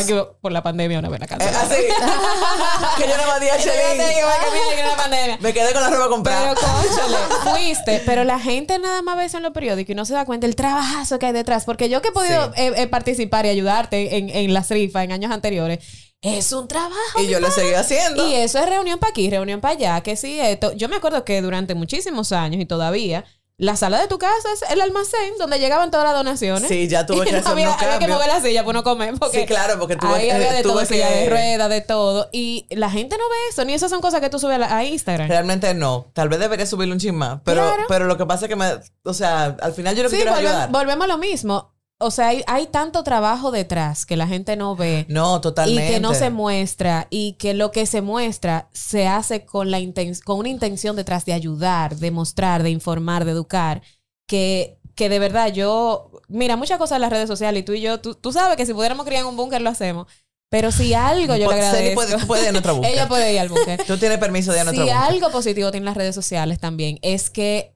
Por 0.40 0.52
la 0.52 0.62
pandemia 0.62 0.98
una 0.98 1.08
vez 1.08 1.20
la 1.20 1.26
Eh, 1.26 1.28
cancelaron. 1.28 1.72
así. 1.72 1.82
que 3.02 3.08
yo 3.08 3.16
no 3.16 3.32
me 3.34 3.40
di 3.40 3.48
a 3.50 3.56
Chelín. 3.58 5.38
Me 5.40 5.52
quedé 5.52 5.72
con 5.72 5.82
la 5.82 5.88
ropa 5.90 5.98
Pero 6.02 6.10
comprada. 6.10 6.54
cónchale, 6.54 7.16
fuiste, 7.52 8.02
pero 8.06 8.24
la 8.24 8.38
gente 8.38 8.78
nada 8.78 9.02
más 9.02 9.16
ve 9.16 9.24
eso 9.24 9.36
en 9.38 9.42
los 9.42 9.52
periódicos 9.52 9.90
y 9.90 9.94
no 9.94 10.04
se 10.04 10.14
da 10.14 10.24
cuenta 10.24 10.46
el 10.46 10.56
trabajazo 10.56 11.18
que 11.18 11.26
hay 11.26 11.32
detrás. 11.32 11.64
Porque 11.64 11.88
yo 11.88 12.00
que 12.02 12.08
he 12.08 12.12
podido 12.12 12.46
Sí. 12.46 12.62
eh, 12.62 12.81
eh, 12.82 12.86
participar 12.88 13.46
y 13.46 13.48
ayudarte 13.50 14.16
en, 14.18 14.28
en 14.30 14.52
las 14.54 14.68
rifas 14.70 15.04
en 15.04 15.12
años 15.12 15.30
anteriores, 15.32 15.78
es 16.20 16.52
un 16.52 16.68
trabajo. 16.68 17.20
y 17.20 17.26
yo 17.28 17.40
lo 17.40 17.50
seguí 17.50 17.74
haciendo. 17.74 18.28
Y 18.28 18.34
eso 18.34 18.58
es 18.58 18.66
reunión 18.68 18.98
para 19.00 19.10
aquí, 19.10 19.28
reunión 19.28 19.60
para 19.60 19.74
allá, 19.74 20.00
que 20.02 20.16
sí, 20.16 20.38
esto. 20.40 20.72
Yo 20.72 20.88
me 20.88 20.96
acuerdo 20.96 21.24
que 21.24 21.42
durante 21.42 21.74
muchísimos 21.74 22.30
años 22.32 22.60
y 22.60 22.64
todavía, 22.66 23.24
la 23.58 23.76
sala 23.76 24.00
de 24.00 24.08
tu 24.08 24.18
casa 24.18 24.48
es 24.54 24.62
el 24.70 24.80
almacén 24.80 25.34
donde 25.38 25.58
llegaban 25.58 25.90
todas 25.90 26.04
las 26.06 26.14
donaciones. 26.14 26.68
Sí, 26.68 26.88
ya 26.88 27.06
tuve 27.06 27.24
que 27.26 27.32
no 27.32 27.38
hacer 27.38 27.52
había, 27.52 27.98
que 27.98 28.08
mover 28.08 28.26
la 28.28 28.40
silla 28.40 28.62
para 28.64 28.72
no 28.72 28.82
comer. 28.84 29.14
Porque 29.18 29.40
Sí, 29.40 29.46
claro, 29.46 29.78
porque 29.78 29.94
tuve 29.96 30.14
ahí 30.14 30.26
que- 30.26 30.32
había 30.32 30.52
de 30.52 30.62
tuve 30.62 30.72
todo, 30.72 30.84
silla 30.86 31.08
que- 31.08 31.14
de 31.16 31.30
ruedas, 31.30 31.68
de 31.68 31.80
todo. 31.80 32.28
Y 32.32 32.66
la 32.70 32.88
gente 32.90 33.16
no 33.18 33.24
ve 33.28 33.36
eso, 33.50 33.64
ni 33.64 33.74
esas 33.74 33.90
son 33.90 34.00
cosas 34.00 34.20
que 34.20 34.30
tú 34.30 34.38
subes 34.38 34.56
a, 34.56 34.58
la- 34.58 34.76
a 34.76 34.84
Instagram. 34.84 35.28
Realmente 35.28 35.74
no. 35.74 36.10
Tal 36.14 36.28
vez 36.28 36.38
debería 36.40 36.66
subirle 36.66 36.94
un 36.94 37.00
chin 37.00 37.14
más. 37.14 37.40
Pero, 37.44 37.62
Claro. 37.62 37.82
pero 37.88 38.06
lo 38.06 38.16
que 38.16 38.26
pasa 38.26 38.46
es 38.46 38.48
que 38.48 38.56
me. 38.56 38.66
O 39.04 39.14
sea, 39.14 39.56
al 39.60 39.72
final 39.74 39.94
yo 39.96 40.02
lo 40.04 40.08
que 40.08 40.16
Sí, 40.16 40.22
quiero 40.22 40.36
es 40.36 40.42
volvem- 40.42 40.48
ayudar. 40.48 40.70
volvemos 40.70 41.04
a 41.04 41.08
lo 41.08 41.18
mismo. 41.18 41.71
O 42.04 42.10
sea, 42.10 42.28
hay, 42.28 42.42
hay 42.46 42.66
tanto 42.66 43.02
trabajo 43.04 43.50
detrás 43.50 44.04
que 44.06 44.16
la 44.16 44.26
gente 44.26 44.56
no 44.56 44.76
ve. 44.76 45.06
No, 45.08 45.40
totalmente. 45.40 45.90
Y 45.90 45.94
que 45.94 46.00
no 46.00 46.14
se 46.14 46.30
muestra 46.30 47.06
y 47.10 47.34
que 47.34 47.54
lo 47.54 47.70
que 47.70 47.86
se 47.86 48.02
muestra 48.02 48.68
se 48.72 49.06
hace 49.06 49.44
con, 49.44 49.70
la 49.70 49.80
inten- 49.80 50.20
con 50.22 50.38
una 50.38 50.48
intención 50.48 50.96
detrás 50.96 51.24
de 51.24 51.32
ayudar, 51.32 51.96
de 51.96 52.10
mostrar, 52.10 52.62
de 52.62 52.70
informar, 52.70 53.24
de 53.24 53.32
educar, 53.32 53.82
que, 54.26 54.78
que 54.94 55.08
de 55.08 55.18
verdad 55.18 55.52
yo, 55.52 56.10
mira, 56.28 56.56
muchas 56.56 56.78
cosas 56.78 56.96
en 56.96 57.02
las 57.02 57.10
redes 57.10 57.28
sociales 57.28 57.60
y 57.62 57.64
tú 57.64 57.72
y 57.72 57.80
yo, 57.80 58.00
tú, 58.00 58.14
tú 58.14 58.32
sabes 58.32 58.56
que 58.56 58.66
si 58.66 58.74
pudiéramos 58.74 59.06
criar 59.06 59.24
un 59.24 59.36
búnker 59.36 59.60
lo 59.62 59.70
hacemos, 59.70 60.06
pero 60.50 60.70
si 60.70 60.92
algo 60.92 61.34
yo 61.34 61.50
le 61.50 61.56
Pues, 61.56 61.64
agradezco. 61.64 61.94
puede- 61.94 62.18
tú 62.18 62.26
puedes 62.26 62.50
ir 62.52 62.56
a. 62.68 62.72
Ella 62.88 63.08
puede 63.08 63.32
ir 63.32 63.40
al 63.40 63.48
búnker. 63.48 63.82
Tú 63.86 63.96
tienes 63.96 64.18
permiso 64.18 64.52
de 64.52 64.58
ir 64.58 64.60
a 64.60 64.64
nuestra 64.64 64.84
Si 64.84 64.90
algo 64.90 65.30
positivo 65.30 65.70
tienen 65.70 65.86
las 65.86 65.96
redes 65.96 66.14
sociales 66.14 66.58
también 66.60 66.98
es 67.00 67.30
que 67.30 67.74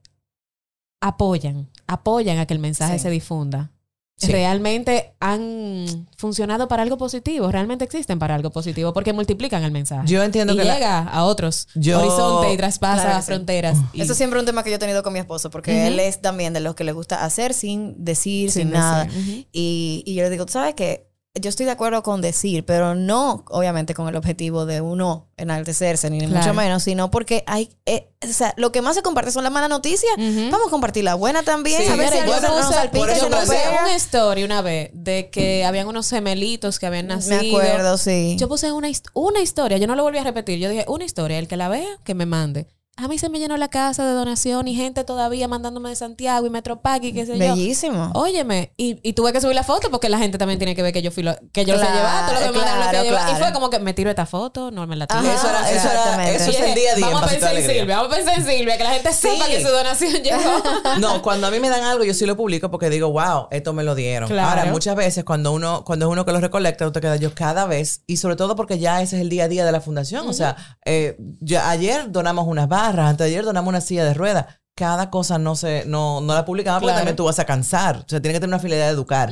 apoyan, 1.01 1.69
apoyan 1.87 2.37
a 2.39 2.45
que 2.45 2.53
el 2.53 2.59
mensaje 2.59 2.93
Sí. 2.97 3.03
se 3.03 3.09
difunda. 3.09 3.71
Sí. 4.19 4.31
Realmente 4.31 5.13
han 5.19 5.85
funcionado 6.17 6.67
para 6.67 6.81
algo 6.81 6.97
positivo, 6.97 7.51
realmente 7.51 7.85
existen 7.85 8.17
para 8.17 8.33
algo 8.33 8.49
positivo 8.49 8.91
porque 8.91 9.13
multiplican 9.13 9.63
el 9.63 9.71
mensaje. 9.71 10.07
Yo 10.07 10.23
entiendo 10.23 10.53
y 10.53 10.57
que 10.57 10.63
la- 10.63 10.73
llega 10.73 10.99
a 11.03 11.23
otros 11.23 11.67
Yo- 11.75 11.99
horizontes 11.99 12.51
y 12.53 12.57
traspasa 12.57 13.01
Claro 13.03 13.15
que 13.17 13.21
sí. 13.21 13.27
fronteras. 13.27 13.77
Y- 13.93 14.01
Eso 14.01 14.15
siempre 14.15 14.39
es 14.39 14.41
un 14.41 14.47
tema 14.47 14.63
que 14.63 14.71
yo 14.71 14.77
he 14.77 14.79
tenido 14.79 15.03
con 15.03 15.13
mi 15.13 15.19
esposo, 15.19 15.51
porque 15.51 15.85
él 15.87 15.99
es 15.99 16.19
también 16.19 16.51
de 16.53 16.61
los 16.61 16.73
que 16.73 16.83
le 16.83 16.93
gusta 16.93 17.23
hacer 17.23 17.53
sin 17.53 18.03
decir, 18.03 18.49
sin, 18.51 18.63
Sin 18.63 18.71
nada. 18.71 19.05
decir. 19.05 19.47
Y, 19.51 20.01
y 20.05 20.15
yo 20.15 20.23
le 20.23 20.31
digo, 20.31 20.47
¿tú 20.47 20.53
sabes 20.53 20.73
qué? 20.73 21.06
Yo 21.39 21.49
estoy 21.49 21.65
de 21.65 21.71
acuerdo 21.71 22.03
con 22.03 22.21
decir, 22.21 22.65
pero 22.65 22.95
no, 22.95 23.43
obviamente, 23.49 23.93
con 23.93 24.07
el 24.07 24.15
objetivo 24.15 24.65
de 24.65 24.81
uno 24.81 25.27
enaltecerse, 25.37 26.09
ni 26.09 26.25
mucho 26.27 26.53
menos, 26.53 26.83
sino 26.83 27.11
porque 27.11 27.43
hay, 27.45 27.69
eh, 27.85 28.09
o 28.23 28.33
sea, 28.33 28.53
lo 28.57 28.71
que 28.71 28.81
más 28.81 28.95
se 28.95 29.01
comparte 29.03 29.31
son 29.31 29.43
las 29.43 29.51
malas 29.51 29.69
noticias. 29.69 30.11
Vamos 30.17 30.67
a 30.67 30.69
compartir 30.69 31.03
la 31.03 31.15
buena 31.15 31.43
también. 31.43 31.81
Sí, 31.81 31.87
a 31.87 31.95
ver 31.95 32.09
si 32.09 32.17
yo 32.19 32.25
puse, 32.25 32.47
no 32.47 33.81
una 33.81 33.95
story 33.95 34.43
una 34.43 34.61
vez 34.61 34.89
de 34.93 35.29
que 35.29 35.65
habían 35.65 35.87
unos 35.87 36.09
gemelitos 36.09 36.79
que 36.79 36.87
habían 36.87 37.07
nacido. 37.07 37.41
Me 37.41 37.49
acuerdo, 37.49 37.97
sí. 37.97 38.35
Yo 38.39 38.47
puse 38.47 38.71
una, 38.71 38.89
una 39.13 39.39
historia, 39.39 39.77
yo 39.77 39.87
no 39.87 39.95
lo 39.95 40.03
volví 40.03 40.17
a 40.17 40.23
repetir. 40.23 40.59
Yo 40.59 40.69
dije, 40.69 40.85
una 40.87 41.05
historia, 41.05 41.39
el 41.39 41.47
que 41.47 41.57
la 41.57 41.69
vea, 41.69 41.87
que 42.03 42.15
me 42.15 42.25
mande. 42.25 42.67
A 42.99 43.07
mí 43.07 43.19
se 43.19 43.29
me 43.29 43.37
llenó 43.37 43.55
la 43.57 43.67
casa 43.67 44.03
de 44.05 44.11
donación 44.13 44.67
y 44.67 44.73
gente 44.73 45.03
todavía 45.03 45.47
mandándome 45.47 45.89
de 45.89 45.95
Santiago 45.95 46.47
y 46.47 46.49
Metropac 46.49 47.03
y 47.03 47.13
qué 47.13 47.27
sé 47.27 47.33
yo. 47.33 47.39
Bellísimo. 47.53 48.11
Óyeme, 48.15 48.73
y, 48.75 48.99
y 49.07 49.13
tuve 49.13 49.31
que 49.33 49.39
subir 49.39 49.53
la 49.53 49.63
foto 49.63 49.91
porque 49.91 50.09
la 50.09 50.17
gente 50.17 50.39
también 50.39 50.57
tiene 50.57 50.75
que 50.75 50.81
ver 50.81 50.91
que 50.93 51.03
yo 51.03 51.11
fui 51.11 51.21
lo, 51.21 51.35
que 51.53 51.63
yo 51.63 51.75
lo 51.75 51.79
Claro, 51.79 51.95
llevar, 51.95 52.25
todo 52.25 52.33
lo 52.47 52.51
que 52.53 52.57
mandaron 52.57 52.79
lo 52.79 52.85
a 52.85 52.89
claro. 52.89 53.05
Y 53.05 53.09
claro. 53.09 53.37
fue 53.37 53.53
como 53.53 53.69
que 53.69 53.77
me 53.77 53.93
tiro 53.93 54.09
esta 54.09 54.25
foto, 54.25 54.71
no 54.71 54.87
me 54.87 54.95
la 54.95 55.05
tiro. 55.05 55.19
Ajá, 55.19 55.33
eso 55.35 55.47
era, 55.47 55.71
eso 55.71 55.89
era, 55.91 56.31
eso 56.31 56.49
es 56.49 56.59
el 56.59 56.73
día 56.73 56.91
a 56.91 56.95
día. 56.95 57.05
Vamos 57.05 57.23
a 57.23 57.27
pensar 57.27 57.55
en. 57.55 57.67
Silvia, 57.67 57.97
vamos 57.97 58.11
a 58.11 58.15
pensar 58.15 58.37
en 58.39 58.45
Silvia, 58.45 58.77
que 58.77 58.83
la 58.83 58.91
gente 58.93 59.13
sepa 59.13 59.45
Sí. 59.45 59.51
que 59.51 59.61
su 59.63 59.69
donación 59.69 60.13
llegó. 60.23 60.39
No, 60.99 61.21
cuando 61.21 61.45
a 61.47 61.51
mí 61.51 61.59
me 61.59 61.69
dan 61.69 61.83
algo, 61.83 62.03
yo 62.03 62.15
sí 62.15 62.25
lo 62.25 62.35
publico 62.35 62.71
porque 62.71 62.89
digo, 62.89 63.11
wow, 63.11 63.47
esto 63.51 63.73
me 63.73 63.83
lo 63.83 63.93
dieron. 63.93 64.27
Claro. 64.27 64.49
Ahora, 64.59 64.71
muchas 64.71 64.95
veces 64.95 65.23
cuando 65.23 65.51
uno, 65.51 65.83
cuando 65.85 66.07
es 66.07 66.11
uno 66.11 66.25
que 66.25 66.31
lo 66.31 66.39
recolecta, 66.39 66.91
te 66.91 66.99
quedas 66.99 67.19
yo 67.19 67.35
cada 67.35 67.65
vez, 67.67 68.01
y 68.07 68.17
sobre 68.17 68.35
todo 68.35 68.55
porque 68.55 68.79
ya 68.79 69.01
ese 69.03 69.17
es 69.17 69.21
el 69.21 69.29
día 69.29 69.43
a 69.43 69.47
día 69.47 69.65
de 69.65 69.71
la 69.71 69.81
fundación. 69.81 70.27
O 70.27 70.33
sea, 70.33 70.55
eh, 70.85 71.15
ya 71.41 71.69
ayer 71.69 72.11
donamos 72.11 72.47
unas 72.47 72.67
barras, 72.87 73.09
antes 73.09 73.25
de 73.25 73.31
ayer 73.31 73.45
donamos 73.45 73.69
una 73.69 73.81
silla 73.81 74.05
de 74.05 74.13
ruedas. 74.13 74.45
Cada 74.75 75.09
cosa 75.09 75.39
no 75.39 75.55
se, 75.55 75.85
no, 75.87 76.21
no 76.21 76.33
la 76.33 76.45
publicamos 76.45 76.81
porque 76.81 76.91
Claro. 76.91 76.99
también 76.99 77.15
tú 77.15 77.25
vas 77.25 77.39
a 77.39 77.45
cansar. 77.45 77.97
O 77.97 78.05
sea, 78.07 78.21
tiene 78.21 78.33
que 78.33 78.39
tener 78.39 78.49
una 78.53 78.59
finalidad 78.59 78.85
de 78.87 78.91
educar. 78.93 79.31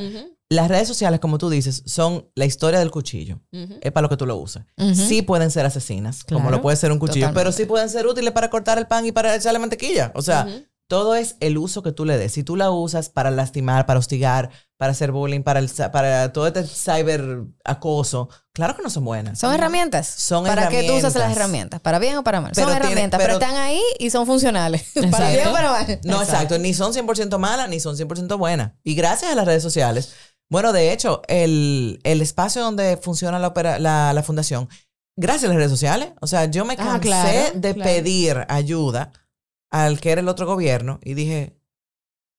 Las 0.50 0.68
redes 0.68 0.88
sociales, 0.88 1.20
como 1.20 1.38
tú 1.38 1.50
dices, 1.50 1.84
son 1.86 2.30
la 2.36 2.46
historia 2.46 2.80
del 2.80 2.92
cuchillo. 2.92 3.40
Es 3.82 3.92
para 3.92 4.04
lo 4.04 4.10
que 4.10 4.18
tú 4.18 4.26
lo 4.26 4.38
usas. 4.38 4.66
Sí 4.94 5.22
pueden 5.22 5.52
ser 5.52 5.66
asesinas, 5.66 6.24
como 6.24 6.50
lo 6.52 6.62
puede 6.62 6.78
ser 6.78 6.92
un 6.92 7.00
cuchillo, 7.00 7.28
Totalmente. 7.28 7.40
pero 7.40 7.52
sí 7.52 7.66
pueden 7.66 7.90
ser 7.90 8.06
útiles 8.08 8.32
para 8.32 8.50
cortar 8.50 8.78
el 8.78 8.88
pan 8.88 9.06
y 9.06 9.12
para 9.12 9.36
echarle 9.36 9.60
mantequilla. 9.60 10.12
O 10.16 10.22
sea. 10.22 10.48
Todo 10.88 11.16
es 11.16 11.36
el 11.40 11.58
uso 11.58 11.82
que 11.82 11.92
tú 11.92 12.06
le 12.06 12.18
des. 12.18 12.32
Si 12.34 12.44
tú 12.44 12.56
la 12.56 12.70
usas 12.72 13.10
para 13.10 13.32
lastimar, 13.32 13.86
para 13.86 14.00
hostigar, 14.00 14.52
para 14.78 14.92
hacer 14.92 15.12
bullying, 15.12 15.42
para, 15.42 15.60
el, 15.60 15.70
para 15.92 16.32
todo 16.32 16.46
este 16.48 16.64
cyber 16.64 17.44
acoso, 17.64 18.30
claro 18.54 18.76
que 18.76 18.84
no 18.84 18.90
son 18.90 19.04
buenas. 19.06 19.40
Son 19.40 19.54
herramientas. 19.54 20.08
Son 20.08 20.44
¿Para 20.46 20.70
qué 20.70 20.84
tú 20.84 20.94
usas 20.94 21.16
herramientas. 21.16 21.16
las 21.16 21.38
herramientas? 21.38 21.80
¿Para 21.82 22.00
bien 22.00 22.18
o 22.18 22.24
para 22.24 22.42
mal? 22.42 22.52
Pero 22.54 22.68
son 22.68 22.74
tiene- 22.76 22.86
herramientas, 22.92 23.18
pero, 23.20 23.40
pero- 23.40 23.46
están 23.46 23.62
ahí 23.62 23.82
y 24.00 24.10
son 24.12 24.26
funcionales. 24.28 24.86
para 25.12 25.30
bien 25.32 25.48
o 25.48 25.54
para 25.54 25.72
mal. 25.72 26.00
No, 26.04 26.22
exacto. 26.22 26.60
Ni 26.60 26.74
son 26.74 26.94
100% 26.94 27.38
malas, 27.40 27.68
ni 27.70 27.80
son 27.80 27.96
100% 27.98 28.38
buenas. 28.38 28.74
Y 28.84 28.94
gracias 28.96 29.32
a 29.32 29.36
las 29.36 29.46
redes 29.46 29.64
sociales, 29.64 30.14
bueno, 30.50 30.72
de 30.74 30.92
hecho, 30.92 31.24
el, 31.28 32.00
el 32.04 32.22
espacio 32.22 32.62
donde 32.62 32.98
funciona 32.98 33.40
la, 33.40 33.48
opera- 33.48 33.80
la, 33.80 34.14
la 34.14 34.22
fundación, 34.22 34.70
gracias 35.18 35.46
a 35.46 35.48
las 35.48 35.58
redes 35.58 35.72
sociales, 35.72 36.10
o 36.22 36.28
sea, 36.28 36.46
yo 36.46 36.66
me 36.66 36.74
Ah, 36.74 36.78
cansé 36.78 37.00
claro, 37.00 37.50
de 37.56 37.74
claro. 37.74 37.90
pedir 37.90 38.46
ayuda 38.50 39.12
al 39.84 40.00
que 40.00 40.12
era 40.12 40.22
el 40.22 40.28
otro 40.30 40.46
gobierno 40.46 41.00
y 41.04 41.14
dije, 41.16 41.58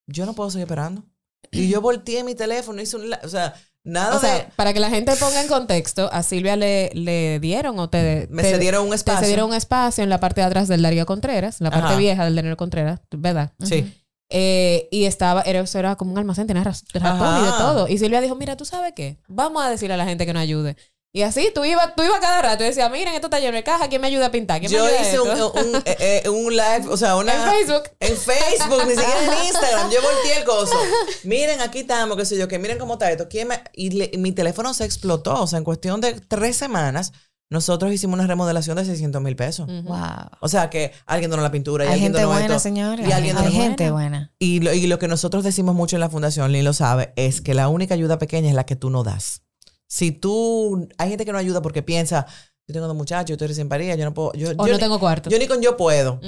yo 0.07 0.25
no 0.25 0.33
puedo 0.33 0.49
seguir 0.49 0.63
esperando. 0.63 1.03
Y 1.51 1.69
yo 1.69 1.81
volteé 1.81 2.23
mi 2.23 2.35
teléfono, 2.35 2.81
hice 2.81 2.97
un... 2.97 3.13
O 3.23 3.29
sea, 3.29 3.53
nada 3.83 4.17
O 4.17 4.19
sea, 4.19 4.33
de... 4.35 4.47
para 4.55 4.73
que 4.73 4.79
la 4.79 4.89
gente 4.89 5.15
ponga 5.15 5.41
en 5.41 5.47
contexto, 5.47 6.09
a 6.11 6.23
Silvia 6.23 6.55
le, 6.55 6.89
le 6.93 7.39
dieron 7.39 7.77
o 7.79 7.89
te... 7.89 8.27
Me 8.31 8.41
te- 8.43 8.51
cedieron 8.51 8.83
un 8.85 8.89
te 8.89 8.95
espacio. 8.95 9.21
cedieron 9.21 9.49
un 9.49 9.55
espacio 9.55 10.03
en 10.03 10.09
la 10.09 10.19
parte 10.19 10.41
de 10.41 10.47
atrás 10.47 10.67
del 10.67 10.81
Darío 10.81 11.05
Contreras, 11.05 11.61
la 11.61 11.69
parte 11.71 11.87
Ajá. 11.89 11.95
vieja 11.97 12.25
del 12.25 12.35
Darío 12.35 12.57
Contreras, 12.57 12.99
¿verdad? 13.11 13.53
Sí. 13.63 13.93
Eh, 14.29 14.89
y 14.91 15.05
estaba, 15.05 15.41
era, 15.43 15.59
eso 15.61 15.79
era 15.79 15.95
como 15.95 16.11
un 16.11 16.17
almacén, 16.17 16.47
tenía 16.47 16.63
ratón 16.63 17.41
y 17.41 17.45
de 17.45 17.51
todo. 17.51 17.87
Y 17.87 17.97
Silvia 17.97 18.19
dijo, 18.19 18.35
mira, 18.35 18.57
¿tú 18.57 18.65
sabes 18.65 18.91
qué? 18.93 19.19
Vamos 19.29 19.63
a 19.63 19.69
decirle 19.69 19.93
a 19.93 19.97
la 19.97 20.05
gente 20.05 20.25
que 20.25 20.33
nos 20.33 20.41
ayude. 20.41 20.75
Y 21.13 21.23
así, 21.23 21.51
tú 21.55 21.65
ibas 21.65 21.95
tú 21.95 22.03
iba 22.03 22.19
cada 22.19 22.41
rato 22.41 22.63
y 22.63 22.67
decías, 22.67 22.91
miren, 22.91 23.13
esto 23.15 23.27
está 23.27 23.39
lleno 23.39 23.55
de 23.55 23.63
caja, 23.63 23.87
¿quién 23.87 24.01
me 24.01 24.07
ayuda 24.07 24.27
a 24.27 24.31
pintar? 24.31 24.59
¿Quién 24.59 24.71
Yo 24.71 24.83
me 24.83 24.89
ayuda 24.91 25.01
hice 25.01 25.19
un, 25.19 25.29
esto?" 25.31 25.51
un, 25.53 25.75
eh, 25.85 26.21
eh, 26.25 26.29
un 26.29 26.51
live, 26.55 26.85
o 26.89 26.97
sea, 26.97 27.15
una... 27.15 27.33
En 27.47 27.49
Facebook. 27.51 27.83
En 27.99 28.17
Facebook, 28.17 28.83
ni 28.85 28.91
siquiera 28.95 29.23
en 29.23 29.45
Instagram. 29.47 29.89
Yo 29.89 29.99
volteé 30.01 30.37
el 30.37 30.43
coso. 30.43 30.75
Miren, 31.23 31.61
aquí 31.61 31.79
estamos, 31.79 32.17
qué 32.17 32.25
sé 32.25 32.37
yo, 32.37 32.47
que 32.47 32.59
miren 32.59 32.77
cómo 32.77 32.93
está 32.93 33.09
esto. 33.11 33.27
¿Quién 33.29 33.47
me- 33.47 33.63
Y 33.73 33.89
le- 33.91 34.11
mi 34.17 34.31
teléfono 34.31 34.73
se 34.75 34.85
explotó. 34.85 35.41
O 35.41 35.47
sea, 35.47 35.57
en 35.57 35.63
cuestión 35.63 36.01
de 36.01 36.13
tres 36.21 36.55
semanas, 36.57 37.13
nosotros 37.49 37.91
hicimos 37.93 38.15
una 38.19 38.27
remodelación 38.27 38.75
de 38.75 38.85
600 38.85 39.21
mil 39.21 39.35
pesos. 39.37 39.65
Wow. 39.85 39.97
O 40.41 40.49
sea, 40.49 40.69
que 40.69 40.91
alguien 41.07 41.31
donó 41.31 41.41
la 41.41 41.49
pintura 41.51 41.85
y 41.85 41.87
Hay 41.87 41.93
alguien 41.93 42.11
gente 42.13 42.21
donó 42.23 42.33
buena, 42.33 42.45
esto. 42.47 42.59
señores. 42.59 43.07
Y 43.07 43.11
alguien 43.13 43.37
Hay 43.37 43.45
donó 43.45 43.55
gente 43.55 43.89
buena. 43.89 44.33
y 44.37 44.59
lo, 44.59 44.73
y 44.73 44.85
lo 44.85 44.99
que 44.99 45.07
nosotros 45.07 45.43
decimos 45.45 45.73
mucho 45.73 45.95
en 45.95 46.01
la 46.01 46.09
fundación, 46.09 46.51
Lin 46.51 46.65
lo 46.65 46.73
sabe, 46.73 47.13
es 47.15 47.39
que 47.41 47.53
la 47.53 47.69
única 47.69 47.93
ayuda 47.95 48.19
pequeña 48.19 48.49
es 48.49 48.55
la 48.55 48.65
que 48.65 48.75
tú 48.75 48.89
no 48.89 49.03
das. 49.03 49.41
Si 49.87 50.11
tú, 50.11 50.87
hay 50.97 51.09
gente 51.09 51.25
que 51.25 51.31
no 51.31 51.37
ayuda 51.37 51.61
porque 51.61 51.81
piensa, 51.83 52.25
yo 52.67 52.73
tengo 52.73 52.87
dos 52.87 52.95
muchachos, 52.95 53.29
yo 53.29 53.33
estoy 53.35 53.47
recién 53.47 53.69
parida, 53.69 53.95
yo 53.95 54.03
no 54.05 54.13
puedo, 54.13 54.33
yo, 54.33 54.49
O 54.49 54.51
yo 54.51 54.55
no 54.67 54.73
ni- 54.73 54.79
tengo 54.79 54.99
cuarto. 54.99 55.29
yo 55.29 55.39
ni 55.39 55.47
con 55.47 55.61
yo 55.61 55.77
puedo. 55.77 56.19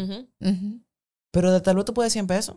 Pero 1.31 1.51
de 1.51 1.61
tal 1.61 1.75
vez 1.75 1.85
tú 1.85 1.93
puedes 1.93 2.13
100 2.13 2.27
pesos. 2.27 2.55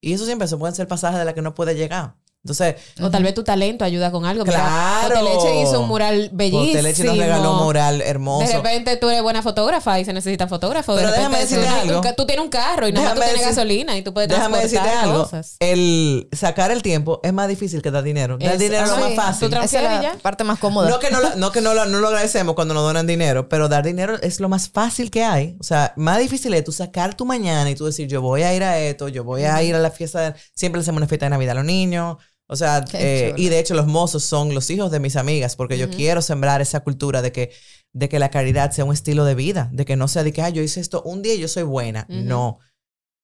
Y 0.00 0.12
esos 0.12 0.26
100 0.26 0.38
pesos 0.38 0.58
pueden 0.58 0.74
ser 0.74 0.88
pasajes 0.88 1.18
de 1.18 1.24
la 1.24 1.34
que 1.34 1.42
no 1.42 1.54
puede 1.54 1.74
llegar. 1.74 2.16
Entonces, 2.44 2.76
O 3.02 3.10
tal 3.10 3.24
vez 3.24 3.34
tu 3.34 3.42
talento 3.42 3.84
ayuda 3.84 4.10
con 4.12 4.24
algo. 4.24 4.44
Claro. 4.44 5.08
Hoteleche 5.20 5.60
hizo 5.62 5.80
un 5.80 5.88
mural 5.88 6.30
bellísimo. 6.32 6.70
Hoteleche 6.70 7.04
nos 7.04 7.18
regaló 7.18 7.52
un 7.58 7.64
mural 7.64 8.00
hermoso. 8.00 8.46
De 8.46 8.54
repente 8.54 8.96
tú 8.96 9.10
eres 9.10 9.22
buena 9.22 9.42
fotógrafa 9.42 9.98
y 10.00 10.04
se 10.04 10.12
necesita 10.12 10.46
fotógrafo. 10.46 10.94
De 10.94 11.02
Pero 11.02 11.10
repente 11.10 11.28
déjame 11.28 11.44
decirte 11.44 11.66
tú, 11.66 11.90
algo. 11.90 12.00
tú- 12.08 12.14
tú 12.16 12.26
tienes 12.26 12.44
un 12.44 12.50
carro 12.50 12.88
y 12.88 12.92
nada 12.92 13.06
más 13.08 13.14
tú 13.16 13.20
tienes 13.22 13.40
decir- 13.40 13.48
gasolina 13.56 13.96
y 13.98 14.02
tú 14.02 14.14
puedes 14.14 14.30
Déjame 14.30 14.58
transportar 14.58 14.84
decirte 14.84 15.06
algo. 15.10 15.22
cosas. 15.24 15.56
El 15.58 16.28
sacar 16.32 16.70
el 16.70 16.80
tiempo 16.82 17.20
es 17.24 17.32
más 17.32 17.48
difícil 17.48 17.82
que 17.82 17.90
dar 17.90 18.04
dinero. 18.04 18.38
Dar 18.38 18.52
Es- 18.52 18.58
dinero 18.60 18.84
es 18.84 18.90
lo 18.90 18.96
más 18.98 19.14
fácil. 19.14 19.50
Tú 19.50 19.56
Esa 19.56 19.96
es 19.96 20.02
la 20.02 20.16
parte 20.22 20.44
más 20.44 20.58
cómoda. 20.60 20.88
No 20.88 21.00
que, 21.00 21.10
no, 21.10 21.20
lo- 21.20 21.34
no, 21.36 21.52
que 21.52 21.60
no, 21.60 21.74
lo, 21.74 21.84
no 21.86 21.98
lo 21.98 22.06
agradecemos 22.08 22.54
cuando 22.54 22.72
nos 22.72 22.84
donan 22.84 23.06
dinero, 23.06 23.48
pero 23.48 23.68
dar 23.68 23.84
dinero 23.84 24.16
es 24.22 24.38
lo 24.40 24.48
más 24.48 24.70
fácil 24.70 25.10
que 25.10 25.24
hay. 25.24 25.56
O 25.60 25.64
sea, 25.64 25.92
más 25.96 26.18
difícil 26.18 26.54
es 26.54 26.62
tú 26.64 26.72
sacar 26.72 27.14
tu 27.14 27.26
mañana 27.26 27.68
y 27.68 27.74
tú 27.74 27.84
decir, 27.84 28.06
yo 28.08 28.22
voy 28.22 28.42
a 28.44 28.54
ir 28.54 28.62
a 28.62 28.78
esto, 28.78 29.08
yo 29.08 29.24
voy 29.24 29.42
a 29.44 29.60
ir 29.62 29.74
a 29.74 29.80
la 29.80 29.90
fiesta. 29.90 30.20
de- 30.30 30.34
Siempre 30.54 30.78
le 30.78 30.82
hacemos 30.82 30.98
una 30.98 31.08
fiesta 31.08 31.26
de 31.26 31.30
Navidad 31.30 31.52
a 31.52 31.54
los 31.56 31.64
niños. 31.64 32.16
O 32.48 32.56
sea, 32.56 32.82
eh, 32.94 33.34
y 33.36 33.48
de 33.50 33.58
hecho 33.58 33.74
los 33.74 33.86
mozos 33.86 34.24
son 34.24 34.54
los 34.54 34.70
hijos 34.70 34.90
de 34.90 35.00
mis 35.00 35.16
amigas 35.16 35.54
porque 35.54 35.76
yo 35.78 35.90
quiero 35.90 36.22
sembrar 36.22 36.60
esa 36.62 36.80
cultura 36.80 37.20
de 37.22 37.30
que, 37.30 37.52
de 37.92 38.08
que 38.08 38.18
la 38.18 38.30
caridad 38.30 38.70
sea 38.72 38.84
un 38.86 38.92
estilo 38.94 39.24
de 39.26 39.34
vida, 39.34 39.68
de 39.72 39.84
que 39.84 39.96
no 39.96 40.08
sea 40.08 40.22
de 40.24 40.32
que, 40.32 40.40
"Ay, 40.42 40.54
yo 40.54 40.62
hice 40.62 40.80
esto 40.80 41.02
un 41.02 41.20
día 41.22 41.34
y 41.34 41.40
yo 41.40 41.48
soy 41.48 41.62
buena. 41.62 42.06
No. 42.08 42.58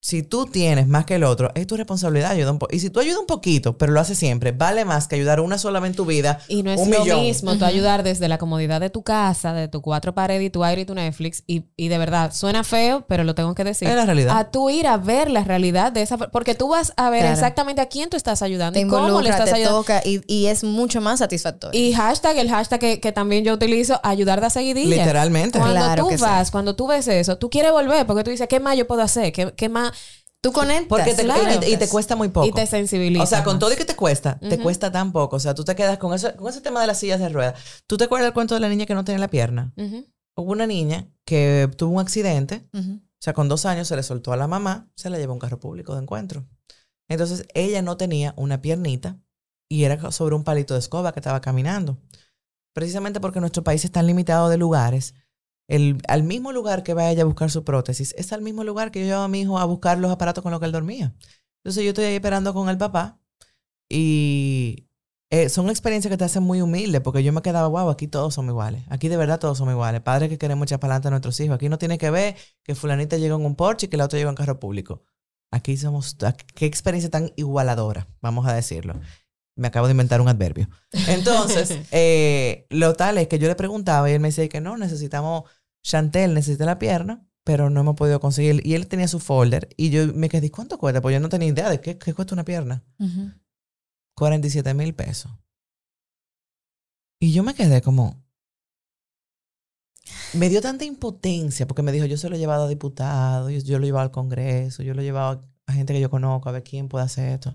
Si 0.07 0.23
tú 0.23 0.45
tienes 0.45 0.87
más 0.87 1.07
que 1.07 1.15
el 1.15 1.25
otro, 1.25 1.51
es 1.55 1.67
tu 1.67 1.79
responsabilidad. 1.79 2.33
Ayuda 2.33 2.53
un 2.53 2.59
po- 2.59 2.69
y 2.71 2.79
si 2.81 2.91
tú 2.91 3.01
ayudas 3.01 3.21
un 3.21 3.27
poquito, 3.27 3.79
pero 3.79 3.91
lo 3.91 4.01
haces 4.01 4.19
siempre, 4.19 4.53
vale 4.53 4.85
más 4.85 5.09
que 5.09 5.15
ayudar 5.17 5.41
una 5.41 5.57
sola 5.57 5.81
vez 5.81 5.93
en 5.93 5.97
tu 5.97 6.05
vida. 6.05 6.41
Y 6.47 6.63
no 6.63 6.71
es 6.73 6.79
un 6.79 6.91
lo 6.91 7.01
millón. 7.01 7.21
mismo 7.23 7.57
tú 7.57 7.65
ayudar 7.65 8.03
desde 8.03 8.29
la 8.29 8.37
comodidad 8.37 8.83
de 8.83 8.91
tu 8.91 9.03
casa, 9.03 9.55
de 9.55 9.67
tu 9.67 9.81
cuatro 9.81 10.15
paredes 10.15 10.43
y 10.45 10.51
tu 10.51 10.63
aire 10.63 10.83
y 10.83 10.85
tu 10.85 10.95
Netflix. 10.95 11.43
Y, 11.47 11.65
y 11.79 11.89
de 11.89 11.97
verdad, 11.97 12.35
suena 12.35 12.65
feo, 12.65 13.07
pero 13.09 13.25
lo 13.25 13.35
tengo 13.35 13.55
que 13.55 13.65
decir. 13.65 13.89
Es 13.89 13.95
la 13.97 14.05
realidad. 14.05 14.37
A 14.37 14.51
tú 14.51 14.69
ir 14.69 14.87
a 14.89 14.99
ver 14.99 15.31
la 15.31 15.43
realidad 15.43 15.91
de 15.91 16.03
esa... 16.03 16.19
Porque 16.19 16.55
tú 16.55 16.69
vas 16.69 16.93
a 16.99 17.09
ver 17.09 17.21
Claro. 17.21 17.33
exactamente 17.33 17.81
a 17.81 17.87
quién 17.87 18.11
tú 18.11 18.19
estás 18.19 18.43
ayudando 18.43 18.75
te 18.79 18.85
y 18.85 18.87
cómo 18.87 19.23
le 19.23 19.31
estás 19.31 19.47
te 19.49 19.55
ayudando. 19.57 19.79
toca 19.79 20.03
y, 20.05 20.21
y 20.27 20.49
es 20.49 20.65
mucho 20.65 21.01
más 21.01 21.21
satisfactorio. 21.21 21.81
Y 21.81 21.95
hashtag, 21.95 22.37
el 22.37 22.51
hashtag 22.51 22.79
que, 22.79 23.01
que 23.01 23.13
también 23.13 23.43
yo 23.43 23.55
utilizo, 23.55 23.99
ayudar 24.03 24.43
de 24.43 24.51
seguidilla. 24.51 24.97
Literalmente. 24.99 25.59
Cuando 25.59 25.77
Claro 25.81 26.03
tú 26.03 26.09
que 26.11 26.19
sí. 26.19 26.23
vas, 26.25 26.51
cuando 26.51 26.77
tú 26.77 26.89
ves 26.89 27.09
eso, 27.09 27.39
tú 27.39 27.49
quieres 27.49 27.73
volver 27.73 28.05
porque 28.05 28.23
tú 28.23 28.31
dices, 28.31 28.49
¿qué 28.49 28.61
más 28.61 28.77
yo 28.77 28.87
puedo 28.87 29.01
hacer? 29.01 29.33
¿Qué, 29.33 29.51
qué 29.57 29.71
más? 29.71 29.94
Tú 30.41 30.53
conectas. 30.53 30.89
Porque 30.89 31.15
te, 31.15 31.25
Claro. 31.25 31.67
y, 31.67 31.73
y 31.73 31.77
te 31.79 31.89
cuesta 31.89 32.17
muy 32.17 32.29
poco. 32.29 32.47
Y 32.47 32.53
te 32.53 32.67
sensibiliza. 32.67 33.23
O 33.23 33.27
sea, 33.27 33.45
con 33.45 33.55
más. 33.55 33.61
todo 33.61 33.73
y 33.73 33.77
que 33.77 33.87
te 33.87 33.97
cuesta, 33.97 34.39
te 34.39 34.59
cuesta 34.59 34.93
tan 34.93 35.11
poco. 35.11 35.37
O 35.37 35.41
sea, 35.41 35.55
tú 35.55 35.65
te 35.65 35.75
quedas 35.75 35.97
con, 35.97 36.13
eso, 36.13 36.37
con 36.37 36.49
ese 36.49 36.61
tema 36.61 36.83
de 36.83 36.87
las 36.87 36.99
sillas 36.99 37.19
de 37.19 37.31
ruedas. 37.31 37.59
¿Tú 37.87 37.97
te 37.97 38.05
acuerdas 38.05 38.27
del 38.27 38.35
cuento 38.35 38.55
de 38.55 38.61
la 38.61 38.69
niña 38.69 38.85
que 38.85 38.95
no 38.95 39.05
tenía 39.05 39.19
la 39.19 39.29
pierna? 39.29 39.73
Hubo 40.37 40.53
una 40.53 40.67
niña 40.67 41.09
que 41.25 41.71
tuvo 41.79 41.95
un 41.95 42.01
accidente. 42.01 42.69
O 42.75 43.01
sea, 43.25 43.33
con 43.33 43.49
dos 43.49 43.65
años 43.65 43.89
se 43.89 43.97
le 43.97 44.03
soltó 44.03 44.35
a 44.35 44.37
la 44.37 44.47
mamá, 44.47 44.91
se 44.97 45.09
la 45.09 45.17
llevó 45.17 45.33
a 45.33 45.35
un 45.35 45.41
carro 45.41 45.59
público 45.59 45.95
de 45.95 46.03
encuentro. 46.03 46.45
Entonces, 47.09 47.47
ella 47.55 47.81
no 47.81 47.97
tenía 47.97 48.35
una 48.37 48.61
piernita 48.61 49.19
y 49.71 49.85
era 49.85 50.13
sobre 50.13 50.35
un 50.35 50.45
palito 50.45 50.75
de 50.75 50.81
escoba 50.81 51.13
que 51.13 51.21
estaba 51.21 51.41
caminando. 51.41 51.97
Precisamente 52.75 53.19
porque 53.21 53.41
nuestro 53.41 53.65
país 53.65 53.83
es 53.85 53.93
tan 53.93 54.07
limitado 54.07 54.51
de 54.51 54.59
lugares. 54.59 55.15
El, 55.67 56.03
al 56.09 56.23
mismo 56.23 56.53
lugar 56.53 56.83
que 56.83 56.95
va 56.95 57.11
ella 57.11 57.23
a 57.23 57.27
buscar 57.27 57.51
su 57.51 57.65
prótesis, 57.65 58.15
es 58.19 58.33
al 58.33 58.43
mismo 58.43 58.65
lugar 58.65 58.91
que 58.91 59.01
yo 59.01 59.07
llevaba 59.07 59.25
a 59.25 59.29
mi 59.29 59.41
hijo 59.41 59.59
a 59.59 59.65
buscar 59.65 59.99
los 59.99 60.11
aparatos 60.11 60.43
con 60.43 60.53
los 60.53 60.61
que 60.61 60.67
él 60.67 60.73
dormía. 60.73 61.15
Entonces 61.63 61.85
yo 61.85 61.91
estoy 61.91 62.05
ahí 62.05 62.15
esperando 62.15 62.53
con 62.53 62.69
el 62.69 62.77
papá 62.77 63.19
y 63.89 64.89
eh, 65.31 65.49
son 65.49 65.71
experiencias 65.71 66.11
que 66.11 66.19
te 66.19 66.25
hacen 66.25 66.43
muy 66.43 66.61
humilde 66.61 67.01
porque 67.01 67.23
yo 67.23 67.33
me 67.33 67.43
quedaba, 67.43 67.69
wow, 67.69 67.89
aquí 67.89 68.07
todos 68.07 68.35
somos 68.35 68.53
iguales. 68.53 68.85
Aquí 68.89 69.09
de 69.09 69.17
verdad 69.17 69.41
todos 69.41 69.59
somos 69.59 69.73
iguales. 69.73 70.01
Padres 70.03 70.29
que 70.29 70.39
queremos 70.39 70.67
echar 70.67 70.81
para 70.81 70.95
adelante 70.95 71.09
a 71.09 71.11
nuestros 71.11 71.41
hijos. 71.41 71.57
Aquí 71.57 71.69
no 71.69 71.79
tiene 71.79 71.99
que 71.99 72.11
ver 72.11 72.37
que 72.63 72.75
fulanita 72.75 73.17
llegó 73.17 73.37
en 73.37 73.45
un 73.45 73.57
Porsche 73.57 73.87
y 73.87 73.89
que 73.89 73.97
la 73.97 74.05
otra 74.05 74.19
llegó 74.19 74.31
en 74.31 74.37
carro 74.37 74.61
público. 74.61 75.03
Aquí 75.51 75.77
somos, 75.77 76.17
qué 76.55 76.67
experiencia 76.67 77.11
tan 77.11 77.33
igualadora, 77.37 78.09
vamos 78.21 78.47
a 78.47 78.55
decirlo. 78.55 78.95
Me 79.57 79.69
acabo 79.69 79.87
de 79.87 79.93
inventar 79.93 80.21
un 80.21 80.29
adverbio. 80.29 80.69
Entonces, 81.09 81.79
eh, 81.91 82.67
lo 82.71 82.95
tal 82.95 83.19
es 83.19 83.29
que 83.29 83.39
yo 83.39 83.49
le 83.49 83.55
preguntaba 83.55 84.11
y 84.11 84.15
él 84.15 84.21
me 84.21 84.29
decía 84.29 84.49
que 84.49 84.61
no, 84.61 84.77
necesitamos, 84.77 85.45
Chantel 85.83 86.35
necesita 86.35 86.65
la 86.65 86.79
pierna, 86.79 87.27
pero 87.45 87.71
no 87.71 87.81
hemos 87.81 87.95
podido 87.95 88.21
conseguir. 88.21 88.67
Y 88.67 88.75
él 88.75 88.89
tenía 88.89 89.07
su 89.07 89.21
folder 89.21 89.69
y 89.77 89.91
yo 89.91 90.13
me 90.15 90.29
quedé, 90.29 90.51
¿cuánto 90.51 90.79
cuesta? 90.79 91.01
Pues 91.01 91.15
yo 91.15 91.21
no 91.21 91.29
tenía 91.29 91.49
idea 91.49 91.71
de 91.71 91.81
qué, 91.81 91.99
qué 91.99 92.15
cuesta 92.15 92.35
una 92.35 92.45
pierna. 92.45 92.83
Ujú. 92.99 93.31
47 94.17 94.75
mil 94.75 94.95
pesos. 94.95 95.31
Y 97.21 97.33
yo 97.33 97.43
me 97.43 97.55
quedé 97.55 97.81
como... 97.83 98.23
Me 100.35 100.49
dio 100.49 100.61
tanta 100.61 100.85
impotencia 100.85 101.67
porque 101.67 101.83
me 101.83 101.93
dijo, 101.93 102.07
yo 102.07 102.17
se 102.17 102.29
lo 102.29 102.37
he 102.37 102.39
llevado 102.39 102.65
a 102.65 102.69
diputados, 102.69 103.51
yo, 103.53 103.59
yo 103.61 103.79
lo 103.79 103.85
he 103.85 103.89
llevado 103.89 104.05
al 104.05 104.11
Congreso, 104.11 104.83
yo 104.83 104.93
lo 104.93 105.01
he 105.01 105.05
llevado 105.05 105.41
a 105.67 105.73
gente 105.73 105.93
que 105.93 106.01
yo 106.01 106.11
conozco, 106.11 106.49
a 106.49 106.53
ver 106.53 106.63
quién 106.63 106.89
puede 106.89 107.05
hacer 107.05 107.31
esto. 107.31 107.55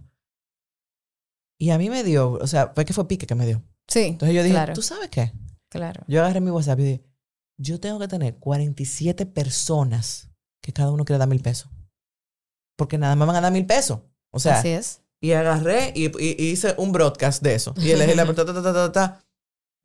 Y 1.60 1.72
a 1.72 1.78
mí 1.78 1.89
me 1.89 2.03
dio, 2.03 2.32
o 2.32 2.47
sea, 2.47 2.72
fue 2.74 2.86
que 2.86 2.93
fue 2.93 3.07
pique 3.07 3.28
que 3.28 3.36
me 3.36 3.45
dio. 3.45 3.62
Sí. 3.88 4.05
Entonces 4.05 4.36
yo 4.36 4.43
dije, 4.43 4.53
claro, 4.55 4.74
¿tú 4.74 4.82
sabes 4.82 5.10
qué? 5.10 5.34
claro. 5.70 6.03
Yo 6.07 6.22
agarré 6.22 6.39
mi 6.41 6.51
WhatsApp 6.51 6.80
y 6.80 6.84
dije, 6.84 7.03
yo 7.57 7.80
tengo 7.80 7.99
que 7.99 8.07
tener 8.07 8.38
47 8.38 9.26
personas 9.26 10.30
que 10.64 10.72
cada 10.74 10.91
uno 10.91 11.05
quiera 11.05 11.18
dar 11.20 11.28
mil 11.28 11.41
pesos. 11.41 11.70
Porque 12.78 12.97
nada 12.97 13.16
más 13.16 13.28
van 13.28 13.36
a 13.38 13.41
dar 13.41 13.51
mil 13.51 13.66
pesos. 13.66 13.99
O 14.32 14.39
sea, 14.39 14.60
Así 14.60 14.70
es. 14.70 15.01
y 15.22 15.34
agarré 15.34 15.91
y, 15.95 16.05
y- 16.05 16.36
y 16.41 16.51
hice 16.51 16.76
un 16.78 16.91
broadcast 16.91 17.43
de 17.43 17.55
eso. 17.55 17.74
Y 17.78 17.91
elegí 17.91 18.16
la 18.16 18.26
ta, 18.26 18.34
ta, 18.34 18.45
ta, 18.45 18.53
ta, 18.64 18.74
ta, 18.74 18.91
ta. 18.91 19.24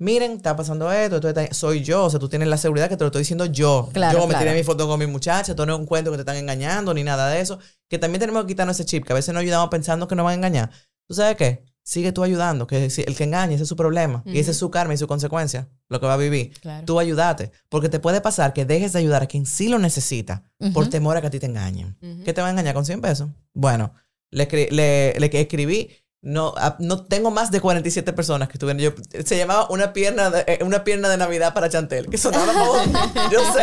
Miren, 0.00 0.32
está 0.32 0.56
pasando 0.56 0.90
esto, 0.92 1.20
soy 1.52 1.82
yo. 1.82 2.04
O 2.04 2.10
sea, 2.10 2.18
tú 2.20 2.28
tienes 2.28 2.48
la 2.48 2.56
seguridad 2.56 2.88
que 2.88 2.96
te 2.96 3.04
lo 3.04 3.08
estoy 3.08 3.20
diciendo 3.22 3.46
yo. 3.46 3.90
Claro, 3.92 4.18
yo 4.18 4.24
me 4.26 4.30
claro. 4.30 4.44
tiré 4.44 4.56
mi 4.56 4.64
foto 4.64 4.86
con 4.86 4.98
mi 4.98 5.06
muchacha, 5.06 5.52
esto 5.52 5.66
no 5.66 5.74
es 5.74 5.78
un 5.80 5.86
cuento 5.86 6.10
que 6.10 6.16
te 6.16 6.22
están 6.22 6.36
engañando 6.36 6.92
ni 6.94 7.02
nada 7.04 7.28
de 7.30 7.40
eso. 7.40 7.58
Que 7.88 7.98
también 7.98 8.20
tenemos 8.20 8.42
que 8.42 8.48
quitarnos 8.48 8.76
ese 8.78 8.84
chip, 8.84 9.04
que 9.04 9.12
a 9.12 9.16
veces 9.16 9.32
nos 9.34 9.40
ayudamos 9.42 9.68
pensando 9.70 10.06
que 10.08 10.14
nos 10.14 10.24
van 10.24 10.32
a 10.32 10.36
engañar. 10.36 10.70
¿Tú 11.06 11.14
sabes 11.14 11.36
qué? 11.36 11.64
Sigue 11.86 12.12
tú 12.12 12.22
ayudando, 12.24 12.66
que 12.66 12.86
el 12.86 13.16
que 13.16 13.24
engañe, 13.24 13.54
ese 13.54 13.64
es 13.64 13.68
su 13.68 13.76
problema. 13.76 14.22
Y 14.24 14.38
ese 14.38 14.52
es 14.52 14.56
su 14.56 14.70
karma 14.70 14.94
y 14.94 14.96
su 14.96 15.06
consecuencia, 15.06 15.68
lo 15.90 16.00
que 16.00 16.06
va 16.06 16.14
a 16.14 16.16
vivir. 16.16 16.58
Claro. 16.60 16.86
Tú 16.86 16.98
ayúdate, 16.98 17.52
porque 17.68 17.90
te 17.90 18.00
puede 18.00 18.22
pasar 18.22 18.54
que 18.54 18.64
dejes 18.64 18.94
de 18.94 19.00
ayudar 19.00 19.22
a 19.22 19.26
quien 19.26 19.44
sí 19.44 19.68
lo 19.68 19.78
necesita 19.78 20.44
por 20.72 20.88
temor 20.88 21.16
a 21.18 21.20
que 21.20 21.26
a 21.26 21.30
ti 21.30 21.38
te 21.40 21.46
engañen. 21.46 21.96
¿Qué 22.24 22.32
te 22.32 22.40
van 22.40 22.48
a 22.48 22.50
engañar 22.52 22.74
con 22.74 22.86
100 22.86 23.02
pesos? 23.02 23.28
Bueno, 23.52 23.92
le, 24.30 24.46
le, 24.70 25.14
le 25.20 25.40
escribí, 25.40 25.90
no, 26.22 26.54
a- 26.56 26.76
no 26.80 27.04
tengo 27.04 27.30
más 27.30 27.50
de 27.50 27.60
47 27.60 28.14
personas 28.14 28.48
que 28.48 28.54
estuvieron. 28.54 28.80
Yo, 28.80 28.94
se 29.22 29.36
llamaba 29.36 29.68
una 29.68 29.92
pierna, 29.92 30.30
de, 30.30 30.40
eh, 30.46 30.58
una 30.64 30.84
pierna 30.84 31.10
de 31.10 31.18
Navidad 31.18 31.52
para 31.52 31.68
Chantel, 31.68 32.08
que 32.08 32.16
sonaba 32.16 32.50
como, 32.54 32.82
yo 33.30 33.40
sé. 33.52 33.62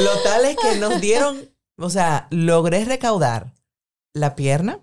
Lo 0.00 0.16
tal 0.22 0.44
es 0.44 0.56
que 0.56 0.76
nos 0.78 1.00
dieron, 1.00 1.50
o 1.76 1.90
sea, 1.90 2.28
logré 2.30 2.84
recaudar 2.84 3.52
la 4.14 4.36
pierna, 4.36 4.78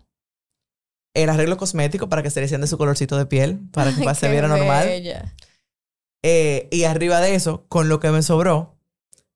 el 1.13 1.29
arreglo 1.29 1.57
cosmético 1.57 2.09
para 2.09 2.23
que 2.23 2.29
se 2.29 2.39
le 2.39 2.45
hicieran 2.45 2.61
de 2.61 2.67
su 2.67 2.77
colorcito 2.77 3.17
de 3.17 3.25
piel, 3.25 3.59
para 3.71 3.93
que 3.93 4.15
se 4.15 4.29
viera 4.29 4.47
normal. 4.47 4.87
Eh, 6.25 6.69
y 6.71 6.85
arriba 6.85 7.19
de 7.19 7.35
eso, 7.35 7.65
con 7.67 7.89
lo 7.89 7.99
que 7.99 8.09
me 8.09 8.23
sobró, 8.23 8.77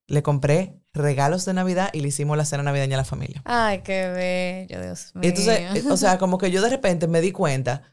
le 0.07 0.23
compré 0.23 0.79
regalos 0.93 1.45
de 1.45 1.53
Navidad 1.53 1.89
y 1.93 1.99
le 1.99 2.07
hicimos 2.07 2.37
la 2.37 2.45
cena 2.45 2.63
navideña 2.63 2.95
a 2.95 3.01
la 3.01 3.05
familia. 3.05 3.41
Ay, 3.45 3.81
qué 3.81 4.09
bello, 4.09 4.81
Dios 4.81 5.11
mío. 5.13 5.29
Entonces, 5.29 5.59
eh, 5.59 5.83
o 5.89 5.97
sea, 5.97 6.17
como 6.17 6.37
que 6.37 6.49
yo 6.49 6.61
de 6.61 6.69
repente 6.69 7.07
me 7.07 7.21
di 7.21 7.31
cuenta 7.31 7.83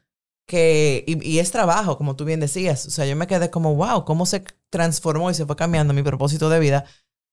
que, 0.47 1.03
y, 1.05 1.23
y 1.27 1.39
es 1.39 1.51
trabajo, 1.51 1.97
como 1.97 2.15
tú 2.15 2.25
bien 2.25 2.39
decías, 2.39 2.85
o 2.85 2.89
sea, 2.89 3.05
yo 3.05 3.15
me 3.15 3.27
quedé 3.27 3.49
como, 3.49 3.75
wow, 3.75 4.05
cómo 4.05 4.25
se 4.25 4.43
transformó 4.69 5.29
y 5.29 5.33
se 5.33 5.45
fue 5.45 5.55
cambiando 5.55 5.93
mi 5.93 6.03
propósito 6.03 6.49
de 6.49 6.59
vida 6.59 6.85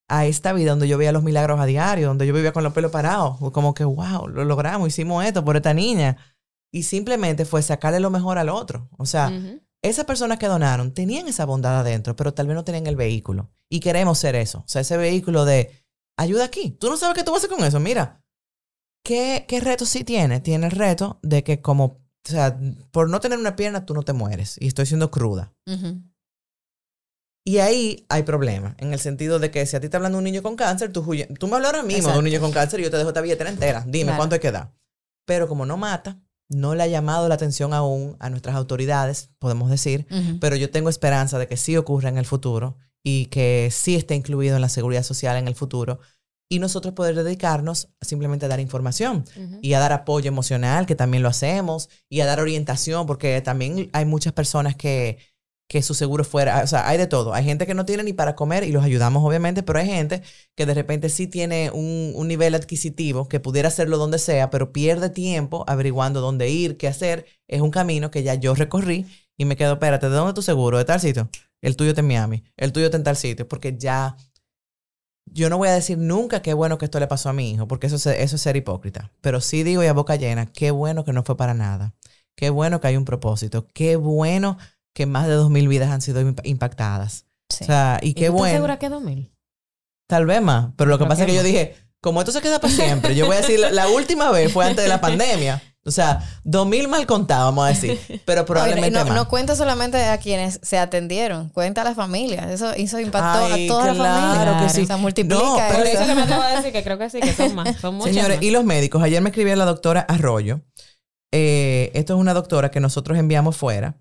a 0.08 0.26
esta 0.26 0.52
vida 0.52 0.70
donde 0.70 0.88
yo 0.88 0.98
veía 0.98 1.12
los 1.12 1.22
milagros 1.22 1.60
a 1.60 1.64
diario, 1.64 2.08
donde 2.08 2.26
yo 2.26 2.34
vivía 2.34 2.52
con 2.52 2.64
los 2.64 2.72
pelos 2.72 2.90
parados, 2.90 3.38
como 3.52 3.72
que, 3.72 3.84
wow, 3.84 4.28
lo 4.28 4.44
logramos, 4.44 4.88
hicimos 4.88 5.24
esto 5.24 5.44
por 5.44 5.56
esta 5.56 5.72
niña. 5.72 6.18
Y 6.72 6.84
simplemente 6.84 7.44
fue 7.44 7.62
sacarle 7.62 8.00
lo 8.00 8.10
mejor 8.10 8.38
al 8.38 8.48
otro. 8.48 8.88
O 8.96 9.04
sea, 9.06 9.30
esas 9.82 10.04
personas 10.06 10.38
que 10.38 10.46
donaron 10.46 10.94
tenían 10.94 11.28
esa 11.28 11.44
bondad 11.44 11.80
adentro, 11.80 12.16
pero 12.16 12.32
tal 12.32 12.46
vez 12.46 12.54
no 12.56 12.64
tenían 12.64 12.86
el 12.86 12.96
vehículo. 12.96 13.50
Y 13.68 13.80
queremos 13.80 14.18
ser 14.18 14.34
eso. 14.36 14.60
O 14.60 14.68
sea, 14.68 14.80
ese 14.80 14.96
vehículo 14.96 15.44
de 15.44 15.84
ayuda 16.16 16.44
aquí. 16.44 16.70
Tú 16.70 16.88
no 16.88 16.96
sabes 16.96 17.16
qué 17.16 17.24
tú 17.24 17.32
vas 17.32 17.42
a 17.42 17.46
hacer 17.46 17.56
con 17.56 17.66
eso. 17.66 17.78
Mira, 17.80 18.22
¿qué, 19.04 19.44
qué 19.46 19.60
reto 19.60 19.84
sí 19.84 20.02
tiene? 20.04 20.40
Tiene 20.40 20.66
el 20.66 20.72
reto 20.72 21.18
de 21.22 21.42
que 21.44 21.60
como, 21.60 21.84
o 21.84 22.00
sea, 22.24 22.58
por 22.90 23.10
no 23.10 23.20
tener 23.20 23.38
una 23.38 23.54
pierna 23.56 23.84
tú 23.84 23.92
no 23.92 24.02
te 24.02 24.12
mueres. 24.14 24.56
Y 24.60 24.68
estoy 24.68 24.86
siendo 24.86 25.10
cruda. 25.10 25.52
Y 27.44 27.58
ahí 27.58 28.06
hay 28.08 28.22
problema, 28.22 28.76
en 28.78 28.92
el 28.92 29.00
sentido 29.00 29.40
de 29.40 29.50
que 29.50 29.66
si 29.66 29.74
a 29.74 29.80
ti 29.80 29.88
te 29.88 29.96
hablando 29.96 30.16
un 30.18 30.22
niño 30.24 30.42
con 30.44 30.54
cáncer, 30.54 30.92
tú, 30.92 31.02
tú 31.40 31.48
me 31.48 31.56
hablas 31.56 31.72
ahora 31.72 31.82
mismo 31.82 32.12
de 32.12 32.18
un 32.18 32.24
niño 32.24 32.40
con 32.40 32.52
cáncer 32.52 32.78
y 32.78 32.84
yo 32.84 32.90
te 32.90 32.96
dejo 32.98 33.08
esta 33.08 33.20
billetera 33.20 33.50
entera. 33.50 33.84
Dime 33.86 34.04
Claro. 34.04 34.16
cuánto 34.18 34.34
hay 34.36 34.40
que 34.40 34.52
dar. 34.52 34.72
Pero 35.26 35.48
como 35.48 35.66
no 35.66 35.76
mata, 35.76 36.20
no 36.48 36.74
le 36.74 36.82
ha 36.82 36.86
llamado 36.86 37.28
la 37.28 37.34
atención 37.34 37.72
aún 37.72 38.16
a 38.20 38.30
nuestras 38.30 38.56
autoridades, 38.56 39.30
podemos 39.38 39.70
decir, 39.70 40.06
pero 40.40 40.56
yo 40.56 40.70
tengo 40.70 40.88
esperanza 40.88 41.38
de 41.38 41.46
que 41.46 41.56
sí 41.56 41.76
ocurra 41.76 42.08
en 42.08 42.18
el 42.18 42.26
futuro 42.26 42.76
y 43.02 43.26
que 43.26 43.70
sí 43.72 43.96
esté 43.96 44.14
incluido 44.14 44.56
en 44.56 44.62
la 44.62 44.68
seguridad 44.68 45.02
social 45.02 45.36
en 45.36 45.48
el 45.48 45.54
futuro 45.54 46.00
y 46.52 46.58
nosotros 46.58 46.92
poder 46.92 47.14
dedicarnos 47.14 47.88
simplemente 48.02 48.44
a 48.44 48.48
dar 48.50 48.60
información 48.60 49.24
y 49.62 49.72
a 49.72 49.80
dar 49.80 49.94
apoyo 49.94 50.28
emocional, 50.28 50.84
que 50.84 50.94
también 50.94 51.22
lo 51.22 51.30
hacemos, 51.30 51.88
y 52.10 52.20
a 52.20 52.26
dar 52.26 52.40
orientación, 52.40 53.06
porque 53.06 53.40
también 53.40 53.88
hay 53.94 54.04
muchas 54.04 54.34
personas 54.34 54.76
que, 54.76 55.16
que 55.72 55.80
su 55.82 55.94
seguro 55.94 56.22
fuera, 56.22 56.62
o 56.62 56.66
sea, 56.66 56.86
hay 56.86 56.98
de 56.98 57.06
todo. 57.06 57.32
Hay 57.32 57.44
gente 57.44 57.66
que 57.66 57.72
no 57.72 57.86
tiene 57.86 58.02
ni 58.02 58.12
para 58.12 58.36
comer 58.36 58.62
y 58.62 58.72
los 58.72 58.84
ayudamos 58.84 59.24
obviamente, 59.24 59.62
pero 59.62 59.78
hay 59.78 59.86
gente 59.86 60.22
que 60.54 60.66
de 60.66 60.74
repente 60.74 61.08
sí 61.08 61.26
tiene 61.26 61.70
un, 61.70 62.12
un 62.14 62.28
nivel 62.28 62.54
adquisitivo 62.54 63.26
que 63.26 63.40
pudiera 63.40 63.68
hacerlo 63.68 63.96
donde 63.96 64.18
sea, 64.18 64.50
pero 64.50 64.70
pierde 64.70 65.08
tiempo 65.08 65.64
averiguando 65.66 66.20
dónde 66.20 66.50
ir, 66.50 66.76
qué 66.76 66.88
hacer. 66.88 67.24
Es 67.48 67.62
un 67.62 67.70
camino 67.70 68.10
que 68.10 68.22
ya 68.22 68.34
yo 68.34 68.54
recorrí 68.54 69.06
y 69.38 69.46
me 69.46 69.56
quedo, 69.56 69.72
espérate, 69.72 70.10
¿de 70.10 70.14
dónde 70.14 70.34
tu 70.34 70.42
seguro? 70.42 70.76
¿De 70.76 70.84
tal 70.84 71.00
sitio? 71.00 71.30
El 71.62 71.74
tuyo 71.74 71.92
está 71.92 72.02
en 72.02 72.08
Miami, 72.08 72.44
el 72.58 72.72
tuyo 72.72 72.84
está 72.84 72.98
en 72.98 73.04
tal 73.04 73.16
sitio, 73.16 73.48
porque 73.48 73.78
ya 73.78 74.14
yo 75.24 75.48
no 75.48 75.56
voy 75.56 75.68
a 75.68 75.72
decir 75.72 75.96
nunca 75.96 76.42
qué 76.42 76.52
bueno 76.52 76.76
que 76.76 76.84
esto 76.84 77.00
le 77.00 77.06
pasó 77.06 77.30
a 77.30 77.32
mi 77.32 77.50
hijo, 77.50 77.66
porque 77.66 77.86
eso 77.86 77.96
es, 77.96 78.06
eso 78.06 78.36
es 78.36 78.42
ser 78.42 78.56
hipócrita. 78.56 79.10
Pero 79.22 79.40
sí 79.40 79.62
digo 79.62 79.82
y 79.82 79.86
a 79.86 79.94
boca 79.94 80.16
llena, 80.16 80.52
qué 80.52 80.70
bueno 80.70 81.06
que 81.06 81.14
no 81.14 81.22
fue 81.22 81.38
para 81.38 81.54
nada. 81.54 81.94
Qué 82.36 82.50
bueno 82.50 82.78
que 82.78 82.88
hay 82.88 82.98
un 82.98 83.06
propósito. 83.06 83.66
Qué 83.72 83.96
bueno 83.96 84.58
que 84.94 85.06
más 85.06 85.26
de 85.26 85.34
dos 85.34 85.50
mil 85.50 85.68
vidas 85.68 85.90
han 85.90 86.00
sido 86.00 86.20
imp- 86.22 86.40
impactadas. 86.44 87.26
Sí. 87.48 87.64
O 87.64 87.66
sea, 87.66 87.98
y 88.02 88.10
¿Y 88.10 88.14
qué 88.14 88.20
tú 88.26 88.32
estás 88.32 88.38
bueno. 88.38 88.54
segura 88.56 88.78
que 88.78 88.88
2000? 88.88 89.32
Tal 90.08 90.26
vez 90.26 90.42
más. 90.42 90.70
Pero 90.76 90.90
lo 90.90 90.98
que 90.98 91.04
¿Por 91.04 91.08
pasa 91.10 91.22
es 91.22 91.26
que 91.28 91.34
yo 91.36 91.42
dije, 91.42 91.76
como 92.00 92.20
esto 92.20 92.32
se 92.32 92.40
queda 92.40 92.58
para 92.60 92.72
siempre, 92.72 93.14
yo 93.14 93.26
voy 93.26 93.36
a 93.36 93.40
decir, 93.40 93.58
la, 93.60 93.70
la 93.70 93.88
última 93.88 94.30
vez 94.30 94.52
fue 94.52 94.66
antes 94.66 94.82
de 94.84 94.88
la 94.88 95.00
pandemia. 95.00 95.62
O 95.84 95.90
sea, 95.90 96.22
dos 96.44 96.64
mil 96.66 96.86
mal 96.86 97.06
contados, 97.06 97.46
vamos 97.46 97.64
a 97.64 97.68
decir. 97.68 97.98
Pero 98.24 98.42
No, 98.42 98.44
y 98.44 98.46
probablemente 98.46 98.98
no, 99.00 99.04
más. 99.04 99.14
no 99.16 99.28
cuenta 99.28 99.56
solamente 99.56 100.04
a 100.04 100.16
quienes 100.18 100.60
se 100.62 100.78
atendieron, 100.78 101.48
cuenta 101.48 101.80
a 101.80 101.84
la 101.84 101.94
familia. 101.94 102.52
Eso, 102.52 102.70
eso 102.72 103.00
impactó 103.00 103.46
Ay, 103.52 103.64
a 103.66 103.68
toda 103.68 103.86
la 103.88 103.94
claro 103.94 104.50
familia. 104.52 104.66
que 104.68 104.72
sí. 104.74 104.82
O 104.82 104.86
sea, 104.86 104.96
multiplica 104.96 105.42
No, 105.42 105.56
pero 105.70 105.82
eso. 105.82 105.98
eso 105.98 106.06
que 106.06 106.14
me 106.14 106.22
acabo 106.22 106.42
de 106.44 106.56
decir 106.56 106.72
que 106.72 106.84
creo 106.84 106.98
que 106.98 107.10
sí, 107.10 107.20
que 107.20 107.32
son 107.32 107.54
más. 107.56 107.76
Son 107.80 107.94
muchas 107.96 108.14
Señores, 108.14 108.36
más. 108.36 108.44
y 108.44 108.50
los 108.52 108.64
médicos. 108.64 109.02
Ayer 109.02 109.20
me 109.22 109.30
escribía 109.30 109.56
la 109.56 109.64
doctora 109.64 110.02
Arroyo. 110.02 110.60
Eh, 111.32 111.90
esto 111.94 112.14
es 112.14 112.20
una 112.20 112.34
doctora 112.34 112.70
que 112.70 112.78
nosotros 112.80 113.18
enviamos 113.18 113.56
fuera. 113.56 113.96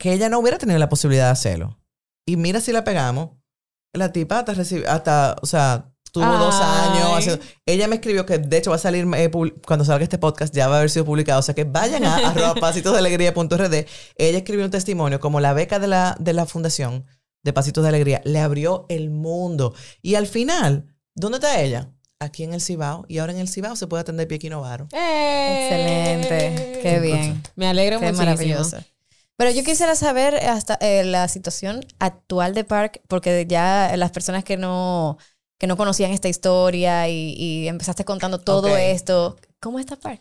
Que 0.00 0.12
ella 0.14 0.28
no 0.28 0.38
hubiera 0.40 0.58
tenido 0.58 0.78
la 0.78 0.88
posibilidad 0.88 1.26
de 1.26 1.30
hacerlo. 1.32 1.78
Y 2.26 2.36
mira 2.36 2.60
si 2.60 2.72
la 2.72 2.82
pegamos. 2.84 3.30
La 3.92 4.12
tipa 4.12 4.38
hasta, 4.40 4.54
recibi- 4.54 4.86
hasta 4.86 5.36
o 5.42 5.46
sea, 5.46 5.92
tuvo 6.12 6.24
dos 6.38 6.54
Ay. 6.60 6.88
años. 6.98 7.18
haciendo- 7.18 7.44
ella 7.66 7.86
me 7.88 7.96
escribió 7.96 8.24
que 8.24 8.38
de 8.38 8.56
hecho 8.56 8.70
va 8.70 8.76
a 8.76 8.78
salir, 8.80 9.06
eh, 9.16 9.30
cuando 9.66 9.84
salga 9.84 10.02
este 10.04 10.16
podcast, 10.18 10.54
ya 10.54 10.68
va 10.68 10.76
a 10.76 10.78
haber 10.78 10.90
sido 10.90 11.04
publicado. 11.04 11.40
O 11.40 11.42
sea 11.42 11.54
que 11.54 11.64
vayan 11.64 12.04
a 12.04 12.16
arroba 12.30 12.54
pasitosdealegría.rd. 12.54 13.86
Ella 14.16 14.38
escribió 14.38 14.64
un 14.64 14.70
testimonio 14.70 15.20
como 15.20 15.38
la 15.40 15.52
beca 15.52 15.78
de 15.78 15.88
la, 15.88 16.16
de 16.18 16.32
la 16.32 16.46
fundación 16.46 17.04
de 17.42 17.52
Pasitos 17.52 17.82
de 17.82 17.88
Alegría 17.88 18.20
le 18.24 18.38
abrió 18.40 18.86
el 18.88 19.10
mundo. 19.10 19.74
Y 20.02 20.14
al 20.16 20.26
final, 20.26 20.94
¿dónde 21.14 21.38
está 21.38 21.60
ella? 21.60 21.90
Aquí 22.20 22.44
en 22.44 22.52
el 22.52 22.60
Cibao. 22.60 23.06
Y 23.08 23.18
ahora 23.18 23.32
en 23.32 23.38
el 23.38 23.48
Cibao 23.48 23.76
se 23.76 23.86
puede 23.86 24.02
atender 24.02 24.28
Piequi 24.28 24.50
Novaro. 24.50 24.88
¡Eh! 24.92 25.68
Excelente. 25.68 26.80
Qué 26.82 27.00
bien. 27.00 27.42
Me 27.56 27.66
alegro 27.66 27.98
Qué 27.98 28.06
muchísimo. 28.06 28.26
maravilloso. 28.30 28.78
Pero 29.40 29.52
yo 29.52 29.64
quisiera 29.64 29.94
saber 29.94 30.34
hasta 30.34 30.74
eh, 30.82 31.02
la 31.02 31.26
situación 31.26 31.82
actual 31.98 32.52
de 32.52 32.62
Park, 32.62 33.00
porque 33.08 33.46
ya 33.48 33.90
las 33.96 34.10
personas 34.10 34.44
que 34.44 34.58
no, 34.58 35.16
que 35.58 35.66
no 35.66 35.78
conocían 35.78 36.10
esta 36.10 36.28
historia 36.28 37.08
y, 37.08 37.32
y 37.38 37.66
empezaste 37.66 38.04
contando 38.04 38.38
todo 38.38 38.72
Ok. 38.72 38.78
esto, 38.78 39.38
¿cómo 39.58 39.78
está 39.78 39.96
Park? 39.96 40.20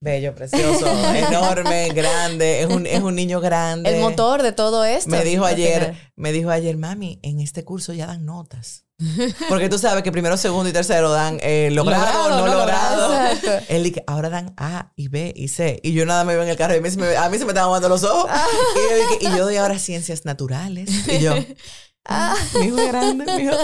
Bello, 0.00 0.36
precioso, 0.36 0.86
enorme, 1.16 1.88
grande. 1.88 2.60
Es 2.60 2.66
un, 2.68 2.86
es 2.86 3.02
un 3.02 3.16
niño 3.16 3.40
grande. 3.40 3.90
El 3.92 4.00
motor 4.00 4.44
de 4.44 4.52
todo 4.52 4.84
esto. 4.84 5.10
Me 5.10 5.24
dijo 5.24 5.44
ayer, 5.44 5.96
me 6.14 6.30
dijo 6.30 6.50
ayer, 6.50 6.76
mami, 6.76 7.18
en 7.22 7.40
este 7.40 7.64
curso 7.64 7.92
ya 7.92 8.06
dan 8.06 8.24
notas. 8.24 8.84
Porque 9.48 9.68
tú 9.68 9.78
sabes 9.78 10.02
que 10.04 10.12
primero, 10.12 10.36
segundo 10.36 10.68
y 10.68 10.72
tercero 10.72 11.10
dan 11.10 11.38
eh, 11.42 11.70
logrado, 11.72 12.30
Logrado, 12.30 12.46
no 12.46 12.54
logrado. 12.54 13.62
Él 13.68 13.82
dice, 13.82 14.04
ahora 14.06 14.30
dan 14.30 14.54
A 14.56 14.92
y 14.94 15.08
B 15.08 15.32
y 15.34 15.48
C. 15.48 15.80
Y 15.82 15.92
yo 15.92 16.06
nada 16.06 16.24
me 16.24 16.34
veo 16.34 16.44
en 16.44 16.48
el 16.48 16.56
carro 16.56 16.74
y 16.74 16.78
a 16.78 16.80
mí 16.80 16.90
se 16.90 16.98
me, 16.98 17.16
a 17.16 17.28
mí 17.28 17.38
se 17.38 17.44
me 17.44 17.50
estaban 17.50 17.72
dando 17.72 17.88
los 17.88 18.04
ojos. 18.04 18.30
y, 18.30 18.90
yo 18.90 18.96
dije, 18.96 19.18
y 19.20 19.36
yo 19.36 19.44
doy 19.44 19.56
ahora 19.56 19.78
ciencias 19.78 20.24
naturales. 20.24 21.08
Y 21.08 21.18
yo, 21.18 21.34
ah, 22.04 22.36
mi 22.60 22.66
hijo 22.66 22.78
es 22.78 22.86
grande, 22.86 23.24
mi 23.36 23.42
hijo, 23.42 23.56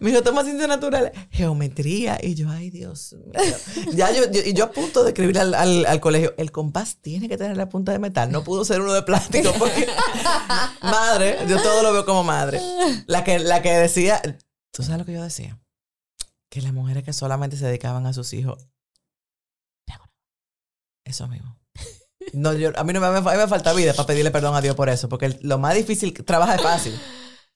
mi 0.00 0.10
hijo 0.10 0.22
toma 0.22 0.42
ciencias 0.42 0.68
naturales. 0.68 1.12
Geometría. 1.30 2.18
Y 2.20 2.34
yo, 2.34 2.50
ay, 2.50 2.70
Dios 2.70 3.14
mío. 3.24 3.56
Ya 3.92 4.10
yo, 4.10 4.28
yo, 4.32 4.40
y 4.44 4.52
yo 4.52 4.64
a 4.64 4.72
punto 4.72 5.04
de 5.04 5.10
escribir 5.10 5.38
al, 5.38 5.54
al, 5.54 5.86
al 5.86 6.00
colegio, 6.00 6.34
el 6.38 6.50
compás 6.50 6.96
tiene 7.00 7.28
que 7.28 7.38
tener 7.38 7.56
la 7.56 7.68
punta 7.68 7.92
de 7.92 8.00
metal. 8.00 8.32
No 8.32 8.42
pudo 8.42 8.64
ser 8.64 8.80
uno 8.80 8.92
de 8.92 9.02
plástico 9.02 9.52
porque, 9.60 9.86
madre, 10.82 11.38
yo 11.46 11.62
todo 11.62 11.84
lo 11.84 11.92
veo 11.92 12.04
como 12.04 12.24
madre. 12.24 12.60
La 13.06 13.22
que, 13.22 13.38
la 13.38 13.62
que 13.62 13.70
decía, 13.70 14.20
¿tú 14.72 14.82
sabes 14.82 14.98
lo 14.98 15.04
que 15.06 15.12
yo 15.12 15.22
decía? 15.22 15.58
Que 16.50 16.60
las 16.60 16.72
mujeres 16.72 17.04
que 17.04 17.12
solamente 17.12 17.56
se 17.56 17.66
dedicaban 17.66 18.06
a 18.06 18.12
sus 18.12 18.32
hijos 18.32 18.68
eso 21.04 21.28
mismo. 21.28 21.56
No, 22.32 22.52
yo, 22.52 22.70
a 22.76 22.84
mí 22.84 22.92
no 22.92 23.00
me, 23.00 23.06
a 23.06 23.10
mí 23.20 23.20
me 23.20 23.48
falta 23.48 23.72
vida 23.72 23.92
para 23.94 24.06
pedirle 24.06 24.30
perdón 24.30 24.54
a 24.54 24.60
Dios 24.60 24.76
por 24.76 24.88
eso, 24.88 25.08
porque 25.08 25.38
lo 25.42 25.58
más 25.58 25.74
difícil, 25.74 26.14
trabajar 26.24 26.56
es 26.56 26.62
fácil. 26.62 27.00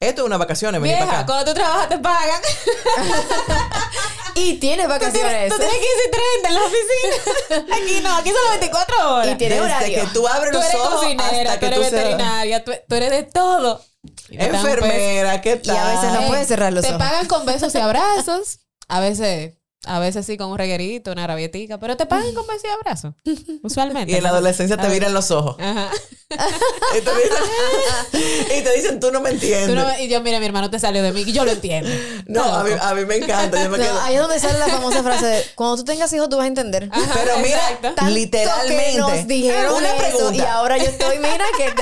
Esto 0.01 0.23
es 0.23 0.27
una 0.27 0.37
vacaciones, 0.37 0.81
venir 0.81 0.99
para 0.99 1.21
acá. 1.21 1.27
cuando 1.27 1.45
tú 1.47 1.55
trabajas 1.55 1.89
te 1.89 1.99
pagan. 1.99 2.43
Y 4.37 4.55
tienes 4.55 4.87
Tú 4.87 4.91
vacaciones. 4.93 5.23
tienes, 5.31 5.49
tú 5.53 5.57
tienes 5.59 5.77
15 5.77 5.89
y 6.07 6.11
30 6.11 6.49
en 6.49 6.55
la 6.55 6.61
oficina. 6.61 7.77
Aquí 7.77 8.01
no, 8.03 8.17
aquí 8.17 8.29
son 8.31 8.51
24 8.61 9.15
horas. 9.15 9.29
Y 9.29 9.35
tiene 9.37 9.55
Desde 9.57 9.67
horario. 9.67 10.01
que 10.03 10.07
tú 10.09 10.29
abres 10.29 10.51
Tú 10.53 10.59
los 10.59 10.67
eres 10.67 10.81
ojos 10.81 10.95
cocinera, 11.01 11.27
hasta 11.31 11.55
tú 11.55 11.61
que 11.61 11.67
eres 11.67 11.79
tú 11.79 11.85
seas 11.85 11.93
veterinaria, 12.05 12.65
tú, 12.65 12.73
tú 12.89 12.95
eres 12.95 13.11
de 13.11 13.23
todo. 13.25 13.85
Te 14.29 14.45
enfermera, 14.47 15.41
¿qué 15.41 15.61
Y 15.63 15.71
a 15.71 15.75
tal? 15.75 15.97
veces 15.97 16.13
no 16.21 16.27
puedes 16.29 16.49
cerrar 16.49 16.73
los 16.73 16.83
Te 16.83 16.89
ojos. 16.91 16.99
pagan 16.99 17.27
con 17.27 17.45
besos 17.47 17.75
y 17.75 17.79
abrazos. 17.79 18.61
A 18.89 19.01
veces, 19.01 19.55
a 19.87 19.99
veces 19.99 20.27
sí 20.27 20.37
con 20.37 20.51
un 20.51 20.59
reguerito, 20.59 21.13
una 21.13 21.27
rabietica, 21.27 21.79
pero 21.79 21.97
te 21.97 22.07
pagan 22.07 22.35
con 22.35 22.47
besos 22.47 22.65
y 22.65 22.69
abrazos. 22.69 23.15
Usualmente. 23.63 24.13
Y 24.13 24.17
en 24.17 24.23
la 24.23 24.29
adolescencia 24.31 24.77
te 24.77 24.89
miran 24.89 25.15
los 25.15 25.31
ojos. 25.31 25.57
Ajá. 25.61 25.91
Y 26.29 27.01
te 27.03 27.11
dicen, 27.15 28.51
y 28.59 28.63
te 28.63 28.73
dicen, 28.75 29.01
tú 29.01 29.13
no 29.13 29.21
me 29.21 29.31
entiendes. 29.31 29.69
Tú 29.69 29.75
no 29.77 29.87
me- 29.87 30.03
y 30.05 30.09
yo, 30.09 30.21
mira, 30.23 30.41
mi 30.41 30.47
hermano 30.47 30.69
te 30.71 30.81
salió 30.81 31.01
de 31.03 31.13
mí 31.13 31.23
y 31.25 31.33
yo 31.33 31.45
lo 31.45 31.53
entiendo. 31.53 31.89
No, 32.27 32.43
a 32.43 32.65
mí, 32.65 32.71
a 32.81 32.95
mí 32.95 33.05
me 33.05 33.17
encanta. 33.17 33.63
Yo 33.63 33.71
me 33.71 33.79
No, 33.79 33.85
quedo. 33.85 34.01
ahí 34.03 34.15
es 34.17 34.21
donde 34.21 34.41
sale 34.41 34.59
la 34.59 34.67
famosa 34.67 35.03
frase 35.05 35.25
de 35.27 35.45
cuando 35.55 35.77
tú 35.77 35.85
tengas 35.85 36.13
hijos 36.13 36.29
tú 36.29 36.37
vas 36.37 36.45
a 36.45 36.49
entender. 36.49 36.89
Ajá, 36.91 37.13
Pero 37.15 37.39
mira, 37.39 37.57
exacto. 37.59 37.95
Tanto 37.95 38.11
literalmente. 38.13 38.93
que 38.93 38.99
nos 38.99 39.27
dijeron 39.29 39.75
una 39.77 39.95
eso, 39.95 40.17
pregunta. 40.17 40.35
y 40.37 40.41
ahora 40.47 40.79
yo 40.79 40.85
estoy, 40.85 41.19
mira, 41.19 41.45
que 41.57 41.73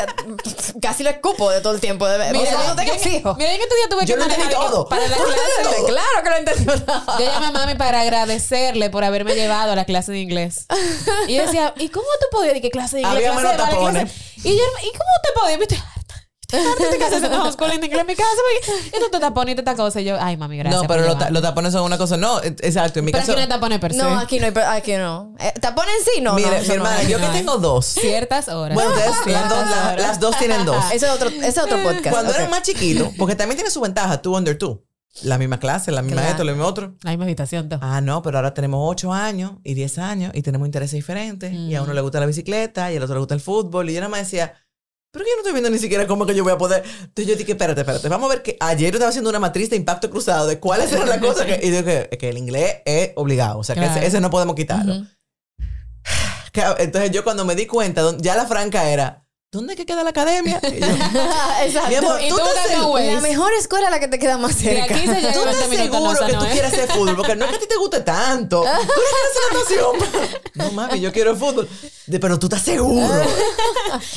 casi 0.80 1.02
lo 1.02 1.10
escupo 1.10 1.50
de 1.50 1.60
todo 1.60 1.72
el 1.74 1.80
tiempo. 1.80 2.06
De, 2.06 2.18
Mira, 2.32 2.40
o 2.72 2.74
sea, 2.74 2.84
yo- 2.84 3.10
hijos. 3.10 3.36
Mira, 3.36 3.52
en 3.52 3.60
estos 3.60 3.76
días 3.76 3.88
tuve 3.90 4.06
Yo 4.06 4.14
que 4.14 4.18
lo 4.20 4.24
entendí 4.26 4.54
todo. 4.54 4.88
para 4.88 5.06
la 5.08 5.16
clase. 5.16 5.30
todo. 5.62 5.86
Claro 5.86 6.22
que 6.22 6.30
lo 6.30 6.36
entendió. 6.36 6.74
Yo 7.18 7.24
llamé 7.24 7.46
a 7.46 7.50
mami 7.50 7.74
para 7.74 8.00
agradecerle 8.00 8.90
por 8.90 9.04
haberme 9.04 9.34
llevado 9.34 9.72
a 9.72 9.76
la 9.76 9.84
clase 9.84 10.12
de 10.12 10.20
inglés. 10.20 10.66
Y 11.28 11.36
decía, 11.36 11.74
¿y 11.76 11.88
cómo 11.88 12.06
tú 12.20 12.26
podías? 12.36 12.56
¿Y 12.56 12.60
qué 12.60 12.70
clase 12.70 12.96
de 12.96 13.02
inglés? 13.02 13.16
Había 13.28 13.30
Clase 13.32 13.42
menos 13.46 13.66
de 13.66 13.72
tapones. 13.74 14.02
clase- 14.12 14.48
Y 14.48 14.56
yo, 14.56 14.64
¿y 14.82 14.90
cómo 14.92 15.10
te 15.22 15.40
podías? 15.40 15.84
Estoy 16.46 16.60
harta 16.60 16.90
de 16.90 17.16
esta 17.16 17.28
de 17.28 17.36
homeschooling 17.36 17.80
de 17.80 17.86
inglés 17.86 18.00
en 18.02 18.06
mi 18.06 18.14
casa. 18.14 18.28
porque- 18.64 18.96
Y 18.96 19.00
tú 19.00 19.10
te 19.10 19.18
tapones 19.18 19.54
y 19.54 19.58
esta 19.58 19.74
cosa. 19.74 20.00
Y 20.00 20.04
yo, 20.04 20.16
ay, 20.20 20.36
mami, 20.36 20.58
gracias. 20.58 20.82
No, 20.82 20.88
pero 20.88 21.06
los, 21.06 21.18
ta- 21.18 21.30
los 21.30 21.42
tapones 21.42 21.72
son 21.72 21.82
una 21.84 21.96
cosa. 21.98 22.16
No, 22.16 22.40
eh, 22.42 22.54
exacto. 22.60 22.98
En 22.98 23.06
mi 23.06 23.12
Pero 23.12 23.22
caso. 23.22 23.32
aquí 23.32 23.38
no 23.38 23.42
hay 23.44 23.48
tapones 23.48 23.78
per 23.78 23.92
se. 23.92 23.98
No, 23.98 24.18
aquí 24.18 24.38
no, 24.38 24.46
hay- 24.46 24.52
aquí 24.78 24.92
no. 24.96 25.34
Eh, 25.38 25.52
¿Tapones 25.60 25.94
sí? 26.04 26.20
No, 26.20 26.34
mire, 26.34 26.50
no, 26.50 26.60
mi 26.62 26.68
no 26.68 26.74
hermana, 26.74 26.96
hay. 26.98 27.08
yo 27.08 27.18
que 27.18 27.26
no 27.26 27.32
tengo 27.32 27.58
dos. 27.58 27.86
Ciertas 27.86 28.48
horas. 28.48 28.74
Bueno, 28.74 28.90
ustedes, 28.90 29.26
las, 29.26 29.48
dos, 29.48 29.70
las- 29.70 29.96
las 30.00 30.20
dos 30.20 30.38
tienen 30.38 30.64
dos. 30.64 30.84
Ese 30.92 31.06
es 31.06 31.12
otro, 31.12 31.28
ese 31.28 31.46
es 31.48 31.58
otro 31.58 31.76
podcast. 31.82 32.10
Cuando 32.10 32.30
ok. 32.30 32.36
eran 32.38 32.50
más 32.50 32.62
chiquitos, 32.62 33.08
porque 33.18 33.34
también 33.36 33.56
tiene 33.56 33.70
su 33.70 33.80
ventaja, 33.80 34.20
two 34.20 34.36
under 34.36 34.56
two. 34.58 34.84
La 35.22 35.38
misma 35.38 35.60
clase, 35.60 35.92
la 35.92 36.02
misma 36.02 36.22
Claro. 36.22 36.30
esto, 36.32 36.44
lo 36.44 36.50
mismo 36.52 36.66
otro. 36.66 36.96
La 37.02 37.10
misma 37.12 37.24
habitación, 37.24 37.68
todo. 37.68 37.78
Ah, 37.82 38.00
no, 38.00 38.20
pero 38.22 38.38
ahora 38.38 38.52
tenemos 38.52 38.80
8 38.82 39.12
años 39.12 39.52
y 39.62 39.74
10 39.74 39.98
años 39.98 40.32
y 40.34 40.42
tenemos 40.42 40.66
intereses 40.66 40.94
diferentes. 40.94 41.52
Y 41.52 41.72
a 41.76 41.82
uno 41.82 41.92
le 41.94 42.00
gusta 42.00 42.18
la 42.18 42.26
bicicleta 42.26 42.92
y 42.92 42.96
al 42.96 43.02
otro 43.04 43.14
le 43.14 43.20
gusta 43.20 43.34
el 43.34 43.40
fútbol. 43.40 43.88
Y 43.90 43.94
yo 43.94 44.00
nada 44.00 44.10
más 44.10 44.20
decía, 44.22 44.54
pero 45.14 45.26
yo 45.26 45.30
no 45.36 45.42
estoy 45.42 45.52
viendo 45.52 45.70
ni 45.70 45.78
siquiera 45.78 46.08
cómo 46.08 46.26
que 46.26 46.34
yo 46.34 46.42
voy 46.42 46.52
a 46.52 46.58
poder. 46.58 46.82
Entonces 46.84 47.26
yo 47.28 47.36
dije, 47.36 47.52
espérate, 47.52 47.82
espérate. 47.82 48.08
Vamos 48.08 48.28
a 48.28 48.34
ver 48.34 48.42
que 48.42 48.56
ayer 48.58 48.90
yo 48.90 48.96
estaba 48.96 49.10
haciendo 49.10 49.30
una 49.30 49.38
matriz 49.38 49.70
de 49.70 49.76
impacto 49.76 50.10
cruzado 50.10 50.48
de 50.48 50.58
cuáles 50.58 50.92
eran 50.92 51.08
las 51.08 51.18
cosas 51.18 51.46
que. 51.46 51.60
Y 51.64 51.70
digo 51.70 51.84
que, 51.84 52.08
que 52.18 52.30
el 52.30 52.36
inglés 52.36 52.78
es 52.84 53.12
obligado. 53.14 53.60
O 53.60 53.62
sea, 53.62 53.76
que 53.76 53.84
ese, 53.84 54.04
ese 54.04 54.20
no 54.20 54.28
podemos 54.28 54.56
quitarlo. 54.56 55.06
Entonces 56.78 57.12
yo 57.12 57.22
cuando 57.22 57.44
me 57.44 57.54
di 57.54 57.66
cuenta, 57.66 58.02
ya 58.18 58.34
la 58.34 58.46
franca 58.46 58.90
era, 58.90 59.23
¿dónde 59.54 59.72
es 59.72 59.76
que 59.78 59.86
queda 59.86 60.02
la 60.04 60.10
academia? 60.10 60.60
Y 60.72 60.80
yo, 60.80 60.86
Exacto. 60.86 61.88
Mi 61.88 61.94
amor, 61.96 62.20
Y 62.22 62.28
tú 62.28 62.36
tú 62.36 62.42
segura? 62.68 62.86
Waze. 62.88 63.14
La 63.14 63.20
mejor 63.20 63.52
escuela 63.54 63.86
es 63.86 63.90
la 63.92 64.00
que 64.00 64.08
te 64.08 64.18
queda 64.18 64.36
más 64.38 64.56
De 64.58 64.62
cerca. 64.64 64.94
aquí 64.96 65.06
se 65.06 65.14
llega 65.14 65.32
¿Tú 65.32 65.44
20 65.44 65.50
estás 65.50 65.68
seguro 65.78 66.12
no, 66.20 66.26
que 66.26 66.32
no 66.32 66.38
tú 66.40 66.44
es. 66.44 66.52
quieres 66.52 66.72
hacer 66.72 66.88
fútbol? 66.90 67.16
Porque 67.16 67.36
no 67.36 67.44
es 67.44 67.50
que 67.50 67.56
a 67.56 67.60
ti 67.60 67.66
te 67.66 67.76
guste 67.76 68.00
tanto. 68.00 68.60
Tú 68.64 68.66
no 68.66 68.86
quieres 68.86 69.24
hacer 69.30 69.78
natación. 69.88 70.40
No, 70.54 70.70
mami, 70.70 71.00
yo 71.00 71.12
quiero 71.12 71.34
fútbol. 71.34 71.68
De, 72.06 72.20
pero 72.20 72.38
tú 72.38 72.46
estás 72.46 72.62
seguro. 72.62 73.04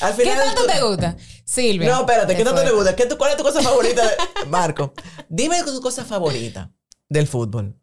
Al 0.02 0.16
¿Qué 0.16 0.24
final. 0.24 0.46
tanto 0.46 0.62
tú- 0.62 0.68
te 0.68 0.82
gusta? 0.82 1.18
Silvia. 1.46 1.90
No, 1.92 2.00
espérate, 2.02 2.34
¿qué 2.34 2.38
Qué 2.38 2.44
tanto 2.46 2.62
te 2.64 2.72
gusta? 2.72 2.96
¿Qué 2.96 3.06
tu- 3.08 3.18
¿Cuál 3.18 3.32
es 3.32 3.38
tu 3.38 3.44
cosa 3.44 3.62
favorita, 3.62 4.04
de- 4.08 4.46
Marco? 4.48 4.94
Dime 5.30 5.64
tu 5.64 5.82
cosa 5.82 6.06
favorita 6.06 6.72
del 7.10 7.28
fútbol. 7.28 7.76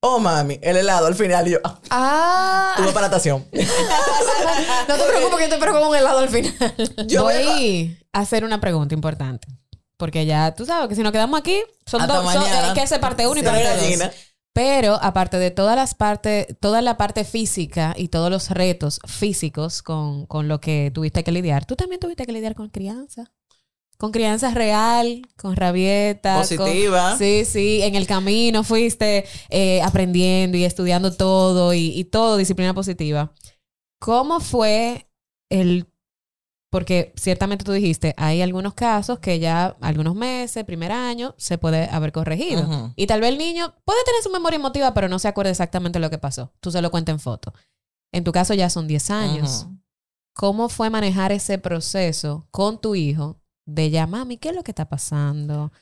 Oh, 0.00 0.20
mami, 0.20 0.58
el 0.62 0.76
helado 0.76 1.06
al 1.06 1.14
final. 1.16 1.48
Y 1.48 1.52
yo, 1.52 1.58
ah, 1.64 1.78
Ah, 1.90 2.74
vas 2.78 2.92
para 2.92 3.08
natación. 3.08 3.44
no 3.52 4.94
te 4.94 5.04
preocupes 5.04 5.36
que 5.38 5.42
yo 5.44 5.48
te 5.48 5.54
espero 5.54 5.72
con 5.72 5.88
un 5.88 5.96
helado 5.96 6.18
al 6.20 6.28
final. 6.28 6.54
Yo 7.06 7.24
voy 7.24 7.98
a 8.12 8.20
hacer 8.20 8.44
una 8.44 8.60
pregunta 8.60 8.94
importante. 8.94 9.48
Porque 9.96 10.24
ya 10.26 10.54
tú 10.54 10.64
sabes 10.64 10.88
que 10.88 10.94
si 10.94 11.02
nos 11.02 11.10
quedamos 11.10 11.40
aquí, 11.40 11.60
son 11.84 12.02
Hasta 12.02 12.14
dos. 12.18 12.32
son-. 12.32 12.44
Hay 12.44 12.74
que 12.74 12.80
hacer 12.82 13.00
parte 13.00 13.26
uno 13.26 13.36
y 13.38 13.40
Sí, 13.40 13.46
parte 13.46 13.64
gallina. 13.64 14.06
dos. 14.06 14.14
Pero 14.52 14.98
aparte 15.02 15.38
de 15.38 15.50
todas 15.50 15.74
las 15.76 15.94
partes, 15.94 16.46
toda 16.60 16.82
la 16.82 16.96
parte 16.96 17.24
física 17.24 17.94
y 17.96 18.08
todos 18.08 18.30
los 18.30 18.50
retos 18.50 19.00
físicos 19.06 19.82
con, 19.82 20.26
con 20.26 20.46
lo 20.48 20.60
que 20.60 20.90
tuviste 20.94 21.22
que 21.24 21.32
lidiar, 21.32 21.64
tú 21.64 21.74
también 21.76 22.00
tuviste 22.00 22.26
que 22.26 22.32
lidiar 22.32 22.54
con 22.54 22.68
crianza. 22.68 23.24
Con 23.98 24.12
crianza 24.12 24.52
real, 24.54 25.22
con 25.36 25.56
rabieta. 25.56 26.34
con- 26.34 26.56
Positiva. 26.58 27.16
sí, 27.18 27.44
sí. 27.44 27.82
En 27.82 27.94
el 27.96 28.06
camino 28.06 28.62
fuiste 28.64 29.24
eh, 29.50 29.82
aprendiendo 29.82 30.56
y 30.56 30.64
estudiando 30.64 31.14
todo 31.16 31.74
y, 31.74 31.86
y 31.98 32.04
todo, 32.04 32.36
disciplina 32.36 32.74
positiva. 32.74 33.32
¿Cómo 34.00 34.38
fue 34.40 35.08
el 35.50 35.86
porque 36.70 37.14
ciertamente 37.16 37.64
tú 37.64 37.72
dijiste, 37.72 38.12
hay 38.18 38.42
algunos 38.42 38.74
casos 38.74 39.20
que 39.20 39.38
ya 39.38 39.74
algunos 39.80 40.14
meses, 40.14 40.64
primer 40.64 40.92
año, 40.92 41.34
se 41.38 41.56
puede 41.56 41.88
haber 41.90 42.12
corregido. 42.12 42.92
Y 42.94 43.06
tal 43.06 43.22
vez 43.22 43.30
el 43.30 43.38
niño 43.38 43.74
puede 43.86 44.04
tener 44.04 44.22
su 44.22 44.28
memoria 44.30 44.56
emotiva, 44.56 44.92
pero 44.92 45.08
no 45.08 45.18
se 45.18 45.28
acuerda 45.28 45.50
exactamente 45.50 45.98
lo 45.98 46.10
que 46.10 46.18
pasó. 46.18 46.52
Tú 46.60 46.70
se 46.70 46.82
lo 46.82 46.90
cuentas 46.90 47.14
en 47.14 47.20
foto. 47.20 47.54
En 48.12 48.22
tu 48.22 48.32
caso 48.32 48.52
ya 48.52 48.68
son 48.68 48.86
10 48.86 49.10
años. 49.10 49.66
¿Cómo 50.34 50.68
fue 50.68 50.90
manejar 50.90 51.32
ese 51.32 51.56
proceso 51.56 52.46
con 52.50 52.78
tu 52.78 52.94
hijo 52.94 53.40
de 53.68 53.90
ya, 53.90 54.06
mami, 54.06 54.38
qué 54.38 54.48
es 54.48 54.54
lo 54.54 54.62
que 54.62 54.70
está 54.72 54.88
pasando? 54.88 55.72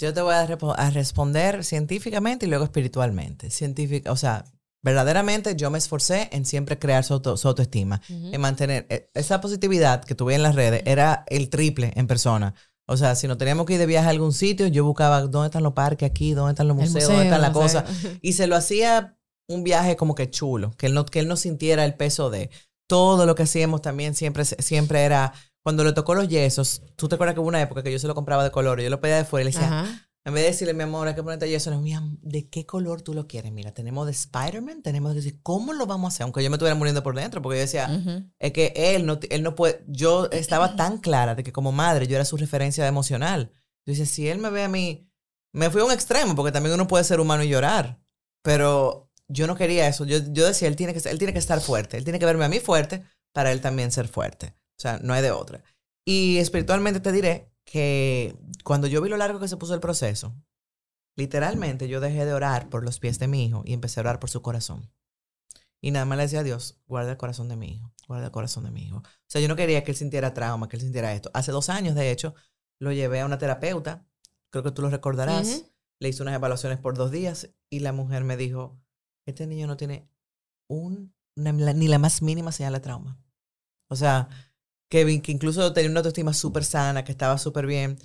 Yo 0.00 0.14
te 0.14 0.20
voy 0.20 0.34
a, 0.34 0.90
responder 0.90 1.64
científicamente 1.64 2.46
y 2.46 2.48
luego 2.48 2.64
espiritualmente. 2.64 3.50
Científica, 3.50 4.12
o 4.12 4.16
sea, 4.16 4.44
verdaderamente 4.84 5.56
yo 5.56 5.70
me 5.70 5.78
esforcé 5.78 6.28
en 6.30 6.44
siempre 6.46 6.78
crear 6.78 7.02
su, 7.02 7.14
auto- 7.14 7.36
su 7.36 7.48
autoestima, 7.48 8.00
en 8.08 8.40
mantener 8.40 8.86
eh, 8.90 9.10
esa 9.14 9.40
positividad 9.40 10.04
que 10.04 10.14
tuve 10.14 10.36
en 10.36 10.44
las 10.44 10.54
redes, 10.54 10.82
era 10.86 11.24
el 11.26 11.50
triple 11.50 11.92
en 11.96 12.06
persona. 12.06 12.54
O 12.86 12.96
sea, 12.96 13.16
si 13.16 13.26
no 13.26 13.36
teníamos 13.36 13.66
que 13.66 13.74
ir 13.74 13.80
de 13.80 13.86
viaje 13.86 14.06
a 14.06 14.10
algún 14.10 14.32
sitio, 14.32 14.68
yo 14.68 14.84
buscaba 14.84 15.20
dónde 15.22 15.48
están 15.48 15.64
los 15.64 15.72
parques 15.74 16.08
aquí, 16.08 16.32
dónde 16.32 16.52
están 16.52 16.68
los 16.68 16.76
museos, 16.76 16.94
museo, 16.94 17.08
dónde 17.08 17.24
están 17.24 17.42
las 17.42 17.50
cosas. 17.50 17.84
Y 18.22 18.34
se 18.34 18.46
lo 18.46 18.54
hacía 18.54 19.18
un 19.48 19.64
viaje 19.64 19.96
como 19.96 20.14
que 20.14 20.30
chulo, 20.30 20.70
que 20.76 20.86
él 20.86 20.94
no, 20.94 21.04
que 21.04 21.18
él 21.18 21.28
no 21.28 21.36
sintiera 21.36 21.84
el 21.84 21.94
peso 21.94 22.30
de 22.30 22.50
todo 22.88 23.26
lo 23.26 23.34
que 23.34 23.42
hacíamos 23.42 23.82
también 23.82 24.14
siempre, 24.14 24.44
siempre 24.44 25.02
era, 25.02 25.34
cuando 25.68 25.84
le 25.84 25.92
tocó 25.92 26.14
los 26.14 26.28
yesos, 26.28 26.80
tú 26.96 27.08
te 27.08 27.16
acuerdas 27.16 27.34
que 27.34 27.40
hubo 27.40 27.48
una 27.48 27.60
época 27.60 27.82
que 27.82 27.92
yo 27.92 27.98
se 27.98 28.06
lo 28.06 28.14
compraba 28.14 28.42
de 28.42 28.50
color, 28.50 28.80
yo 28.80 28.88
lo 28.88 29.02
pedía 29.02 29.18
de 29.18 29.26
fuera 29.26 29.42
y 29.42 29.44
le 29.44 29.50
decía, 29.50 29.80
Ajá. 29.80 30.08
en 30.24 30.32
vez 30.32 30.44
de 30.44 30.48
decirle, 30.48 30.72
mi 30.72 30.82
amor, 30.84 31.06
hay 31.08 31.14
que 31.14 31.22
ponerte 31.22 31.46
yeso, 31.46 31.70
no, 31.70 31.82
mi 31.82 31.94
¿de 32.22 32.48
qué 32.48 32.64
color 32.64 33.02
tú 33.02 33.12
lo 33.12 33.26
quieres? 33.26 33.52
Mira, 33.52 33.74
tenemos 33.74 34.06
de 34.06 34.12
Spider-Man, 34.12 34.80
tenemos 34.80 35.10
de 35.10 35.16
decir, 35.16 35.40
¿cómo 35.42 35.74
lo 35.74 35.84
vamos 35.84 36.06
a 36.06 36.08
hacer? 36.14 36.24
Aunque 36.24 36.42
yo 36.42 36.48
me 36.48 36.56
estuviera 36.56 36.74
muriendo 36.74 37.02
por 37.02 37.14
dentro, 37.14 37.42
porque 37.42 37.58
yo 37.58 37.60
decía, 37.60 37.86
Ujú. 37.90 38.30
es 38.38 38.52
que 38.52 38.72
él 38.74 39.04
no, 39.04 39.20
él 39.28 39.42
no 39.42 39.54
puede, 39.54 39.84
yo 39.88 40.30
estaba 40.30 40.74
tan 40.76 40.96
clara 40.96 41.34
de 41.34 41.42
que 41.42 41.52
como 41.52 41.70
madre 41.70 42.06
yo 42.06 42.16
era 42.16 42.24
su 42.24 42.38
referencia 42.38 42.86
emocional. 42.86 43.52
Yo 43.84 43.92
decía, 43.92 44.06
si 44.06 44.26
él 44.26 44.38
me 44.38 44.48
ve 44.48 44.64
a 44.64 44.68
mí, 44.68 45.06
me 45.52 45.68
fui 45.68 45.82
a 45.82 45.84
un 45.84 45.92
extremo, 45.92 46.34
porque 46.34 46.50
también 46.50 46.74
uno 46.74 46.88
puede 46.88 47.04
ser 47.04 47.20
humano 47.20 47.42
y 47.44 47.50
llorar, 47.50 48.00
pero 48.40 49.10
yo 49.26 49.46
no 49.46 49.54
quería 49.54 49.86
eso. 49.86 50.06
Yo, 50.06 50.16
yo 50.32 50.46
decía, 50.46 50.66
él 50.66 50.76
tiene, 50.76 50.94
que, 50.94 51.06
él 51.10 51.18
tiene 51.18 51.34
que 51.34 51.38
estar 51.38 51.60
fuerte, 51.60 51.98
él 51.98 52.04
tiene 52.04 52.18
que 52.18 52.24
verme 52.24 52.46
a 52.46 52.48
mí 52.48 52.58
fuerte 52.58 53.04
para 53.34 53.52
él 53.52 53.60
también 53.60 53.92
ser 53.92 54.08
fuerte. 54.08 54.54
O 54.78 54.80
sea, 54.80 54.98
no 55.02 55.12
hay 55.12 55.22
de 55.22 55.30
otra. 55.32 55.62
Y 56.06 56.38
espiritualmente 56.38 57.00
te 57.00 57.12
diré 57.12 57.50
que 57.64 58.36
cuando 58.64 58.86
yo 58.86 59.02
vi 59.02 59.08
lo 59.08 59.16
largo 59.16 59.40
que 59.40 59.48
se 59.48 59.56
puso 59.56 59.74
el 59.74 59.80
proceso, 59.80 60.34
literalmente 61.16 61.88
yo 61.88 62.00
dejé 62.00 62.24
de 62.24 62.32
orar 62.32 62.68
por 62.68 62.84
los 62.84 62.98
pies 63.00 63.18
de 63.18 63.28
mi 63.28 63.44
hijo 63.44 63.62
y 63.64 63.72
empecé 63.72 64.00
a 64.00 64.02
orar 64.02 64.20
por 64.20 64.30
su 64.30 64.40
corazón. 64.42 64.90
Y 65.80 65.90
nada 65.90 66.04
más 66.04 66.16
le 66.18 66.24
decía 66.24 66.40
a 66.40 66.44
Dios, 66.44 66.80
guarda 66.86 67.10
el 67.12 67.16
corazón 67.16 67.48
de 67.48 67.56
mi 67.56 67.72
hijo, 67.72 67.92
guarda 68.06 68.26
el 68.26 68.32
corazón 68.32 68.64
de 68.64 68.70
mi 68.70 68.84
hijo. 68.84 68.98
O 68.98 69.02
sea, 69.28 69.40
yo 69.40 69.48
no 69.48 69.56
quería 69.56 69.84
que 69.84 69.92
él 69.92 69.96
sintiera 69.96 70.34
trauma, 70.34 70.68
que 70.68 70.76
él 70.76 70.82
sintiera 70.82 71.12
esto. 71.12 71.30
Hace 71.34 71.52
dos 71.52 71.68
años, 71.68 71.94
de 71.94 72.10
hecho, 72.10 72.34
lo 72.80 72.92
llevé 72.92 73.20
a 73.20 73.26
una 73.26 73.38
terapeuta, 73.38 74.06
creo 74.50 74.64
que 74.64 74.70
tú 74.72 74.82
lo 74.82 74.90
recordarás. 74.90 75.48
Le 76.00 76.08
hice 76.08 76.22
unas 76.22 76.34
evaluaciones 76.34 76.78
por 76.78 76.96
dos 76.96 77.10
días 77.10 77.50
y 77.70 77.80
la 77.80 77.92
mujer 77.92 78.22
me 78.24 78.36
dijo, 78.36 78.80
este 79.26 79.46
niño 79.48 79.66
no 79.66 79.76
tiene 79.76 80.08
un, 80.68 81.12
una- 81.36 81.52
ni 81.52 81.88
la 81.88 81.98
más 81.98 82.22
mínima 82.22 82.52
señal 82.52 82.72
de 82.74 82.80
trauma. 82.80 83.20
O 83.90 83.96
sea, 83.96 84.28
que, 84.88 85.04
vi- 85.04 85.20
que 85.20 85.32
incluso 85.32 85.72
tenía 85.72 85.90
una 85.90 86.00
autoestima 86.00 86.32
súper 86.34 86.64
sana, 86.64 87.04
que 87.04 87.12
estaba 87.12 87.38
súper 87.38 87.66
bien. 87.66 87.98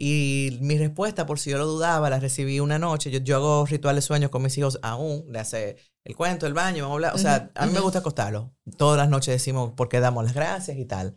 Y 0.00 0.58
mi 0.60 0.78
respuesta, 0.78 1.26
por 1.26 1.40
si 1.40 1.50
yo 1.50 1.58
lo 1.58 1.66
dudaba, 1.66 2.08
la 2.08 2.20
recibí 2.20 2.60
una 2.60 2.78
noche. 2.78 3.10
Yo, 3.10 3.18
yo 3.18 3.36
hago 3.36 3.66
rituales 3.66 4.04
sueños 4.04 4.30
con 4.30 4.42
mis 4.42 4.56
hijos 4.56 4.78
aún, 4.82 5.24
le 5.32 5.40
hace 5.40 5.76
el 6.04 6.14
cuento, 6.14 6.46
el 6.46 6.54
baño, 6.54 6.84
vamos 6.84 6.92
a 6.92 6.96
hablar. 6.96 7.14
O 7.14 7.18
sea, 7.18 7.50
a 7.54 7.66
mí 7.66 7.72
me 7.72 7.80
gusta 7.80 7.98
acostarlo. 7.98 8.54
Todas 8.76 8.96
las 8.96 9.08
noches 9.08 9.34
decimos 9.34 9.72
por 9.72 9.88
qué 9.88 9.98
damos 10.00 10.22
las 10.24 10.34
gracias 10.34 10.76
y 10.76 10.84
tal. 10.84 11.16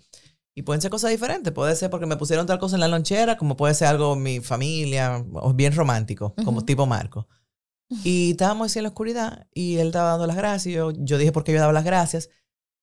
Y 0.55 0.63
pueden 0.63 0.81
ser 0.81 0.89
cosas 0.89 1.11
diferentes. 1.11 1.53
Puede 1.53 1.75
ser 1.75 1.89
porque 1.91 2.07
me 2.07 2.17
pusieron 2.17 2.47
tal 2.47 2.57
cosa 2.59 2.75
en 2.75 2.79
la 2.81 2.87
lonchera, 2.87 3.37
como 3.37 3.55
puede 3.55 3.73
ser 3.75 3.87
algo 3.87 4.15
mi 4.15 4.39
familia, 4.39 5.23
o 5.33 5.53
bien 5.53 5.75
romántico, 5.75 6.33
como 6.43 6.57
Ujú. 6.57 6.65
tipo 6.65 6.85
Marco. 6.87 7.27
Y 8.03 8.31
estábamos 8.31 8.67
así 8.71 8.79
en 8.79 8.83
la 8.83 8.89
oscuridad 8.89 9.47
y 9.53 9.77
él 9.77 9.87
estaba 9.87 10.11
dando 10.11 10.25
las 10.25 10.35
gracias. 10.37 10.67
Y 10.67 10.75
yo, 10.75 10.91
yo 10.91 11.17
dije 11.19 11.31
por 11.31 11.43
qué 11.43 11.53
yo 11.53 11.59
daba 11.59 11.71
las 11.73 11.83
gracias. 11.85 12.29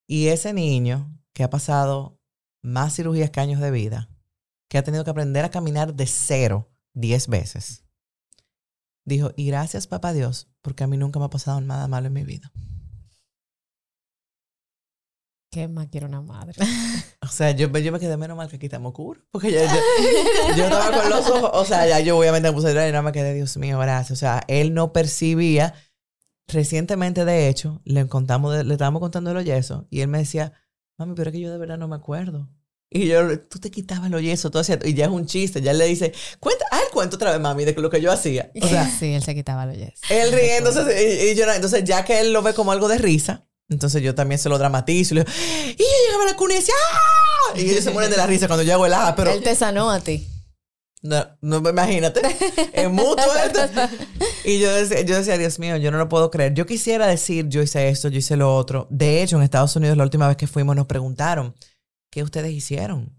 Y 0.06 0.28
ese 0.28 0.52
niño, 0.52 1.12
que 1.35 1.43
ha 1.44 1.51
pasado 1.51 2.18
más 2.62 2.94
cirugías 2.94 3.30
que 3.30 3.40
años 3.40 3.60
de 3.60 3.70
vida, 3.70 4.09
que 4.68 4.78
ha 4.78 4.85
tenido 4.85 5.05
que 5.05 5.10
aprender 5.10 5.44
a 5.44 5.51
caminar 5.51 5.94
de 5.94 6.06
cero 6.06 6.70
diez 6.93 7.28
veces, 7.28 7.85
dijo, 9.05 9.32
y 9.36 9.47
gracias 9.47 9.86
papá 9.86 10.12
Dios, 10.12 10.48
porque 10.62 10.85
a 10.85 10.86
mí 10.86 10.97
nunca 10.97 11.18
me 11.18 11.26
ha 11.26 11.30
pasado 11.30 11.60
nada 11.60 11.89
malo 11.89 12.09
en 12.09 12.12
mi 12.12 12.24
vida. 12.24 12.52
¿Qué 15.51 15.66
más 15.66 15.89
quiero 15.89 16.06
una 16.06 16.20
madre? 16.20 16.55
O 17.20 17.30
sea, 17.30 17.51
yo, 17.51 17.68
yo 17.68 17.93
me 17.93 17.98
quedé 17.98 18.16
menos 18.16 18.36
mal 18.36 18.48
que 18.48 18.56
aquí 18.56 18.66
estamos 18.66 18.93
cura. 18.93 19.20
Porque 19.30 19.51
ya, 19.51 19.64
yo, 19.64 20.56
yo 20.56 20.64
estaba 20.64 20.98
con 20.98 21.10
los 21.10 21.28
ojos. 21.28 21.51
O 21.52 21.64
sea, 21.64 21.86
ya 21.86 22.01
yo 22.01 22.16
obviamente 22.16 22.48
me 22.48 22.55
puse 22.55 22.68
a 22.68 22.70
llorar 22.70 22.89
y 22.89 22.93
no 22.93 23.02
me 23.02 23.12
quedé, 23.12 23.35
Dios 23.35 23.56
mío, 23.59 23.78
gracias. 23.78 24.12
O 24.12 24.16
sea, 24.16 24.43
él 24.48 24.72
no 24.72 24.93
percibía. 24.93 25.74
Recientemente, 26.47 27.26
de 27.26 27.48
hecho, 27.48 27.82
le 27.85 28.06
contamos, 28.06 28.64
le 28.64 28.72
estábamos 28.72 29.01
contando 29.01 29.35
los 29.35 29.44
yesos 29.44 29.85
y 29.90 30.01
él 30.01 30.09
me 30.09 30.18
decía, 30.18 30.55
mami, 30.99 31.15
pero 31.15 31.31
es 31.31 31.35
que 31.35 31.41
yo 31.41 31.51
de 31.51 31.59
verdad 31.59 31.79
no 31.79 31.89
me 31.89 31.97
acuerdo. 31.97 32.49
Y 32.91 33.07
yo, 33.07 33.39
tú 33.41 33.59
te 33.59 33.70
quitabas 33.70 34.11
los 34.11 34.23
yesos, 34.23 34.51
todo 34.51 34.62
hacía, 34.62 34.79
y 34.83 34.95
ya 34.95 35.05
es 35.05 35.11
un 35.11 35.27
chiste. 35.27 35.61
Ya 35.61 35.75
le 35.75 35.85
dice, 35.85 36.12
cuenta, 36.41 36.65
ah, 36.70 36.81
el 36.87 36.91
cuento 36.93 37.16
otra 37.16 37.33
vez, 37.33 37.41
mami, 37.41 37.65
de 37.66 37.75
lo 37.75 37.91
que 37.91 38.01
yo 38.01 38.11
hacía. 38.11 38.51
O 38.62 38.66
sea, 38.66 38.89
sí, 38.99 39.12
él 39.12 39.23
se 39.23 39.35
quitaba 39.35 39.66
los 39.66 39.77
yes. 39.77 40.01
él 40.11 40.33
riéndose 40.33 40.81
y, 41.27 41.31
y 41.31 41.35
yo, 41.35 41.47
no- 41.47 41.53
entonces 41.53 41.85
ya 41.85 42.05
que 42.05 42.20
él 42.20 42.33
lo 42.33 42.43
ve 42.43 42.55
como 42.55 42.73
algo 42.73 42.89
de 42.89 42.99
risa, 42.99 43.47
entonces 43.69 44.03
yo 44.03 44.15
también 44.15 44.39
se 44.39 44.49
lo 44.49 44.57
dramatizo 44.59 45.15
y 45.15 45.19
le 45.19 45.25
digo, 45.25 45.33
y 45.75 45.77
yo 45.83 45.85
llegaba 46.07 46.25
a 46.25 46.27
la 46.33 46.37
cuna 46.37 46.55
y 46.55 46.57
decía, 46.57 46.75
¡ah! 46.95 47.59
Y 47.59 47.70
ellos 47.70 47.85
se 47.85 47.91
mueren 47.91 48.11
de 48.11 48.16
la 48.16 48.27
risa 48.27 48.47
cuando 48.47 48.62
yo 48.62 48.73
hago 48.73 48.87
el 48.87 48.95
ah, 48.95 49.12
pero 49.15 49.33
Él 49.33 49.43
te 49.43 49.55
sanó 49.55 49.91
a 49.91 50.01
ti. 50.01 50.27
No, 51.03 51.25
no 51.41 51.59
imagínate, 51.59 52.20
es 52.73 52.91
mutuo 52.91 53.16
esto. 53.45 53.61
Y 54.45 54.59
yo 54.59 54.73
decía, 54.73 55.03
yo 55.03 55.16
decía, 55.16 55.39
Dios 55.39 55.59
mío, 55.59 55.77
yo 55.77 55.91
no 55.91 55.99
lo 55.99 56.09
puedo 56.09 56.31
creer. 56.31 56.55
Yo 56.55 56.66
quisiera 56.66 57.07
decir, 57.07 57.49
yo 57.49 57.62
hice 57.62 57.89
esto, 57.89 58.09
yo 58.09 58.19
hice 58.19 58.37
lo 58.37 58.55
otro. 58.55 58.87
De 58.91 59.23
hecho, 59.23 59.37
en 59.37 59.43
Estados 59.43 59.77
Unidos 59.77 59.97
la 59.97 60.05
última 60.05 60.27
vez 60.27 60.37
que 60.37 60.47
fuimos 60.47 60.75
nos 60.75 60.87
preguntaron, 60.87 61.55
¿qué 62.11 62.23
ustedes 62.23 62.53
hicieron? 62.53 63.16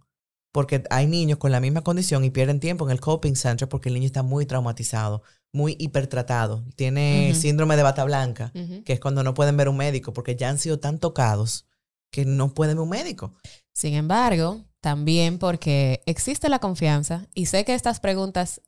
Porque 0.51 0.83
hay 0.89 1.07
niños 1.07 1.37
con 1.37 1.51
la 1.51 1.59
misma 1.59 1.81
condición 1.81 2.25
y 2.25 2.31
pierden 2.31 2.59
tiempo 2.59 2.85
en 2.85 2.91
el 2.91 2.99
coping 2.99 3.35
center 3.35 3.69
porque 3.69 3.89
el 3.89 3.95
niño 3.95 4.07
está 4.07 4.23
muy 4.23 4.45
traumatizado, 4.45 5.21
muy 5.53 5.75
hipertratado. 5.79 6.65
Tiene 6.75 7.33
síndrome 7.35 7.77
de 7.77 7.83
bata 7.83 8.03
blanca, 8.03 8.51
que 8.83 8.93
es 8.93 8.99
cuando 8.99 9.23
no 9.23 9.33
pueden 9.33 9.55
ver 9.55 9.69
un 9.69 9.77
médico 9.77 10.11
porque 10.11 10.35
ya 10.35 10.49
han 10.49 10.57
sido 10.57 10.79
tan 10.79 10.97
tocados 10.99 11.67
que 12.11 12.25
no 12.25 12.53
pueden 12.53 12.77
ver 12.77 12.83
un 12.83 12.89
médico. 12.89 13.35
Sin 13.71 13.93
embargo, 13.93 14.65
también 14.81 15.39
porque 15.39 16.01
existe 16.05 16.49
la 16.49 16.59
confianza 16.59 17.27
y 17.33 17.47
sé 17.47 17.65
que 17.65 17.73
estas 17.73 17.99
preguntas, 17.99 18.61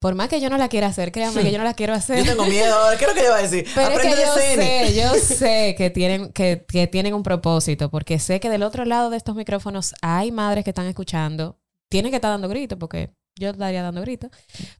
por 0.00 0.14
más 0.14 0.28
que 0.28 0.40
yo 0.40 0.50
no 0.50 0.58
la 0.58 0.68
quiera 0.68 0.88
hacer, 0.88 1.12
créanme 1.12 1.42
que 1.42 1.52
yo 1.52 1.58
no 1.58 1.64
la 1.64 1.74
quiero 1.74 1.94
hacer. 1.94 2.18
Yo 2.18 2.24
tengo 2.24 2.44
miedo, 2.46 2.76
¿qué 2.98 3.04
es 3.04 3.10
lo 3.10 3.14
que 3.14 3.22
yo 3.22 3.30
voy 3.30 3.38
a 3.38 3.42
decir? 3.42 3.66
Pero 3.74 3.90
es 3.90 4.00
que 4.00 4.14
de 4.14 4.22
yo 4.22 4.34
sé, 4.34 4.94
yo 4.94 5.14
sé 5.36 5.74
que 5.76 5.90
tienen, 5.90 6.32
que, 6.32 6.64
que 6.66 6.86
tienen 6.86 7.14
un 7.14 7.22
propósito, 7.22 7.90
porque 7.90 8.18
sé 8.18 8.40
que 8.40 8.50
del 8.50 8.62
otro 8.62 8.84
lado 8.84 9.10
de 9.10 9.16
estos 9.16 9.36
micrófonos 9.36 9.94
hay 10.02 10.32
madres 10.32 10.64
que 10.64 10.70
están 10.70 10.86
escuchando, 10.86 11.58
tienen 11.88 12.10
que 12.10 12.16
estar 12.16 12.30
dando 12.30 12.48
gritos, 12.48 12.78
porque 12.78 13.14
yo 13.36 13.50
estaría 13.50 13.82
dando 13.82 14.00
gritos. 14.00 14.30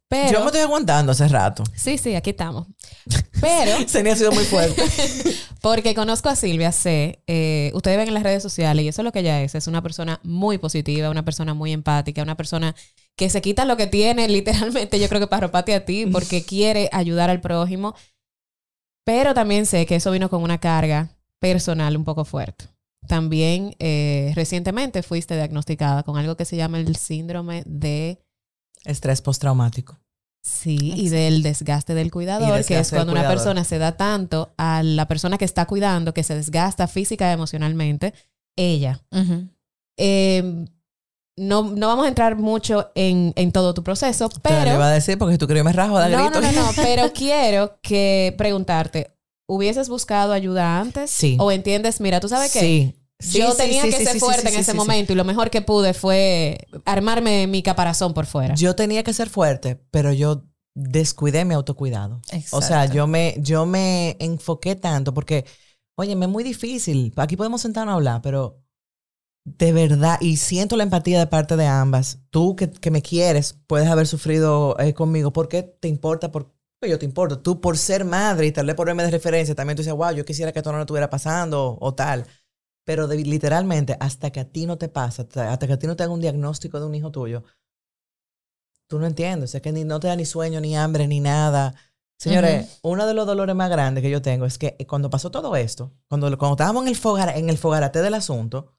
Pero, 0.09 0.33
Yo 0.33 0.41
me 0.41 0.47
estoy 0.47 0.61
aguantando 0.61 1.13
hace 1.13 1.27
rato. 1.29 1.65
sí, 1.75 1.99
sí, 1.99 2.15
aquí 2.15 2.31
estamos. 2.31 2.67
Pero, 3.41 3.77
Ceni 3.89 4.11
ha 4.11 4.17
sido 4.17 4.33
muy 4.33 4.45
fuerte. 4.45 4.83
porque 5.61 5.95
conozco 5.95 6.29
a 6.29 6.37
Silvia, 6.37 6.71
sé, 6.71 7.23
eh, 7.27 7.73
ustedes 7.75 7.97
ven 7.97 8.09
en 8.09 8.15
las 8.15 8.23
redes 8.23 8.43
sociales 8.43 8.85
y 8.85 8.89
eso 8.89 9.03
es 9.03 9.05
lo 9.05 9.13
que 9.13 9.21
ella 9.21 9.43
es, 9.43 9.55
es 9.55 9.67
una 9.67 9.83
persona 9.83 10.21
muy 10.23 10.59
positiva, 10.59 11.11
una 11.11 11.25
persona 11.25 11.55
muy 11.55 11.73
empática, 11.73 12.23
una 12.23 12.37
persona 12.37 12.75
que 13.17 13.31
se 13.31 13.43
quita 13.43 13.65
lo 13.65 13.77
que 13.77 13.87
tiene 13.87 14.29
literalmente, 14.29 15.01
yo 15.01 15.09
creo 15.09 15.21
que 15.21 15.27
para 15.27 15.47
roparte 15.47 15.75
a 15.75 15.85
ti, 15.85 16.07
porque 16.07 16.45
quiere 16.45 16.89
ayudar 16.93 17.31
al 17.31 17.41
prójimo, 17.41 17.95
pero 19.05 19.35
también 19.35 19.67
sé 19.67 19.85
que 19.87 19.97
eso 19.97 20.11
vino 20.11 20.31
con 20.31 20.43
una 20.43 20.59
carga 20.59 21.11
personal 21.41 21.97
un 21.97 22.05
poco 22.05 22.25
fuerte. 22.25 22.67
También 23.07 23.77
eh, 23.81 24.33
recientemente 24.35 25.03
fuiste 25.03 25.35
diagnosticada 25.35 26.05
con 26.05 26.17
algo 26.17 26.37
que 26.37 26.47
se 26.47 26.57
llama 26.57 26.79
el 26.79 26.97
síndrome 26.97 27.63
de 27.67 28.19
Estrés 28.85 29.21
postraumático. 29.23 29.99
Sí, 30.43 30.77
y 30.95 31.09
del 31.09 31.43
desgaste 31.43 31.95
del 31.95 32.11
cuidador, 32.11 32.49
Y 32.49 32.53
que 32.53 32.59
es 32.61 32.67
desgaste 32.69 32.97
cuando 32.97 33.13
una 33.13 33.27
persona 33.27 33.65
se 33.65 33.79
da 33.79 33.97
tanto 33.97 34.53
a 34.59 34.83
la 34.83 35.09
persona 35.09 35.39
que 35.39 35.47
está 35.47 35.65
cuidando, 35.67 36.13
que 36.13 36.23
se 36.23 36.35
desgasta 36.35 36.87
física 36.87 37.31
y 37.31 37.33
emocionalmente, 37.33 38.13
ella. 38.57 39.01
Eh, 39.97 40.67
no, 41.37 41.63
no 41.63 41.87
vamos 41.89 42.05
a 42.05 42.09
entrar 42.09 42.37
mucho 42.37 42.91
en, 42.95 43.33
en 43.37 43.53
todo 43.53 43.75
tu 43.75 43.83
proceso, 43.83 44.29
Te 44.29 44.51
le 44.51 44.57
pero... 44.61 44.75
iba 44.75 44.87
a 44.87 44.93
decir 44.93 45.19
porque 45.19 45.39
tú 45.39 45.47
crees 45.49 45.65
me 45.65 45.73
rajo 45.73 45.99
da 45.99 46.09
No, 46.09 46.25
grito. 46.31 46.41
no, 46.41 46.53
no, 46.53 46.63
no, 46.67 46.71
pero 46.77 47.13
quiero 47.13 47.79
que 47.83 48.35
preguntarte, 48.39 49.17
¿hubieses 49.49 49.89
buscado 49.89 50.33
ayuda 50.33 50.79
antes? 50.79 51.11
Sí. 51.11 51.37
¿O 51.41 51.51
entiendes, 51.51 52.01
mira, 52.01 52.21
tú 52.21 52.29
sabes 52.29 52.53
qué? 52.53 52.61
Sí. 52.61 52.95
Sí, 53.21 53.39
Yo 53.39 53.55
tenía 53.55 53.83
sí, 53.83 53.91
que 53.91 53.99
sí, 53.99 54.05
ser 54.05 54.19
fuerte 54.19 54.49
en 54.49 54.57
ese 54.57 54.75
momento 54.75 55.13
y 55.13 55.17
lo 55.17 55.25
mejor 55.25 55.51
que 55.51 55.63
pude 55.63 55.95
fue 55.95 56.67
armarme 56.85 57.47
mi 57.47 57.63
caparazón 57.63 58.13
por 58.13 58.27
fuera. 58.27 58.55
Yo 58.55 58.75
tenía 58.75 59.03
que 59.03 59.13
ser 59.13 59.29
fuerte, 59.31 59.81
pero 59.91 60.13
yo 60.13 60.45
descuidé 60.75 61.45
mi 61.45 61.55
autocuidado. 61.55 62.21
O 62.51 62.61
sea, 62.61 62.85
Exacto. 62.85 62.95
yo 62.95 63.07
me, 63.07 63.37
yo 63.39 63.67
me 63.67 64.17
enfoqué 64.19 64.75
tanto 64.75 65.15
porque, 65.15 65.45
oye, 65.97 66.17
me 66.17 66.27
es 66.27 66.31
muy 66.31 66.45
difícil. 66.45 67.13
Aquí 67.17 67.37
podemos 67.37 67.63
sentarnos 67.63 67.93
a 67.93 67.97
hablar, 67.97 68.21
pero 68.21 68.65
de 69.45 69.73
verdad, 69.73 70.19
y 70.21 70.37
siento 70.37 70.77
la 70.77 70.85
empatía 70.85 71.19
de 71.19 71.27
parte 71.27 71.57
de 71.57 71.67
ambas. 71.67 72.21
Tú 72.31 72.57
que, 72.57 72.71
que 72.71 72.91
me 72.91 73.03
quieres, 73.03 73.59
puedes 73.67 73.89
haber 73.89 74.07
sufrido 74.07 74.77
eh, 74.79 74.95
conmigo. 74.95 75.33
¿Por 75.33 75.49
qué 75.49 75.63
te 75.63 75.89
importa? 75.89 76.33
Por, 76.33 76.53
yo 76.83 76.99
te 76.99 77.05
importo. 77.05 77.41
Tú 77.41 77.61
por 77.61 77.79
ser 77.79 78.05
madre 78.05 78.47
y 78.47 78.53
tal 78.53 78.67
vez 78.67 78.75
por 78.75 78.87
verme 78.87 79.05
de 79.05 79.11
referencia, 79.11 79.55
también 79.55 79.77
tú 79.77 79.83
dices, 79.83 79.95
wow, 79.95 80.13
yo 80.13 80.25
quisiera 80.25 80.53
que 80.53 80.59
esto 80.59 80.73
no 80.73 80.81
estuviera 80.81 81.11
pasando 81.11 81.77
o 81.81 81.95
tal. 81.95 82.27
Pero 82.85 83.07
de- 83.09 83.25
literalmente, 83.25 83.97
hasta 84.01 84.31
que 84.31 84.41
a 84.41 84.45
ti 84.51 84.67
no 84.67 84.77
te 84.79 84.89
pasa, 84.89 85.23
hasta 85.23 85.53
hasta 85.53 85.67
que 85.67 85.73
a 85.73 85.79
ti 85.79 85.87
no 85.87 85.97
te 85.97 86.03
haga 86.03 86.13
un 86.13 86.21
diagnóstico 86.21 86.79
de 86.81 86.87
un 86.87 86.95
hijo 86.95 87.11
tuyo, 87.11 87.43
tú 88.89 88.99
no 88.99 89.07
entiendes. 89.07 89.55
Es 89.55 89.63
que 89.63 89.73
ni, 89.73 89.85
no 89.85 90.01
te 90.01 90.09
da 90.09 90.17
ni 90.17 90.25
sueño, 90.27 90.61
ni 90.61 90.77
hambre, 90.77 91.09
ni 91.09 91.21
nada. 91.21 91.75
Señores, 92.17 92.79
uno 92.83 93.07
de 93.07 93.15
los 93.15 93.27
dolores 93.27 93.57
más 93.57 93.69
grandes 93.71 94.03
que 94.03 94.11
yo 94.11 94.23
tengo 94.23 94.47
es 94.47 94.57
que 94.59 94.77
cuando 94.89 95.11
pasó 95.11 95.31
todo 95.31 95.57
esto, 95.57 95.93
cuando, 96.09 96.27
cuando 96.39 96.55
estábamos 96.55 96.83
en 96.85 96.89
el, 96.89 96.97
fogar, 96.97 97.37
en 97.37 97.51
el 97.51 97.59
fogarate 97.59 98.01
del 98.03 98.15
asunto, 98.15 98.73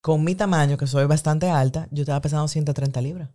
con 0.00 0.24
mi 0.24 0.34
tamaño, 0.34 0.76
que 0.78 0.86
soy 0.86 1.04
bastante 1.06 1.50
alta, 1.50 1.88
yo 1.90 2.02
estaba 2.02 2.20
pesando 2.20 2.48
130 2.48 3.00
libras. 3.00 3.30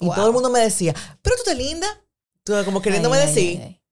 Y 0.00 0.06
Wow. 0.06 0.14
todo 0.14 0.26
el 0.28 0.32
mundo 0.32 0.50
me 0.50 0.60
decía, 0.60 0.94
pero 1.22 1.36
tú 1.36 1.42
te 1.44 1.54
linda. 1.54 1.86
Tú, 2.44 2.52
como 2.64 2.80
queriéndome 2.80 3.16
ay, 3.18 3.26
decir, 3.26 3.58
ay, 3.60 3.62
ay. 3.64 3.82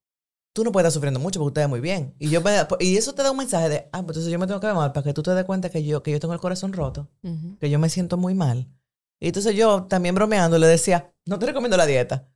Tú 0.55 0.64
no 0.64 0.72
puedes 0.72 0.86
estar 0.86 0.94
sufriendo 0.94 1.20
mucho 1.20 1.40
porque 1.40 1.48
usted 1.48 1.62
es 1.62 1.68
muy 1.68 1.81
bien. 1.81 2.14
Y, 2.18 2.31
yo 2.31 2.40
y 2.78 2.97
eso 2.97 3.12
te 3.12 3.22
da 3.22 3.32
un 3.32 3.36
mensaje 3.36 3.68
de, 3.68 3.89
ah, 3.93 4.02
pues 4.02 4.16
entonces 4.16 4.32
yo 4.32 4.39
me 4.39 4.47
tengo 4.47 4.60
que 4.60 4.68
ver 4.68 4.76
mal 4.76 4.93
para 4.93 5.05
que 5.05 5.12
tú 5.12 5.22
te 5.22 5.35
des 5.35 5.44
cuenta 5.44 5.68
que 5.68 5.85
yo, 5.85 6.02
que 6.02 6.12
yo 6.12 6.20
tengo 6.20 6.32
el 6.32 6.40
corazón 6.40 6.72
roto, 6.72 7.10
que 7.60 7.68
yo 7.68 7.78
me 7.78 7.90
siento 7.90 8.16
muy 8.16 8.35
mal. 8.35 8.70
Y 9.20 9.28
entonces 9.28 9.55
yo 9.56 9.85
también 9.85 10.14
bromeando 10.14 10.59
le 10.59 10.66
decía, 10.66 11.12
no 11.26 11.39
te 11.39 11.47
recomiendo 11.47 11.76
la 11.76 11.86
dieta. 11.86 12.28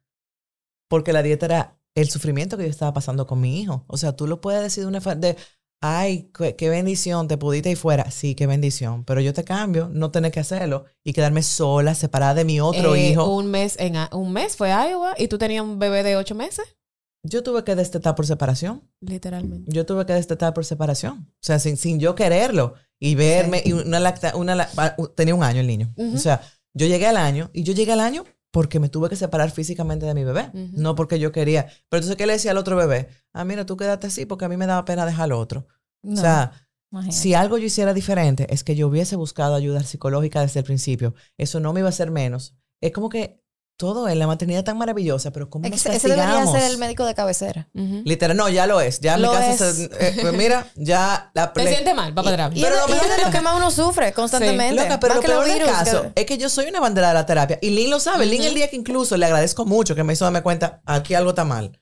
Porque 0.89 1.13
la 1.13 1.23
dieta 1.23 1.47
era 1.47 1.81
el 1.95 2.11
sufrimiento 2.11 2.57
que 2.57 2.65
yo 2.65 2.71
estaba 2.71 2.93
pasando 2.93 3.27
con 3.27 3.41
mi 3.41 3.61
hijo. 3.61 3.85
O 3.87 3.97
sea, 3.97 4.17
tú 4.17 4.27
lo 4.27 4.41
puedes 4.41 4.63
decir 4.63 4.83
de 4.85 4.89
una 4.89 5.01
de, 5.15 5.37
ay, 5.81 6.33
qué, 6.57 6.71
bendición, 6.71 7.29
te 7.29 7.37
pudiste 7.37 7.71
ir 7.71 7.77
fuera. 7.77 8.11
Sí, 8.11 8.35
qué 8.35 8.47
bendición. 8.47 9.05
Pero 9.05 9.21
yo 9.21 9.33
te 9.33 9.45
cambio, 9.45 9.89
no 9.93 10.11
tener 10.11 10.33
que 10.33 10.41
hacerlo 10.41 10.87
y 11.05 11.13
quedarme 11.13 11.43
sola, 11.43 11.95
separada 11.95 12.35
de 12.35 12.45
mi 12.45 12.61
otro 12.61 12.95
Eh, 12.95 13.11
hijo. 13.11 13.33
Un 13.37 13.51
mes 13.51 13.77
en 13.79 13.95
un 14.13 14.33
mes 14.33 14.57
fue 14.57 14.73
a 14.73 14.91
Iowa 14.91 15.15
y 15.19 15.29
tú 15.29 15.39
tenías 15.39 15.63
un 15.63 15.79
bebé 15.79 16.03
de 16.03 16.17
ocho 16.17 16.35
meses, 16.35 16.78
Yo 17.25 17.43
tuve 17.43 17.65
que 17.65 17.75
destetar 17.75 18.15
por 18.15 18.27
separación. 18.27 18.83
literalmente. 19.01 19.71
Yo 19.73 19.85
tuve 19.85 20.07
que 20.07 20.13
destetar 20.13 20.55
por 20.55 20.65
separación. 20.65 21.27
O 21.31 21.37
sea, 21.43 21.59
sin, 21.59 21.77
sin 21.77 21.99
yo 22.01 22.15
quererlo 22.15 22.75
y 22.99 23.15
verme. 23.17 23.63
Y 23.65 23.73
una 23.73 24.01
lacta, 24.01 24.37
una, 24.37 24.69
ah, 24.77 24.97
tenía 25.17 25.35
un 25.35 25.43
año 25.43 25.61
el 25.61 25.67
niño. 25.67 25.93
Ujú. 25.97 26.15
O 26.17 26.19
sea, 26.19 26.41
yo 26.75 26.87
llegué 26.87 27.07
al 27.07 27.17
año 27.17 27.51
y 27.53 27.65
yo 27.65 27.73
llegué 27.75 27.93
al 27.93 28.01
año 28.01 28.25
porque 28.51 28.79
me 28.81 28.89
tuve 28.89 29.09
que 29.09 29.17
separar 29.17 29.51
físicamente 29.51 30.07
de 30.07 30.15
mi 30.15 30.25
bebé. 30.25 30.51
Ujú. 30.55 30.71
No 30.81 30.95
porque 30.95 31.19
yo 31.19 31.33
quería. 31.33 31.65
Pero 31.89 31.99
entonces, 32.01 32.17
¿qué 32.17 32.27
le 32.27 32.35
decía 32.35 32.53
al 32.53 32.59
otro 32.59 32.77
bebé? 32.77 33.09
Ah, 33.33 33.45
mira, 33.45 33.67
tú 33.67 33.77
quédate 33.77 34.07
así 34.07 34.25
porque 34.25 34.45
a 34.45 34.49
mí 34.49 34.57
me 34.57 34.67
daba 34.67 34.85
pena 34.85 35.05
dejar 35.05 35.25
al 35.25 35.33
otro. 35.33 35.67
No, 36.03 36.15
O 36.15 36.17
sea, 36.17 36.53
imagínate. 36.93 37.19
si 37.19 37.35
algo 37.35 37.59
yo 37.59 37.65
hiciera 37.67 37.93
diferente 37.95 38.47
es 38.55 38.63
que 38.65 38.77
yo 38.77 38.87
hubiese 38.87 39.17
buscado 39.17 39.55
ayuda 39.57 39.83
psicológica 39.83 40.41
desde 40.41 40.61
el 40.61 40.65
principio. 40.65 41.15
Eso 41.37 41.59
no 41.61 41.73
me 41.73 41.81
iba 41.81 41.89
a 41.89 41.91
hacer 41.91 42.11
menos. 42.13 42.55
Es 42.81 42.93
como 42.93 43.09
que 43.09 43.43
todo 43.79 44.09
en 44.09 44.19
la 44.19 44.27
maternidad 44.27 44.65
tan 44.65 44.77
maravillosa, 44.77 45.31
pero 45.33 45.49
¿cómo 45.49 45.65
Es 45.65 45.71
nos 45.71 45.87
ese 45.87 46.09
debería 46.09 46.45
ser 46.49 46.65
el 46.65 46.77
médico 46.79 47.07
de 47.07 47.15
cabecera. 47.15 47.69
Ujú. 47.75 48.03
Literal, 48.05 48.37
no, 48.37 48.49
ya 48.51 48.67
lo 48.67 48.81
es. 48.83 48.99
Ya 49.01 49.15
en 49.15 49.21
mi 49.21 49.27
Lo 49.29 49.33
casa, 49.33 49.71
es. 49.71 49.77
se- 49.77 49.85
eh, 49.85 50.17
pues 50.21 50.33
mira, 50.35 50.67
ya 50.75 51.31
la 51.33 51.53
Te 51.53 51.67
sientes 51.69 51.95
mal, 51.95 52.11
va 52.11 52.23
para 52.25 52.45
atrás. 52.47 52.59
Y, 52.59 52.61
Pero 52.63 52.75
es 52.75 52.81
lo 52.83 52.87
de- 52.89 52.93
y 52.93 52.97
es 53.11 53.17
de 53.17 53.25
lo 53.25 53.31
que 53.31 53.41
más 53.41 53.57
uno 53.57 53.71
sufre 53.71 54.13
constantemente. 54.13 54.83
Loca, 54.83 54.99
pero 55.01 55.15
Más 55.15 55.23
lo 55.25 55.29
peor 55.31 55.45
del 55.47 55.65
caso 55.65 56.03
que- 56.13 56.21
es 56.21 56.27
que 56.27 56.37
yo 56.39 56.49
soy 56.51 56.67
una 56.67 56.81
bandera 56.81 57.09
de 57.09 57.15
la 57.15 57.25
terapia. 57.25 57.59
Y 57.63 57.71
Lynn 57.71 57.91
lo 57.91 58.01
sabe. 58.01 58.27
Lynn 58.27 58.43
el 58.43 58.55
día 58.55 58.69
que 58.69 58.77
incluso 58.77 59.17
le 59.17 59.25
agradezco 59.27 59.65
mucho 59.65 59.95
que 59.95 60.03
me 60.03 60.13
hizo 60.13 60.25
darme 60.25 60.43
cuenta, 60.43 60.83
aquí 60.85 61.15
algo 61.15 61.31
está 61.31 61.45
mal. 61.45 61.81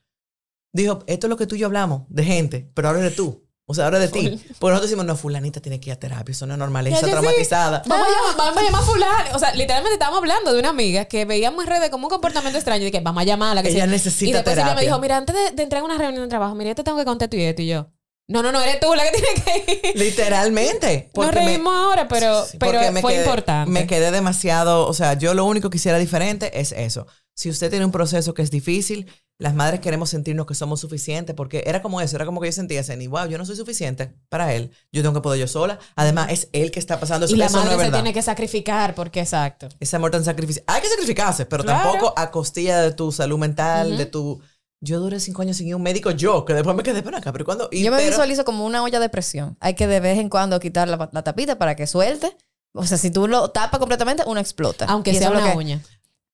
Dijo, 0.73 0.99
esto 1.07 1.25
es 1.25 1.29
lo 1.29 1.37
que 1.37 1.47
tú 1.47 1.55
y 1.55 1.59
yo 1.59 1.65
hablamos, 1.65 2.03
de 2.09 2.23
gente, 2.23 2.69
pero 2.75 2.89
ahora 2.89 2.99
es 2.99 3.05
de 3.05 3.11
tú. 3.11 3.46
O 3.69 3.73
sea, 3.73 3.83
ahora 3.83 3.99
de 3.99 4.07
ti. 4.07 4.29
Porque 4.59 4.71
nosotros 4.71 4.83
decimos, 4.83 5.05
no, 5.05 5.17
fulanita 5.17 5.59
tiene 5.59 5.77
que 5.81 5.89
ir 5.89 5.93
a 5.93 5.99
terapia, 5.99 6.31
eso 6.31 6.47
no 6.47 6.53
es 6.53 6.59
normal, 6.59 6.87
está 6.87 7.05
sí. 7.05 7.11
traumatizada. 7.11 7.83
Vamos 7.85 8.07
a, 8.07 8.11
llamar, 8.11 8.37
vamos 8.37 8.57
a 8.57 8.65
llamar 8.65 8.81
a 8.81 8.85
fulano. 8.85 9.35
O 9.35 9.39
sea, 9.39 9.53
literalmente 9.55 9.93
estábamos 9.93 10.19
hablando 10.19 10.53
de 10.53 10.59
una 10.59 10.69
amiga 10.69 11.03
que 11.05 11.25
veíamos 11.25 11.65
en 11.65 11.71
redes 11.71 11.89
como 11.89 12.07
un 12.07 12.09
comportamiento 12.09 12.57
extraño 12.57 12.87
y 12.87 12.91
que 12.91 13.01
vamos 13.01 13.21
a 13.21 13.25
llamarla. 13.25 13.61
Que 13.63 13.69
Ella 13.69 13.83
sí. 13.83 13.91
necesita 13.91 14.29
Y 14.29 14.33
después 14.33 14.57
ella 14.57 14.73
me 14.73 14.83
dijo, 14.83 14.97
mira, 14.99 15.17
antes 15.17 15.35
de, 15.35 15.51
de 15.51 15.63
entrar 15.63 15.81
a 15.81 15.85
una 15.85 15.97
reunión 15.97 16.23
de 16.23 16.29
trabajo, 16.29 16.55
mira, 16.55 16.71
yo 16.71 16.75
te 16.75 16.83
tengo 16.85 16.97
que 16.97 17.03
contar 17.03 17.25
esto 17.25 17.35
y 17.35 17.41
esto 17.41 17.61
y 17.61 17.67
yo. 17.67 17.87
No, 18.29 18.43
no, 18.43 18.51
no, 18.51 18.61
eres 18.61 18.79
tú 18.81 18.93
la 18.93 19.03
que 19.09 19.11
tiene 19.17 19.41
que 19.41 19.89
ir. 19.89 19.97
Literalmente. 19.97 21.03
Nos 21.15 21.25
porque 21.25 21.39
me- 21.39 21.45
reímos 21.45 21.73
ahora, 21.73 22.07
pero, 22.07 22.45
Sí, 22.45 22.57
pero 22.57 22.79
fue 23.01 23.13
quedé- 23.13 23.23
importante. 23.23 23.71
Me 23.71 23.87
quedé 23.87 24.11
demasiado, 24.11 24.85
o 24.87 24.93
sea, 24.93 25.13
yo 25.13 25.33
lo 25.33 25.45
único 25.45 25.69
que 25.69 25.77
hiciera 25.77 25.97
diferente 25.97 26.59
es 26.59 26.71
eso. 26.73 27.07
Si 27.35 27.49
usted 27.49 27.69
tiene 27.69 27.85
un 27.85 27.91
proceso 27.91 28.33
que 28.33 28.41
es 28.41 28.49
difícil, 28.51 29.05
las 29.39 29.53
madres 29.53 29.79
queremos 29.79 30.09
sentirnos 30.09 30.47
que 30.47 30.55
somos 30.55 30.79
suficientes, 30.79 31.35
porque 31.35 31.63
era 31.67 31.83
como 31.83 32.01
eso, 32.01 32.15
era 32.15 32.25
como 32.25 32.41
que 32.41 32.47
yo 32.47 32.51
sentía, 32.51 32.83
Zeni, 32.83 33.05
wow, 33.05 33.27
yo 33.27 33.37
no 33.37 33.45
soy 33.45 33.55
suficiente 33.55 34.11
para 34.29 34.53
él, 34.55 34.71
yo 34.91 35.03
tengo 35.03 35.13
que 35.13 35.21
poder 35.21 35.39
yo 35.39 35.47
sola. 35.47 35.77
Además, 35.95 36.29
es 36.31 36.49
él 36.53 36.71
que 36.71 36.79
está 36.79 36.99
pasando 36.99 37.27
eso, 37.27 37.35
y 37.35 37.37
la 37.37 37.45
eso 37.45 37.57
no 37.57 37.59
madre 37.65 37.75
es 37.75 37.79
se 37.79 37.85
verdad. 37.85 37.99
tiene 37.99 38.13
que 38.13 38.21
sacrificar, 38.23 38.95
porque 38.95 39.19
exacto. 39.19 39.69
Ese 39.79 39.95
amor 39.95 40.09
tan 40.09 40.25
sacrificial. 40.25 40.63
Hay 40.67 40.81
que 40.81 40.89
sacrificarse, 40.89 41.45
pero 41.45 41.63
Claro. 41.63 41.91
tampoco 41.91 42.13
a 42.17 42.31
costilla 42.31 42.81
de 42.81 42.91
tu 42.93 43.11
salud 43.11 43.37
mental, 43.37 43.97
de 43.97 44.05
tu... 44.07 44.41
Yo 44.79 44.99
duré 44.99 45.19
cinco 45.19 45.41
años 45.41 45.57
sin 45.57 45.67
ir 45.67 45.73
a 45.73 45.75
un 45.77 45.81
médico 45.83 46.11
yo, 46.11 46.45
que 46.45 46.53
después 46.53 46.75
me 46.75 46.83
quedé 46.83 47.01
por 47.01 47.15
acá, 47.15 47.31
pero 47.31 47.45
cuando... 47.45 47.67
y 47.71 47.83
Yo 47.83 47.91
me 47.91 47.97
pero- 47.97 48.09
visualizo 48.09 48.45
como 48.45 48.65
una 48.65 48.83
olla 48.83 48.99
de 48.99 49.09
presión. 49.09 49.57
Hay 49.59 49.73
que 49.73 49.87
de 49.87 49.99
vez 49.99 50.19
en 50.19 50.29
cuando 50.29 50.59
quitar 50.59 50.87
la, 50.87 51.09
la 51.11 51.23
tapita 51.23 51.57
para 51.57 51.75
que 51.75 51.87
suelte. 51.87 52.37
O 52.73 52.85
sea, 52.85 52.97
si 52.99 53.09
tú 53.09 53.27
lo 53.27 53.49
tapas 53.49 53.79
completamente, 53.79 54.23
uno 54.27 54.39
explota. 54.39 54.85
Aunque 54.85 55.11
Y 55.11 55.15
sea 55.15 55.31
una 55.31 55.51
que- 55.51 55.57
uña. 55.57 55.81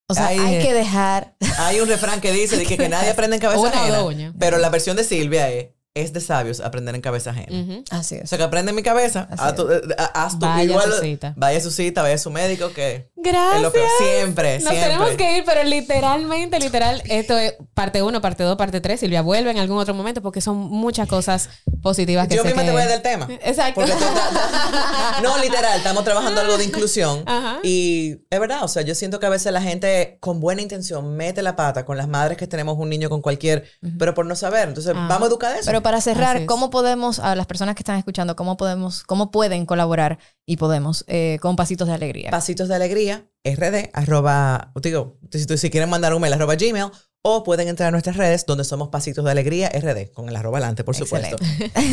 O 0.10 0.14
sea, 0.14 0.28
Ay, 0.28 0.40
hay 0.40 0.62
que 0.62 0.74
dejar. 0.74 1.36
Hay 1.60 1.80
un 1.80 1.88
refrán 1.88 2.20
que 2.20 2.34
dice 2.34 2.58
de 2.58 2.66
que, 2.66 2.78
que 2.78 2.90
nadie 2.90 3.10
aprende 3.12 3.38
en 3.38 3.42
cabeza 3.42 3.62
Una 3.62 3.70
o 3.72 3.76
ajena. 3.76 3.98
dos 4.00 4.08
uñas. 4.08 4.34
Pero 4.38 4.58
la 4.58 4.70
versión 4.70 4.98
de 4.98 5.06
Silvia 5.06 5.50
es, 5.50 5.70
es 5.96 6.12
de 6.12 6.22
sabios 6.22 6.60
aprender 6.60 6.96
en 6.96 7.02
cabeza 7.02 7.30
ajena. 7.32 7.62
Ujú. 7.62 7.84
Así 7.92 8.16
O 8.16 8.24
es. 8.24 8.30
sea, 8.30 8.38
que 8.40 8.44
aprende 8.44 8.72
en 8.72 8.76
mi 8.76 8.82
cabeza, 8.82 9.28
haz 9.38 9.56
tu, 9.56 9.72
eh, 9.72 9.82
haz 10.16 10.34
tu- 10.34 10.46
Vaya 10.46 10.56
a 10.58 10.64
igual, 10.64 10.92
su 10.92 11.00
cita. 11.02 11.34
Vaya 11.38 11.58
a 11.60 11.62
su 11.62 11.70
cita, 11.70 12.02
vaya 12.02 12.16
a 12.16 12.18
su 12.18 12.32
médico, 12.32 12.74
que 12.74 13.12
Gracias. 13.16 13.56
es 13.58 13.62
lo 13.62 13.72
peor. 13.72 13.88
Siempre, 14.00 14.54
Nos 14.60 14.70
siempre. 14.70 14.82
tenemos 14.90 15.10
que 15.12 15.38
ir, 15.38 15.44
pero 15.46 15.64
literalmente, 15.64 16.60
literal, 16.60 17.04
esto 17.06 17.38
es 17.38 17.54
parte 17.76 18.02
1, 18.02 18.22
parte 18.22 18.44
2, 18.44 18.58
parte 18.58 18.82
3. 18.82 19.00
Silvia 19.00 19.22
vuelve 19.22 19.52
en 19.52 19.60
algún 19.60 19.78
otro 19.78 19.94
momento 19.94 20.22
porque 20.24 20.42
son 20.42 20.58
muchas 20.58 21.08
cosas 21.08 21.50
positivas 21.84 22.28
que 22.28 22.38
Yo 22.38 22.42
sé 22.42 22.48
misma 22.50 22.64
que- 22.64 22.68
te 22.70 22.72
voy 22.74 22.82
a 22.82 22.86
dar 22.86 22.96
el 22.96 23.02
tema. 23.04 23.28
Exacto. 23.44 23.82
Porque 23.82 23.92
tú 23.92 24.04
estás- 24.04 24.32
no, 25.22 25.38
literal, 25.38 25.78
estamos 25.78 26.04
trabajando 26.04 26.42
algo 26.42 26.58
de 26.58 26.64
inclusión. 26.66 27.22
Ajá. 27.28 27.60
Y 27.62 28.22
es 28.32 28.40
verdad, 28.40 28.64
o 28.64 28.68
sea, 28.68 28.82
yo 28.82 28.96
siento 28.96 29.20
que 29.20 29.28
a 29.28 29.30
veces 29.30 29.52
la 29.54 29.62
gente 29.62 30.18
con 30.22 30.40
buena 30.40 30.64
intención 30.64 31.16
mete 31.16 31.44
la 31.44 31.56
pata 31.56 31.86
con 31.86 31.98
las 31.98 32.08
madres 32.08 32.38
que 32.38 32.48
tenemos 32.48 32.78
un 32.80 32.90
niño 32.90 33.10
con 33.10 33.22
cualquier, 33.22 33.66
pero 34.00 34.16
por 34.16 34.26
no 34.26 34.36
saber. 34.36 34.70
Entonces, 34.70 34.94
Ajá. 34.96 35.08
vamos 35.08 35.24
a 35.24 35.28
educar 35.28 35.56
eso. 35.56 35.66
Pero 35.68 35.83
para 35.84 36.02
cerrar. 36.02 36.46
¿cómo 36.46 36.70
podemos, 36.70 37.20
a 37.20 37.36
las 37.36 37.46
personas 37.46 37.76
que 37.76 37.82
están 37.82 37.98
escuchando, 37.98 38.36
cómo 38.36 38.58
podemos, 38.58 39.04
cómo 39.04 39.32
pueden 39.32 39.66
colaborar 39.66 40.20
y 40.46 40.58
podemos 40.58 41.04
eh, 41.08 41.38
con 41.42 41.56
pasitos 41.56 41.88
de 41.88 41.94
alegría? 41.94 42.32
Pasitos 42.32 42.68
de 42.68 42.76
Alegría, 42.76 43.28
RD, 43.44 43.90
arroba, 43.94 44.72
digo, 44.82 45.20
si, 45.32 45.70
quieren 45.70 45.90
mandar 45.90 46.14
un 46.14 46.22
mail, 46.22 46.34
arroba 46.34 46.56
Gmail, 46.56 46.88
o 47.22 47.44
pueden 47.44 47.70
entrar 47.70 47.88
a 47.88 47.92
nuestras 47.92 48.18
redes 48.18 48.46
donde 48.46 48.64
somos 48.64 48.90
Pasitos 48.90 49.24
de 49.24 49.32
Alegría, 49.32 49.70
RD, 49.70 50.12
con 50.14 50.28
el 50.28 50.36
arroba 50.36 50.58
adelante, 50.58 50.84
por 50.84 50.96
supuesto. 50.96 51.38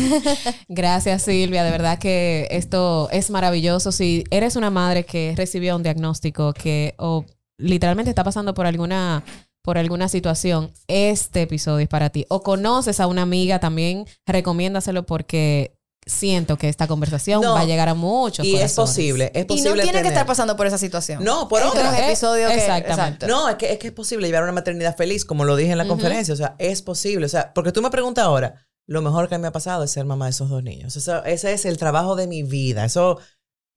Gracias, 0.67 1.21
Silvia. 1.21 1.63
De 1.63 1.71
verdad 1.71 1.99
que 1.99 2.47
esto 2.51 3.09
es 3.11 3.29
maravilloso. 3.29 3.91
Si 3.91 4.25
eres 4.29 4.57
una 4.57 4.69
madre 4.69 5.05
que 5.05 5.33
recibió 5.37 5.75
un 5.75 5.83
diagnóstico 5.83 6.53
que 6.53 6.95
o 6.97 7.25
literalmente 7.57 8.09
está 8.09 8.23
pasando 8.23 8.53
por 8.53 8.65
alguna 8.65 9.23
por 9.63 9.77
alguna 9.77 10.09
situación, 10.09 10.71
este 10.87 11.43
episodio 11.43 11.79
es 11.83 11.87
para 11.89 12.09
ti. 12.09 12.25
O 12.29 12.41
conoces 12.41 12.99
a 12.99 13.07
una 13.07 13.21
amiga 13.21 13.59
también, 13.59 14.05
recomiéndaselo 14.25 15.05
porque 15.05 15.77
siento 16.05 16.57
que 16.57 16.67
esta 16.67 16.87
conversación 16.87 17.41
No. 17.41 17.53
va 17.53 17.59
a 17.61 17.65
llegar 17.65 17.87
a 17.87 17.93
muchos 17.93 18.43
Y 18.43 18.55
es 18.55 18.73
posible, 18.73 19.31
es 19.35 19.43
Y 19.43 19.45
posible 19.45 19.75
no 19.75 19.81
tiene 19.83 20.01
que 20.01 20.07
estar 20.07 20.25
pasando 20.25 20.57
por 20.57 20.65
esa 20.65 20.79
situación. 20.79 21.23
No, 21.23 21.47
por 21.47 21.61
Este 21.61 21.77
otra. 21.77 21.83
es 21.83 21.89
un 21.89 21.95
Eh, 22.03 22.07
episodio 22.07 22.47
que... 22.47 22.55
exactamente. 22.55 23.25
exacto. 23.25 23.27
No, 23.27 23.49
es 23.49 23.55
que, 23.57 23.71
es 23.71 23.77
que 23.77 23.87
es 23.87 23.93
posible 23.93 24.27
llevar 24.27 24.41
una 24.43 24.51
maternidad 24.51 24.97
feliz, 24.97 25.25
como 25.25 25.45
lo 25.45 25.55
dije 25.55 25.71
en 25.73 25.77
la 25.77 25.87
conferencia. 25.87 26.33
O 26.33 26.37
sea, 26.37 26.55
es 26.57 26.81
posible. 26.81 27.27
O 27.27 27.29
sea, 27.29 27.53
porque 27.53 27.71
tú 27.71 27.83
me 27.83 27.91
preguntas 27.91 28.25
ahora, 28.25 28.55
lo 28.87 29.03
mejor 29.03 29.29
que 29.29 29.37
me 29.37 29.47
ha 29.47 29.51
pasado 29.51 29.83
es 29.83 29.91
ser 29.91 30.05
mamá 30.05 30.25
de 30.25 30.31
esos 30.31 30.49
dos 30.49 30.63
niños. 30.63 30.95
Eso- 30.95 31.23
ese 31.23 31.53
es 31.53 31.65
el 31.65 31.77
trabajo 31.77 32.15
de 32.15 32.25
mi 32.25 32.41
vida. 32.41 32.83
Eso, 32.83 33.19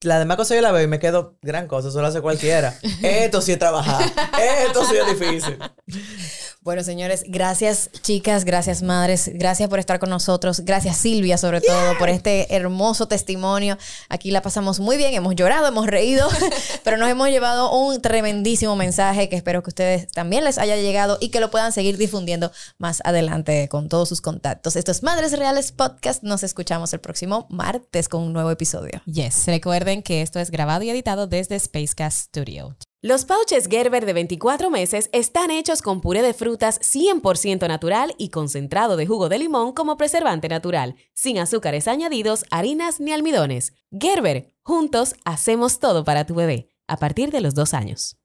la 0.05 0.19
demás 0.19 0.37
cosa 0.37 0.55
yo 0.55 0.61
la 0.61 0.71
veo 0.71 0.83
y 0.83 0.87
me 0.87 0.99
quedo, 0.99 1.35
gran 1.41 1.67
cosa, 1.67 1.89
eso 1.89 2.01
lo 2.01 2.07
hace 2.07 2.21
cualquiera. 2.21 2.77
Esto 3.03 3.41
sí 3.41 3.51
es 3.51 3.59
trabajar. 3.59 4.03
Esto 4.65 4.85
sí 4.85 4.95
es 4.95 5.19
difícil. 5.19 5.57
Bueno, 6.65 6.81
señores, 6.81 7.25
gracias 7.27 7.91
chicas, 8.01 8.43
gracias 8.43 8.81
madres, 8.81 9.29
gracias 9.35 9.69
por 9.69 9.77
estar 9.77 9.99
con 9.99 10.09
nosotros, 10.09 10.61
gracias 10.61 10.97
Silvia 10.97 11.37
sobre 11.37 11.61
todo 11.61 11.95
por 11.99 12.09
este 12.09 12.55
hermoso 12.55 13.07
testimonio. 13.07 13.77
Aquí 14.09 14.31
la 14.31 14.41
pasamos 14.41 14.79
muy 14.79 14.97
bien, 14.97 15.13
hemos 15.13 15.35
llorado, 15.35 15.67
hemos 15.67 15.85
reído, 15.85 16.27
pero 16.83 16.97
nos 16.97 17.07
hemos 17.07 17.29
llevado 17.29 17.71
un 17.71 18.01
tremendísimo 18.01 18.75
mensaje 18.75 19.29
que 19.29 19.35
espero 19.35 19.61
que 19.61 19.69
ustedes 19.69 20.07
también 20.07 20.43
les 20.43 20.57
haya 20.57 20.75
llegado 20.75 21.19
y 21.21 21.29
que 21.29 21.39
lo 21.39 21.51
puedan 21.51 21.71
seguir 21.71 21.97
difundiendo 21.97 22.51
más 22.79 22.99
adelante 23.05 23.69
con 23.69 23.87
todos 23.87 24.09
sus 24.09 24.21
contactos. 24.21 24.75
Esto 24.75 24.91
es 24.91 25.03
Madres 25.03 25.37
Reales 25.37 25.71
Podcast, 25.71 26.23
nos 26.23 26.41
escuchamos 26.41 26.91
el 26.93 26.99
próximo 26.99 27.45
martes 27.51 28.09
con 28.09 28.23
un 28.23 28.33
nuevo 28.33 28.49
episodio. 28.49 29.03
Yes, 29.05 29.35
que 30.01 30.21
esto 30.21 30.39
es 30.39 30.51
grabado 30.51 30.83
y 30.83 30.89
editado 30.89 31.27
desde 31.27 31.59
Spacecast 31.59 32.27
Studio. 32.27 32.75
Los 33.01 33.25
pouches 33.25 33.67
Gerber 33.69 34.05
de 34.05 34.13
24 34.13 34.71
meses 34.71 35.09
están 35.13 35.51
hechos 35.51 35.83
con 35.83 36.01
puré 36.01 36.23
de 36.23 36.33
frutas 36.33 36.79
100% 36.81 37.67
natural 37.67 38.15
y 38.17 38.29
concentrado 38.29 38.97
de 38.97 39.05
jugo 39.05 39.29
de 39.29 39.37
limón 39.37 39.73
como 39.73 39.95
preservante 39.95 40.49
natural, 40.49 40.95
sin 41.13 41.37
azúcares 41.37 41.87
añadidos, 41.87 42.45
harinas 42.49 42.99
ni 42.99 43.11
almidones. 43.11 43.73
Gerber, 43.91 44.55
juntos 44.63 45.13
hacemos 45.23 45.77
todo 45.77 46.03
para 46.03 46.25
tu 46.25 46.33
bebé, 46.33 46.69
a 46.87 46.97
partir 46.97 47.29
de 47.29 47.41
los 47.41 47.53
dos 47.53 47.75
años. 47.75 48.17